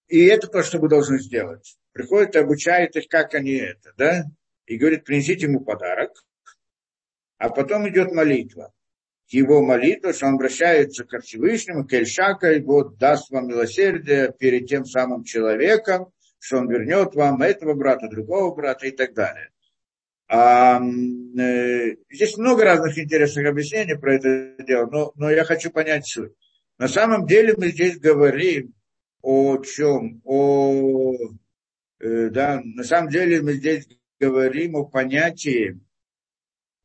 и 0.08 0.26
это 0.26 0.48
то, 0.48 0.64
что 0.64 0.80
вы 0.80 0.90
должны 0.90 1.20
сделать. 1.20 1.78
Приходит, 1.92 2.36
обучает 2.36 2.96
их, 2.96 3.08
как 3.08 3.36
они 3.36 3.54
это, 3.54 3.94
да? 3.98 4.26
И 4.70 4.78
говорит, 4.78 5.04
принесите 5.04 5.48
ему 5.48 5.62
подарок, 5.62 6.12
а 7.40 7.50
потом 7.50 7.90
идет 7.90 8.12
молитва. 8.12 8.72
Его 9.28 9.64
молитва, 9.64 10.14
что 10.14 10.28
он 10.28 10.36
обращается 10.36 11.06
к 11.06 11.20
Всевышнему, 11.22 11.86
к 11.86 11.94
Эльшака, 11.94 12.52
и 12.52 12.62
вот 12.62 12.98
даст 12.98 13.32
вам 13.32 13.48
милосердие 13.48 14.32
перед 14.38 14.68
тем 14.68 14.86
самым 14.86 15.24
человеком, 15.24 16.12
что 16.38 16.58
он 16.58 16.70
вернет 16.70 17.16
вам 17.16 17.42
этого 17.42 17.74
брата, 17.74 18.08
другого 18.10 18.54
брата 18.54 18.88
и 18.88 18.92
так 18.92 19.14
далее. 19.14 19.50
А, 20.28 20.80
э, 20.80 21.96
здесь 22.12 22.38
много 22.38 22.64
разных 22.64 22.98
интересных 22.98 23.48
объяснений 23.48 23.96
про 23.96 24.16
это 24.16 24.64
дело, 24.64 24.88
но, 24.92 25.12
но 25.16 25.32
я 25.32 25.44
хочу 25.46 25.72
понять 25.72 26.08
суть. 26.08 26.34
На 26.78 26.88
самом 26.88 27.26
деле 27.26 27.56
мы 27.58 27.70
здесь 27.70 28.00
говорим 28.00 28.76
о 29.24 29.58
чем? 29.64 30.22
О, 30.26 31.16
э, 32.00 32.30
да, 32.30 32.62
на 32.64 32.84
самом 32.84 33.10
деле 33.10 33.42
мы 33.42 33.54
здесь 33.54 33.88
говорим 34.20 34.76
о 34.76 34.86
понятии, 34.86 35.80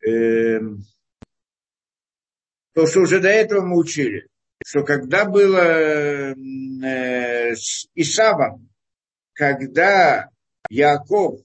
э, 0.06 0.60
то, 2.72 2.86
что 2.86 3.00
уже 3.00 3.20
до 3.20 3.28
этого 3.28 3.64
мы 3.64 3.78
учили, 3.78 4.28
что 4.64 4.84
когда 4.84 5.24
было 5.24 6.34
э, 6.34 7.54
с 7.54 7.88
Исавом, 7.94 8.70
когда 9.32 10.28
Яков 10.68 11.40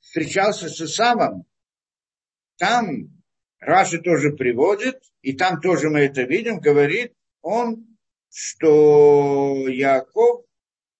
встречался 0.00 0.68
с 0.68 0.80
Исавом, 0.80 1.44
там 2.56 3.10
Раши 3.60 3.98
тоже 3.98 4.32
приводит, 4.32 5.02
и 5.22 5.34
там 5.34 5.60
тоже 5.60 5.90
мы 5.90 6.00
это 6.00 6.22
видим, 6.22 6.60
говорит 6.60 7.14
он, 7.42 7.98
что 8.30 9.66
Яков 9.68 10.44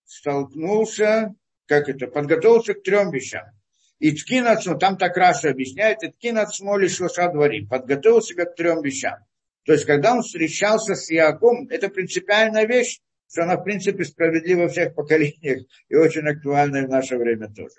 столкнулся, 0.05 1.35
как 1.66 1.89
это, 1.89 2.07
подготовился 2.07 2.75
к 2.75 2.83
трем 2.83 3.11
вещам. 3.11 3.58
И 3.99 4.13
ткинацу, 4.13 4.77
там 4.79 4.97
так 4.97 5.17
Раша 5.17 5.51
объясняет, 5.51 6.03
и 6.03 6.09
ткинац 6.09 6.61
моли 6.61 6.87
шлоша 6.87 7.31
дворим, 7.31 7.69
подготовил 7.69 8.23
себя 8.23 8.45
к 8.45 8.55
трем 8.55 8.81
вещам. 8.83 9.19
То 9.65 9.73
есть, 9.73 9.85
когда 9.85 10.15
он 10.15 10.23
встречался 10.23 10.95
с 10.95 11.11
Иаком, 11.11 11.69
это 11.69 11.89
принципиальная 11.89 12.67
вещь, 12.67 13.01
что 13.31 13.43
она, 13.43 13.57
в 13.57 13.65
принципе, 13.65 14.05
справедлива 14.05 14.63
во 14.63 14.69
всех 14.69 14.95
поколениях 14.95 15.63
и 15.89 15.97
очень 15.97 16.27
актуальна 16.27 16.87
в 16.87 16.89
наше 16.89 17.17
время 17.17 17.49
тоже. 17.49 17.75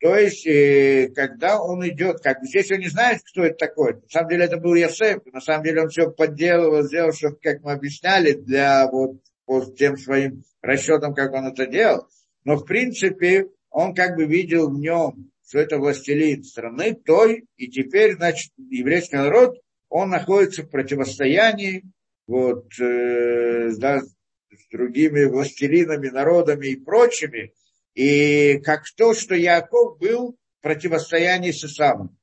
То 0.00 0.16
есть, 0.16 0.46
э, 0.46 1.10
когда 1.14 1.60
он 1.60 1.86
идет, 1.88 2.20
как 2.22 2.38
здесь 2.44 2.70
он 2.70 2.78
не 2.78 2.88
знает, 2.88 3.20
кто 3.28 3.44
это 3.44 3.56
такой. 3.56 3.94
На 3.94 4.08
самом 4.08 4.28
деле, 4.30 4.44
это 4.44 4.56
был 4.56 4.74
Ясеф. 4.74 5.22
На 5.32 5.40
самом 5.40 5.64
деле, 5.64 5.82
он 5.82 5.88
все 5.88 6.10
подделывал, 6.10 6.84
сделал, 6.84 7.12
чтобы, 7.12 7.38
как 7.42 7.62
мы 7.62 7.72
объясняли, 7.72 8.32
для 8.32 8.88
вот 8.88 9.16
по 9.44 9.64
тем 9.64 9.96
своим 9.96 10.44
расчетам, 10.62 11.14
как 11.14 11.32
он 11.32 11.48
это 11.48 11.66
делал. 11.66 12.06
Но, 12.44 12.56
в 12.56 12.64
принципе, 12.64 13.48
он 13.70 13.92
как 13.92 14.16
бы 14.16 14.24
видел 14.24 14.70
в 14.70 14.78
нем 14.78 15.30
что 15.48 15.60
это 15.60 15.78
властелин 15.78 16.44
страны 16.44 16.94
той, 16.94 17.46
и 17.56 17.68
теперь, 17.68 18.16
значит, 18.16 18.52
еврейский 18.58 19.16
народ, 19.16 19.58
он 19.88 20.10
находится 20.10 20.62
в 20.62 20.68
противостоянии 20.68 21.84
вот, 22.26 22.66
э, 22.78 23.70
да, 23.78 24.00
с 24.00 24.68
другими 24.70 25.24
властелинами, 25.24 26.08
народами 26.08 26.66
и 26.68 26.76
прочими, 26.76 27.54
и 27.94 28.58
как 28.58 28.82
то, 28.94 29.14
что 29.14 29.34
Яков 29.34 29.98
был 29.98 30.36
в 30.58 30.62
противостоянии 30.62 31.52
с 31.52 31.64
Исавом. 31.64 32.18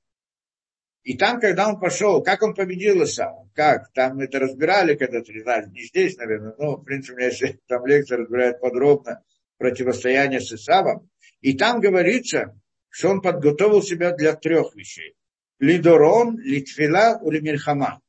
И 1.02 1.18
там, 1.18 1.40
когда 1.40 1.68
он 1.68 1.80
пошел, 1.80 2.22
как 2.22 2.44
он 2.44 2.54
победил 2.54 3.04
Исава? 3.04 3.50
Как? 3.56 3.92
Там 3.94 4.20
это 4.20 4.40
разбирали 4.40 4.96
когда-то, 4.96 5.32
не 5.34 5.42
знаю, 5.42 5.72
не 5.72 5.84
здесь, 5.84 6.18
наверное, 6.18 6.54
но, 6.60 6.78
в 6.78 6.84
принципе, 6.84 7.14
у 7.14 7.18
меня 7.18 7.28
еще 7.30 7.58
там 7.68 7.88
лекция 7.88 8.20
разбирает 8.20 8.62
подробно 8.62 9.24
противостояние 9.58 10.42
с 10.42 10.52
Исавом. 10.52 11.10
И 11.42 11.58
там 11.58 11.80
говорится, 11.80 12.56
что 12.96 13.10
он 13.10 13.22
подготовил 13.22 13.84
себя 13.84 14.14
для 14.14 14.38
трех 14.38 14.74
вещей. 14.74 15.16
Лидорон, 15.60 16.40
Литфила, 16.40 17.20
Улимирхама. 17.22 18.00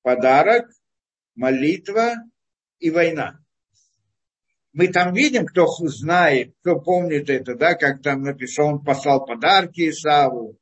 Подарок, 0.00 0.70
молитва 1.34 2.14
и 2.78 2.88
война. 2.90 3.40
Мы 4.72 4.88
там 4.88 5.12
видим, 5.12 5.44
кто 5.44 5.66
знает, 5.66 6.54
кто 6.60 6.80
помнит 6.80 7.28
это, 7.28 7.56
да, 7.56 7.74
как 7.74 8.00
там 8.00 8.22
написал, 8.22 8.68
он 8.68 8.82
послал 8.82 9.26
подарки 9.26 9.90
Исаву, 9.90 10.56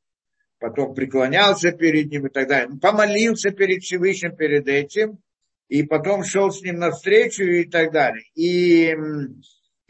потом 0.59 0.93
преклонялся 0.93 1.71
перед 1.71 2.11
ним 2.11 2.27
и 2.27 2.31
так 2.31 2.49
далее. 2.49 2.77
Помолился 2.77 3.53
перед 3.53 3.85
Всевышним 3.85 4.35
перед 4.35 4.67
этим, 4.67 5.21
и 5.69 5.85
потом 5.85 6.25
шел 6.25 6.51
с 6.51 6.61
ним 6.61 6.81
навстречу 6.81 7.45
и 7.45 7.65
так 7.67 7.93
далее. 7.93 8.25
И 8.35 8.97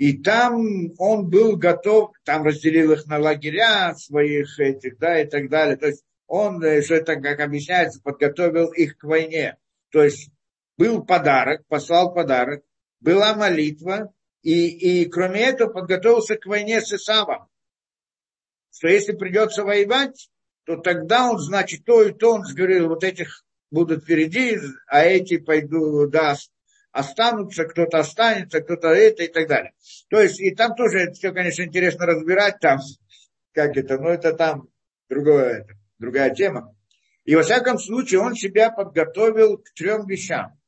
и 0.00 0.16
там 0.16 0.94
он 0.96 1.28
был 1.28 1.58
готов, 1.58 2.12
там 2.24 2.42
разделил 2.42 2.92
их 2.92 3.04
на 3.04 3.18
лагеря 3.18 3.94
своих 3.94 4.58
этих, 4.58 4.96
да, 4.96 5.20
и 5.20 5.28
так 5.28 5.50
далее. 5.50 5.76
То 5.76 5.88
есть 5.88 6.04
он, 6.26 6.62
э, 6.62 6.80
что 6.80 6.94
это, 6.94 7.16
как 7.16 7.38
объясняется, 7.40 8.00
подготовил 8.02 8.72
их 8.72 8.96
к 8.96 9.04
войне. 9.04 9.58
То 9.90 10.02
есть 10.02 10.30
был 10.78 11.04
подарок, 11.04 11.66
послал 11.68 12.14
подарок, 12.14 12.62
была 13.00 13.34
молитва, 13.34 14.10
и, 14.40 14.68
и 14.68 15.04
кроме 15.04 15.42
этого 15.42 15.70
подготовился 15.70 16.36
к 16.36 16.46
войне 16.46 16.80
с 16.80 16.90
Исавом. 16.94 17.48
Что 18.72 18.88
если 18.88 19.12
придется 19.12 19.64
воевать, 19.64 20.30
то 20.64 20.78
тогда 20.78 21.30
он, 21.30 21.38
значит, 21.40 21.84
то 21.84 22.02
и 22.02 22.14
то, 22.14 22.36
он 22.36 22.44
говорил, 22.54 22.88
вот 22.88 23.04
этих 23.04 23.44
будут 23.70 24.04
впереди, 24.04 24.56
а 24.86 25.04
эти 25.04 25.36
пойду, 25.36 26.08
даст 26.08 26.50
останутся, 26.92 27.64
кто-то 27.64 27.98
останется, 27.98 28.60
кто-то 28.60 28.88
это 28.88 29.24
и 29.24 29.28
так 29.28 29.48
далее. 29.48 29.72
То 30.08 30.20
есть, 30.20 30.40
и 30.40 30.54
там 30.54 30.74
тоже 30.74 31.00
это 31.00 31.12
все, 31.12 31.32
конечно, 31.32 31.62
интересно 31.62 32.06
разбирать 32.06 32.58
там, 32.60 32.78
как 33.52 33.76
это, 33.76 33.98
но 33.98 34.10
это 34.10 34.32
там 34.32 34.68
другое, 35.08 35.66
другая 35.98 36.34
тема. 36.34 36.74
И 37.24 37.34
во 37.34 37.42
всяком 37.42 37.78
случае 37.78 38.20
он 38.20 38.34
себя 38.34 38.70
подготовил 38.70 39.58
к 39.58 39.72
трем 39.74 40.06
вещам. 40.06 40.58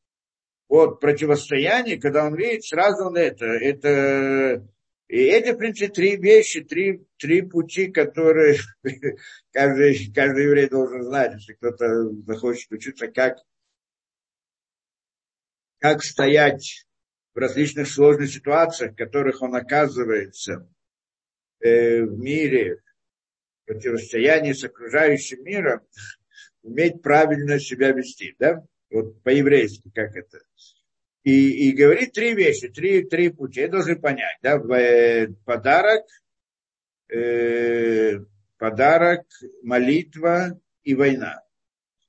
Вот 0.69 1.01
противостояние, 1.01 2.01
когда 2.01 2.25
он 2.25 2.35
видит, 2.35 2.65
сразу 2.65 3.07
он 3.07 3.17
это, 3.17 3.47
это 3.47 4.67
и 5.13 5.19
эти, 5.19 5.53
в 5.53 5.59
принципе, 5.59 5.93
три 5.93 6.17
вещи, 6.17 6.63
три, 6.65 7.05
три 7.19 7.43
пути, 7.43 7.89
которые 7.89 8.57
каждый, 9.53 10.11
каждый 10.15 10.45
еврей 10.45 10.71
должен 10.71 11.03
знать, 11.03 11.35
если 11.35 11.53
кто-то 11.53 12.09
захочет 12.27 12.73
учиться, 12.73 13.09
как 13.09 13.37
как 15.83 16.05
стоять 16.05 16.87
в 17.35 17.39
различных 17.39 17.89
сложных 17.89 18.31
ситуациях, 18.31 18.93
в 18.93 18.97
которых 18.97 19.43
он 19.43 19.57
оказывается 19.57 20.69
э, 21.59 22.03
в 22.03 22.19
мире, 22.21 22.77
в 23.63 23.67
противостоянии 23.67 24.53
с 24.53 24.63
окружающим 24.63 25.43
миром, 25.43 25.81
уметь 26.63 27.03
правильно 27.03 27.59
себя 27.59 27.91
вести, 27.91 28.37
да? 28.39 28.65
Вот 28.91 29.21
по-еврейски, 29.25 29.91
как 29.93 30.15
это. 30.15 30.39
И, 31.25 31.69
и 31.69 31.73
говорит 31.73 32.13
три 32.13 32.35
вещи, 32.35 32.69
три, 32.69 33.03
три 33.03 33.31
пути. 33.31 33.63
Я 33.63 33.69
должен 33.69 34.01
понять, 34.01 34.39
да? 34.41 34.59
Э, 34.77 35.27
подарок, 35.45 36.05
э, 37.09 38.21
подарок, 38.57 39.27
молитва 39.65 40.61
и 40.85 40.95
война. 40.95 41.43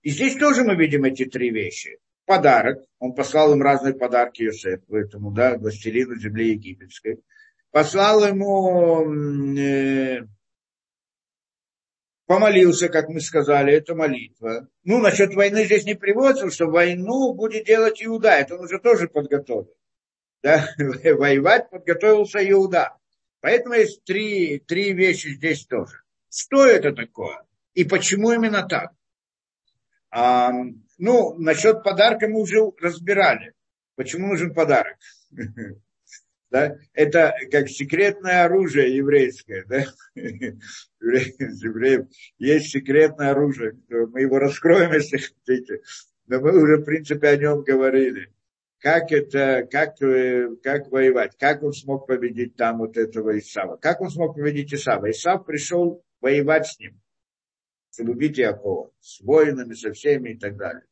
И 0.04 0.12
здесь 0.12 0.36
тоже 0.36 0.64
мы 0.64 0.76
видим 0.76 1.06
эти 1.06 1.26
три 1.26 1.50
вещи. 1.50 1.98
Подарок, 2.26 2.80
он 3.00 3.14
послал 3.14 3.54
им 3.54 3.62
разные 3.62 3.94
подарки 3.94 4.44
Иосифу, 4.44 4.96
этому, 4.96 5.32
да, 5.32 5.58
властелину 5.58 6.16
земли 6.16 6.52
египетской. 6.52 7.22
Послал 7.72 8.26
ему 8.26 9.58
э, 9.58 10.26
помолился, 12.26 12.90
как 12.90 13.10
мы 13.10 13.20
сказали, 13.20 13.74
это 13.74 13.96
молитва. 13.96 14.68
Ну, 14.84 15.00
насчет 15.00 15.34
войны 15.34 15.66
здесь 15.66 15.86
не 15.86 15.96
приводится, 15.96 16.50
что 16.50 16.68
войну 16.68 17.34
будет 17.34 17.66
делать 17.66 18.02
Иуда, 18.04 18.32
это 18.32 18.56
он 18.56 18.66
уже 18.66 18.80
тоже 18.80 19.08
подготовил. 19.08 19.76
Да? 20.42 20.68
Воевать 20.78 21.70
подготовился 21.70 22.40
Иуда. 22.50 22.98
Поэтому 23.42 23.76
есть 23.76 24.04
три, 24.04 24.60
три 24.60 24.94
вещи 24.94 25.36
здесь 25.36 25.66
тоже. 25.66 26.04
Что 26.30 26.66
это 26.66 26.94
такое? 26.94 27.44
И 27.74 27.84
почему 27.84 28.32
именно 28.32 28.68
так? 28.68 28.92
Ну, 30.98 31.34
насчет 31.38 31.84
подарка 31.84 32.28
мы 32.28 32.42
уже 32.42 32.60
разбирали. 32.80 33.54
Почему 33.96 34.28
нужен 34.28 34.54
подарок? 34.54 34.98
Да? 36.50 36.78
Это 36.94 37.34
как 37.52 37.68
секретное 37.68 38.44
оружие 38.46 38.96
еврейское. 38.96 39.66
Да? 39.68 39.86
Есть 42.38 42.70
секретное 42.70 43.32
оружие. 43.32 43.80
Мы 43.90 44.22
его 44.22 44.38
раскроем, 44.38 44.94
если 44.94 45.18
хотите. 45.18 45.82
Но 46.28 46.40
мы 46.42 46.56
уже, 46.62 46.78
в 46.78 46.84
принципе, 46.84 47.30
о 47.30 47.38
нем 47.38 47.64
говорили. 47.64 48.32
Как 48.78 49.12
это, 49.12 49.68
как, 49.72 50.00
э, 50.04 50.50
как 50.62 50.92
воевать, 50.92 51.36
как 51.40 51.64
он 51.64 51.74
смог 51.74 52.06
победить 52.06 52.56
там 52.56 52.80
вот 52.80 52.98
этого 52.98 53.40
Исава. 53.40 53.78
Как 53.78 54.02
он 54.02 54.12
смог 54.12 54.36
победить 54.36 54.74
Исава? 54.76 55.10
Исав 55.10 55.46
пришел 55.48 56.04
воевать 56.22 56.68
с 56.68 56.78
ним, 56.80 57.02
чтобы 57.94 58.12
убить 58.12 58.38
Якова, 58.38 58.92
с 59.00 59.22
воинами, 59.22 59.74
со 59.74 59.94
всеми 59.94 60.32
и 60.32 60.38
так 60.38 60.58
далее 60.58 60.84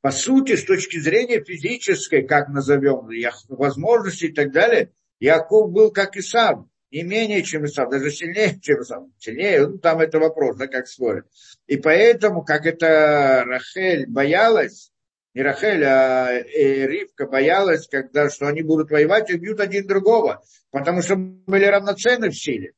по 0.00 0.10
сути, 0.10 0.56
с 0.56 0.64
точки 0.64 0.98
зрения 0.98 1.42
физической, 1.44 2.22
как 2.22 2.48
назовем, 2.48 3.08
возможностей 3.48 4.28
и 4.28 4.32
так 4.32 4.52
далее, 4.52 4.92
Яков 5.18 5.70
был 5.70 5.90
как 5.90 6.16
и 6.16 6.22
сам, 6.22 6.70
не 6.90 7.02
менее, 7.02 7.42
чем 7.42 7.66
Исав, 7.66 7.90
даже 7.90 8.10
сильнее, 8.10 8.58
чем 8.60 8.80
Исав. 8.80 9.04
Сильнее, 9.18 9.66
ну, 9.66 9.78
там 9.78 10.00
это 10.00 10.18
вопрос, 10.18 10.56
да, 10.56 10.66
как 10.66 10.88
спорят. 10.88 11.26
И 11.66 11.76
поэтому, 11.76 12.42
как 12.42 12.66
это 12.66 13.44
Рахель 13.46 14.06
боялась, 14.08 14.90
не 15.34 15.42
Рахель, 15.42 15.84
а 15.84 16.32
э, 16.32 16.86
Ривка 16.86 17.26
боялась, 17.26 17.86
когда, 17.86 18.30
что 18.30 18.48
они 18.48 18.62
будут 18.62 18.90
воевать 18.90 19.30
и 19.30 19.34
убьют 19.34 19.60
один 19.60 19.86
другого, 19.86 20.42
потому 20.70 21.02
что 21.02 21.14
были 21.16 21.66
равноценны 21.66 22.30
в 22.30 22.34
силе. 22.36 22.72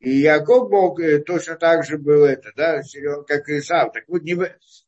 И 0.00 0.20
Яков 0.20 0.70
Бог 0.70 0.98
э, 0.98 1.18
точно 1.18 1.56
так 1.56 1.84
же 1.84 1.98
был 1.98 2.24
это, 2.24 2.52
да, 2.56 2.82
силен, 2.82 3.22
как 3.24 3.48
и 3.50 3.58
Исав. 3.58 3.92
Так 3.92 4.04
вот, 4.08 4.22
не... 4.22 4.34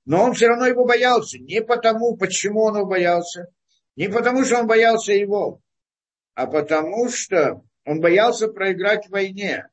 Но 0.06 0.24
он 0.24 0.32
все 0.32 0.48
равно 0.48 0.66
его 0.66 0.86
боялся. 0.86 1.38
Не 1.38 1.60
потому, 1.60 2.16
почему 2.16 2.62
он 2.62 2.76
его 2.76 2.86
боялся, 2.86 3.48
не 3.94 4.08
потому, 4.08 4.42
что 4.44 4.60
он 4.60 4.66
боялся 4.66 5.12
его, 5.12 5.60
а 6.34 6.46
потому 6.46 7.10
что 7.10 7.62
он 7.84 8.00
боялся 8.00 8.48
проиграть 8.48 9.06
в 9.06 9.10
войне. 9.10 9.68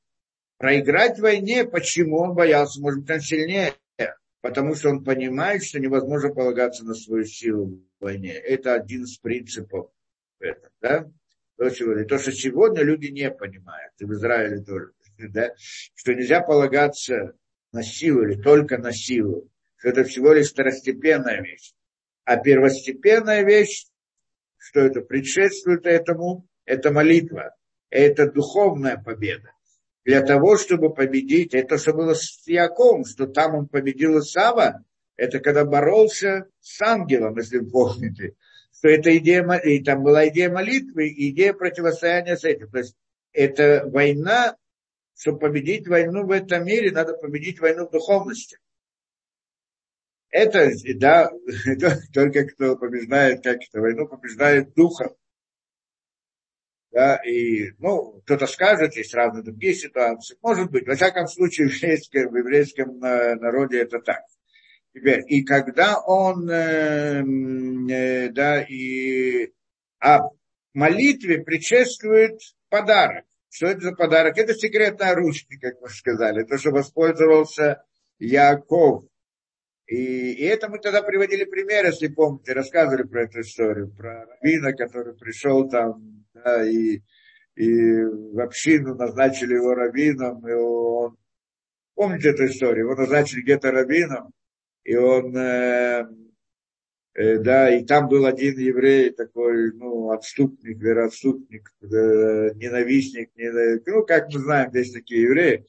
Проиграть 0.57 1.17
в 1.17 1.21
войне, 1.21 1.63
почему 1.63 2.19
он 2.19 2.35
боялся? 2.35 2.81
Может 2.81 3.01
быть, 3.01 3.11
он 3.11 3.21
сильнее, 3.21 3.75
потому 4.41 4.75
что 4.75 4.89
он 4.89 5.05
понимает, 5.05 5.63
что 5.63 5.79
невозможно 5.79 6.33
полагаться 6.33 6.83
на 6.83 6.93
свою 6.93 7.23
силу 7.23 7.81
в 7.99 8.03
войне. 8.03 8.33
Это 8.33 8.73
один 8.73 9.03
из 9.03 9.17
принципов 9.17 9.89
этого, 10.39 10.73
да? 10.81 11.09
То, 11.55 11.69
что 11.69 12.31
сегодня 12.33 12.83
люди 12.83 13.07
не 13.07 13.31
понимают, 13.31 13.93
и 13.99 14.05
в 14.05 14.11
Израиле 14.11 14.61
тоже 14.61 14.91
да, 15.27 15.53
что 15.57 16.13
нельзя 16.13 16.41
полагаться 16.41 17.33
на 17.71 17.83
силу 17.83 18.23
или 18.23 18.41
только 18.41 18.77
на 18.77 18.91
силу, 18.91 19.49
что 19.77 19.89
это 19.89 20.03
всего 20.03 20.33
лишь 20.33 20.51
второстепенная 20.51 21.41
вещь. 21.41 21.73
А 22.25 22.37
первостепенная 22.37 23.43
вещь, 23.43 23.87
что 24.57 24.81
это 24.81 25.01
предшествует 25.01 25.85
этому, 25.85 26.47
это 26.65 26.91
молитва, 26.91 27.55
это 27.89 28.31
духовная 28.31 28.97
победа. 28.97 29.51
Для 30.05 30.21
того, 30.21 30.57
чтобы 30.57 30.93
победить, 30.93 31.53
это 31.53 31.77
что 31.77 31.93
было 31.93 32.13
с 32.13 32.47
Яковом, 32.47 33.05
что 33.05 33.27
там 33.27 33.55
он 33.55 33.67
победил 33.67 34.19
Исава, 34.19 34.83
это 35.15 35.39
когда 35.39 35.65
боролся 35.65 36.47
с 36.61 36.81
ангелом, 36.81 37.37
если 37.37 37.57
вы 37.59 37.69
помните, 37.69 38.35
что 38.71 38.87
это 38.87 39.15
идея, 39.17 39.43
и 39.57 39.83
там 39.83 40.03
была 40.03 40.27
идея 40.29 40.49
молитвы, 40.49 41.09
идея 41.09 41.53
противостояния 41.53 42.37
с 42.37 42.45
этим. 42.45 42.71
То 42.71 42.77
есть 42.79 42.95
это 43.33 43.83
война 43.85 44.55
чтобы 45.19 45.39
победить 45.39 45.85
войну 45.85 46.25
в 46.25 46.31
этом 46.31 46.65
мире, 46.65 46.91
надо 46.91 47.13
победить 47.13 47.59
войну 47.59 47.87
в 47.87 47.91
духовности. 47.91 48.57
Это, 50.29 50.71
да, 50.95 51.29
только 52.13 52.45
кто 52.45 52.77
побеждает, 52.77 53.43
как 53.43 53.57
это, 53.57 53.81
войну 53.81 54.07
побеждает 54.07 54.73
духом. 54.75 55.13
Да, 56.91 57.17
и, 57.17 57.71
ну, 57.79 58.21
кто-то 58.21 58.47
скажет, 58.47 58.95
есть 58.95 59.13
разные 59.13 59.43
другие 59.43 59.73
ситуации. 59.73 60.37
Может 60.41 60.71
быть, 60.71 60.87
во 60.87 60.95
всяком 60.95 61.27
случае, 61.27 61.67
в 61.67 61.73
еврейском, 61.73 62.31
в 62.31 62.37
еврейском 62.37 63.03
э, 63.03 63.35
народе 63.35 63.81
это 63.81 63.99
так. 63.99 64.23
Теперь, 64.93 65.21
и 65.27 65.43
когда 65.43 65.99
он, 65.99 66.49
э, 66.49 67.23
э, 67.91 68.29
да, 68.29 68.61
и, 68.61 69.51
а 69.99 70.21
молитве 70.73 71.43
предшествует 71.43 72.39
подарок. 72.69 73.25
Что 73.49 73.67
это 73.67 73.81
за 73.81 73.91
подарок? 73.93 74.37
Это 74.37 74.53
секретное 74.53 75.11
оружие, 75.11 75.59
как 75.59 75.81
мы 75.81 75.89
сказали. 75.89 76.43
То, 76.43 76.57
что 76.57 76.71
воспользовался 76.71 77.83
Яков. 78.19 79.05
И, 79.87 80.33
и 80.33 80.43
это 80.43 80.69
мы 80.69 80.79
тогда 80.79 81.01
приводили 81.01 81.45
пример, 81.45 81.85
если 81.87 82.09
помните, 82.09 82.53
рассказывали 82.53 83.03
про 83.03 83.23
эту 83.23 83.41
историю, 83.41 83.91
про 83.91 84.25
Равина, 84.25 84.73
который 84.73 85.15
пришел 85.15 85.67
там, 85.67 86.25
да, 86.33 86.63
и, 86.63 87.01
и 87.55 88.03
в 88.03 88.39
общину 88.39 88.93
назначили 88.93 89.55
его 89.55 89.73
раввином, 89.73 90.47
и 90.47 90.53
он, 90.53 91.17
помните 91.95 92.29
эту 92.29 92.45
историю, 92.45 92.85
его 92.85 92.95
назначили 92.95 93.41
где-то 93.41 93.71
раввином, 93.71 94.31
и 94.83 94.95
он 94.95 95.35
Э, 95.35 96.07
да, 97.15 97.75
и 97.75 97.83
там 97.83 98.07
был 98.07 98.25
один 98.25 98.57
еврей 98.57 99.09
такой, 99.09 99.73
ну, 99.73 100.11
отступник, 100.11 100.77
вероотступник, 100.77 101.73
э, 101.81 101.85
ненавистник, 102.55 103.31
ненавистник, 103.35 103.87
ну, 103.87 104.05
как 104.05 104.27
мы 104.33 104.39
знаем, 104.39 104.71
есть 104.73 104.93
такие 104.93 105.23
евреи, 105.23 105.65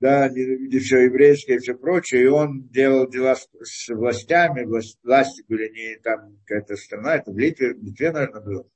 да, 0.00 0.28
ненавидя 0.28 0.80
все 0.80 1.04
еврейское 1.04 1.56
и 1.56 1.58
все 1.58 1.74
прочее, 1.74 2.22
и 2.22 2.26
он 2.26 2.68
делал 2.68 3.08
дела 3.08 3.36
с, 3.36 3.48
с 3.62 3.94
властями, 3.94 4.64
власть, 4.64 4.98
власти 5.02 5.44
были 5.46 5.68
не 5.68 5.98
там 6.00 6.38
какая-то 6.46 6.76
страна, 6.76 7.16
это 7.16 7.30
в 7.30 7.38
Литве, 7.38 7.74
в 7.74 7.82
Литве, 7.82 8.10
наверное, 8.10 8.40
было, 8.40 8.66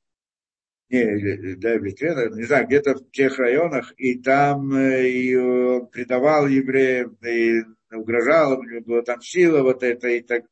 не, 0.90 1.56
да, 1.56 1.78
в 1.78 1.82
Литве, 1.82 2.14
наверное, 2.14 2.38
не 2.38 2.44
знаю, 2.44 2.66
где-то 2.66 2.94
в 2.94 3.10
тех 3.10 3.38
районах, 3.38 3.92
и 3.96 4.20
там 4.20 4.72
э, 4.74 5.08
и 5.08 5.34
он 5.34 5.88
предавал 5.88 6.46
евреев, 6.46 7.10
и 7.24 7.62
угрожал, 7.92 8.58
у 8.58 8.62
него 8.62 8.82
была 8.82 9.02
там 9.02 9.20
сила 9.22 9.62
вот 9.62 9.82
эта, 9.82 10.08
и 10.08 10.20
так 10.20 10.44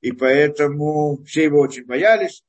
и 0.00 0.12
поэтому 0.12 1.22
все 1.24 1.44
его 1.44 1.60
очень 1.60 1.84
боялись. 1.84 2.42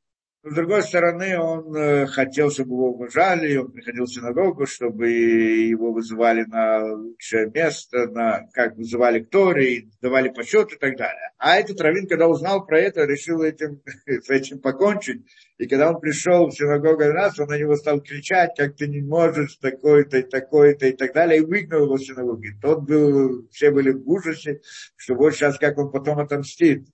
Но, 0.47 0.51
с 0.51 0.55
другой 0.55 0.83
стороны, 0.83 1.37
он 1.37 1.75
э, 1.75 2.05
хотел, 2.05 2.51
чтобы 2.51 2.69
его 2.71 2.91
уважали, 2.91 3.57
он 3.57 3.71
приходил 3.71 4.05
в 4.05 4.13
синагогу, 4.13 4.65
чтобы 4.65 5.09
его 5.09 5.91
вызывали 5.91 6.43
на 6.43 6.85
лучшее 6.93 7.49
место, 7.49 8.07
на, 8.07 8.47
как 8.53 8.77
вызывали 8.77 9.19
к 9.19 9.29
Торе, 9.29 9.89
давали 10.01 10.29
почет 10.29 10.71
и 10.71 10.77
так 10.77 10.95
далее. 10.95 11.31
А 11.37 11.57
этот 11.57 11.81
Равин, 11.81 12.07
когда 12.07 12.27
узнал 12.27 12.65
про 12.65 12.79
это, 12.79 13.03
решил 13.05 13.41
этим, 13.41 13.81
с 14.05 14.29
этим 14.29 14.59
покончить. 14.59 15.25
И 15.57 15.67
когда 15.67 15.89
он 15.89 15.99
пришел 15.99 16.47
в 16.47 16.53
синагогу 16.53 17.11
раз, 17.11 17.39
он 17.39 17.47
на 17.47 17.57
него 17.57 17.75
стал 17.75 17.99
кричать, 17.99 18.51
как 18.55 18.75
ты 18.75 18.87
не 18.87 19.01
можешь, 19.01 19.57
такой-то, 19.57 20.21
такой-то 20.21 20.87
и 20.87 20.93
так 20.93 21.13
далее, 21.13 21.39
и 21.39 21.45
выгнал 21.45 21.85
его 21.85 21.95
в 21.95 22.01
синагоги. 22.01 22.53
Тот 22.61 22.83
был, 22.83 23.49
все 23.51 23.71
были 23.71 23.91
в 23.91 24.07
ужасе, 24.07 24.61
что 24.95 25.15
вот 25.15 25.33
сейчас 25.33 25.57
как 25.57 25.77
он 25.77 25.91
потом 25.91 26.19
отомстит 26.19 26.87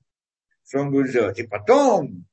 что 0.66 0.80
он 0.80 0.92
будет 0.92 1.12
делать. 1.12 1.40
И 1.40 1.48
потом, 1.48 2.26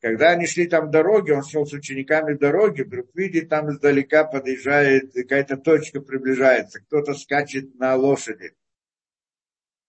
когда 0.00 0.30
они 0.30 0.46
шли 0.46 0.66
там 0.66 0.90
дороги, 0.90 1.30
он 1.32 1.42
шел 1.44 1.66
с 1.66 1.72
учениками 1.72 2.34
дороги, 2.34 2.82
вдруг 2.82 3.14
видит, 3.14 3.48
там 3.48 3.70
издалека 3.70 4.24
подъезжает, 4.24 5.12
какая-то 5.12 5.56
точка 5.56 6.00
приближается, 6.00 6.80
кто-то 6.80 7.14
скачет 7.14 7.74
на 7.76 7.96
лошади, 7.96 8.54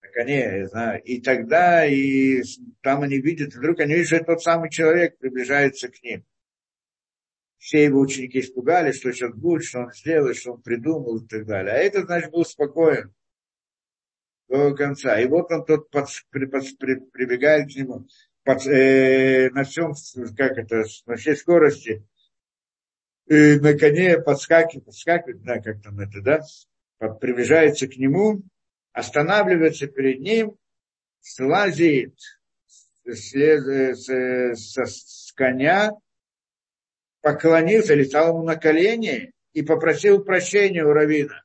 на 0.01 0.09
коне, 0.09 0.59
я 0.59 0.67
знаю. 0.67 1.03
И 1.03 1.21
тогда 1.21 1.85
и 1.85 2.41
там 2.81 3.01
они 3.01 3.19
видят, 3.19 3.53
вдруг 3.53 3.79
они 3.79 3.95
видят, 3.95 4.07
что 4.07 4.23
тот 4.23 4.41
самый 4.41 4.69
человек 4.69 5.17
приближается 5.17 5.89
к 5.89 6.01
ним. 6.01 6.25
Все 7.57 7.83
его 7.83 7.99
ученики 7.99 8.39
испугались, 8.39 8.97
что 8.97 9.11
сейчас 9.11 9.33
будет, 9.33 9.65
что 9.65 9.79
он 9.79 9.91
сделает, 9.91 10.37
что 10.37 10.53
он 10.53 10.61
придумал 10.61 11.17
и 11.17 11.27
так 11.27 11.45
далее. 11.45 11.73
А 11.73 11.77
этот, 11.77 12.05
значит, 12.05 12.31
был 12.31 12.45
спокоен. 12.45 13.13
До 14.47 14.73
конца. 14.75 15.19
И 15.19 15.27
вот 15.27 15.51
он 15.51 15.65
тут 15.65 15.89
под, 15.89 16.07
при, 16.29 16.45
под, 16.45 16.63
при, 16.79 16.95
прибегает 17.11 17.71
к 17.71 17.75
нему 17.75 18.07
под, 18.43 18.65
э, 18.65 19.49
на 19.49 19.63
всем, 19.63 19.93
как 20.37 20.57
это, 20.57 20.83
на 21.05 21.15
всей 21.17 21.35
скорости, 21.35 22.07
э, 23.29 23.59
на 23.59 23.77
коне 23.77 24.19
подскакивает, 24.19 24.85
подскакивает, 24.85 25.43
да, 25.43 25.59
как 25.59 25.81
там 25.81 25.99
это, 25.99 26.21
да, 26.21 26.41
под, 26.97 27.19
приближается 27.19 27.87
к 27.87 27.97
нему, 27.97 28.43
останавливается 28.93 29.87
перед 29.87 30.21
ним, 30.21 30.57
слазит 31.19 32.17
с, 33.05 33.33
с, 33.33 34.55
с, 34.55 34.77
с 34.77 35.33
коня, 35.33 35.91
поклонился, 37.21 37.95
летал 37.95 38.29
ему 38.29 38.43
на 38.43 38.55
колени 38.55 39.33
и 39.51 39.61
попросил 39.61 40.23
прощения 40.23 40.85
у 40.85 40.93
Равина. 40.93 41.43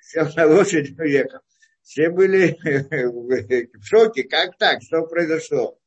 Сел 0.00 0.30
на 0.34 0.46
лошадь 0.46 0.98
уехал. 0.98 1.40
Все 1.86 2.10
были 2.10 2.58
в 3.78 3.84
шоке. 3.84 4.24
Как 4.24 4.58
так? 4.58 4.82
Что 4.82 5.06
произошло? 5.06 5.78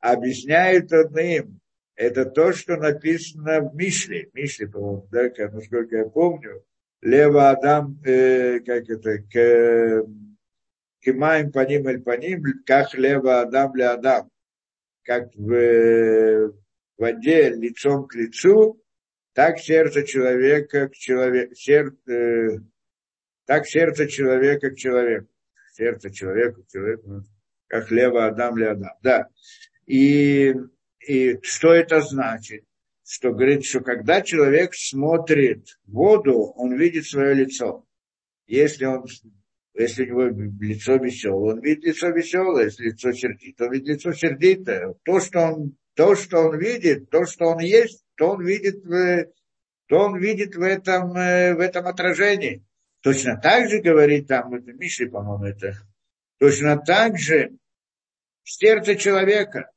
Объясняют 0.00 0.90
одним. 0.90 1.60
Это 1.96 2.24
то, 2.24 2.54
что 2.54 2.76
написано 2.76 3.60
в 3.60 3.74
Мишле. 3.74 4.30
Мишле, 4.32 4.68
по-моему, 4.68 5.06
да, 5.10 5.30
насколько 5.52 5.96
я 5.96 6.06
помню. 6.06 6.64
Лева 7.02 7.50
Адам, 7.50 8.00
э, 8.06 8.60
как 8.60 8.88
это, 8.88 9.18
к, 9.18 10.06
кимаем 11.00 11.52
по 11.52 11.64
ним 11.66 11.90
или 11.90 11.98
по 11.98 12.16
ним, 12.16 12.42
как 12.64 12.94
лева 12.94 13.42
Адам 13.42 13.72
для 13.72 13.92
Адам. 13.92 14.30
Как 15.02 15.28
в, 15.34 16.48
в 16.48 16.54
воде 16.96 17.50
лицом 17.50 18.06
к 18.08 18.14
лицу, 18.14 18.82
так 19.34 19.58
сердце 19.58 20.04
человека 20.04 20.88
к 20.88 20.94
человеку, 20.94 21.54
сердце, 21.54 22.12
э, 22.12 22.58
так 23.48 23.66
сердце 23.66 24.06
человека 24.06 24.70
к 24.70 24.76
человеку. 24.76 25.26
Сердце 25.72 26.10
человека 26.10 26.60
к 26.60 26.68
человеку, 26.68 27.24
как 27.66 27.90
лево 27.90 28.26
Адам 28.26 28.58
ли 28.58 28.66
Адам. 28.66 28.92
Да. 29.02 29.28
И, 29.86 30.54
и 31.00 31.38
что 31.40 31.72
это 31.72 32.02
значит? 32.02 32.64
Что 33.06 33.32
говорит, 33.32 33.64
что 33.64 33.80
когда 33.80 34.20
человек 34.20 34.74
смотрит 34.74 35.64
воду, 35.86 36.52
он 36.56 36.76
видит 36.76 37.06
свое 37.06 37.32
лицо. 37.32 37.86
Если 38.46 38.84
он 38.84 39.06
если 39.72 40.10
у 40.10 40.28
него 40.28 40.50
лицо 40.60 40.96
веселое, 40.96 41.54
он 41.54 41.60
видит 41.62 41.84
лицо 41.84 42.08
веселое, 42.08 42.64
если 42.64 42.90
лицо 42.90 43.12
сердито, 43.12 43.64
он 43.64 43.72
видит 43.72 43.88
лицо 43.88 44.12
сердитое. 44.12 44.94
То, 45.04 45.20
что 45.20 45.38
он 45.38 45.76
то, 45.94 46.14
что 46.16 46.48
он 46.48 46.58
видит, 46.58 47.08
то, 47.08 47.24
что 47.24 47.46
он 47.46 47.60
есть, 47.60 48.04
то 48.16 48.32
он 48.32 48.44
видит, 48.44 48.82
то 49.86 49.98
он 49.98 50.18
видит 50.18 50.54
в, 50.54 50.62
этом, 50.62 51.16
э, 51.16 51.54
в 51.54 51.60
этом 51.60 51.86
отражении. 51.86 52.62
Точно 53.02 53.36
так 53.40 53.68
же 53.70 53.80
говорит 53.80 54.26
там, 54.26 54.54
это 54.54 54.72
Мишли, 54.72 55.06
по-моему, 55.08 55.44
это, 55.44 55.74
точно 56.38 56.78
так 56.78 57.18
же 57.18 57.52
сердце 58.42 58.96
человека. 58.96 59.70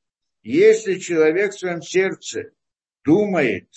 Если 0.44 0.96
человек 0.96 1.54
в 1.54 1.60
своем 1.60 1.82
сердце 1.82 2.52
думает 3.04 3.68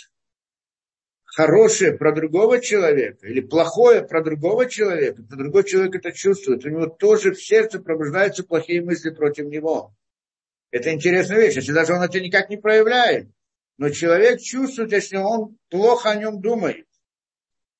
хорошее 1.24 1.92
про 1.92 2.12
другого 2.12 2.60
человека 2.60 3.26
или 3.26 3.40
плохое 3.40 4.02
про 4.02 4.22
другого 4.22 4.68
человека, 4.70 5.22
то 5.22 5.36
другой 5.36 5.64
человек 5.64 5.96
это 5.96 6.12
чувствует. 6.12 6.64
У 6.64 6.70
него 6.70 6.86
тоже 6.86 7.32
в 7.32 7.42
сердце 7.42 7.80
пробуждаются 7.80 8.44
плохие 8.44 8.82
мысли 8.82 9.10
против 9.10 9.46
него. 9.46 9.94
Это 10.70 10.92
интересная 10.92 11.38
вещь, 11.38 11.56
если 11.56 11.72
даже 11.72 11.92
он 11.92 12.02
это 12.02 12.20
никак 12.20 12.48
не 12.50 12.56
проявляет. 12.56 13.28
Но 13.76 13.90
человек 13.90 14.40
чувствует, 14.40 14.92
если 14.92 15.16
он 15.16 15.58
плохо 15.68 16.10
о 16.10 16.16
нем 16.16 16.40
думает. 16.40 16.86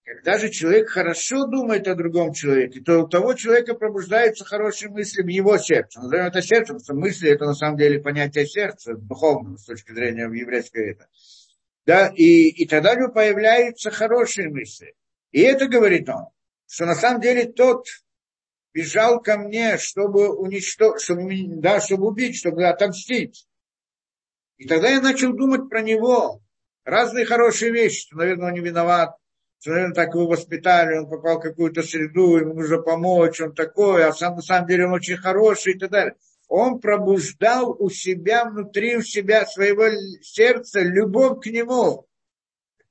Когда 0.04 0.38
же 0.38 0.50
человек 0.50 0.90
хорошо 0.90 1.46
думает 1.46 1.88
о 1.88 1.94
другом 1.94 2.34
человеке, 2.34 2.80
то 2.80 3.00
у 3.00 3.08
того 3.08 3.32
человека 3.32 3.74
пробуждаются 3.74 4.44
хорошие 4.44 4.90
мысли 4.90 5.22
в 5.22 5.28
его 5.28 5.56
сердце. 5.56 5.98
Назовем 6.00 6.26
это 6.26 6.42
сердцем, 6.42 6.76
потому 6.76 6.80
что 6.80 6.94
мысли 6.94 7.30
это 7.30 7.46
на 7.46 7.54
самом 7.54 7.78
деле 7.78 8.00
понятие 8.00 8.46
сердца, 8.46 8.94
духовного, 8.94 9.56
с 9.56 9.64
точки 9.64 9.92
зрения 9.92 10.24
еврейской 10.24 10.90
это. 10.90 11.08
Да, 11.86 12.12
и, 12.14 12.48
и 12.48 12.66
тогда 12.66 12.92
у 12.92 12.96
него 12.96 13.12
появляются 13.12 13.90
хорошие 13.90 14.50
мысли. 14.50 14.94
И 15.32 15.40
это 15.40 15.68
говорит 15.68 16.06
он, 16.10 16.26
что 16.66 16.84
на 16.84 16.94
самом 16.94 17.22
деле 17.22 17.46
тот, 17.46 17.86
бежал 18.74 19.22
ко 19.22 19.38
мне, 19.38 19.78
чтобы 19.78 20.28
уничтожить, 20.36 21.02
чтобы, 21.02 21.32
да, 21.62 21.80
чтобы 21.80 22.08
убить, 22.08 22.36
чтобы 22.36 22.66
отомстить. 22.66 23.46
И 24.58 24.66
тогда 24.66 24.90
я 24.90 25.00
начал 25.00 25.32
думать 25.32 25.70
про 25.70 25.80
него. 25.80 26.42
Разные 26.84 27.24
хорошие 27.24 27.72
вещи, 27.72 28.02
что, 28.02 28.16
наверное, 28.18 28.48
он 28.48 28.54
не 28.54 28.60
виноват, 28.60 29.16
наверное, 29.70 29.94
так 29.94 30.14
его 30.14 30.26
воспитали, 30.26 30.98
он 30.98 31.08
попал 31.08 31.38
в 31.38 31.42
какую-то 31.42 31.82
среду, 31.82 32.36
ему 32.36 32.54
нужно 32.54 32.78
помочь, 32.78 33.40
он 33.40 33.54
такой, 33.54 34.04
а 34.04 34.12
сам 34.12 34.36
на 34.36 34.42
самом 34.42 34.68
деле 34.68 34.86
он 34.86 34.92
очень 34.92 35.16
хороший 35.16 35.74
и 35.74 35.78
так 35.78 35.90
далее. 35.90 36.14
Он 36.48 36.78
пробуждал 36.78 37.74
у 37.78 37.88
себя, 37.90 38.44
внутри 38.44 38.96
у 38.96 39.02
себя 39.02 39.46
своего 39.46 39.84
сердца 40.22 40.80
любовь 40.80 41.40
к 41.42 41.46
нему. 41.46 42.06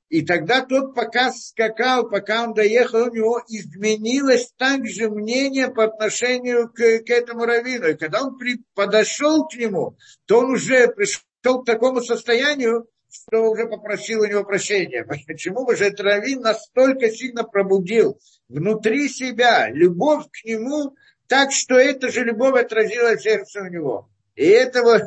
И 0.09 0.21
тогда 0.21 0.61
тот 0.61 0.93
пока 0.93 1.31
скакал, 1.31 2.07
пока 2.07 2.43
он 2.43 2.53
доехал, 2.53 3.07
у 3.07 3.11
него 3.11 3.41
изменилось 3.47 4.53
также 4.57 5.09
мнение 5.09 5.69
по 5.69 5.85
отношению 5.85 6.69
к, 6.69 6.75
к 6.75 7.09
этому 7.09 7.45
раввину. 7.45 7.87
И 7.87 7.95
когда 7.95 8.23
он 8.23 8.37
при, 8.37 8.63
подошел 8.75 9.47
к 9.47 9.55
нему, 9.55 9.97
то 10.25 10.41
он 10.41 10.51
уже 10.51 10.87
пришел 10.89 11.63
к 11.63 11.65
такому 11.65 12.01
состоянию, 12.01 12.87
что 13.13 13.49
уже 13.51 13.67
попросил 13.67 14.21
у 14.21 14.25
него 14.25 14.43
прощения. 14.43 15.05
Почему 15.27 15.69
же 15.75 15.85
этот 15.85 16.01
раввин 16.01 16.41
настолько 16.41 17.09
сильно 17.09 17.43
пробудил 17.43 18.19
внутри 18.49 19.07
себя 19.07 19.69
любовь 19.69 20.25
к 20.31 20.43
нему, 20.45 20.95
так 21.27 21.51
что 21.51 21.75
эта 21.75 22.11
же 22.11 22.23
любовь 22.23 22.59
отразила 22.59 23.17
сердце 23.17 23.61
у 23.61 23.67
него. 23.67 24.09
И, 24.35 24.45
этого, 24.45 24.99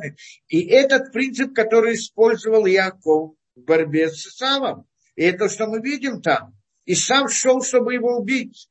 и 0.48 0.66
этот 0.68 1.12
принцип, 1.12 1.52
который 1.52 1.94
использовал 1.94 2.66
Яков 2.66 3.34
в 3.56 3.60
борьбе 3.60 4.08
с 4.08 4.26
Исавом. 4.26 4.86
И 5.16 5.24
это, 5.24 5.48
что 5.48 5.66
мы 5.66 5.80
видим 5.80 6.22
там. 6.22 6.54
И 6.84 6.94
сам 6.94 7.28
шел, 7.28 7.62
чтобы 7.62 7.94
его 7.94 8.16
убить. 8.16 8.68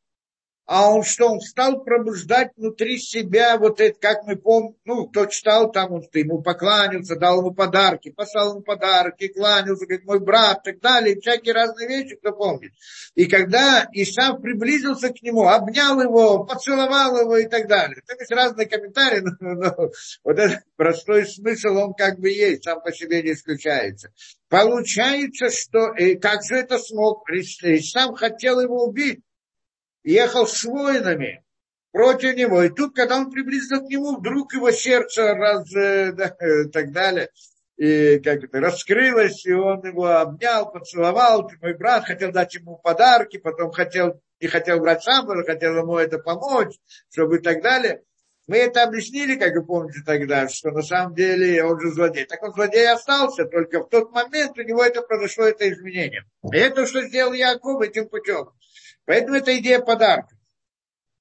А 0.66 0.89
он 0.91 1.03
что, 1.03 1.28
он 1.28 1.41
стал 1.41 1.84
пробуждать 1.84 2.49
внутри 2.57 2.97
себя 2.97 3.57
вот 3.57 3.80
это, 3.80 3.99
как 3.99 4.26
мы 4.26 4.36
помним, 4.36 4.76
ну, 4.84 5.07
кто 5.07 5.28
читал, 5.28 5.72
там 5.72 5.93
он 5.93 6.03
ему 6.13 6.41
покланялся, 6.41 7.16
дал 7.16 7.41
ему 7.41 7.53
подарки, 7.53 8.09
послал 8.09 8.53
ему 8.53 8.61
подарки, 8.61 9.28
кланялся, 9.28 9.86
как 9.86 10.03
мой 10.05 10.20
брат, 10.20 10.63
так 10.63 10.80
далее, 10.80 11.20
всякие 11.20 11.53
разные 11.53 11.88
вещи, 11.88 12.16
кто 12.16 12.32
помнит. 12.32 12.72
И 13.13 13.28
когда 13.28 13.88
Исав 13.93 14.41
приблизился 14.41 15.09
к 15.09 15.22
нему, 15.22 15.47
обнял 15.47 16.01
его, 16.01 16.45
поцеловал 16.45 17.20
его 17.20 17.38
и 17.38 17.45
так 17.45 17.68
далее. 17.68 18.01
То 18.07 18.16
есть 18.18 18.32
разные 18.32 18.68
комментарии, 18.68 19.22
но, 19.22 19.53
но 19.53 19.76
вот 20.24 20.39
этот 20.39 20.63
простой 20.76 21.28
смысл, 21.28 21.78
он 21.78 21.93
как 21.93 22.20
бы 22.20 22.30
есть, 22.30 22.63
сам 22.63 22.82
по 22.82 22.91
себе 22.91 23.22
не 23.22 23.34
исключается. 23.34 24.11
Получается, 24.49 25.49
что, 25.51 25.93
и 25.93 26.16
как 26.16 26.43
же 26.43 26.55
это 26.55 26.80
смог, 26.80 27.30
Исав 27.30 28.18
хотел 28.18 28.59
его 28.59 28.86
убить, 28.86 29.22
ехал 30.06 30.47
с 30.47 30.64
воинами 30.64 31.43
против 31.91 32.36
него. 32.36 32.64
И 32.64 32.70
тут, 32.70 32.95
когда 32.95 33.18
он 33.18 33.32
приблизился 33.32 33.84
к 33.84 33.89
нему, 33.89 34.18
вдруг 34.18 34.53
его 34.53 34.72
сердце 34.72 35.34
раз, 35.34 35.74
э, 35.76 36.12
да, 36.16 36.36
э, 36.39 36.66
так 36.66 36.91
далее, 36.91 37.30
и 37.78 38.20
как 38.20 38.43
это, 38.43 38.60
раскрылось, 38.62 39.45
и 39.45 39.51
он 39.51 39.86
его 39.86 40.08
обнял, 40.08 40.72
поцеловал, 40.72 41.47
ты 41.47 41.58
мой 41.62 41.74
брат, 41.74 42.06
хотел 42.06 42.32
дать 42.32 42.53
ему 42.56 42.78
подарки, 42.78 43.38
потом 43.38 43.72
хотел, 43.72 44.22
не 44.39 44.47
хотел 44.47 44.80
брать 44.80 45.03
сам, 45.03 45.28
хотел 45.43 45.78
ему 45.78 45.97
это 45.97 46.20
помочь, 46.20 46.76
чтобы 47.12 47.38
и 47.38 47.41
так 47.41 47.62
далее. 47.62 48.01
Мы 48.47 48.58
это 48.58 48.84
объяснили, 48.84 49.36
как 49.36 49.56
вы 49.56 49.66
помните 49.66 50.01
тогда, 50.06 50.47
что 50.47 50.70
на 50.70 50.84
самом 50.84 51.16
деле 51.16 51.64
он 51.64 51.80
же 51.80 51.91
злодей. 51.91 52.26
Так 52.26 52.43
он 52.43 52.53
злодей 52.53 52.88
остался, 52.88 53.45
только 53.45 53.82
в 53.82 53.89
тот 53.89 54.12
момент 54.12 54.58
у 54.58 54.62
него 54.62 54.84
это 54.84 55.01
произошло, 55.01 55.45
это 55.45 55.68
изменение. 55.68 56.26
И 56.53 56.56
это, 56.56 56.86
что 56.86 57.01
сделал 57.01 57.34
Яков 57.34 57.82
этим 57.82 58.08
путем. 58.08 58.51
Поэтому 59.06 59.38
это 59.38 59.58
идея 59.58 59.80
подарка. 59.80 60.36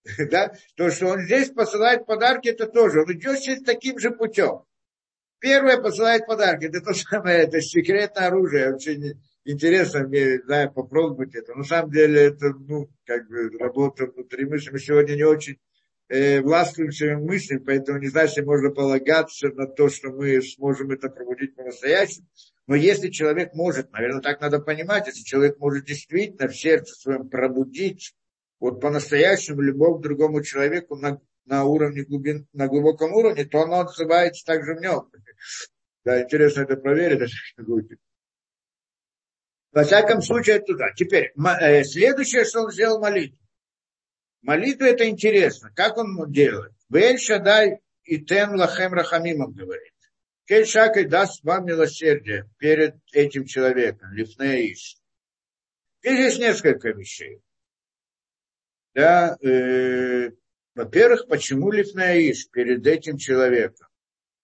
Да? 0.31 0.53
То, 0.77 0.91
что 0.91 1.07
он 1.07 1.21
здесь 1.23 1.51
посылает 1.51 2.07
подарки, 2.07 2.49
это 2.49 2.67
тоже. 2.67 3.03
Он 3.03 3.13
идет 3.13 3.39
сейчас 3.39 3.63
таким 3.63 3.99
же 3.99 4.11
путем. 4.11 4.65
Первое 5.39 5.81
посылает 5.81 6.27
подарки. 6.27 6.67
Это 6.67 6.81
то 6.81 6.95
самое, 6.95 7.45
это 7.45 7.61
секретное 7.61 8.29
оружие. 8.29 8.75
Очень 8.75 9.21
интересно 9.45 10.07
мне, 10.07 10.41
да, 10.47 10.69
попробовать 10.69 11.35
это. 11.35 11.55
На 11.55 11.65
самом 11.65 11.91
деле, 11.91 12.29
это, 12.29 12.51
ну, 12.51 12.89
как 13.05 13.29
бы, 13.29 13.51
работа 13.59 14.07
внутри 14.07 14.47
мысли. 14.47 14.71
Мы 14.71 14.79
сегодня 14.79 15.15
не 15.15 15.25
очень 15.25 15.59
э, 16.09 16.41
властвуем 16.41 17.25
мыслями, 17.25 17.63
поэтому 17.65 17.99
не 17.99 18.09
знаю, 18.09 18.29
если 18.29 18.43
можно 18.43 18.71
полагаться 18.71 19.49
на 19.49 19.67
то, 19.67 19.89
что 19.89 20.11
мы 20.11 20.41
сможем 20.43 20.91
это 20.91 21.09
пробудить 21.09 21.55
по-настоящему. 21.55 22.27
Но 22.67 22.75
если 22.75 23.11
человек 23.11 23.53
может, 23.55 23.93
наверное, 23.93 24.23
так 24.23 24.41
надо 24.41 24.59
понимать, 24.59 25.07
если 25.07 25.23
человек 25.23 25.59
может 25.59 25.85
действительно 25.85 26.49
в 26.49 26.57
сердце 26.57 26.95
своем 26.95 27.29
пробудить 27.29 28.15
вот 28.59 28.81
по-настоящему 28.81 29.61
любовь 29.61 30.01
к 30.01 30.03
другому 30.03 30.43
человеку 30.43 30.97
на, 30.97 31.21
на 31.45 31.65
уровне 31.65 32.05
глубин, 32.05 32.49
на 32.53 32.67
глубоком 32.69 33.13
уровне, 33.13 33.45
то 33.45 33.61
оно 33.63 33.81
отзывается 33.81 34.47
также 34.47 34.75
в 34.75 34.81
нем. 34.81 35.11
Да, 36.05 36.23
интересно 36.23 36.63
это 36.63 36.77
проверить. 36.77 37.33
Во 39.73 39.83
всяком 39.83 40.23
случае, 40.23 40.57
это 40.57 40.67
туда. 40.67 40.93
Теперь, 40.95 41.33
э, 41.61 41.85
следующее, 41.85 42.45
что 42.45 42.63
он 42.63 42.71
сделал 42.71 43.01
молитву. 43.01 43.39
Молитва 44.41 44.85
это 44.85 45.09
интересно. 45.09 45.71
Как 45.75 45.97
он 45.97 46.31
делает? 46.31 46.73
Вель 46.91 47.19
Шадай 47.19 47.81
и 48.05 48.19
Тен 48.19 48.55
Лахем 48.55 48.93
Рахамим, 48.93 49.41
он 49.41 49.53
говорит. 49.53 49.94
Кель 50.47 50.67
Шакай 50.67 51.05
даст 51.05 51.43
вам 51.43 51.65
милосердие 51.65 52.51
перед 52.59 52.97
этим 53.13 53.47
человеком, 53.47 54.13
Лифнеиш. 54.13 54.97
Здесь 56.03 56.39
несколько 56.39 56.91
вещей. 56.91 57.41
Да, 58.95 59.37
э, 59.41 60.33
во-первых, 60.75 61.29
почему 61.29 61.71
Лифнеиш 61.71 62.51
перед 62.51 62.87
этим 62.87 63.17
человеком? 63.17 63.89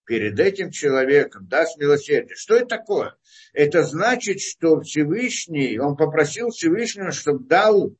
Перед 0.05 0.39
этим 0.39 0.71
человеком 0.71 1.47
даст 1.47 1.77
милосердие. 1.77 2.35
Что 2.35 2.55
это 2.55 2.65
такое? 2.65 3.15
Это 3.53 3.83
значит, 3.83 4.41
что 4.41 4.81
Всевышний, 4.81 5.77
он 5.77 5.95
попросил 5.95 6.49
Всевышнего, 6.49 7.11
чтобы 7.11 7.45
дал 7.45 7.95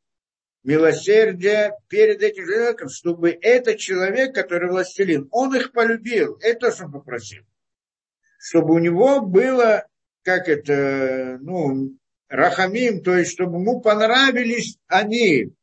милосердие 0.64 1.74
перед 1.88 2.24
этим 2.24 2.46
человеком, 2.48 2.90
чтобы 2.90 3.30
этот 3.30 3.78
человек, 3.78 4.34
который 4.34 4.72
властелин, 4.72 5.28
он 5.32 5.56
их 5.56 5.72
полюбил. 5.72 6.38
Это 6.42 6.68
то, 6.68 6.72
что 6.72 6.86
он 6.86 6.92
попросил. 6.94 7.44
Чтобы 8.44 8.74
у 8.74 8.80
него 8.80 9.22
было, 9.22 9.86
как 10.24 10.50
это, 10.50 11.38
ну, 11.42 11.96
рахамим, 12.28 13.04
то 13.04 13.16
есть, 13.16 13.34
чтобы 13.34 13.60
ему 13.60 13.82
понравились 13.82 14.80
они, 14.88 15.54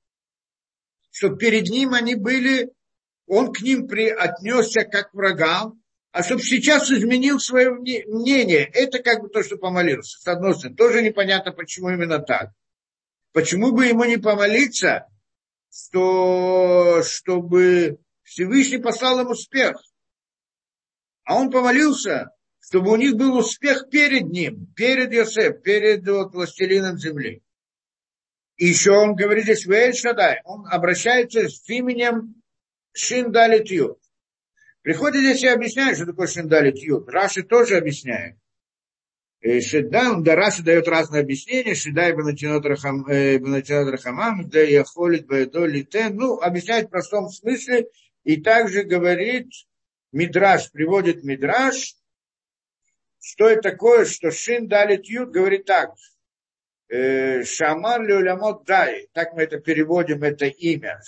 чтобы 1.10 1.38
перед 1.38 1.68
ним 1.70 1.94
они 1.94 2.14
были, 2.14 2.70
он 3.26 3.52
к 3.52 3.62
ним 3.62 3.88
при, 3.88 4.08
отнесся 4.10 4.84
как 4.84 5.10
к 5.10 5.14
врагам, 5.14 5.82
а 6.12 6.22
чтобы 6.22 6.42
сейчас 6.42 6.88
изменил 6.88 7.40
свое 7.40 7.70
мнение. 7.72 8.70
Это 8.72 9.02
как 9.02 9.22
бы 9.22 9.28
то, 9.28 9.42
что 9.42 9.56
помолился. 9.56 10.20
С 10.20 10.26
одной 10.28 10.54
стороны, 10.54 10.76
тоже 10.76 11.02
непонятно, 11.02 11.50
почему 11.50 11.90
именно 11.90 12.20
так. 12.20 12.50
Почему 13.32 13.72
бы 13.72 13.86
ему 13.86 14.04
не 14.04 14.18
помолиться, 14.18 15.08
что, 15.68 17.02
чтобы 17.02 17.98
Всевышний 18.22 18.78
послал 18.78 19.18
им 19.18 19.30
успех? 19.30 19.82
А 21.24 21.34
он 21.34 21.50
помолился, 21.50 22.30
чтобы 22.68 22.92
у 22.92 22.96
них 22.96 23.16
был 23.16 23.34
успех 23.38 23.88
перед 23.90 24.28
ним, 24.28 24.66
перед 24.76 25.10
Йосеф, 25.10 25.62
перед 25.62 26.06
вот, 26.06 26.34
властелином 26.34 26.98
земли. 26.98 27.42
И 28.56 28.66
еще 28.66 28.90
он 28.90 29.14
говорит 29.14 29.44
здесь, 29.44 29.98
Шадай, 29.98 30.42
он 30.44 30.66
обращается 30.66 31.48
с 31.48 31.66
именем 31.70 32.34
Шиндалит 32.92 33.70
Ют. 33.70 33.98
Приходит 34.82 35.22
здесь 35.22 35.44
и 35.44 35.48
объясняет, 35.48 35.96
что 35.96 36.04
такое 36.04 36.26
Шиндалит 36.26 36.76
Ют. 36.76 37.08
Раши 37.08 37.42
тоже 37.42 37.78
объясняет. 37.78 38.36
Шеда, 39.42 40.16
да, 40.18 40.36
Раши 40.36 40.62
дает 40.62 40.88
разные 40.88 41.22
объяснения, 41.22 41.74
Шеда 41.74 42.10
и 42.10 42.12
Банатинот 42.12 42.66
Рахамам, 42.66 44.46
да 44.50 44.62
и 44.62 44.74
Ахолит 44.74 45.26
Баэдо 45.26 45.64
Литен, 45.64 46.16
ну, 46.16 46.38
объясняет 46.38 46.88
в 46.88 46.90
простом 46.90 47.30
смысле, 47.30 47.86
и 48.24 48.42
также 48.42 48.82
говорит, 48.82 49.46
Мидраш, 50.12 50.70
приводит 50.70 51.24
Мидраш, 51.24 51.94
что 53.20 53.48
это 53.48 53.70
такое, 53.70 54.04
что 54.04 54.30
Шин 54.30 54.68
Далит 54.68 55.06
Ют 55.06 55.30
говорит 55.30 55.66
так, 55.66 55.94
э, 56.88 57.44
Шамар 57.44 58.02
Леулямот 58.02 58.64
Дай, 58.64 59.08
так 59.12 59.34
мы 59.34 59.42
это 59.42 59.58
переводим, 59.58 60.22
это 60.22 60.46
имя, 60.46 61.00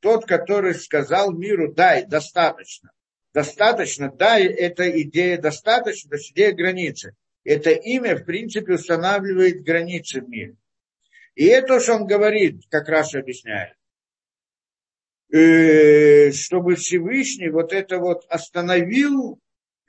тот, 0.00 0.26
который 0.26 0.74
сказал 0.74 1.32
миру, 1.32 1.72
дай, 1.72 2.06
достаточно. 2.06 2.90
Достаточно, 3.34 4.10
дай, 4.10 4.46
это 4.46 4.90
идея 5.02 5.38
достаточно, 5.38 6.10
то 6.10 6.16
есть 6.16 6.32
идея 6.32 6.52
границы 6.52 7.14
это 7.44 7.70
имя, 7.70 8.16
в 8.16 8.24
принципе, 8.24 8.74
устанавливает 8.74 9.62
границы 9.62 10.20
в 10.20 10.28
мире. 10.28 10.56
И 11.34 11.46
это, 11.46 11.80
что 11.80 11.94
он 11.94 12.06
говорит, 12.06 12.62
как 12.68 12.88
раз 12.88 13.14
объясняет, 13.14 13.76
э, 15.32 16.32
чтобы 16.32 16.74
Всевышний 16.74 17.48
вот 17.48 17.72
это 17.72 17.98
вот 17.98 18.26
остановил, 18.28 19.40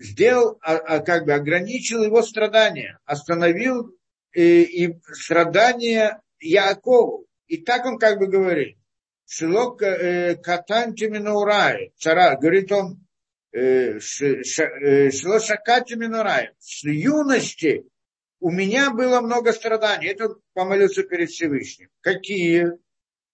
сделал, 0.02 0.58
а, 0.62 0.76
а, 0.76 1.00
как 1.00 1.26
бы 1.26 1.34
ограничил 1.34 2.04
его 2.04 2.22
страдания, 2.22 3.00
остановил 3.06 3.96
э, 4.34 4.42
и 4.62 5.00
страдания 5.14 6.22
Якову. 6.40 7.26
И 7.48 7.58
так 7.58 7.86
он 7.86 7.98
как 7.98 8.20
бы 8.20 8.28
говорит, 8.28 8.78
Шилок 9.26 9.82
э, 9.82 10.36
Катанти 10.36 11.06
Минаурай, 11.06 11.94
цара, 11.98 12.38
говорит 12.38 12.72
он, 12.72 13.06
Шлошакати 14.00 15.96
Минураем. 15.96 16.54
С 16.60 16.84
юности 16.84 17.84
у 18.40 18.50
меня 18.50 18.92
было 18.92 19.20
много 19.22 19.54
страданий. 19.54 20.08
Это 20.08 20.36
помолился 20.54 21.04
перед 21.04 21.30
Всевышним. 21.30 21.90
Какие? 22.02 22.72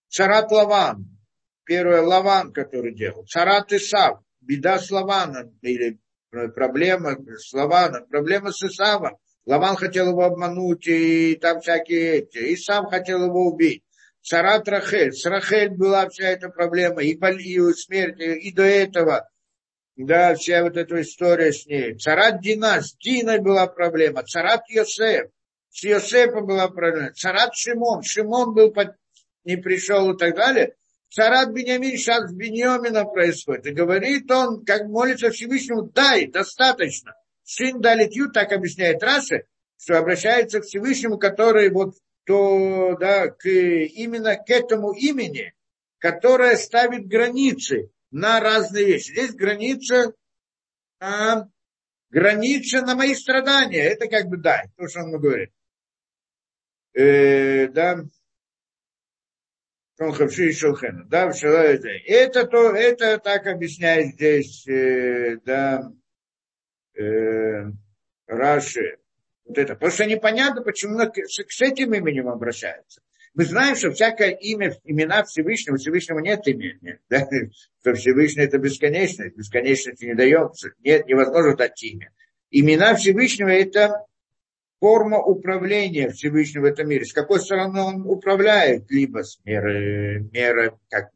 Царат 0.09 0.51
Лаван. 0.51 1.05
Первое 1.65 2.01
Лаван, 2.01 2.51
который 2.51 2.93
делал. 2.93 3.26
Царат 3.26 3.72
Исав. 3.74 4.22
Беда 4.41 4.80
с 4.80 4.89
Лаваном. 4.89 5.57
Или 5.61 5.99
проблема 6.30 7.17
с 7.38 7.53
Лаваном. 7.53 8.05
Проблема 8.07 8.51
с 8.51 8.63
Исавом. 8.63 9.17
Лаван 9.45 9.75
хотел 9.75 10.09
его 10.09 10.23
обмануть, 10.23 10.88
и 10.88 11.36
там 11.36 11.61
всякие 11.61 12.17
эти. 12.17 12.38
И 12.38 12.57
сам 12.57 12.88
хотел 12.88 13.25
его 13.25 13.47
убить. 13.47 13.84
Царат 14.21 14.67
Рахель. 14.67 15.13
С 15.13 15.25
Рахель 15.25 15.69
была 15.69 16.09
вся 16.09 16.30
эта 16.30 16.49
проблема. 16.49 17.01
И, 17.01 17.13
и 17.13 17.73
смерть, 17.73 18.19
и 18.19 18.51
до 18.51 18.63
этого 18.63 19.28
да, 19.97 20.36
вся 20.36 20.63
вот 20.63 20.78
эта 20.78 21.01
история 21.01 21.51
с 21.51 21.65
ней. 21.65 21.97
Царат 21.97 22.39
Дина, 22.39 22.82
с 22.82 22.95
Диной 22.97 23.39
была 23.39 23.65
проблема. 23.65 24.23
Царат 24.23 24.61
Йосеф, 24.69 25.32
с 25.71 25.84
Йосефом 25.84 26.45
была 26.45 26.67
проблема. 26.69 27.13
Царат 27.13 27.55
Шимон, 27.55 28.03
Шимон 28.03 28.53
был, 28.53 28.71
под... 28.71 28.95
не 29.43 29.57
пришел 29.57 30.13
и 30.13 30.17
так 30.17 30.36
далее. 30.36 30.75
Царат 31.10 31.53
Бениамин 31.53 31.97
сейчас 31.97 32.30
с 32.30 32.34
Беньомина 32.34 33.05
происходит. 33.05 33.68
И 33.68 33.72
говорит 33.72 34.30
он, 34.30 34.66
как 34.66 34.88
молится 34.88 35.32
Всевышнему, 35.32 35.84
дай, 35.84 36.28
достаточно. 36.28 37.16
Сын 37.43 37.80
Далитью, 37.80 38.30
так 38.30 38.51
объясняет 38.51 39.01
Раши, 39.01 39.45
что 39.78 39.97
обращается 39.97 40.60
к 40.60 40.66
Всевышнему, 40.66 41.18
который 41.18 41.70
вот 41.70 41.95
то, 42.26 42.97
да, 42.99 43.30
к, 43.30 43.47
именно 43.47 44.36
к 44.36 44.49
этому 44.49 44.91
имени, 44.91 45.53
которое 45.97 46.58
ставит 46.58 47.08
границы 47.08 47.89
на 48.12 48.41
разные 48.41 48.86
вещи. 48.86 49.12
Здесь 49.12 49.34
граница, 49.34 50.14
а, 50.99 51.47
граница 52.10 52.82
на 52.82 52.95
мои 52.95 53.16
страдания. 53.16 53.82
Это 53.82 54.08
как 54.10 54.26
бы 54.28 54.38
да, 54.38 54.64
то, 54.76 54.89
что 54.89 54.99
он 54.99 55.12
говорит. 55.12 55.51
Э, 56.93 57.68
да. 57.68 58.03
Да, 61.09 61.31
это 62.05 62.45
то, 62.45 62.71
это 62.71 63.17
так 63.17 63.47
объясняет 63.47 64.13
здесь, 64.13 64.67
э, 64.67 65.37
да, 65.43 65.91
э, 66.95 67.71
Раши. 68.27 68.97
Вот 69.45 69.57
это. 69.57 69.89
Что 69.89 70.05
непонятно, 70.05 70.61
почему 70.61 70.99
к, 70.99 71.17
с 71.25 71.61
этим 71.61 71.93
именем 71.93 72.27
обращаются. 72.27 73.01
Мы 73.33 73.45
знаем, 73.45 73.75
что 73.75 73.91
всякое 73.91 74.31
имя, 74.31 74.75
имена 74.83 75.23
Всевышнего, 75.23 75.77
Всевышнего 75.77 76.19
нет 76.19 76.47
имени. 76.47 76.99
Да? 77.09 77.27
Что 77.81 77.93
Всевышний 77.93 78.43
это 78.43 78.57
бесконечность, 78.57 79.35
бесконечности 79.35 80.05
не 80.05 80.15
дается. 80.15 80.71
Нет, 80.83 81.07
невозможно 81.07 81.55
дать 81.55 81.82
имя. 81.83 82.11
Имена 82.49 82.95
Всевышнего 82.95 83.49
это 83.49 84.05
форма 84.79 85.20
управления 85.20 86.09
Всевышнего 86.09 86.63
в 86.63 86.66
этом 86.66 86.89
мире. 86.89 87.05
С 87.05 87.13
какой 87.13 87.39
стороны 87.39 87.82
он 87.82 88.01
управляет? 88.05 88.89
Либо 88.89 89.24
с 89.24 89.39
меры, 89.43 90.29
меры 90.32 90.74
как 90.89 91.09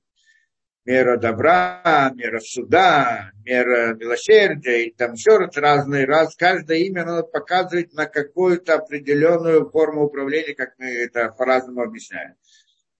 мера 0.85 1.17
добра, 1.17 2.11
мера 2.15 2.39
суда, 2.39 3.31
мера 3.45 3.93
милосердия, 3.93 4.85
и 4.85 4.91
там 4.91 5.13
еще 5.13 5.37
раз 5.37 5.55
разные, 5.57 6.05
раз, 6.05 6.35
каждое 6.35 6.79
имя 6.79 7.05
надо 7.05 7.23
показывать 7.23 7.93
на 7.93 8.07
какую-то 8.07 8.75
определенную 8.75 9.69
форму 9.69 10.05
управления, 10.05 10.55
как 10.55 10.73
мы 10.77 10.87
это 10.87 11.29
по-разному 11.29 11.81
объясняем. 11.81 12.35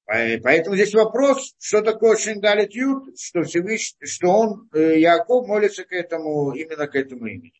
Поэтому 0.05 0.75
здесь 0.75 0.93
вопрос, 0.93 1.55
что 1.59 1.81
такое 1.81 2.17
Шиндалит 2.17 2.73
Ют, 2.73 3.17
что, 3.17 3.43
Всевышний, 3.43 4.05
что 4.05 4.27
он, 4.27 4.69
э, 4.73 4.99
Яков, 4.99 5.47
молится 5.47 5.85
к 5.85 5.93
этому, 5.93 6.51
именно 6.51 6.87
к 6.87 6.95
этому 6.95 7.27
имени. 7.27 7.53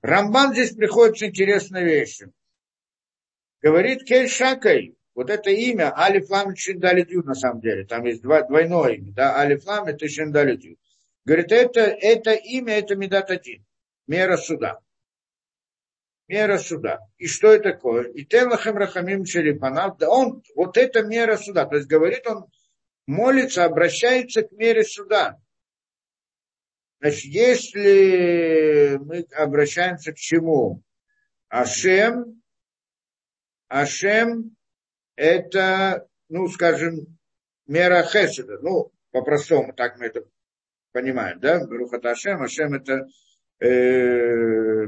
Рамбан 0.00 0.54
здесь 0.54 0.70
приходит 0.70 1.18
с 1.18 1.22
интересной 1.24 1.84
вещью. 1.84 2.32
Говорит 3.60 4.04
Кель 4.04 4.28
Шакай, 4.28 4.96
вот 5.14 5.30
это 5.30 5.50
имя 5.50 5.92
Алифлам 5.96 6.54
Шиндалитю 6.54 7.22
на 7.22 7.34
самом 7.34 7.60
деле, 7.60 7.84
там 7.84 8.04
есть 8.04 8.22
два, 8.22 8.42
двойное 8.42 8.94
имя, 8.94 9.12
да, 9.12 9.38
Алифлам 9.38 9.86
это 9.86 10.08
Шиндалитю. 10.08 10.78
Говорит, 11.24 11.52
это, 11.52 11.80
это 11.80 12.32
имя, 12.32 12.78
это 12.78 12.94
Медататин, 12.94 13.66
мера 14.06 14.36
суда. 14.36 14.78
Мера 16.28 16.58
суда. 16.58 17.00
И 17.16 17.26
что 17.26 17.48
это 17.48 17.72
такое? 17.72 18.04
И 18.04 18.24
Телахем 18.24 18.76
Рахамим 18.76 19.24
Шерипанав, 19.24 19.98
да 19.98 20.10
он, 20.10 20.42
вот 20.54 20.76
это 20.76 21.02
мера 21.02 21.36
суда. 21.36 21.64
То 21.64 21.76
есть 21.76 21.88
говорит 21.88 22.26
он, 22.26 22.46
молится, 23.06 23.64
обращается 23.64 24.42
к 24.42 24.52
мере 24.52 24.84
суда. 24.84 25.40
Значит, 27.00 27.24
если 27.24 28.98
мы 29.00 29.26
обращаемся 29.34 30.12
к 30.12 30.16
чему? 30.16 30.82
Ашем, 31.48 32.37
Ашем 33.68 34.56
это, 35.16 36.06
ну, 36.28 36.48
скажем, 36.48 37.18
мера 37.66 38.02
хеседа. 38.02 38.58
Ну, 38.60 38.92
по-простому, 39.10 39.72
так 39.72 39.98
мы 39.98 40.06
это 40.06 40.24
понимаем, 40.92 41.38
да? 41.40 41.64
Рухата 41.66 42.10
Ашем, 42.10 42.42
Ашем 42.42 42.74
это 42.74 43.08
э, 43.60 44.86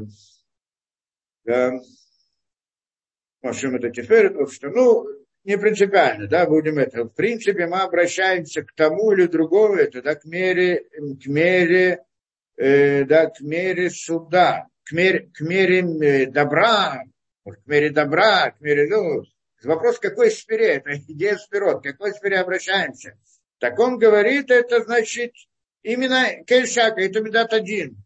да, 1.44 1.72
Ашем 3.42 3.76
это 3.76 3.90
Тиферет, 3.90 4.50
что, 4.52 4.68
ну, 4.68 5.06
не 5.44 5.56
принципиально, 5.56 6.26
да, 6.26 6.46
будем 6.46 6.78
это. 6.78 7.04
В 7.04 7.14
принципе, 7.14 7.66
мы 7.66 7.80
обращаемся 7.80 8.62
к 8.62 8.72
тому 8.72 9.12
или 9.12 9.26
другому, 9.26 9.74
это, 9.74 10.02
да, 10.02 10.14
к 10.14 10.24
мере, 10.24 10.84
к 11.22 11.26
мере, 11.26 12.04
э, 12.56 13.04
да, 13.04 13.26
к 13.26 13.40
мере 13.40 13.90
суда, 13.90 14.66
к 14.84 14.92
мере, 14.92 15.30
к 15.32 15.40
мере 15.40 15.80
э, 15.80 16.26
добра, 16.26 17.04
к 17.44 17.66
мере 17.66 17.90
добра, 17.90 18.50
к 18.50 18.60
мере, 18.60 18.88
ну, 18.88 19.22
вопрос, 19.62 19.96
в 19.96 20.00
какой 20.00 20.30
сфере, 20.30 20.74
это 20.74 20.96
идея 20.96 21.36
сферот, 21.36 21.82
к 21.82 21.86
какой 21.86 22.12
сфере 22.12 22.38
обращаемся. 22.38 23.18
Так 23.58 23.78
он 23.78 23.98
говорит, 23.98 24.50
это 24.50 24.82
значит, 24.82 25.32
именно 25.82 26.44
Кельшака, 26.44 27.00
это 27.00 27.20
Медат 27.20 27.52
один. 27.52 28.02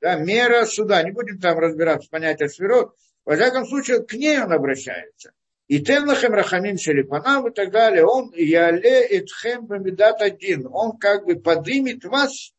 Да, 0.00 0.16
мера 0.16 0.64
суда. 0.66 1.02
Не 1.02 1.12
будем 1.12 1.38
там 1.38 1.58
разбираться 1.58 2.08
в 2.08 2.10
понятии 2.10 2.46
сферот. 2.46 2.96
Во 3.24 3.36
всяком 3.36 3.66
случае, 3.66 4.04
к 4.04 4.12
ней 4.14 4.40
он 4.40 4.52
обращается. 4.52 5.32
И 5.68 5.80
Темлахем 5.80 6.32
Рахамим 6.32 6.76
Шелипанам 6.76 7.48
и 7.48 7.54
так 7.54 7.70
далее, 7.70 8.04
он 8.04 8.32
Яле 8.34 9.06
Этхем 9.06 9.66
Бамидат 9.66 10.20
один, 10.20 10.66
он 10.70 10.98
как 10.98 11.24
бы 11.24 11.36
подымет 11.36 12.04
вас, 12.04 12.52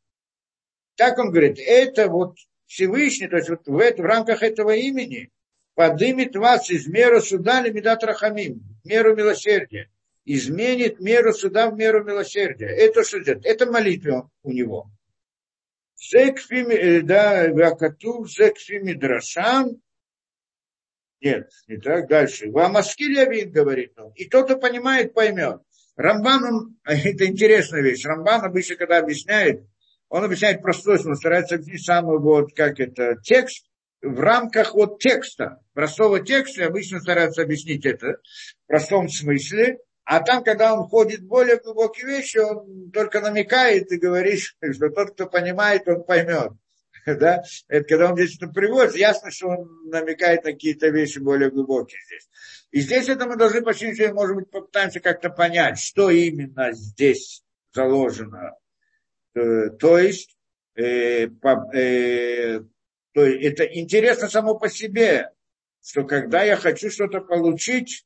так 0.96 1.20
он 1.20 1.30
говорит, 1.32 1.60
это 1.60 2.08
вот 2.08 2.38
Всевышний, 2.74 3.28
то 3.28 3.38
есть 3.38 3.50
вот 3.50 3.68
в, 3.68 3.78
это, 3.78 4.02
в 4.02 4.06
рамках 4.06 4.42
этого 4.42 4.72
имени, 4.72 5.32
подымет 5.76 6.36
вас 6.36 6.72
из 6.72 6.88
меры 6.88 7.22
суда 7.22 7.62
Лемидат 7.62 8.04
Рахамим, 8.04 8.64
меру 8.84 9.16
милосердия, 9.16 9.92
изменит 10.26 11.00
меру 11.00 11.34
суда 11.34 11.70
в 11.70 11.76
меру 11.76 12.04
милосердия. 12.04 12.66
Это 12.66 13.04
что 13.04 13.20
это? 13.20 13.40
Это 13.44 13.72
молитва 13.72 14.32
у 14.42 14.52
него. 14.52 14.90
Зекфи, 15.96 16.66
э, 16.68 17.02
да, 17.02 17.54
Вакатув, 17.54 18.28
Зекфи 18.28 18.80
Мидрашам, 18.82 19.80
нет, 21.22 21.50
не 21.68 21.78
так. 21.78 22.10
Дальше. 22.10 22.50
Вамаскиль 22.50 23.18
Явин, 23.18 23.52
говорит 23.52 23.98
он. 23.98 24.12
И 24.16 24.28
тот, 24.28 24.46
кто 24.46 24.58
понимает, 24.58 25.14
поймет. 25.14 25.62
Рамбан, 25.96 26.76
это 26.84 27.26
интересная 27.28 27.82
вещь. 27.82 28.04
Рамбан 28.04 28.44
обычно, 28.44 28.76
когда 28.78 28.98
объясняет, 28.98 29.64
он 30.14 30.24
объясняет 30.24 30.62
простой 30.62 31.00
смысл, 31.00 31.20
старается 31.20 31.56
объяснить 31.56 31.86
самый 31.86 32.20
вот, 32.20 32.54
как 32.54 32.80
это, 32.80 33.16
текст 33.24 33.66
в 34.04 34.20
рамках 34.20 34.76
вот 34.76 35.00
текста, 35.00 35.60
простого 35.74 36.20
текста, 36.20 36.68
обычно 36.68 37.00
стараются 37.00 37.42
объяснить 37.42 37.84
это 37.84 38.18
в 38.64 38.68
простом 38.68 39.10
смысле, 39.10 39.80
а 40.04 40.20
там, 40.20 40.44
когда 40.44 40.76
он 40.76 40.86
входит 40.86 41.22
в 41.22 41.28
более 41.28 41.58
глубокие 41.58 42.06
вещи, 42.06 42.38
он 42.38 42.92
только 42.92 43.22
намекает 43.22 43.92
и 43.92 43.98
говорит, 43.98 44.42
что 44.72 44.90
тот, 44.90 45.14
кто 45.14 45.26
понимает, 45.26 45.88
он 45.88 46.04
поймет. 46.04 46.52
да, 47.08 47.42
это 47.68 47.88
когда 47.88 48.12
он 48.12 48.16
здесь 48.16 48.38
это 48.38 48.50
приводит, 48.50 48.96
ясно, 48.96 49.32
что 49.32 49.48
он 49.48 49.90
намекает 49.90 50.44
на 50.44 50.52
какие-то 50.52 50.90
вещи 50.90 51.18
более 51.18 51.50
глубокие 51.50 52.00
здесь. 52.06 52.30
И 52.70 52.82
здесь 52.82 53.10
это 53.10 53.26
мы 53.26 53.36
должны 53.36 53.64
почти, 53.64 53.92
может 54.10 54.36
быть, 54.36 54.52
попытаемся 54.52 55.00
как-то 55.00 55.32
понять, 55.32 55.80
что 55.80 56.12
именно 56.12 56.72
здесь 56.72 57.42
заложено. 57.74 58.54
Э, 59.36 59.70
то 59.70 59.98
есть, 59.98 60.38
э, 60.76 61.28
по, 61.28 61.70
э, 61.76 62.60
то 63.14 63.22
это 63.22 63.64
интересно 63.64 64.28
само 64.30 64.58
по 64.58 64.70
себе, 64.70 65.30
что 65.84 66.04
когда 66.04 66.44
я 66.44 66.56
хочу 66.56 66.90
что-то 66.90 67.22
получить, 67.22 68.06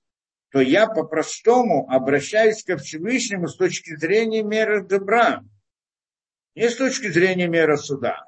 то 0.51 0.61
я 0.61 0.87
по-простому 0.87 1.89
обращаюсь 1.89 2.63
ко 2.63 2.77
Всевышнему 2.77 3.47
с 3.47 3.57
точки 3.57 3.95
зрения 3.95 4.43
меры 4.43 4.83
добра, 4.83 5.43
не 6.55 6.69
с 6.69 6.75
точки 6.75 7.09
зрения 7.09 7.47
меры 7.47 7.77
суда. 7.77 8.23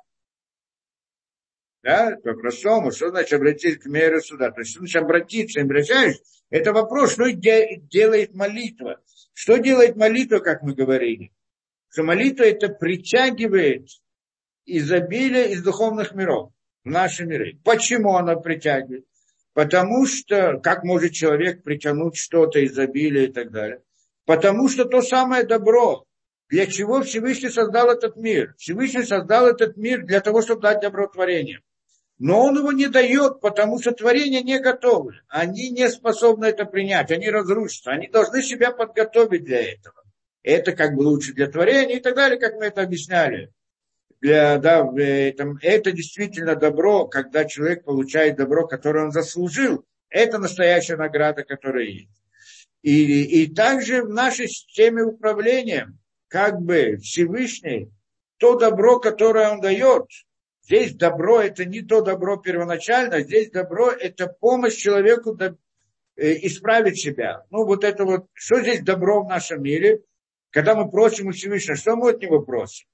Да, 1.81 2.17
по-простому, 2.21 2.91
что 2.91 3.09
значит 3.09 3.33
обратиться 3.33 3.79
к 3.79 3.85
мере 3.85 4.19
суда? 4.19 4.51
То 4.51 4.59
есть, 4.61 4.71
что 4.71 4.79
значит 4.79 5.01
обратиться, 5.01 5.61
обращаешь, 5.61 6.17
это 6.49 6.73
вопрос, 6.73 7.13
что 7.13 7.31
делает 7.31 8.35
молитва. 8.35 9.01
Что 9.33 9.57
делает 9.57 9.95
молитва, 9.95 10.39
как 10.39 10.61
мы 10.61 10.73
говорили? 10.75 11.31
Что 11.89 12.03
молитва 12.03 12.43
это 12.43 12.69
притягивает 12.69 13.87
изобилие 14.65 15.51
из 15.51 15.63
духовных 15.63 16.13
миров 16.13 16.51
в 16.83 16.89
наши 16.89 17.25
миры. 17.25 17.59
Почему 17.63 18.15
она 18.15 18.35
притягивает? 18.35 19.05
Потому 19.53 20.05
что, 20.05 20.59
как 20.59 20.83
может 20.83 21.13
человек 21.13 21.63
притянуть 21.63 22.15
что-то, 22.15 22.63
изобилие 22.63 23.27
и 23.27 23.31
так 23.31 23.51
далее? 23.51 23.81
Потому 24.25 24.69
что 24.69 24.85
то 24.85 25.01
самое 25.01 25.43
добро, 25.43 26.05
для 26.49 26.67
чего 26.67 27.01
Всевышний 27.01 27.49
создал 27.49 27.89
этот 27.89 28.15
мир? 28.15 28.53
Всевышний 28.57 29.03
создал 29.03 29.47
этот 29.47 29.75
мир 29.75 30.05
для 30.05 30.21
того, 30.21 30.41
чтобы 30.43 30.61
дать 30.61 30.81
добро 30.81 31.07
творениям. 31.07 31.61
Но 32.19 32.45
он 32.45 32.57
его 32.57 32.71
не 32.71 32.87
дает, 32.87 33.39
потому 33.39 33.79
что 33.79 33.91
творения 33.91 34.43
не 34.43 34.59
готовы. 34.59 35.21
Они 35.29 35.71
не 35.71 35.89
способны 35.89 36.45
это 36.45 36.65
принять, 36.65 37.11
они 37.11 37.29
разрушатся. 37.29 37.91
Они 37.91 38.07
должны 38.07 38.43
себя 38.43 38.71
подготовить 38.71 39.45
для 39.45 39.73
этого. 39.73 40.03
Это 40.49 40.73
как 40.73 40.95
бы 40.95 41.01
лучше 41.01 41.33
для 41.33 41.47
творения 41.47 41.97
и 41.97 41.99
так 41.99 42.15
далее, 42.15 42.39
как 42.39 42.55
мы 42.55 42.65
это 42.65 42.81
объясняли. 42.81 43.51
Для, 44.21 44.57
да, 44.57 44.85
это, 44.97 45.55
это 45.61 45.91
действительно 45.91 46.55
добро, 46.55 47.07
когда 47.07 47.45
человек 47.45 47.85
получает 47.85 48.35
добро, 48.35 48.67
которое 48.67 49.05
он 49.05 49.11
заслужил. 49.11 49.85
Это 50.09 50.37
настоящая 50.39 50.97
награда, 50.97 51.43
которая 51.43 51.85
есть. 51.85 52.23
И, 52.81 53.43
и 53.43 53.53
также 53.53 54.03
в 54.03 54.09
нашей 54.09 54.47
системе 54.47 55.03
управления, 55.03 55.93
как 56.27 56.59
бы 56.61 56.97
Всевышний, 56.97 57.91
то 58.37 58.57
добро, 58.57 58.99
которое 58.99 59.51
он 59.51 59.61
дает– 59.61 60.05
Здесь 60.69 60.93
добро– 60.93 61.41
это 61.41 61.65
не 61.65 61.81
то 61.81 62.01
добро 62.01 62.37
первоначально, 62.37 63.21
здесь 63.21 63.49
добро– 63.49 63.89
это 63.99 64.27
помощь 64.27 64.75
человеку 64.75 65.35
э, 65.35 65.55
исправить 66.15 67.01
себя. 67.01 67.43
Ну, 67.49 67.65
вот 67.65 67.83
это 67.83 68.05
вот, 68.05 68.27
что 68.33 68.61
здесь 68.61 68.81
добро 68.81 69.23
в 69.23 69.27
нашем 69.27 69.63
мире? 69.63 70.03
Когда 70.51 70.75
мы 70.75 70.89
просим 70.89 71.27
у 71.27 71.31
Всевышнего, 71.31 71.75
что 71.75 71.95
мы 71.95 72.11
от 72.11 72.21
него 72.21 72.41
просим? 72.41 72.87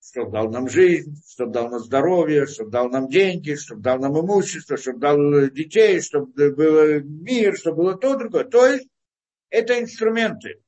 Чтобы 0.00 0.30
дал 0.30 0.50
нам 0.50 0.68
жизнь, 0.68 1.20
чтобы 1.28 1.52
дал 1.52 1.68
нам 1.68 1.80
здоровье, 1.80 2.46
чтобы 2.46 2.70
дал 2.70 2.88
нам 2.88 3.08
деньги, 3.08 3.54
чтобы 3.54 3.82
дал 3.82 3.98
нам 3.98 4.18
имущество, 4.18 4.76
чтобы 4.76 5.00
дал 5.00 5.50
детей, 5.50 6.00
чтобы 6.00 6.52
был 6.52 7.00
мир, 7.02 7.56
чтобы 7.56 7.78
было 7.78 7.98
то, 7.98 8.16
другое. 8.16 8.44
То 8.44 8.66
есть 8.66 8.88
это 9.50 9.78
инструменты. 9.78 10.62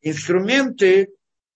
Инструменты 0.00 1.08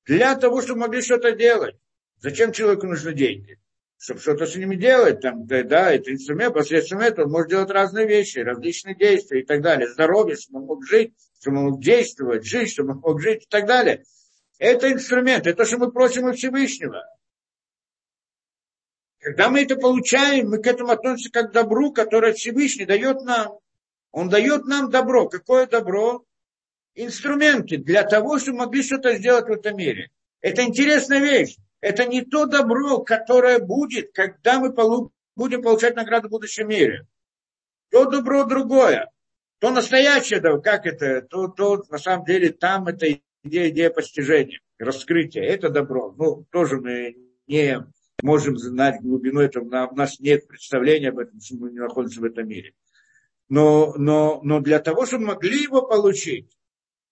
для 0.05 0.37
того, 0.37 0.63
чтобы 0.63 0.81
могли 0.81 1.03
что-то 1.03 1.33
делать. 1.33 1.77
Зачем 2.19 2.53
человеку 2.53 2.87
нужны 2.87 3.13
деньги? 3.13 3.59
Чтобы 3.99 4.21
что-то 4.21 4.47
с 4.47 4.55
ними 4.55 4.77
делать, 4.77 5.21
там, 5.21 5.47
да, 5.47 5.63
да, 5.63 5.93
это 5.93 6.13
инструмент, 6.13 6.53
посредством 6.53 7.01
этого 7.01 7.27
он 7.27 7.33
может 7.33 7.49
делать 7.49 7.71
разные 7.71 8.07
вещи, 8.07 8.39
различные 8.41 8.95
действия 8.95 9.41
и 9.41 9.45
так 9.45 9.63
далее. 9.63 9.89
Здоровье, 9.89 10.37
чтобы 10.37 10.61
он 10.61 10.67
мог 10.67 10.87
жить, 10.87 11.15
чтобы 11.41 11.59
он 11.59 11.65
мог 11.65 11.83
действовать, 11.83 12.45
жить, 12.45 12.71
чтобы 12.71 12.93
он 12.93 12.99
мог 12.99 13.21
жить 13.21 13.45
и 13.45 13.47
так 13.49 13.67
далее. 13.67 14.05
Это 14.59 14.93
инструмент, 14.93 15.47
это 15.47 15.57
то, 15.57 15.65
что 15.65 15.79
мы 15.79 15.91
просим 15.91 16.25
у 16.25 16.33
Всевышнего. 16.33 17.05
Когда 19.19 19.49
мы 19.49 19.63
это 19.63 19.77
получаем, 19.77 20.51
мы 20.51 20.63
к 20.63 20.67
этому 20.67 20.93
относимся 20.93 21.31
как 21.31 21.51
к 21.51 21.53
добру, 21.53 21.93
которое 21.93 22.35
Всевышний 22.35 22.85
дает 22.85 23.23
нам. 23.23 23.59
Он 24.13 24.29
дает 24.29 24.67
нам 24.67 24.91
добро. 24.91 25.29
Какое 25.29 25.67
добро? 25.67 26.23
Инструменты 26.95 27.79
для 27.79 28.05
того, 28.05 28.39
чтобы 28.39 28.59
могли 28.59 28.83
что-то 28.83 29.15
сделать 29.15 29.49
в 29.49 29.53
этом 29.53 29.77
мире. 29.77 30.11
Это 30.43 30.63
интересная 30.63 31.19
вещь 31.19 31.57
это 31.81 32.07
не 32.07 32.23
то 32.23 32.47
добро, 32.47 33.01
которое 33.01 33.59
будет, 33.59 34.13
когда 34.13 34.59
мы 34.61 34.75
будем 35.37 35.63
получать 35.63 35.97
награду 35.97 36.29
в 36.29 36.33
будущем 36.33 36.69
мире. 36.69 37.07
То 37.91 38.07
добро 38.07 38.45
другое. 38.45 39.11
То 39.59 39.71
настоящее, 39.71 40.41
да, 40.41 40.59
как 40.59 40.87
это, 40.87 41.23
то, 41.23 41.49
то 41.49 41.83
на 41.89 41.99
самом 41.99 42.25
деле 42.27 42.51
там 42.51 42.89
это 42.89 43.07
идея, 43.45 43.71
идея 43.71 43.91
постижения, 43.91 44.61
раскрытия. 44.79 45.43
Это 45.43 45.71
добро. 45.71 46.15
Ну, 46.17 46.45
тоже 46.51 46.81
мы 46.81 47.17
не 47.47 47.87
можем 48.23 48.59
знать 48.59 49.01
глубину 49.01 49.41
этого, 49.41 49.65
у 49.87 49.95
нас 49.95 50.21
нет 50.21 50.49
представления 50.49 51.11
об 51.11 51.19
этом, 51.19 51.41
что 51.41 51.57
мы 51.57 51.71
не 51.71 51.79
находимся 51.79 52.21
в 52.21 52.25
этом 52.25 52.49
мире. 52.49 52.75
Но, 53.49 53.95
но, 53.97 54.41
но 54.43 54.61
для 54.61 54.81
того, 54.81 55.07
чтобы 55.07 55.27
могли 55.27 55.63
его 55.63 55.83
получить, 55.83 56.51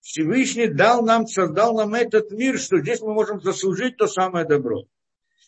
Всевышний 0.04 0.66
дал 0.66 1.02
нам, 1.02 1.26
создал 1.26 1.74
нам 1.74 1.94
этот 1.94 2.30
мир, 2.30 2.58
что 2.58 2.78
здесь 2.78 3.00
мы 3.00 3.14
можем 3.14 3.40
заслужить 3.40 3.96
то 3.96 4.06
самое 4.06 4.44
добро. 4.44 4.84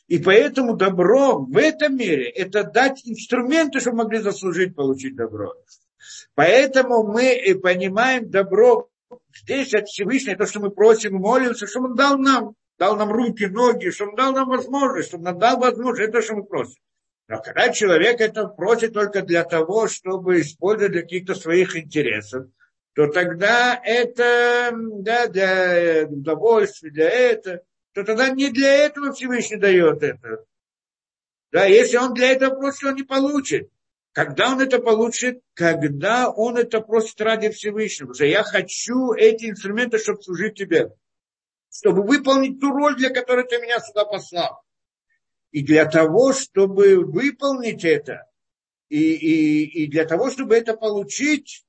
И 0.06 0.18
поэтому 0.18 0.76
добро 0.76 1.40
в 1.40 1.58
этом 1.58 1.94
мире– 1.94 2.30
это 2.34 2.64
дать 2.64 3.02
инструменты, 3.04 3.80
чтобы 3.80 3.98
могли 3.98 4.18
заслужить, 4.18 4.74
получить 4.74 5.14
добро. 5.14 5.52
Поэтому 6.34 7.02
мы 7.02 7.38
понимаем 7.62 8.30
добро 8.30 8.88
здесь 9.42 9.74
от 9.74 9.88
Всевышнего, 9.88 10.38
то, 10.38 10.46
что 10.46 10.60
мы 10.60 10.70
просим 10.70 11.16
и 11.16 11.18
молимся, 11.18 11.66
чтобы 11.66 11.90
Он 11.90 11.94
дал 11.94 12.18
нам, 12.18 12.54
дал 12.78 12.96
нам 12.96 13.12
руки, 13.12 13.44
ноги, 13.44 13.90
чтобы 13.90 14.12
Он 14.12 14.16
дал 14.16 14.32
нам 14.32 14.48
возможность, 14.48 15.08
чтобы 15.08 15.28
Он 15.28 15.38
дал 15.38 15.58
возможность, 15.58 16.08
это 16.08 16.20
то, 16.20 16.24
что 16.24 16.34
мы 16.34 16.44
просим. 16.44 16.80
Но 17.28 17.42
когда 17.42 17.68
человек 17.68 18.22
это 18.22 18.46
просит 18.46 18.94
только 18.94 19.20
для 19.20 19.44
того, 19.44 19.86
чтобы 19.86 20.40
использовать 20.40 20.92
для 20.92 21.02
каких-то 21.02 21.34
своих 21.34 21.76
интересов, 21.76 22.46
то 22.96 23.08
тогда 23.08 23.78
это 23.84 24.72
да, 24.74 25.26
для 25.26 26.06
удовольствия, 26.08 26.90
для 26.90 27.10
этого, 27.10 27.60
то 27.92 28.04
тогда 28.04 28.30
не 28.30 28.50
для 28.50 28.72
этого 28.86 29.12
Всевышний 29.12 29.58
дает 29.58 30.02
это. 30.02 30.46
Да, 31.52 31.66
если 31.66 31.98
он 31.98 32.14
для 32.14 32.32
этого 32.32 32.54
просит, 32.54 32.84
он 32.84 32.94
не 32.94 33.02
получит. 33.02 33.68
Когда 34.12 34.50
он 34.50 34.62
это 34.62 34.78
получит? 34.78 35.42
Когда 35.52 36.30
он 36.30 36.56
это 36.56 36.80
просит 36.80 37.20
ради 37.20 37.50
Всевышнего. 37.50 38.14
Что 38.14 38.24
я 38.24 38.42
хочу 38.42 39.12
эти 39.12 39.50
инструменты, 39.50 39.98
чтобы 39.98 40.22
служить 40.22 40.54
тебе. 40.54 40.90
Чтобы 41.70 42.02
выполнить 42.02 42.58
ту 42.60 42.70
роль, 42.70 42.96
для 42.96 43.10
которой 43.10 43.46
ты 43.46 43.58
меня 43.58 43.78
сюда 43.80 44.06
послал. 44.06 44.62
И 45.50 45.62
для 45.62 45.84
того, 45.84 46.32
чтобы 46.32 47.04
выполнить 47.04 47.84
это, 47.84 48.26
и, 48.88 49.12
и, 49.12 49.84
и 49.84 49.86
для 49.86 50.06
того, 50.06 50.30
чтобы 50.30 50.56
это 50.56 50.74
получить, 50.74 51.65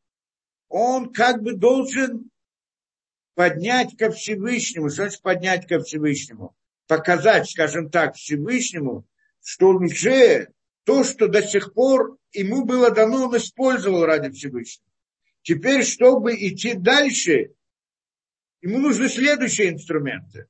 он 0.69 1.11
как 1.11 1.41
бы 1.41 1.53
должен 1.53 2.29
поднять 3.35 3.95
ко 3.97 4.11
Всевышнему. 4.11 4.89
Что 4.89 5.03
значит 5.03 5.21
поднять 5.21 5.67
ко 5.67 5.79
Всевышнему? 5.79 6.55
Показать, 6.87 7.49
скажем 7.49 7.89
так, 7.89 8.15
Всевышнему, 8.15 9.05
что 9.41 9.69
он 9.69 9.83
уже 9.83 10.49
то, 10.83 11.03
что 11.03 11.27
до 11.27 11.43
сих 11.43 11.73
пор 11.73 12.17
ему 12.31 12.65
было 12.65 12.91
дано, 12.91 13.25
он 13.25 13.37
использовал 13.37 14.05
ради 14.05 14.31
Всевышнего. 14.31 14.87
Теперь, 15.41 15.83
чтобы 15.83 16.33
идти 16.35 16.73
дальше, 16.73 17.51
ему 18.61 18.79
нужны 18.79 19.07
следующие 19.07 19.69
инструменты. 19.69 20.47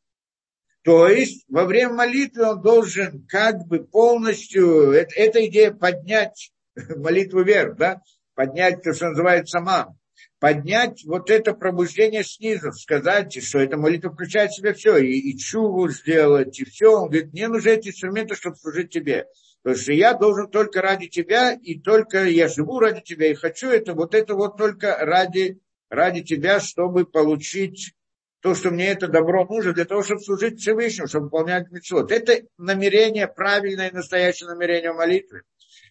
То 0.84 1.07
есть 1.07 1.44
во 1.49 1.65
время 1.65 1.94
молитвы 1.94 2.49
он 2.49 2.61
должен 2.61 3.27
как 3.27 3.68
бы 3.68 3.84
полностью, 3.84 4.91
это, 4.91 5.14
эта 5.15 5.45
идея 5.48 5.72
поднять 5.72 6.53
молитву 6.95 7.44
вверх, 7.44 7.76
да, 7.76 8.02
поднять 8.35 8.84
то, 8.84 8.94
что 8.94 9.10
называется 9.10 9.60
ман, 9.60 9.98
поднять 10.39 11.03
вот 11.05 11.30
это 11.30 11.53
пробуждение 11.53 12.23
снизу, 12.23 12.72
сказать, 12.72 13.43
что 13.43 13.59
эта 13.59 13.77
молитва 13.77 14.11
включает 14.11 14.51
в 14.51 14.57
себя 14.57 14.73
все, 14.73 14.97
и, 14.97 15.31
и 15.31 15.38
чуву 15.38 15.89
сделать, 15.89 16.59
и 16.59 16.65
все. 16.65 16.91
Он 16.91 17.09
говорит, 17.09 17.34
мне 17.34 17.47
нужны 17.47 17.69
эти 17.69 17.89
инструменты, 17.89 18.35
чтобы 18.35 18.57
служить 18.57 18.91
тебе. 18.91 19.27
Потому 19.64 19.81
что 19.81 19.93
я 19.93 20.14
должен 20.14 20.49
только 20.49 20.81
ради 20.81 21.07
тебя, 21.07 21.53
и 21.53 21.80
только 21.80 22.26
я 22.26 22.47
живу 22.47 22.80
ради 22.80 23.01
тебя, 23.01 23.31
и 23.31 23.34
хочу 23.34 23.69
это, 23.69 23.93
вот 23.93 24.14
это 24.14 24.35
вот 24.35 24.57
только 24.57 24.97
ради, 24.99 25.59
ради 25.89 26.23
тебя, 26.23 26.59
чтобы 26.59 27.05
получить 27.05 27.93
то, 28.41 28.53
что 28.53 28.69
мне 28.69 28.88
это 28.88 29.07
добро 29.07 29.45
нужно, 29.45 29.73
для 29.73 29.85
того, 29.85 30.03
чтобы 30.03 30.22
служить 30.22 30.59
Всевышнему, 30.59 31.07
чтобы 31.07 31.26
выполнять 31.26 31.72
митцвот. 31.72 32.11
Это 32.11 32.43
намерение, 32.57 33.27
правильное 33.27 33.91
настоящее 33.91 34.47
намерение 34.47 34.93
молитвы. 34.93 35.41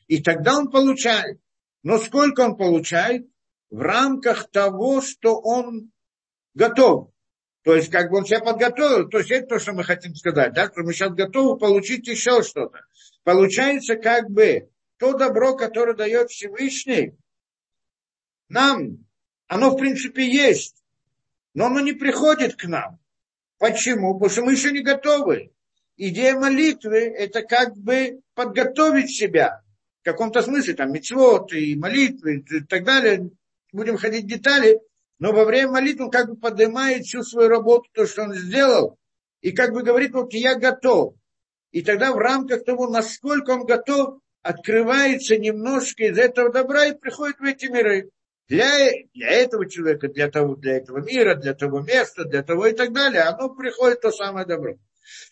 И 0.06 0.22
тогда 0.22 0.56
он 0.56 0.70
получает. 0.70 1.38
Но 1.82 1.98
сколько 1.98 2.40
он 2.42 2.56
получает? 2.56 3.26
В 3.70 3.80
рамках 3.80 4.50
того, 4.50 5.00
что 5.00 5.38
он 5.38 5.90
готов. 6.54 7.10
То 7.62 7.74
есть, 7.74 7.90
как 7.90 8.10
бы 8.10 8.18
он 8.18 8.26
себя 8.26 8.40
подготовил, 8.40 9.08
то 9.08 9.18
есть 9.18 9.30
это 9.30 9.48
то, 9.48 9.58
что 9.58 9.72
мы 9.72 9.82
хотим 9.82 10.14
сказать, 10.14 10.52
да, 10.52 10.70
что 10.70 10.82
мы 10.82 10.92
сейчас 10.92 11.12
готовы 11.12 11.58
получить 11.58 12.06
еще 12.06 12.42
что-то. 12.42 12.78
Получается, 13.24 13.96
как 13.96 14.30
бы 14.30 14.68
то 14.98 15.14
добро, 15.14 15.56
которое 15.56 15.94
дает 15.94 16.30
Всевышний, 16.30 17.16
нам, 18.48 19.04
оно 19.48 19.70
в 19.70 19.78
принципе 19.78 20.28
есть, 20.28 20.76
но 21.54 21.66
оно 21.66 21.80
не 21.80 21.92
приходит 21.92 22.54
к 22.54 22.64
нам. 22.66 23.00
Почему? 23.58 24.14
Потому 24.14 24.30
что 24.30 24.42
мы 24.44 24.52
еще 24.52 24.70
не 24.70 24.82
готовы. 24.82 25.52
Идея 25.96 26.34
молитвы– 26.34 26.98
это 27.18 27.42
как 27.42 27.76
бы 27.76 28.20
подготовить 28.34 29.10
себя 29.10 29.62
в 30.02 30.04
каком-то 30.04 30.42
смысле, 30.42 30.74
там, 30.74 30.92
мецвод 30.92 31.52
и 31.52 31.74
молитвы 31.74 32.44
и 32.48 32.60
так 32.64 32.84
далее. 32.84 33.30
Будем 33.72 33.96
ходить 33.96 34.24
в 34.24 34.28
детали, 34.28 34.80
но 35.18 35.32
во 35.32 35.44
время 35.44 35.72
молитвы 35.72 36.06
он 36.06 36.10
как 36.10 36.28
бы 36.28 36.36
поднимает 36.36 37.04
всю 37.04 37.22
свою 37.22 37.48
работу, 37.48 37.88
то, 37.92 38.06
что 38.06 38.22
он 38.22 38.34
сделал, 38.34 38.98
и 39.40 39.52
как 39.52 39.72
бы 39.72 39.82
говорит, 39.82 40.12
вот 40.12 40.32
я 40.32 40.54
готов. 40.54 41.14
И 41.72 41.82
тогда 41.82 42.12
в 42.12 42.18
рамках 42.18 42.64
того, 42.64 42.88
насколько 42.88 43.50
он 43.50 43.64
готов, 43.64 44.20
открывается 44.42 45.36
немножко 45.36 46.04
из 46.04 46.18
этого 46.18 46.50
добра 46.52 46.86
и 46.86 46.96
приходит 46.96 47.38
в 47.38 47.44
эти 47.44 47.66
миры. 47.66 48.10
Для, 48.48 48.68
для 49.12 49.30
этого 49.30 49.68
человека, 49.68 50.08
для, 50.08 50.30
того, 50.30 50.54
для 50.54 50.76
этого 50.76 51.04
мира, 51.04 51.34
для 51.34 51.52
того 51.52 51.80
места, 51.80 52.24
для 52.24 52.42
того 52.42 52.66
и 52.66 52.72
так 52.72 52.92
далее, 52.92 53.22
оно 53.22 53.50
приходит 53.50 54.02
то 54.02 54.12
самое 54.12 54.46
добро. 54.46 54.76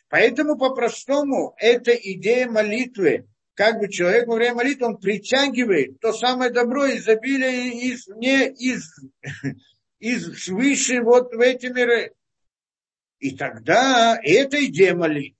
Поэтому 0.08 0.58
по-простому 0.58 1.54
эта 1.58 1.92
идея 1.92 2.48
молитвы, 2.48 3.26
как 3.54 3.78
бы 3.78 3.88
человек 3.88 4.26
во 4.26 4.34
время 4.34 4.56
молитвы, 4.56 4.88
он 4.88 4.96
притягивает 4.98 6.00
то 6.00 6.12
самое 6.12 6.50
добро, 6.50 6.88
изобилие 6.90 7.92
извне, 7.92 8.50
из, 8.50 8.92
из 9.98 10.44
свыше 10.44 11.00
вот 11.00 11.32
в 11.32 11.40
эти 11.40 11.66
миры. 11.66 12.12
И 13.20 13.36
тогда 13.36 14.18
эта 14.22 14.64
идея 14.66 14.94
молитвы. 14.94 15.36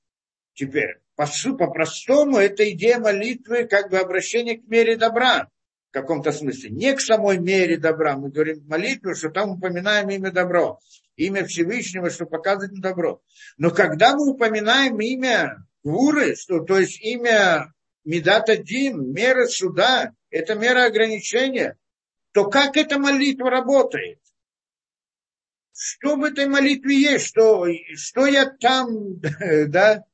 Теперь, 0.54 1.00
по, 1.16 1.26
по-простому, 1.58 2.38
это 2.38 2.70
идея 2.70 2.98
молитвы, 2.98 3.64
как 3.64 3.90
бы 3.90 3.98
обращение 3.98 4.58
к 4.58 4.68
мере 4.68 4.96
добра 4.96 5.48
в 5.90 5.92
каком-то 5.92 6.30
смысле. 6.30 6.70
Не 6.70 6.94
к 6.94 7.00
самой 7.00 7.38
мере 7.38 7.76
добра. 7.76 8.16
Мы 8.16 8.30
говорим 8.30 8.64
молитву, 8.66 9.14
что 9.14 9.30
там 9.30 9.50
упоминаем 9.50 10.08
имя 10.10 10.30
добро. 10.30 10.78
Имя 11.16 11.44
Всевышнего, 11.44 12.10
что 12.10 12.26
показывает 12.26 12.80
добро. 12.80 13.20
Но 13.58 13.70
когда 13.70 14.16
мы 14.16 14.30
упоминаем 14.30 14.98
имя 15.00 15.64
Гуры, 15.84 16.34
что, 16.34 16.60
то 16.60 16.78
есть 16.78 17.00
имя 17.02 17.73
Медата 18.05 18.56
Дин, 18.56 19.12
мера 19.12 19.47
суда, 19.47 20.12
это 20.31 20.55
мера 20.55 20.85
ограничения, 20.85 21.78
то 22.32 22.48
как 22.51 22.76
эта 22.76 22.98
молитва 22.98 23.51
работает? 23.51 24.20
Что 25.72 26.16
в 26.16 26.24
этой 26.24 26.47
молитве 26.47 27.01
есть? 27.01 27.26
Что, 27.26 27.66
что 27.94 28.26
я 28.26 28.47
там, 28.47 29.20
да? 29.68 30.05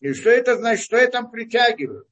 И 0.00 0.12
что 0.12 0.30
это 0.30 0.56
значит? 0.56 0.84
Что 0.84 0.96
я 0.96 1.08
там 1.08 1.30
притягиваю? 1.30 2.06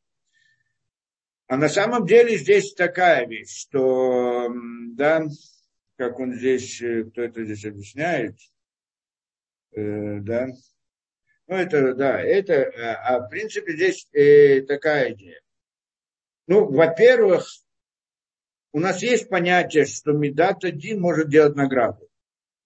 А 1.49 1.57
на 1.57 1.69
самом 1.70 2.07
деле 2.07 2.36
здесь 2.36 2.74
такая 2.74 3.27
вещь, 3.27 3.62
что, 3.62 4.49
да, 4.93 5.24
как 5.97 6.20
он 6.20 6.35
здесь, 6.35 6.81
э, 6.82 7.05
кто 7.05 7.23
это 7.23 7.43
здесь 7.45 7.65
объясняет, 7.65 8.36
э, 9.73 10.19
да, 10.20 10.49
ну 11.49 11.57
это, 11.57 11.95
да, 11.95 12.20
это, 12.20 12.53
э, 12.53 12.93
а 12.93 13.20
в 13.20 13.29
принципе 13.31 13.73
здесь 13.73 14.07
э, 14.12 14.61
такая 14.62 15.15
идея. 15.15 15.41
Ну, 16.47 16.70
во-первых, 16.70 17.49
у 18.73 18.81
нас 18.81 19.03
есть 19.03 19.29
понятие, 19.29 19.87
что 19.87 20.12
Медат 20.12 20.65
один 20.65 21.01
может 21.01 21.29
делать 21.29 21.57
награду, 21.57 22.09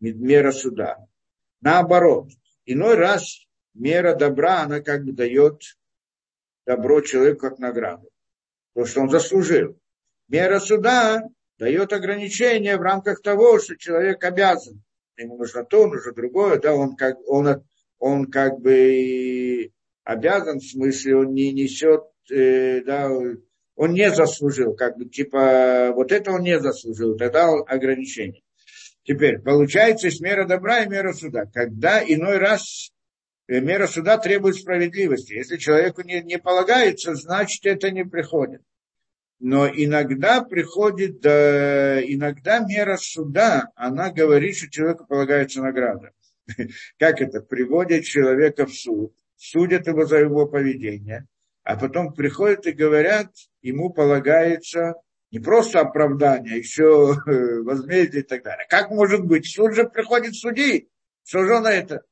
мера 0.00 0.50
суда. 0.50 0.98
Наоборот, 1.60 2.30
иной 2.64 2.96
раз 2.96 3.46
мера 3.74 4.16
добра, 4.16 4.62
она 4.62 4.80
как 4.80 5.04
бы 5.04 5.12
дает 5.12 5.62
добро 6.66 7.00
человеку 7.02 7.48
как 7.48 7.58
награду. 7.60 8.08
То, 8.74 8.84
что 8.84 9.00
он 9.00 9.10
заслужил. 9.10 9.78
Мера 10.26 10.58
суда 10.58 11.22
дает 11.58 11.92
ограничения 11.92 12.76
в 12.76 12.82
рамках 12.82 13.22
того, 13.22 13.60
что 13.60 13.76
человек 13.76 14.24
обязан. 14.24 14.82
Ему 15.16 15.36
нужно 15.36 15.64
то, 15.64 15.86
нужно 15.86 16.12
другое, 16.12 16.58
да, 16.58 16.74
он 16.74 16.96
как, 16.96 17.16
он, 17.28 17.64
он 18.02 18.26
как 18.26 18.60
бы 18.60 19.70
обязан, 20.04 20.58
в 20.58 20.64
смысле, 20.64 21.16
он 21.16 21.34
не 21.34 21.52
несет, 21.52 22.04
э, 22.30 22.82
да, 22.82 23.10
он 23.76 23.92
не 23.92 24.10
заслужил, 24.10 24.74
как 24.74 24.96
бы, 24.96 25.06
типа, 25.06 25.92
вот 25.94 26.12
это 26.12 26.32
он 26.32 26.42
не 26.42 26.58
заслужил, 26.60 27.16
тогда 27.16 27.48
ограничение. 27.66 28.42
Теперь, 29.04 29.38
получается, 29.40 30.06
есть 30.06 30.20
мера 30.20 30.46
добра 30.46 30.84
и 30.84 30.88
мера 30.88 31.12
суда. 31.12 31.44
Когда 31.52 32.02
иной 32.02 32.38
раз 32.38 32.92
Э, 33.48 33.60
мера 33.60 33.86
суда 33.86 34.18
требует 34.18 34.56
справедливости. 34.56 35.34
Если 35.34 35.56
человеку 35.56 36.02
не, 36.02 36.22
не 36.22 36.38
полагается, 36.38 37.14
значит 37.14 37.66
это 37.66 37.90
не 37.90 38.04
приходит. 38.04 38.62
Но 39.40 39.68
иногда 39.68 40.42
приходит, 40.42 41.20
да, 41.20 42.00
иногда 42.02 42.60
мера 42.60 42.96
суда, 42.96 43.68
она 43.74 44.10
говорит, 44.10 44.56
что 44.56 44.70
человеку 44.70 45.06
полагается 45.06 45.60
награда. 45.60 46.12
Как 46.98 47.20
это? 47.20 47.40
Приводят 47.40 48.04
человека 48.04 48.66
в 48.66 48.74
суд, 48.74 49.14
судят 49.36 49.86
его 49.86 50.04
за 50.04 50.18
его 50.18 50.46
поведение, 50.46 51.26
а 51.64 51.76
потом 51.76 52.12
приходят 52.12 52.66
и 52.66 52.72
говорят, 52.72 53.30
ему 53.60 53.90
полагается 53.90 54.94
не 55.30 55.38
просто 55.38 55.80
оправдание, 55.80 56.58
еще 56.58 57.14
возмездие 57.64 58.22
и 58.22 58.26
так 58.26 58.42
далее. 58.42 58.66
Как 58.68 58.90
может 58.90 59.24
быть? 59.24 59.46
Суд 59.46 59.74
же 59.74 59.88
приходит 59.88 60.34
судить. 60.34 60.88
Что 61.24 61.44
же 61.44 61.54
он 61.54 61.66
это? 61.66 62.02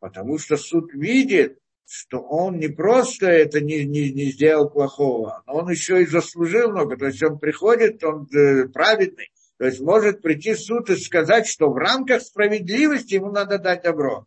Потому 0.00 0.38
что 0.38 0.56
суд 0.56 0.92
видит, 0.92 1.58
что 1.86 2.20
он 2.20 2.58
не 2.58 2.68
просто 2.68 3.26
это 3.26 3.60
не, 3.60 3.84
не, 3.84 4.10
не 4.10 4.24
сделал 4.26 4.70
плохого, 4.70 5.42
но 5.46 5.58
он 5.58 5.70
еще 5.70 6.02
и 6.02 6.06
заслужил 6.06 6.70
много. 6.70 6.96
То 6.96 7.06
есть 7.06 7.22
он 7.22 7.38
приходит, 7.38 8.02
он 8.02 8.26
э, 8.34 8.68
праведный. 8.68 9.30
То 9.64 9.68
есть 9.68 9.80
может 9.80 10.20
прийти 10.20 10.54
суд 10.54 10.90
и 10.90 10.96
сказать, 10.96 11.46
что 11.46 11.70
в 11.70 11.78
рамках 11.78 12.20
справедливости 12.20 13.14
ему 13.14 13.30
надо 13.30 13.58
дать 13.58 13.80
добро. 13.80 14.26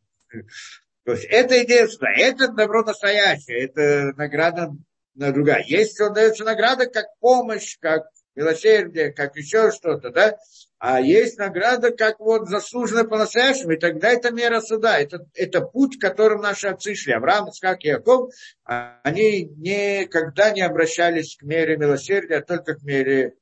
То 1.05 1.11
есть 1.11 1.25
это 1.25 1.87
суда. 1.87 2.07
Это 2.17 2.47
добро 2.47 2.83
настоящее, 2.83 3.65
это 3.65 4.13
награда 4.17 4.71
на 5.13 5.31
другая. 5.31 5.63
Есть, 5.63 5.93
что 5.93 6.09
дается 6.09 6.43
награда 6.43 6.87
как 6.87 7.05
помощь, 7.19 7.77
как 7.79 8.07
милосердие, 8.33 9.13
как 9.13 9.35
еще 9.35 9.71
что-то, 9.71 10.09
да? 10.09 10.39
А 10.79 10.99
есть 11.01 11.37
награда, 11.37 11.91
как 11.91 12.19
вот 12.19 12.49
заслуженно 12.49 13.03
по-настоящему, 13.03 13.73
и 13.73 13.77
тогда 13.77 14.09
это 14.09 14.31
мера 14.31 14.59
суда, 14.59 14.97
это, 14.97 15.27
это 15.35 15.61
путь, 15.61 15.99
которым 15.99 16.41
наши 16.41 16.67
отцы 16.67 16.95
шли. 16.95 17.13
Авраам, 17.13 17.49
Ицхак 17.49 17.85
и 17.85 17.89
Яков, 17.89 18.31
они 18.63 19.43
никогда 19.43 20.49
не 20.49 20.61
обращались 20.61 21.37
к 21.37 21.43
мере 21.43 21.77
милосердия, 21.77 22.37
а 22.37 22.41
только 22.41 22.73
к 22.73 22.81
мере 22.81 23.35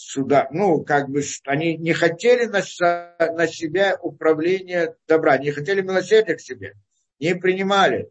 суда. 0.00 0.48
Ну, 0.50 0.82
как 0.84 1.08
бы, 1.08 1.22
они 1.46 1.76
не 1.76 1.92
хотели 1.92 2.46
на, 2.46 2.62
на 3.32 3.46
себя 3.46 3.98
управление 4.00 4.94
добра, 5.06 5.38
не 5.38 5.50
хотели 5.50 5.82
милосердия 5.82 6.36
к 6.36 6.40
себе, 6.40 6.74
не 7.18 7.34
принимали. 7.34 8.10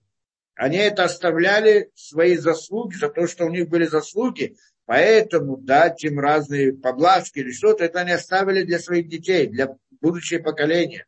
Они 0.55 0.77
это 0.77 1.05
оставляли, 1.05 1.89
свои 1.95 2.35
заслуги, 2.35 2.95
за 2.95 3.09
то, 3.09 3.27
что 3.27 3.45
у 3.45 3.49
них 3.49 3.69
были 3.69 3.85
заслуги, 3.85 4.55
Поэтому 4.89 5.55
дать 5.55 6.03
им 6.03 6.19
разные 6.19 6.73
поблажки 6.73 7.37
или 7.37 7.51
что-то, 7.51 7.83
это 7.83 7.99
они 7.99 8.11
оставили 8.11 8.63
для 8.63 8.79
своих 8.79 9.07
детей, 9.07 9.45
для 9.45 9.77
будущего 10.01 10.41
поколения. 10.41 11.05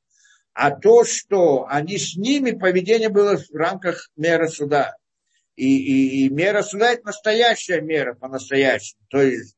А 0.53 0.70
то, 0.70 1.03
что 1.03 1.66
они 1.68 1.98
с 1.98 2.16
ними, 2.16 2.52
поведение 2.52 3.10
было 3.10 3.38
в 3.38 3.56
рамках 3.56 4.12
меры 4.16 4.49
суда. 4.49 4.95
И, 5.56 5.66
и, 5.66 6.26
и 6.26 6.30
мера 6.30 6.62
суда– 6.62 6.91
это 6.94 7.08
настоящая 7.08 7.82
мера 7.82 8.14
по-настоящему. 8.14 9.02
То 9.10 9.20
есть 9.24 9.56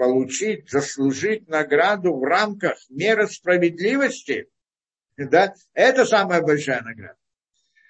получить, 0.00 0.70
заслужить 0.70 1.46
награду 1.46 2.14
в 2.14 2.22
рамках 2.22 2.78
меры 2.88 3.28
справедливости, 3.28 4.48
да, 5.18 5.52
это 5.74 6.06
самая 6.06 6.40
большая 6.40 6.80
награда. 6.80 7.18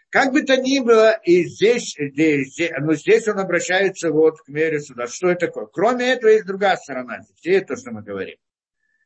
Как 0.09 0.33
бы 0.33 0.43
то 0.43 0.57
ни 0.57 0.81
было, 0.81 1.13
и 1.23 1.45
здесь, 1.45 1.95
здесь, 1.97 2.59
но 2.81 2.95
здесь 2.95 3.29
он 3.29 3.39
обращается 3.39 4.11
вот 4.11 4.41
к 4.41 4.49
мере 4.49 4.81
суда. 4.81 5.07
Что 5.07 5.29
это 5.29 5.47
такое? 5.47 5.67
Кроме 5.67 6.11
этого, 6.11 6.31
есть 6.31 6.47
другая 6.47 6.77
сторона. 6.79 7.21
Здесь 7.39 7.65
то, 7.65 7.77
что 7.77 7.93
мы 7.93 8.03
говорим. 8.03 8.39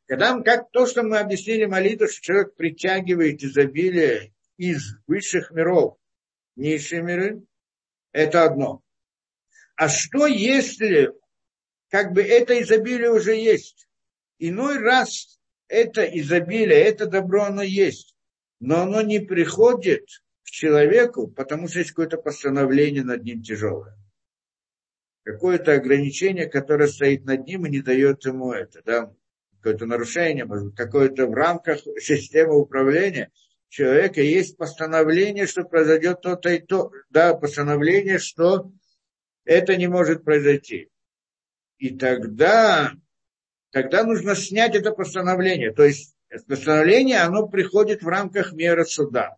Когда, 0.07 0.41
как 0.41 0.71
то, 0.71 0.87
что 0.87 1.03
мы 1.03 1.19
объяснили 1.19 1.67
молитву, 1.67 2.09
что 2.09 2.23
человек 2.23 2.57
притягивает 2.57 3.45
изобилие 3.45 4.33
из 4.57 4.97
высших 5.07 5.51
миров, 5.51 5.99
низшие 6.57 7.03
миры, 7.03 7.43
это 8.13 8.45
одно. 8.45 8.81
А 9.77 9.91
что 9.91 10.27
если, 10.27 11.13
как 11.95 12.13
бы 12.13 12.23
это 12.23 12.61
изобилие 12.61 13.13
уже 13.13 13.37
есть? 13.37 13.87
Иной 14.41 14.79
раз 14.81 15.39
это 15.69 16.03
изобилие, 16.03 16.81
это 16.81 17.07
добро, 17.07 17.45
оно 17.45 17.63
есть, 17.63 18.17
но 18.59 18.81
оно 18.81 19.01
не 19.01 19.21
приходит 19.21 20.05
к 20.43 20.51
человеку, 20.51 21.29
потому 21.29 21.69
что 21.69 21.79
есть 21.79 21.91
какое-то 21.91 22.17
постановление 22.17 23.05
над 23.05 23.23
ним 23.23 23.45
тяжелое. 23.45 23.97
Какое-то 25.23 25.75
ограничение, 25.75 26.47
которое 26.47 26.89
стоит 26.89 27.27
над 27.27 27.47
ним 27.47 27.65
и 27.65 27.71
не 27.71 27.81
дает 27.81 28.25
ему 28.25 28.51
это. 28.51 28.83
Да? 28.85 29.15
Какое-то 29.59 29.87
нарушение, 29.87 30.47
может 30.47 30.67
быть, 30.67 30.77
какое-то 30.77 31.29
в 31.29 31.33
рамках 31.33 31.79
системы 32.01 32.59
управления 32.59 33.31
человека 33.69 34.21
есть 34.21 34.57
постановление, 34.57 35.47
что 35.47 35.63
произойдет 35.63 36.23
то-то 36.23 36.49
и 36.49 36.59
то. 36.59 36.91
Да, 37.11 37.35
постановление, 37.35 38.19
что 38.19 38.73
это 39.45 39.77
не 39.77 39.87
может 39.87 40.25
произойти. 40.25 40.91
И 41.85 41.91
тогда, 41.91 42.95
тогда 43.71 44.05
нужно 44.05 44.35
снять 44.35 44.75
это 44.75 44.93
постановление. 44.93 45.71
То 45.71 45.85
есть 45.85 46.15
постановление, 46.49 47.19
оно 47.19 47.47
приходит 47.47 48.03
в 48.03 48.09
рамках 48.09 48.55
меры 48.55 48.87
суда. 48.87 49.37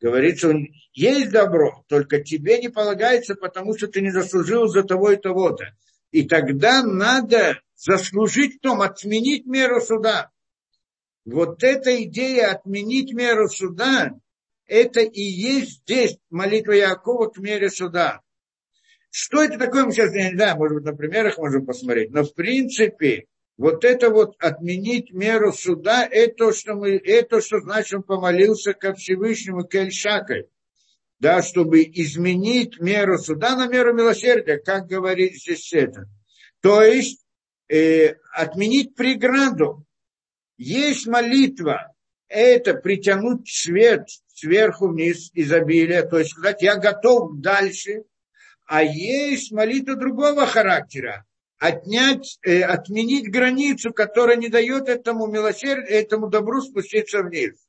Говорится, 0.00 0.52
есть 0.92 1.30
добро, 1.30 1.84
только 1.86 2.20
тебе 2.20 2.58
не 2.58 2.68
полагается, 2.68 3.36
потому 3.36 3.78
что 3.78 3.86
ты 3.86 4.00
не 4.00 4.10
заслужил 4.10 4.66
за 4.66 4.82
того 4.82 5.12
и 5.12 5.16
того-то. 5.18 5.66
И 6.10 6.26
тогда 6.26 6.82
надо 6.82 7.60
заслужить 7.76 8.56
в 8.56 8.60
том, 8.60 8.80
отменить 8.80 9.46
меру 9.46 9.80
суда. 9.80 10.32
Вот 11.24 11.62
эта 11.62 12.02
идея 12.02 12.50
отменить 12.50 13.12
меру 13.12 13.48
суда, 13.48 14.18
это 14.66 15.02
и 15.02 15.22
есть 15.22 15.82
здесь 15.82 16.18
молитва 16.28 16.72
Якова 16.72 17.28
к 17.28 17.38
мере 17.38 17.70
суда. 17.70 18.20
Что 19.10 19.42
это 19.42 19.58
такое, 19.58 19.84
мы 19.84 19.92
сейчас 19.92 20.12
не 20.12 20.30
знаем, 20.34 20.58
может 20.58 20.76
быть, 20.76 20.84
на 20.84 20.94
примерах 20.94 21.38
можем 21.38 21.64
посмотреть. 21.64 22.10
Но 22.10 22.24
в 22.24 22.34
принципе, 22.34 23.26
вот 23.56 23.84
это 23.84 24.10
вот 24.10 24.36
отменить 24.38 25.12
меру 25.12 25.52
суда, 25.52 26.06
это 26.08 26.52
что, 26.52 26.74
мы, 26.74 26.96
это 26.96 27.40
что 27.40 27.60
значит, 27.60 27.94
он 27.94 28.02
помолился 28.02 28.74
ко 28.74 28.94
Всевышнему 28.94 29.64
Кельшакой. 29.64 30.48
Да, 31.18 31.42
чтобы 31.42 31.82
изменить 31.82 32.78
меру 32.78 33.18
суда 33.18 33.56
на 33.56 33.66
меру 33.66 33.92
милосердия, 33.92 34.58
как 34.58 34.86
говорит 34.86 35.34
здесь 35.34 35.72
это. 35.72 36.04
То 36.60 36.80
есть 36.80 37.24
э, 37.68 38.14
отменить 38.32 38.94
преграду. 38.94 39.84
Есть 40.58 41.08
молитва, 41.08 41.92
это 42.28 42.74
притянуть 42.74 43.48
свет 43.48 44.06
сверху 44.32 44.88
вниз 44.88 45.30
изобилия, 45.34 46.02
то 46.02 46.18
есть 46.18 46.30
сказать, 46.30 46.62
я 46.62 46.76
готов 46.76 47.40
дальше, 47.40 48.04
а 48.68 48.82
есть 48.82 49.50
молитва 49.50 49.96
другого 49.96 50.44
характера, 50.46 51.24
отнять, 51.58 52.38
э, 52.42 52.60
отменить 52.60 53.32
границу, 53.32 53.94
которая 53.94 54.36
не 54.36 54.50
дает 54.50 54.88
этому 54.88 55.26
милосердию, 55.26 55.88
этому 55.88 56.28
добру 56.28 56.60
спуститься 56.60 57.22
вниз. 57.22 57.66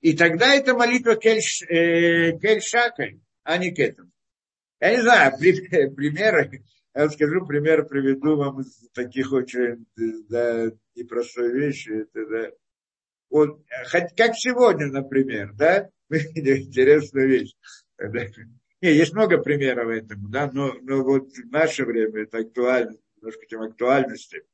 И 0.00 0.16
тогда 0.16 0.52
это 0.52 0.74
молитва 0.74 1.14
кельш, 1.14 1.62
э, 1.62 2.36
кельшакой, 2.40 3.20
а 3.44 3.58
не 3.58 3.70
к 3.70 3.78
этому. 3.78 4.10
Я 4.80 4.96
не 4.96 5.02
знаю, 5.02 5.38
при, 5.38 5.52
примеры, 5.94 6.64
я 6.96 7.08
скажу, 7.10 7.46
пример 7.46 7.86
приведу 7.86 8.36
вам 8.36 8.60
из 8.60 8.88
таких 8.92 9.32
очень 9.32 9.86
да, 10.28 10.72
непростой 10.96 11.52
вещи. 11.52 11.90
Это, 11.90 12.26
да, 12.26 12.50
вот, 13.30 13.60
хоть, 13.88 14.16
как 14.16 14.34
сегодня, 14.34 14.88
например, 14.88 15.52
да, 15.54 15.88
интересная 16.10 17.26
вещь. 17.26 17.54
Не, 18.84 18.92
есть 18.92 19.14
много 19.14 19.38
примеров 19.38 19.88
этому, 19.88 20.28
да, 20.28 20.50
но, 20.52 20.74
но 20.82 21.02
вот 21.02 21.32
в 21.32 21.50
наше 21.50 21.86
время 21.86 22.24
это 22.24 22.40
актуально 22.40 22.98
немножко 23.16 23.46
тем 23.46 23.62
актуальности, 23.62 24.44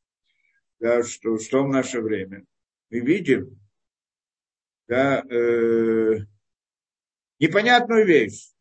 да, 0.79 1.03
что, 1.03 1.37
что 1.41 1.65
в 1.65 1.69
наше 1.69 2.01
время. 2.01 2.47
Мы 2.91 3.01
видим 3.01 3.59
да, 4.87 5.25
э, 5.29 6.19
непонятную 7.41 8.07
вещь. 8.07 8.53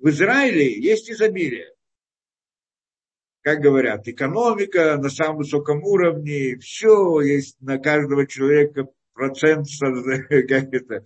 В 0.00 0.08
Израиле 0.08 0.76
есть 0.76 1.08
изобилие. 1.08 1.72
Как 3.42 3.60
говорят, 3.60 4.08
экономика 4.08 4.96
на 4.96 5.08
самом 5.08 5.36
высоком 5.36 5.84
уровне, 5.84 6.58
все 6.58 7.20
есть 7.20 7.60
на 7.60 7.78
каждого 7.78 8.26
человека 8.26 8.88
процент, 9.12 9.68
как 9.80 10.74
это, 10.74 11.04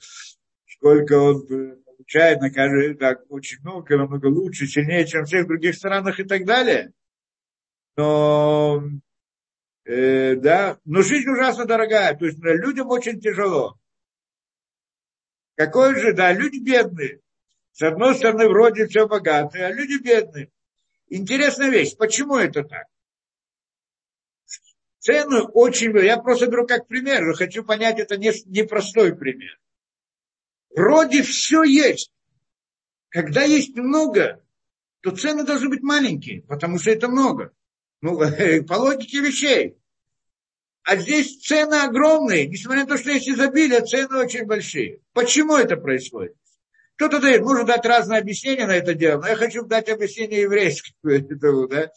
сколько 0.64 1.18
он 1.20 1.81
получает 2.02 2.40
на 2.40 2.50
каждый, 2.50 2.94
так, 2.94 3.22
очень 3.28 3.58
много, 3.62 3.96
намного 3.96 4.26
лучше, 4.26 4.66
сильнее, 4.66 5.06
чем 5.06 5.24
в 5.24 5.26
всех 5.26 5.46
других 5.46 5.74
странах 5.74 6.20
и 6.20 6.24
так 6.24 6.44
далее 6.44 6.92
но, 7.96 8.82
э, 9.84 10.36
да, 10.36 10.78
но 10.84 11.02
жизнь 11.02 11.28
ужасно 11.28 11.64
дорогая, 11.66 12.14
то 12.14 12.24
есть 12.24 12.38
людям 12.38 12.88
очень 12.88 13.20
тяжело. 13.20 13.78
Какой 15.56 15.98
же, 16.00 16.12
да, 16.14 16.32
люди 16.32 16.58
бедные. 16.58 17.20
С 17.72 17.82
одной 17.82 18.14
стороны, 18.14 18.48
вроде 18.48 18.86
все 18.86 19.06
богатые, 19.06 19.66
а 19.66 19.72
люди 19.72 20.02
бедные. 20.02 20.50
Интересная 21.08 21.68
вещь, 21.68 21.96
почему 21.96 22.36
это 22.36 22.64
так? 22.64 22.86
Цены 24.98 25.42
очень... 25.42 25.96
Я 25.98 26.16
просто 26.18 26.46
беру 26.46 26.66
как 26.66 26.86
пример, 26.86 27.34
хочу 27.34 27.64
понять, 27.64 27.98
это 27.98 28.16
не, 28.16 28.30
непростой 28.46 29.14
пример. 29.14 29.58
Вроде 30.74 31.22
все 31.22 31.62
есть. 31.62 32.10
Когда 33.08 33.42
есть 33.42 33.76
много, 33.76 34.42
то 35.02 35.10
цены 35.10 35.44
должны 35.44 35.68
быть 35.68 35.82
маленькие, 35.82 36.42
потому 36.42 36.78
что 36.78 36.90
это 36.90 37.08
много. 37.08 37.52
Ну, 38.00 38.18
по 38.66 38.74
логике 38.74 39.20
вещей. 39.20 39.76
А 40.84 40.96
здесь 40.96 41.38
цены 41.40 41.74
огромные, 41.74 42.46
несмотря 42.48 42.82
на 42.82 42.88
то, 42.88 42.98
что 42.98 43.10
есть 43.10 43.28
изобилие, 43.28 43.84
цены 43.84 44.18
очень 44.18 44.46
большие. 44.46 45.00
Почему 45.12 45.56
это 45.56 45.76
происходит? 45.76 46.34
Кто-то 46.96 47.20
дает, 47.20 47.42
может 47.42 47.66
дать 47.66 47.84
разные 47.84 48.20
объяснения 48.20 48.66
на 48.66 48.76
это 48.76 48.94
дело, 48.94 49.20
но 49.20 49.28
я 49.28 49.36
хочу 49.36 49.64
дать 49.64 49.88
объяснение 49.88 50.42
еврейскому. 50.42 50.94
Да? 51.68 51.90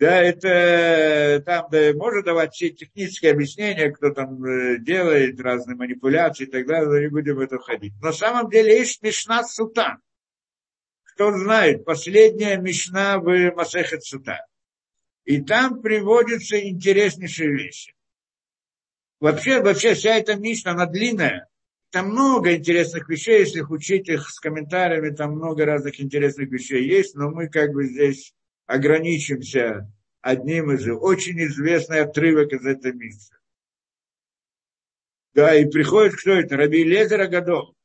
Да, 0.00 0.22
это 0.22 1.42
там 1.44 1.68
да, 1.70 1.92
может 1.92 2.24
давать 2.24 2.54
все 2.54 2.70
технические 2.70 3.32
объяснения, 3.32 3.90
кто 3.90 4.08
там 4.08 4.42
э, 4.42 4.78
делает 4.78 5.38
разные 5.38 5.76
манипуляции 5.76 6.44
и 6.44 6.50
так 6.50 6.66
далее, 6.66 7.02
не 7.02 7.08
будем 7.08 7.36
в 7.36 7.40
это 7.40 7.58
входить. 7.58 7.92
Но 8.00 8.06
на 8.06 8.12
самом 8.14 8.48
деле 8.48 8.78
есть 8.78 9.02
Мишна 9.02 9.44
Сута. 9.44 9.98
Кто 11.04 11.36
знает, 11.36 11.84
последняя 11.84 12.56
Мишна 12.56 13.18
в 13.18 13.52
Масехет 13.54 14.02
Сута. 14.02 14.46
И 15.26 15.42
там 15.42 15.82
приводятся 15.82 16.58
интереснейшие 16.58 17.52
вещи. 17.52 17.94
Вообще, 19.20 19.60
вообще 19.60 19.92
вся 19.92 20.16
эта 20.16 20.34
Мишна, 20.34 20.70
она 20.70 20.86
длинная. 20.86 21.46
Там 21.90 22.08
много 22.08 22.56
интересных 22.56 23.06
вещей, 23.06 23.40
если 23.40 23.58
их 23.58 23.70
учить 23.70 24.08
их 24.08 24.30
с 24.30 24.40
комментариями, 24.40 25.14
там 25.14 25.32
много 25.32 25.66
разных 25.66 26.00
интересных 26.00 26.50
вещей 26.50 26.88
есть, 26.88 27.14
но 27.16 27.28
мы 27.28 27.50
как 27.50 27.74
бы 27.74 27.84
здесь 27.84 28.32
ограничимся 28.70 29.92
одним 30.20 30.70
из 30.70 30.86
очень 30.86 31.42
известный 31.46 32.02
отрывок 32.02 32.52
из 32.52 32.64
этой 32.64 32.92
миссии. 32.92 33.34
Да, 35.34 35.56
и 35.56 35.68
приходит 35.68 36.14
кто 36.14 36.32
это? 36.32 36.56
Раби 36.56 36.84
Лезер 36.84 37.20
Агадол. 37.20 37.76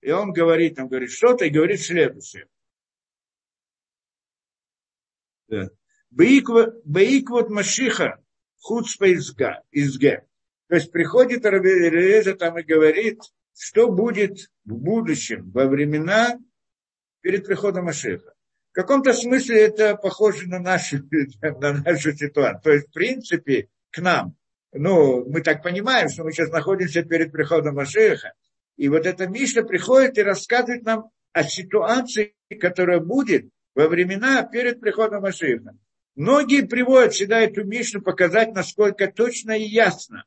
И 0.00 0.12
он 0.12 0.32
говорит, 0.32 0.78
он 0.78 0.86
говорит 0.86 1.10
что-то 1.10 1.44
и 1.44 1.50
говорит 1.50 1.80
следующее. 1.80 2.46
Да. 5.48 5.70
Баиквот 6.10 7.50
Машиха 7.50 8.22
хуцпа 8.60 9.12
изге. 9.12 10.24
То 10.68 10.74
есть 10.76 10.92
приходит 10.92 11.44
Раби 11.46 11.90
Лезер 11.90 12.36
там 12.36 12.58
и 12.58 12.62
говорит, 12.62 13.22
что 13.56 13.90
будет 13.90 14.52
в 14.64 14.76
будущем, 14.76 15.50
во 15.50 15.66
времена 15.66 16.38
перед 17.22 17.44
приходом 17.44 17.86
Машиха. 17.86 18.34
Каком-то 18.78 19.12
смысле 19.12 19.62
это 19.62 19.96
похоже 19.96 20.46
на 20.46 20.60
нашу, 20.60 20.98
на 21.42 21.72
нашу 21.82 22.12
ситуацию. 22.12 22.60
То 22.62 22.70
есть, 22.70 22.86
в 22.86 22.92
принципе, 22.92 23.66
к 23.90 23.98
нам. 23.98 24.36
Ну, 24.72 25.28
мы 25.28 25.40
так 25.40 25.64
понимаем, 25.64 26.08
что 26.08 26.22
мы 26.22 26.30
сейчас 26.30 26.52
находимся 26.52 27.02
перед 27.02 27.32
приходом 27.32 27.74
Машеха. 27.74 28.34
И 28.76 28.88
вот 28.88 29.04
эта 29.04 29.26
Мишна 29.26 29.64
приходит 29.64 30.16
и 30.16 30.22
рассказывает 30.22 30.84
нам 30.84 31.10
о 31.32 31.42
ситуации, 31.42 32.36
которая 32.60 33.00
будет 33.00 33.48
во 33.74 33.88
времена 33.88 34.44
перед 34.44 34.78
приходом 34.78 35.22
Машеха. 35.22 35.76
Многие 36.14 36.64
приводят 36.64 37.14
всегда 37.14 37.40
эту 37.40 37.64
Мишну 37.64 38.00
показать, 38.00 38.54
насколько 38.54 39.08
точно 39.08 39.58
и 39.58 39.64
ясно. 39.64 40.24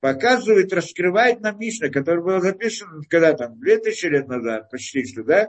Показывает, 0.00 0.74
раскрывает 0.74 1.40
нам 1.40 1.58
Мишна, 1.58 1.88
которая 1.88 2.22
была 2.22 2.40
записана, 2.42 3.02
когда 3.08 3.32
там, 3.32 3.58
2000 3.58 4.06
лет 4.08 4.28
назад, 4.28 4.70
почти 4.70 5.10
что, 5.10 5.24
да, 5.24 5.48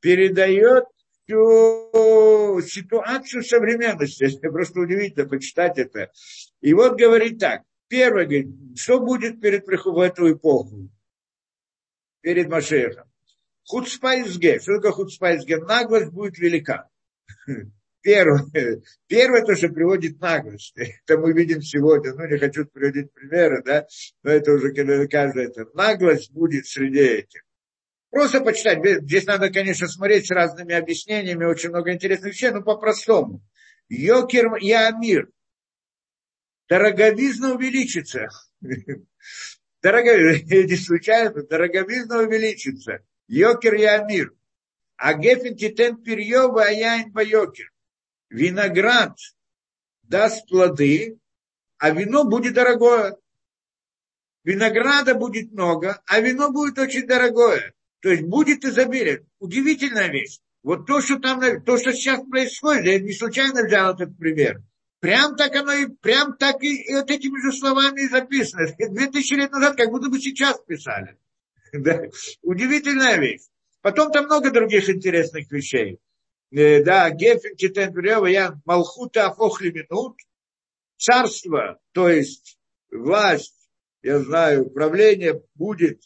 передает 0.00 0.84
всю 1.26 2.60
ситуацию 2.62 3.42
современности. 3.42 4.24
Это 4.24 4.50
просто 4.50 4.80
удивительно 4.80 5.28
почитать 5.28 5.78
это. 5.78 6.10
И 6.60 6.74
вот 6.74 6.98
говорит 6.98 7.38
так. 7.38 7.62
Первое, 7.88 8.24
говорит, 8.24 8.48
что 8.76 9.00
будет 9.00 9.40
перед 9.40 9.66
приходом 9.66 10.00
в 10.00 10.00
эту 10.00 10.32
эпоху? 10.32 10.88
Перед 12.20 12.48
Машехом. 12.48 13.08
Хуцпайзге. 13.66 14.60
Что 14.60 14.76
такое 14.76 14.92
хуцпайзге? 14.92 15.58
Наглость 15.58 16.10
будет 16.10 16.38
велика. 16.38 16.88
Первое, 18.02 18.82
первое 19.06 19.42
то, 19.44 19.56
что 19.56 19.70
приводит 19.70 20.20
наглость. 20.20 20.74
Это 20.76 21.18
мы 21.18 21.32
видим 21.32 21.62
сегодня. 21.62 22.12
Ну, 22.12 22.26
не 22.26 22.36
хочу 22.36 22.66
приводить 22.66 23.10
примеры, 23.14 23.62
да, 23.64 23.86
но 24.22 24.30
это 24.30 24.52
уже 24.52 24.74
каждый 25.08 25.46
это. 25.46 25.66
Наглость 25.72 26.30
будет 26.30 26.66
среди 26.66 27.00
этих. 27.00 27.43
Просто 28.14 28.42
почитать. 28.42 28.78
Здесь 29.02 29.26
надо, 29.26 29.50
конечно, 29.50 29.88
смотреть 29.88 30.28
с 30.28 30.30
разными 30.30 30.72
объяснениями, 30.72 31.46
очень 31.46 31.70
много 31.70 31.92
интересных 31.92 32.32
вещей, 32.32 32.52
но 32.52 32.62
по-простому. 32.62 33.42
Йокер 33.88 34.54
Яамир. 34.60 35.30
Дороговизна 36.68 37.54
увеличится. 37.54 38.28
Дороговизна, 39.82 40.56
не 40.62 40.76
случайно, 40.76 41.42
дороговизна 41.42 42.20
увеличится. 42.20 43.00
Йокер 43.26 43.74
Яамир. 43.74 44.32
А 44.94 45.14
гефин 45.14 45.56
китен 45.56 45.96
перьева, 45.96 46.62
а 46.62 46.70
яин 46.70 47.12
йокер. 47.18 47.72
Виноград 48.30 49.18
даст 50.04 50.48
плоды, 50.48 51.18
а 51.78 51.90
вино 51.90 52.22
будет 52.22 52.54
дорогое. 52.54 53.16
Винограда 54.44 55.16
будет 55.16 55.50
много, 55.50 56.00
а 56.06 56.20
вино 56.20 56.52
будет 56.52 56.78
очень 56.78 57.08
дорогое. 57.08 57.73
То 58.04 58.10
есть 58.10 58.24
будет 58.24 58.66
изобилие. 58.66 59.24
Удивительная 59.38 60.08
вещь. 60.08 60.38
Вот 60.62 60.86
то, 60.86 61.00
что 61.00 61.18
там, 61.18 61.40
то, 61.62 61.78
что 61.78 61.90
сейчас 61.94 62.20
происходит, 62.28 62.84
я 62.84 62.98
не 62.98 63.14
случайно 63.14 63.64
взял 63.64 63.94
этот 63.94 64.18
пример. 64.18 64.60
Прям 65.00 65.36
так 65.36 65.56
оно 65.56 65.72
и, 65.72 65.86
прям 65.86 66.36
так 66.36 66.62
и, 66.62 66.82
и 66.82 66.94
вот 66.96 67.10
этими 67.10 67.40
же 67.40 67.56
словами 67.56 68.02
и 68.02 68.08
записано. 68.08 68.66
Две 68.90 69.06
тысячи 69.06 69.32
лет 69.32 69.52
назад, 69.52 69.78
как 69.78 69.88
будто 69.88 70.10
бы 70.10 70.20
сейчас 70.20 70.60
писали. 70.66 71.16
Да? 71.72 72.02
Удивительная 72.42 73.16
вещь. 73.16 73.46
Потом 73.80 74.12
там 74.12 74.26
много 74.26 74.50
других 74.50 74.90
интересных 74.90 75.50
вещей. 75.50 75.98
Э, 76.52 76.84
да, 76.84 77.08
Гефин 77.08 77.56
Китен 77.56 77.94
я 78.26 78.60
Малхута 78.66 79.28
Афохли 79.28 79.70
Минут. 79.70 80.18
Царство, 80.98 81.78
то 81.92 82.10
есть 82.10 82.58
власть, 82.90 83.66
я 84.02 84.18
знаю, 84.20 84.68
правление 84.68 85.42
будет 85.54 86.02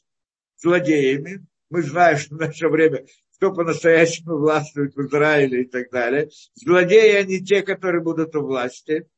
злодеями, 0.59 1.45
мы 1.71 1.83
знаем, 1.83 2.19
что 2.19 2.35
в 2.35 2.39
наше 2.39 2.69
время 2.69 3.05
кто 3.39 3.53
по-настоящему 3.53 4.37
властвует 4.37 4.97
в 4.97 5.07
Израиле 5.07 5.63
и 5.63 5.65
так 5.65 5.91
далее. 5.91 6.29
Злодеи 6.55 7.15
они 7.15 7.41
те, 7.41 7.63
которые 7.63 8.03
будут 8.03 8.35
у 8.35 8.43
власти. 8.43 9.09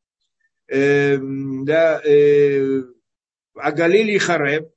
Э, 0.68 1.16
да, 1.18 2.00
э, 2.04 2.82
а 3.54 3.72
Галиль 3.72 4.10
и 4.10 4.18
Хареб, 4.18 4.68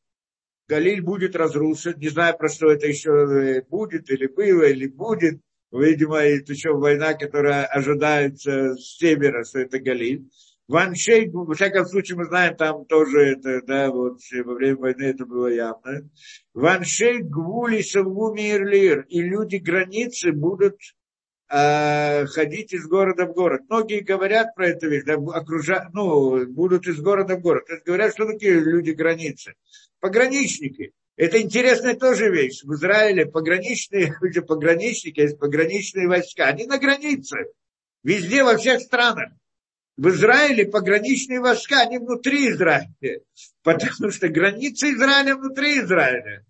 Галиль 0.70 1.02
будет 1.02 1.36
разрушен, 1.36 2.00
не 2.00 2.08
знаю, 2.08 2.38
про 2.38 2.48
что 2.48 2.72
это 2.72 2.88
еще 2.88 3.12
э, 3.12 3.62
будет, 3.64 4.10
или 4.10 4.28
было, 4.28 4.64
или 4.64 4.88
будет. 4.88 5.42
Видимо, 5.72 6.18
это 6.18 6.54
еще 6.54 6.72
война, 6.72 7.14
которая 7.14 7.66
ожидается 7.66 8.76
с 8.76 8.98
севера, 8.98 9.44
что 9.44 9.60
это 9.60 9.80
Галиль. 9.80 10.24
Ваншей, 10.68 11.30
во 11.30 11.54
всяком 11.54 11.86
случае, 11.86 12.18
мы 12.18 12.26
знаем, 12.26 12.56
там 12.56 12.86
тоже 12.86 13.20
это, 13.20 13.62
да, 13.64 13.92
вот 13.92 14.20
во 14.32 14.54
время 14.54 14.78
войны 14.78 15.04
это 15.04 15.26
было 15.26 15.48
явно. 15.48 16.10
Ваншей 16.54 17.20
гвули 17.22 17.82
савгу 17.82 18.34
мирлир, 18.34 19.02
и 19.10 19.22
люди 19.22 19.58
границы 19.58 20.32
будут 20.32 20.80
э, 21.50 22.26
ходить 22.28 22.74
из 22.74 22.88
города 22.88 23.26
в 23.26 23.34
город. 23.34 23.64
Многие 23.68 24.00
говорят 24.00 24.56
про 24.56 24.70
это 24.70 24.88
вещь, 24.88 25.04
да, 25.06 25.16
окружа... 25.16 25.90
ну, 25.94 26.46
будут 26.48 26.88
из 26.88 27.02
города 27.02 27.36
в 27.36 27.42
город. 27.42 27.66
То 27.68 27.74
есть 27.74 27.86
говорят, 27.86 28.14
что 28.14 28.26
такие 28.26 28.54
люди 28.54 28.92
границы. 28.92 29.56
Пограничники. 30.00 30.94
Это 31.18 31.42
интересная 31.42 31.96
тоже 31.96 32.32
вещь. 32.32 32.64
В 32.64 32.74
Израиле 32.74 33.26
пограничные 33.26 34.16
пограничники, 34.48 35.20
есть 35.20 35.38
пограничные 35.38 36.08
войска. 36.08 36.46
Они 36.46 36.66
на 36.66 36.78
границе. 36.78 37.48
Везде, 38.02 38.44
во 38.46 38.58
всех 38.58 38.80
странах 38.82 39.30
в 39.98 40.10
Израиле 40.10 40.66
пограничные 40.66 41.40
войска, 41.40 41.82
они 41.82 42.00
внутри 42.00 42.50
Израиля, 42.50 43.22
потому 43.64 44.12
что 44.12 44.28
границы 44.30 44.92
Израиля 44.92 45.36
внутри 45.36 45.80
Израиля. 45.80 46.46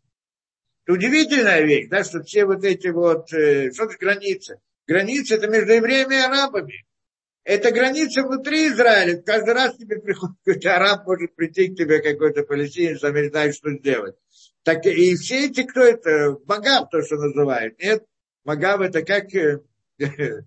Это 0.85 0.93
удивительная 0.93 1.61
вещь, 1.61 1.87
да, 1.89 2.03
что 2.03 2.23
все 2.23 2.45
вот 2.45 2.63
эти 2.63 2.87
вот, 2.87 3.31
э, 3.33 3.71
что 3.71 3.85
это 3.85 3.97
границы? 3.97 4.59
Границы 4.85 5.35
это 5.35 5.47
между 5.47 5.73
евреями 5.73 6.15
и 6.15 6.19
арабами. 6.19 6.85
Это 7.45 7.71
граница 7.71 8.23
внутри 8.23 8.67
Израиля. 8.69 9.21
Каждый 9.21 9.53
раз 9.53 9.75
тебе 9.75 9.99
приходит 9.99 10.35
какой-то 10.43 10.75
араб, 10.75 11.05
может 11.05 11.35
прийти 11.35 11.67
к 11.67 11.77
тебе 11.77 12.01
какой-то 12.01 12.43
палестинец, 12.43 12.99
сам 12.99 13.15
не 13.15 13.29
знает, 13.29 13.55
что 13.55 13.71
сделать. 13.71 14.15
Так 14.63 14.85
и 14.85 15.15
все 15.15 15.47
эти, 15.47 15.63
кто 15.63 15.81
это, 15.81 16.37
Магав, 16.45 16.89
то, 16.89 17.01
что 17.01 17.15
называют. 17.15 17.77
Нет, 17.79 18.05
Магав 18.45 18.81
это 18.81 19.03
как 19.03 19.25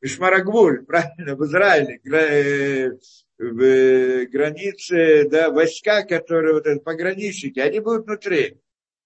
э, 0.00 0.06
Ишмарагвуль, 0.06 0.84
правильно, 0.86 1.36
в 1.36 1.44
Израиле, 1.44 2.00
э, 2.04 2.90
в 3.38 4.26
границе, 4.26 5.28
да, 5.28 5.50
войска, 5.50 6.02
которые 6.02 6.54
вот 6.54 6.66
это, 6.66 6.80
пограничники, 6.80 7.58
они 7.58 7.80
будут 7.80 8.06
внутри. 8.06 8.60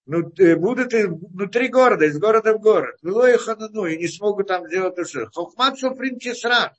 Ну, 0.05 0.31
э, 0.37 0.55
будут 0.55 0.93
внутри 0.93 1.67
города, 1.67 2.05
из 2.05 2.17
города 2.17 2.53
в 2.53 2.59
город. 2.59 2.97
Вело 3.01 3.27
и 3.27 3.37
ханану, 3.37 3.85
и 3.85 3.97
не 3.97 4.07
смогут 4.07 4.47
там 4.47 4.67
сделать 4.67 4.95
то, 4.95 5.05
что. 5.05 5.27
Хохмат 5.27 5.79
софрим 5.79 6.17
тесрах. 6.17 6.73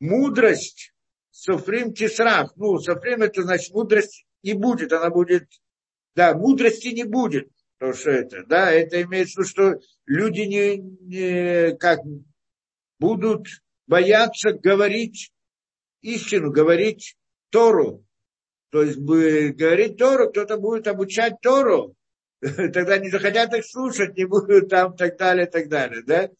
Мудрость 0.00 0.92
софрим 1.30 1.92
тесрах. 1.92 2.52
Ну, 2.56 2.78
софрим 2.78 3.22
это 3.22 3.42
значит 3.42 3.74
мудрость 3.74 4.26
не 4.42 4.54
будет, 4.54 4.92
она 4.92 5.10
будет, 5.10 5.48
да, 6.14 6.34
мудрости 6.34 6.88
не 6.88 7.04
будет. 7.04 7.48
То, 7.78 7.92
что 7.92 8.10
это, 8.10 8.44
да, 8.46 8.70
это 8.70 9.02
имеется 9.02 9.34
в 9.34 9.44
виду, 9.44 9.48
что 9.48 9.80
люди 10.06 10.42
не, 10.42 10.78
не 10.78 11.76
как 11.76 12.00
будут 13.04 13.48
бояться 13.86 14.52
говорить 14.52 15.30
истину, 16.00 16.50
говорить 16.50 17.16
Тору. 17.50 18.02
То 18.70 18.82
есть 18.82 18.98
говорить 18.98 19.98
Тору, 19.98 20.30
кто-то 20.30 20.56
будет 20.56 20.88
обучать 20.88 21.34
Тору. 21.42 21.94
Тогда 22.40 22.96
не 22.96 23.10
захотят 23.10 23.52
их 23.52 23.66
слушать, 23.66 24.16
не 24.16 24.24
будут 24.24 24.70
там, 24.70 24.96
так 24.96 25.18
далее, 25.18 25.46
так 25.46 25.68
далее. 25.68 26.02
Да? 26.06 26.30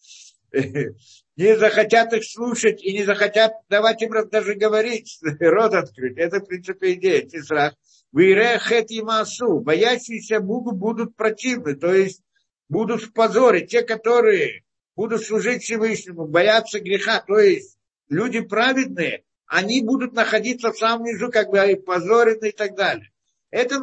Не 1.37 1.57
захотят 1.57 2.13
их 2.13 2.23
слушать 2.25 2.81
и 2.81 2.93
не 2.93 3.03
захотят 3.03 3.55
давать 3.69 4.01
им 4.03 4.13
даже 4.31 4.55
говорить, 4.55 5.19
рот 5.41 5.75
открыть. 5.75 6.17
Это, 6.17 6.39
в 6.39 6.47
принципе, 6.47 6.93
идея, 6.93 7.23
тисрах. 7.23 7.75
Вирехет 8.13 8.93
и 8.93 9.03
масу. 9.03 9.59
Боящиеся 9.59 10.39
Богу 10.39 10.71
будут 10.71 11.17
противны, 11.17 11.75
то 11.75 11.93
есть 11.93 12.23
будут 12.69 13.03
в 13.03 13.13
позоре. 13.13 13.67
Те, 13.67 13.83
которые 13.83 14.63
будут 14.97 15.25
служить 15.25 15.63
Всевышнему, 15.63 16.27
бояться 16.27 16.81
греха, 16.81 17.21
то 17.21 17.39
есть 17.39 17.77
люди 18.09 18.41
праведные, 18.41 19.25
они 19.47 19.83
будут 19.83 20.15
находиться 20.15 20.73
в 20.73 20.79
самом 20.79 21.05
низу, 21.05 21.31
как 21.31 21.51
бы 21.51 21.77
позорены 21.77 22.49
и 22.49 22.53
так 22.53 22.75
далее. 22.75 23.11
Это, 23.51 23.81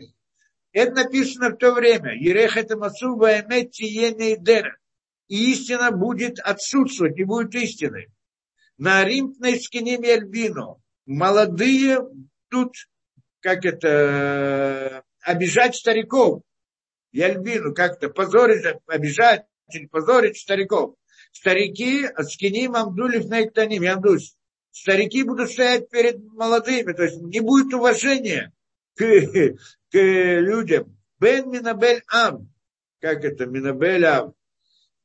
это 0.72 0.92
написано 0.92 1.50
в 1.50 1.56
то 1.56 1.72
время. 1.72 2.14
Ерех 2.14 2.56
это 2.56 2.76
масуба 2.76 3.40
эмет. 3.40 3.78
И 5.28 5.52
истина 5.52 5.90
будет 5.90 6.40
отсутствовать, 6.40 7.16
не 7.16 7.24
будет 7.24 7.54
истины. 7.54 8.06
на 8.78 9.04
римпной 9.04 9.60
скинеме 9.60 10.14
альбину. 10.14 10.82
Молодые 11.04 12.00
тут, 12.48 12.74
как 13.40 13.64
это, 13.64 15.02
обижать 15.20 15.76
стариков. 15.76 16.42
И 17.12 17.20
альбину 17.20 17.74
как-то 17.74 18.08
позорить, 18.08 18.64
обижать 18.86 19.44
позорить 19.90 20.38
стариков. 20.38 20.94
Старики, 21.32 22.06
скиним 22.22 22.74
амдулив 22.74 23.28
найтаним, 23.28 23.82
ямдусь. 23.82 24.36
Старики 24.70 25.22
будут 25.22 25.50
стоять 25.50 25.90
перед 25.90 26.22
молодыми, 26.32 26.92
то 26.92 27.04
есть 27.04 27.20
не 27.20 27.40
будет 27.40 27.72
уважения 27.74 28.52
к, 28.96 29.02
к 29.02 29.94
людям. 29.94 30.96
Бен 31.18 31.50
Минабель 31.50 32.02
Ам, 32.12 32.48
как 33.00 33.24
это, 33.24 33.46
Минабель 33.46 34.04
Ам, 34.04 34.34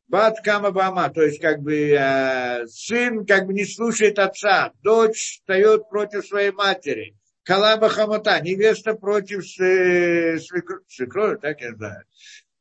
Бат 0.08 0.42
Кама 0.44 1.10
то 1.10 1.24
есть 1.24 1.40
как 1.42 1.62
бы 1.62 1.90
э, 1.90 2.68
сын 2.68 3.26
как 3.26 3.48
бы 3.48 3.54
не 3.54 3.66
слушает 3.66 4.20
отца, 4.20 4.72
дочь 4.84 5.40
встает 5.40 5.90
против 5.90 6.26
своей 6.26 6.52
матери. 6.52 7.18
Калаба 7.44 7.90
Хамата, 7.90 8.40
невеста 8.40 8.94
против 8.94 9.44
э, 9.60 10.38
свекрови, 10.38 11.38
так 11.42 11.60
я 11.62 11.74
знаю. 11.74 12.04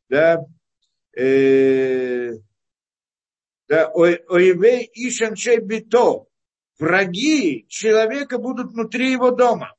Да, 0.08 0.46
э, 1.16 2.32
да, 3.68 3.86
Оивей 3.94 4.90
Ишаншей 4.94 5.58
Бито, 5.58 6.26
враги 6.78 7.66
человека 7.68 8.38
будут 8.38 8.72
внутри 8.72 9.12
его 9.12 9.30
дома. 9.30 9.74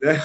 Да? 0.00 0.22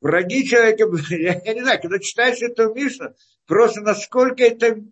Враги 0.00 0.46
человека, 0.46 0.88
я, 1.14 1.40
я 1.44 1.54
не 1.54 1.62
знаю, 1.62 1.80
когда 1.80 1.98
читаешь 1.98 2.42
эту 2.42 2.74
Мишну, 2.74 3.14
просто 3.46 3.80
насколько 3.80 4.42
это, 4.42 4.82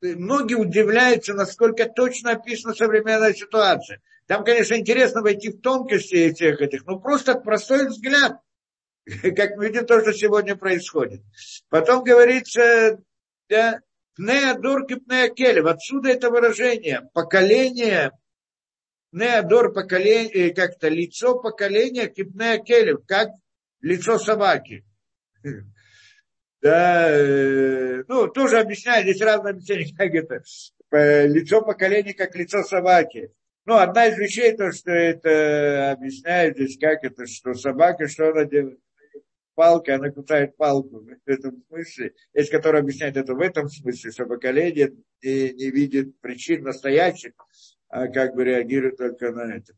многие 0.00 0.54
удивляются, 0.54 1.34
насколько 1.34 1.86
точно 1.88 2.32
описана 2.32 2.74
современная 2.74 3.34
ситуация. 3.34 4.00
Там, 4.26 4.44
конечно, 4.44 4.74
интересно 4.74 5.22
войти 5.22 5.50
в 5.50 5.60
тонкости 5.60 6.32
всех 6.32 6.60
этих, 6.60 6.86
но 6.86 6.98
просто 6.98 7.34
простой 7.34 7.88
взгляд, 7.88 8.38
как 9.36 9.56
мы 9.56 9.66
видим 9.66 9.86
то, 9.86 10.00
что 10.00 10.12
сегодня 10.12 10.56
происходит. 10.56 11.22
Потом 11.68 12.04
говорится, 12.04 12.98
да, 13.48 13.80
Пнеадор 14.14 14.86
кипнеакелев. 14.86 15.66
Отсюда 15.66 16.10
это 16.10 16.30
выражение. 16.30 17.08
Поколение, 17.14 18.12
Пнеадор 19.10 19.72
поколение, 19.72 20.54
как-то 20.54 20.88
лицо 20.88 21.38
поколения 21.38 22.08
кипнеакелев, 22.08 23.04
как 23.06 23.30
лицо 23.80 24.18
собаки. 24.18 24.84
Да, 26.62 27.10
э, 27.10 28.04
ну, 28.06 28.28
тоже 28.28 28.60
объясняю, 28.60 29.02
здесь 29.02 29.20
разные 29.20 29.50
объяснения, 29.50 29.92
как 29.98 30.14
это, 30.14 30.44
лицо 31.26 31.60
поколения, 31.60 32.14
как 32.14 32.36
лицо 32.36 32.62
собаки. 32.62 33.32
Ну, 33.64 33.78
одна 33.78 34.06
из 34.06 34.16
вещей, 34.16 34.56
то, 34.56 34.70
что 34.70 34.92
это 34.92 35.90
объясняет 35.90 36.54
здесь, 36.54 36.78
как 36.78 37.02
это, 37.02 37.26
что 37.26 37.54
собака, 37.54 38.06
что 38.06 38.30
она 38.30 38.44
делает? 38.44 38.78
Палка, 39.54 39.96
она 39.96 40.10
кусает 40.10 40.56
палку 40.56 41.00
в 41.00 41.28
этом 41.28 41.62
смысле. 41.68 42.14
Есть, 42.32 42.50
который 42.50 42.80
объясняет 42.80 43.16
это 43.16 43.34
в 43.34 43.40
этом 43.40 43.68
смысле, 43.68 44.10
что 44.10 44.26
поколение 44.26 44.92
не, 45.22 45.52
не 45.52 45.70
видит 45.70 46.18
причин 46.20 46.62
настоящих, 46.62 47.32
а 47.88 48.08
как 48.08 48.34
бы 48.34 48.44
реагирует 48.44 48.96
только 48.96 49.30
на 49.30 49.56
это. 49.56 49.74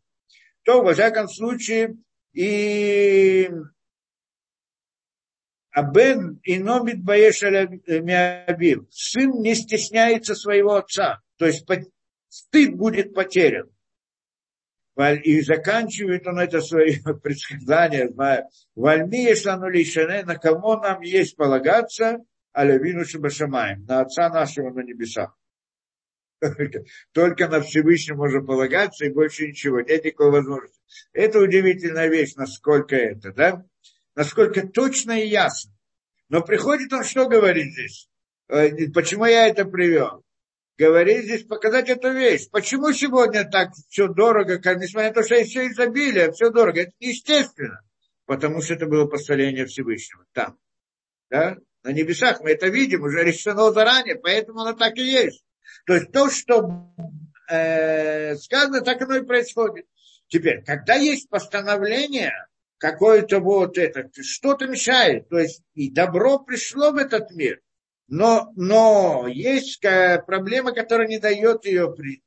То, 0.63 0.83
во 0.83 0.95
всяком 0.95 1.29
случае, 1.29 1.97
и 2.33 3.51
Абен 5.75 6.41
и 6.45 6.59
номит 6.61 7.05
Миабив. 7.05 8.87
Сын 8.91 9.31
не 9.43 9.57
стесняется 9.57 10.37
своего 10.37 10.77
отца. 10.77 11.21
То 11.37 11.47
есть 11.47 11.67
стыд 12.29 12.75
будет 12.75 13.13
потерян. 13.13 13.74
И 14.97 15.41
заканчивает 15.41 16.27
он 16.27 16.39
это 16.39 16.61
свое 16.61 17.01
предсказание, 17.23 18.09
зная, 18.11 18.49
Вальми 18.77 19.33
Ишану 19.33 19.69
Лишане, 19.69 20.25
на 20.25 20.37
кого 20.37 20.77
нам 20.77 21.01
есть 21.01 21.37
полагаться, 21.37 22.19
Алявину 22.53 23.05
Шабашамаем, 23.05 23.85
на 23.87 24.03
Отца 24.03 24.29
нашего 24.29 24.71
на 24.71 24.85
небесах. 24.85 25.37
Только 27.13 27.49
на 27.49 27.61
Всевышнего 27.61 28.19
можно 28.19 28.43
полагаться, 28.43 29.05
и 29.05 29.11
больше 29.11 29.49
ничего, 29.49 29.81
нет 29.81 30.05
никакой 30.05 30.31
возможности. 30.31 30.81
Это 31.13 31.41
удивительная 31.41 32.09
вещь, 32.09 32.35
насколько 32.37 32.95
это, 32.95 33.33
да? 33.33 33.65
насколько 34.15 34.67
точно 34.67 35.21
и 35.21 35.29
ясно. 35.29 35.73
Но 36.29 36.43
приходит 36.43 36.93
он 36.93 37.05
что 37.05 37.29
говорит 37.29 37.73
здесь? 37.73 38.09
Э, 38.49 38.71
почему 38.93 39.27
я 39.27 39.49
это 39.49 39.65
привел? 39.65 40.24
Говорит 40.77 41.25
здесь 41.25 41.45
показать 41.45 41.89
эту 41.89 42.11
вещь. 42.13 42.49
Почему 42.51 42.93
сегодня 42.93 43.49
так 43.49 43.71
все 43.89 44.09
дорого, 44.09 44.57
несмотря 44.75 45.09
на 45.09 45.15
то, 45.15 45.23
что 45.23 45.43
все 45.45 45.69
изобилие, 45.69 46.33
все 46.33 46.51
дорого? 46.51 46.83
Это 46.83 46.93
естественно. 46.99 47.81
Потому 48.27 48.61
что 48.61 48.75
это 48.75 48.87
было 48.87 49.07
постановление 49.07 49.67
Всевышнего 49.67 50.25
там. 50.33 50.59
Да? 51.31 51.57
На 51.85 51.91
небесах 51.91 52.41
мы 52.41 52.51
это 52.51 52.69
видим, 52.69 53.03
уже 53.03 53.23
решено 53.23 53.71
заранее, 53.71 54.17
поэтому 54.17 54.61
оно 54.61 54.73
так 54.73 54.97
и 54.97 55.03
есть. 55.03 55.45
То 55.87 55.95
есть 55.95 56.11
то, 56.11 56.31
что 56.31 56.93
э, 57.49 58.35
сказано, 58.37 58.81
так 58.81 59.01
оно 59.03 59.17
и 59.17 59.25
происходит. 59.25 59.87
Теперь, 60.29 60.65
когда 60.65 60.95
есть 60.95 61.29
постановление, 61.29 62.33
какое-то 62.79 63.41
вот 63.41 63.79
это, 63.79 64.11
что-то 64.23 64.67
мешает. 64.67 65.29
То 65.29 65.39
есть 65.39 65.63
и 65.75 65.91
добро 65.91 66.39
пришло 66.39 66.91
в 66.91 66.97
этот 66.97 67.31
мир, 67.31 67.61
но, 68.09 68.53
но 68.57 69.27
есть 69.29 69.81
проблема, 70.27 70.73
которая 70.73 71.09
не 71.09 71.19
дает 71.19 71.65
ее 71.65 71.93
при, 71.93 72.23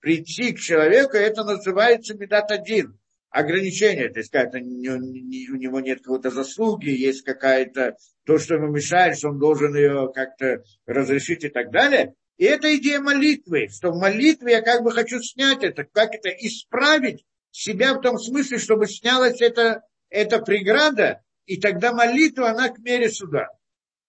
прийти 0.00 0.52
к 0.52 0.60
человеку, 0.60 1.16
это 1.16 1.44
называется 1.44 2.14
медат 2.14 2.50
один, 2.50 2.98
ограничение, 3.30 4.08
то 4.08 4.20
есть 4.20 4.32
не, 4.32 5.50
у 5.50 5.56
него 5.56 5.80
нет 5.80 6.00
какой-то 6.00 6.30
заслуги, 6.30 6.88
есть 6.88 7.22
какая-то, 7.22 7.96
то, 8.24 8.38
что 8.38 8.54
ему 8.54 8.68
мешает, 8.68 9.18
что 9.18 9.28
он 9.28 9.38
должен 9.38 9.74
ее 9.76 10.10
как-то 10.14 10.62
разрешить 10.86 11.44
и 11.44 11.48
так 11.48 11.70
далее. 11.70 12.14
И 12.38 12.44
это 12.44 12.74
идея 12.76 13.00
молитвы, 13.00 13.68
что 13.68 13.92
в 13.92 13.98
молитве 13.98 14.52
я 14.52 14.62
как 14.62 14.82
бы 14.82 14.90
хочу 14.90 15.20
снять 15.22 15.62
это, 15.62 15.84
как 15.84 16.14
это 16.14 16.28
исправить 16.28 17.24
себя 17.50 17.94
в 17.94 18.00
том 18.00 18.18
смысле, 18.18 18.58
чтобы 18.58 18.86
снялась 18.86 19.40
эта, 19.40 19.82
эта 20.10 20.40
преграда, 20.40 21.22
и 21.46 21.58
тогда 21.58 21.92
молитва, 21.92 22.50
она 22.50 22.68
к 22.68 22.78
мере 22.78 23.08
суда. 23.08 23.48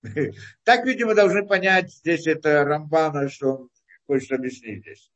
Так, 0.63 0.85
видимо, 0.85 1.15
должны 1.15 1.45
понять 1.45 1.91
здесь 1.91 2.27
это 2.27 2.63
Рамбана, 2.63 3.29
что 3.29 3.47
он 3.53 3.69
хочет 4.05 4.31
объяснить 4.31 4.81
здесь. 4.81 5.11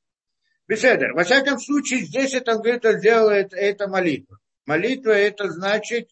Беседер. 0.67 1.13
Во 1.13 1.23
всяком 1.23 1.59
случае, 1.59 2.01
здесь 2.01 2.33
это, 2.33 2.55
он 2.55 2.61
говорит, 2.61 3.01
делает 3.01 3.53
это 3.53 3.87
молитва. 3.87 4.39
Молитва 4.65 5.11
это 5.11 5.49
значит, 5.49 6.09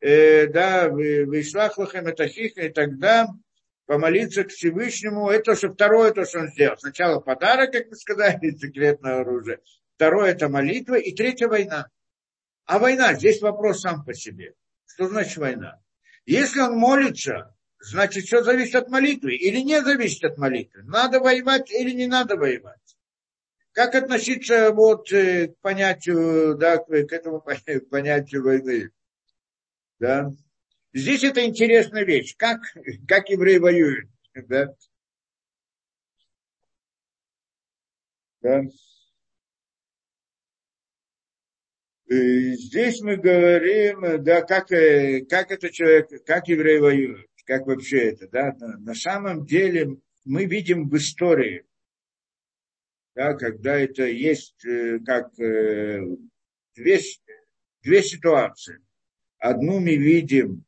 э, 0.00 0.46
да, 0.48 0.90
вышлах 0.90 1.78
лахем 1.78 2.06
это 2.06 2.28
хиха, 2.28 2.62
и 2.62 2.68
тогда 2.68 3.28
помолиться 3.86 4.44
к 4.44 4.50
Всевышнему, 4.50 5.30
это 5.30 5.54
что 5.54 5.72
второе, 5.72 6.12
то, 6.12 6.24
что 6.24 6.40
он 6.40 6.48
сделал. 6.48 6.76
Сначала 6.78 7.20
подарок, 7.20 7.72
как 7.72 7.88
мы 7.88 7.96
сказали, 7.96 8.50
секретное 8.56 9.20
оружие, 9.20 9.60
второе 9.96 10.32
это 10.32 10.48
молитва, 10.48 10.94
и 10.94 11.14
третья 11.14 11.48
война. 11.48 11.88
А 12.66 12.78
война, 12.78 13.14
здесь 13.14 13.40
вопрос 13.42 13.80
сам 13.80 14.04
по 14.04 14.14
себе. 14.14 14.54
Что 14.86 15.08
значит 15.08 15.36
война? 15.36 15.80
Если 16.24 16.60
он 16.60 16.76
молится, 16.76 17.53
значит, 17.84 18.24
все 18.24 18.42
зависит 18.42 18.74
от 18.74 18.88
молитвы 18.88 19.34
или 19.34 19.60
не 19.60 19.82
зависит 19.82 20.24
от 20.24 20.38
молитвы. 20.38 20.82
Надо 20.84 21.20
воевать 21.20 21.70
или 21.70 21.92
не 21.92 22.06
надо 22.06 22.36
воевать. 22.36 22.80
Как 23.72 23.94
относиться 23.94 24.70
вот 24.70 25.12
э, 25.12 25.48
к 25.48 25.58
понятию, 25.58 26.56
да, 26.56 26.78
к 26.78 26.90
этому 26.90 27.40
понятию 27.90 28.42
войны? 28.42 28.90
Да? 29.98 30.32
Здесь 30.92 31.24
это 31.24 31.44
интересная 31.44 32.04
вещь. 32.04 32.36
Как, 32.36 32.60
как 33.08 33.28
евреи 33.28 33.58
воюют? 33.58 34.08
Да? 34.34 34.74
Да? 38.42 38.62
здесь 42.06 43.00
мы 43.00 43.16
говорим, 43.16 44.22
да, 44.22 44.42
как, 44.42 44.70
э, 44.72 45.24
как 45.24 45.50
это 45.50 45.70
человек, 45.70 46.10
как 46.24 46.48
еврей 46.48 46.78
воюет, 46.78 47.28
как 47.44 47.66
вообще 47.66 48.10
это, 48.10 48.28
да, 48.28 48.54
на, 48.58 48.94
самом 48.94 49.44
деле 49.46 49.98
мы 50.24 50.46
видим 50.46 50.88
в 50.88 50.96
истории, 50.96 51.66
да, 53.14 53.34
когда 53.34 53.76
это 53.76 54.06
есть 54.06 54.64
э, 54.64 54.98
как 55.00 55.38
э, 55.38 56.00
две, 56.74 57.00
две 57.82 58.02
ситуации. 58.02 58.84
Одну 59.38 59.78
мы 59.78 59.96
видим 59.96 60.64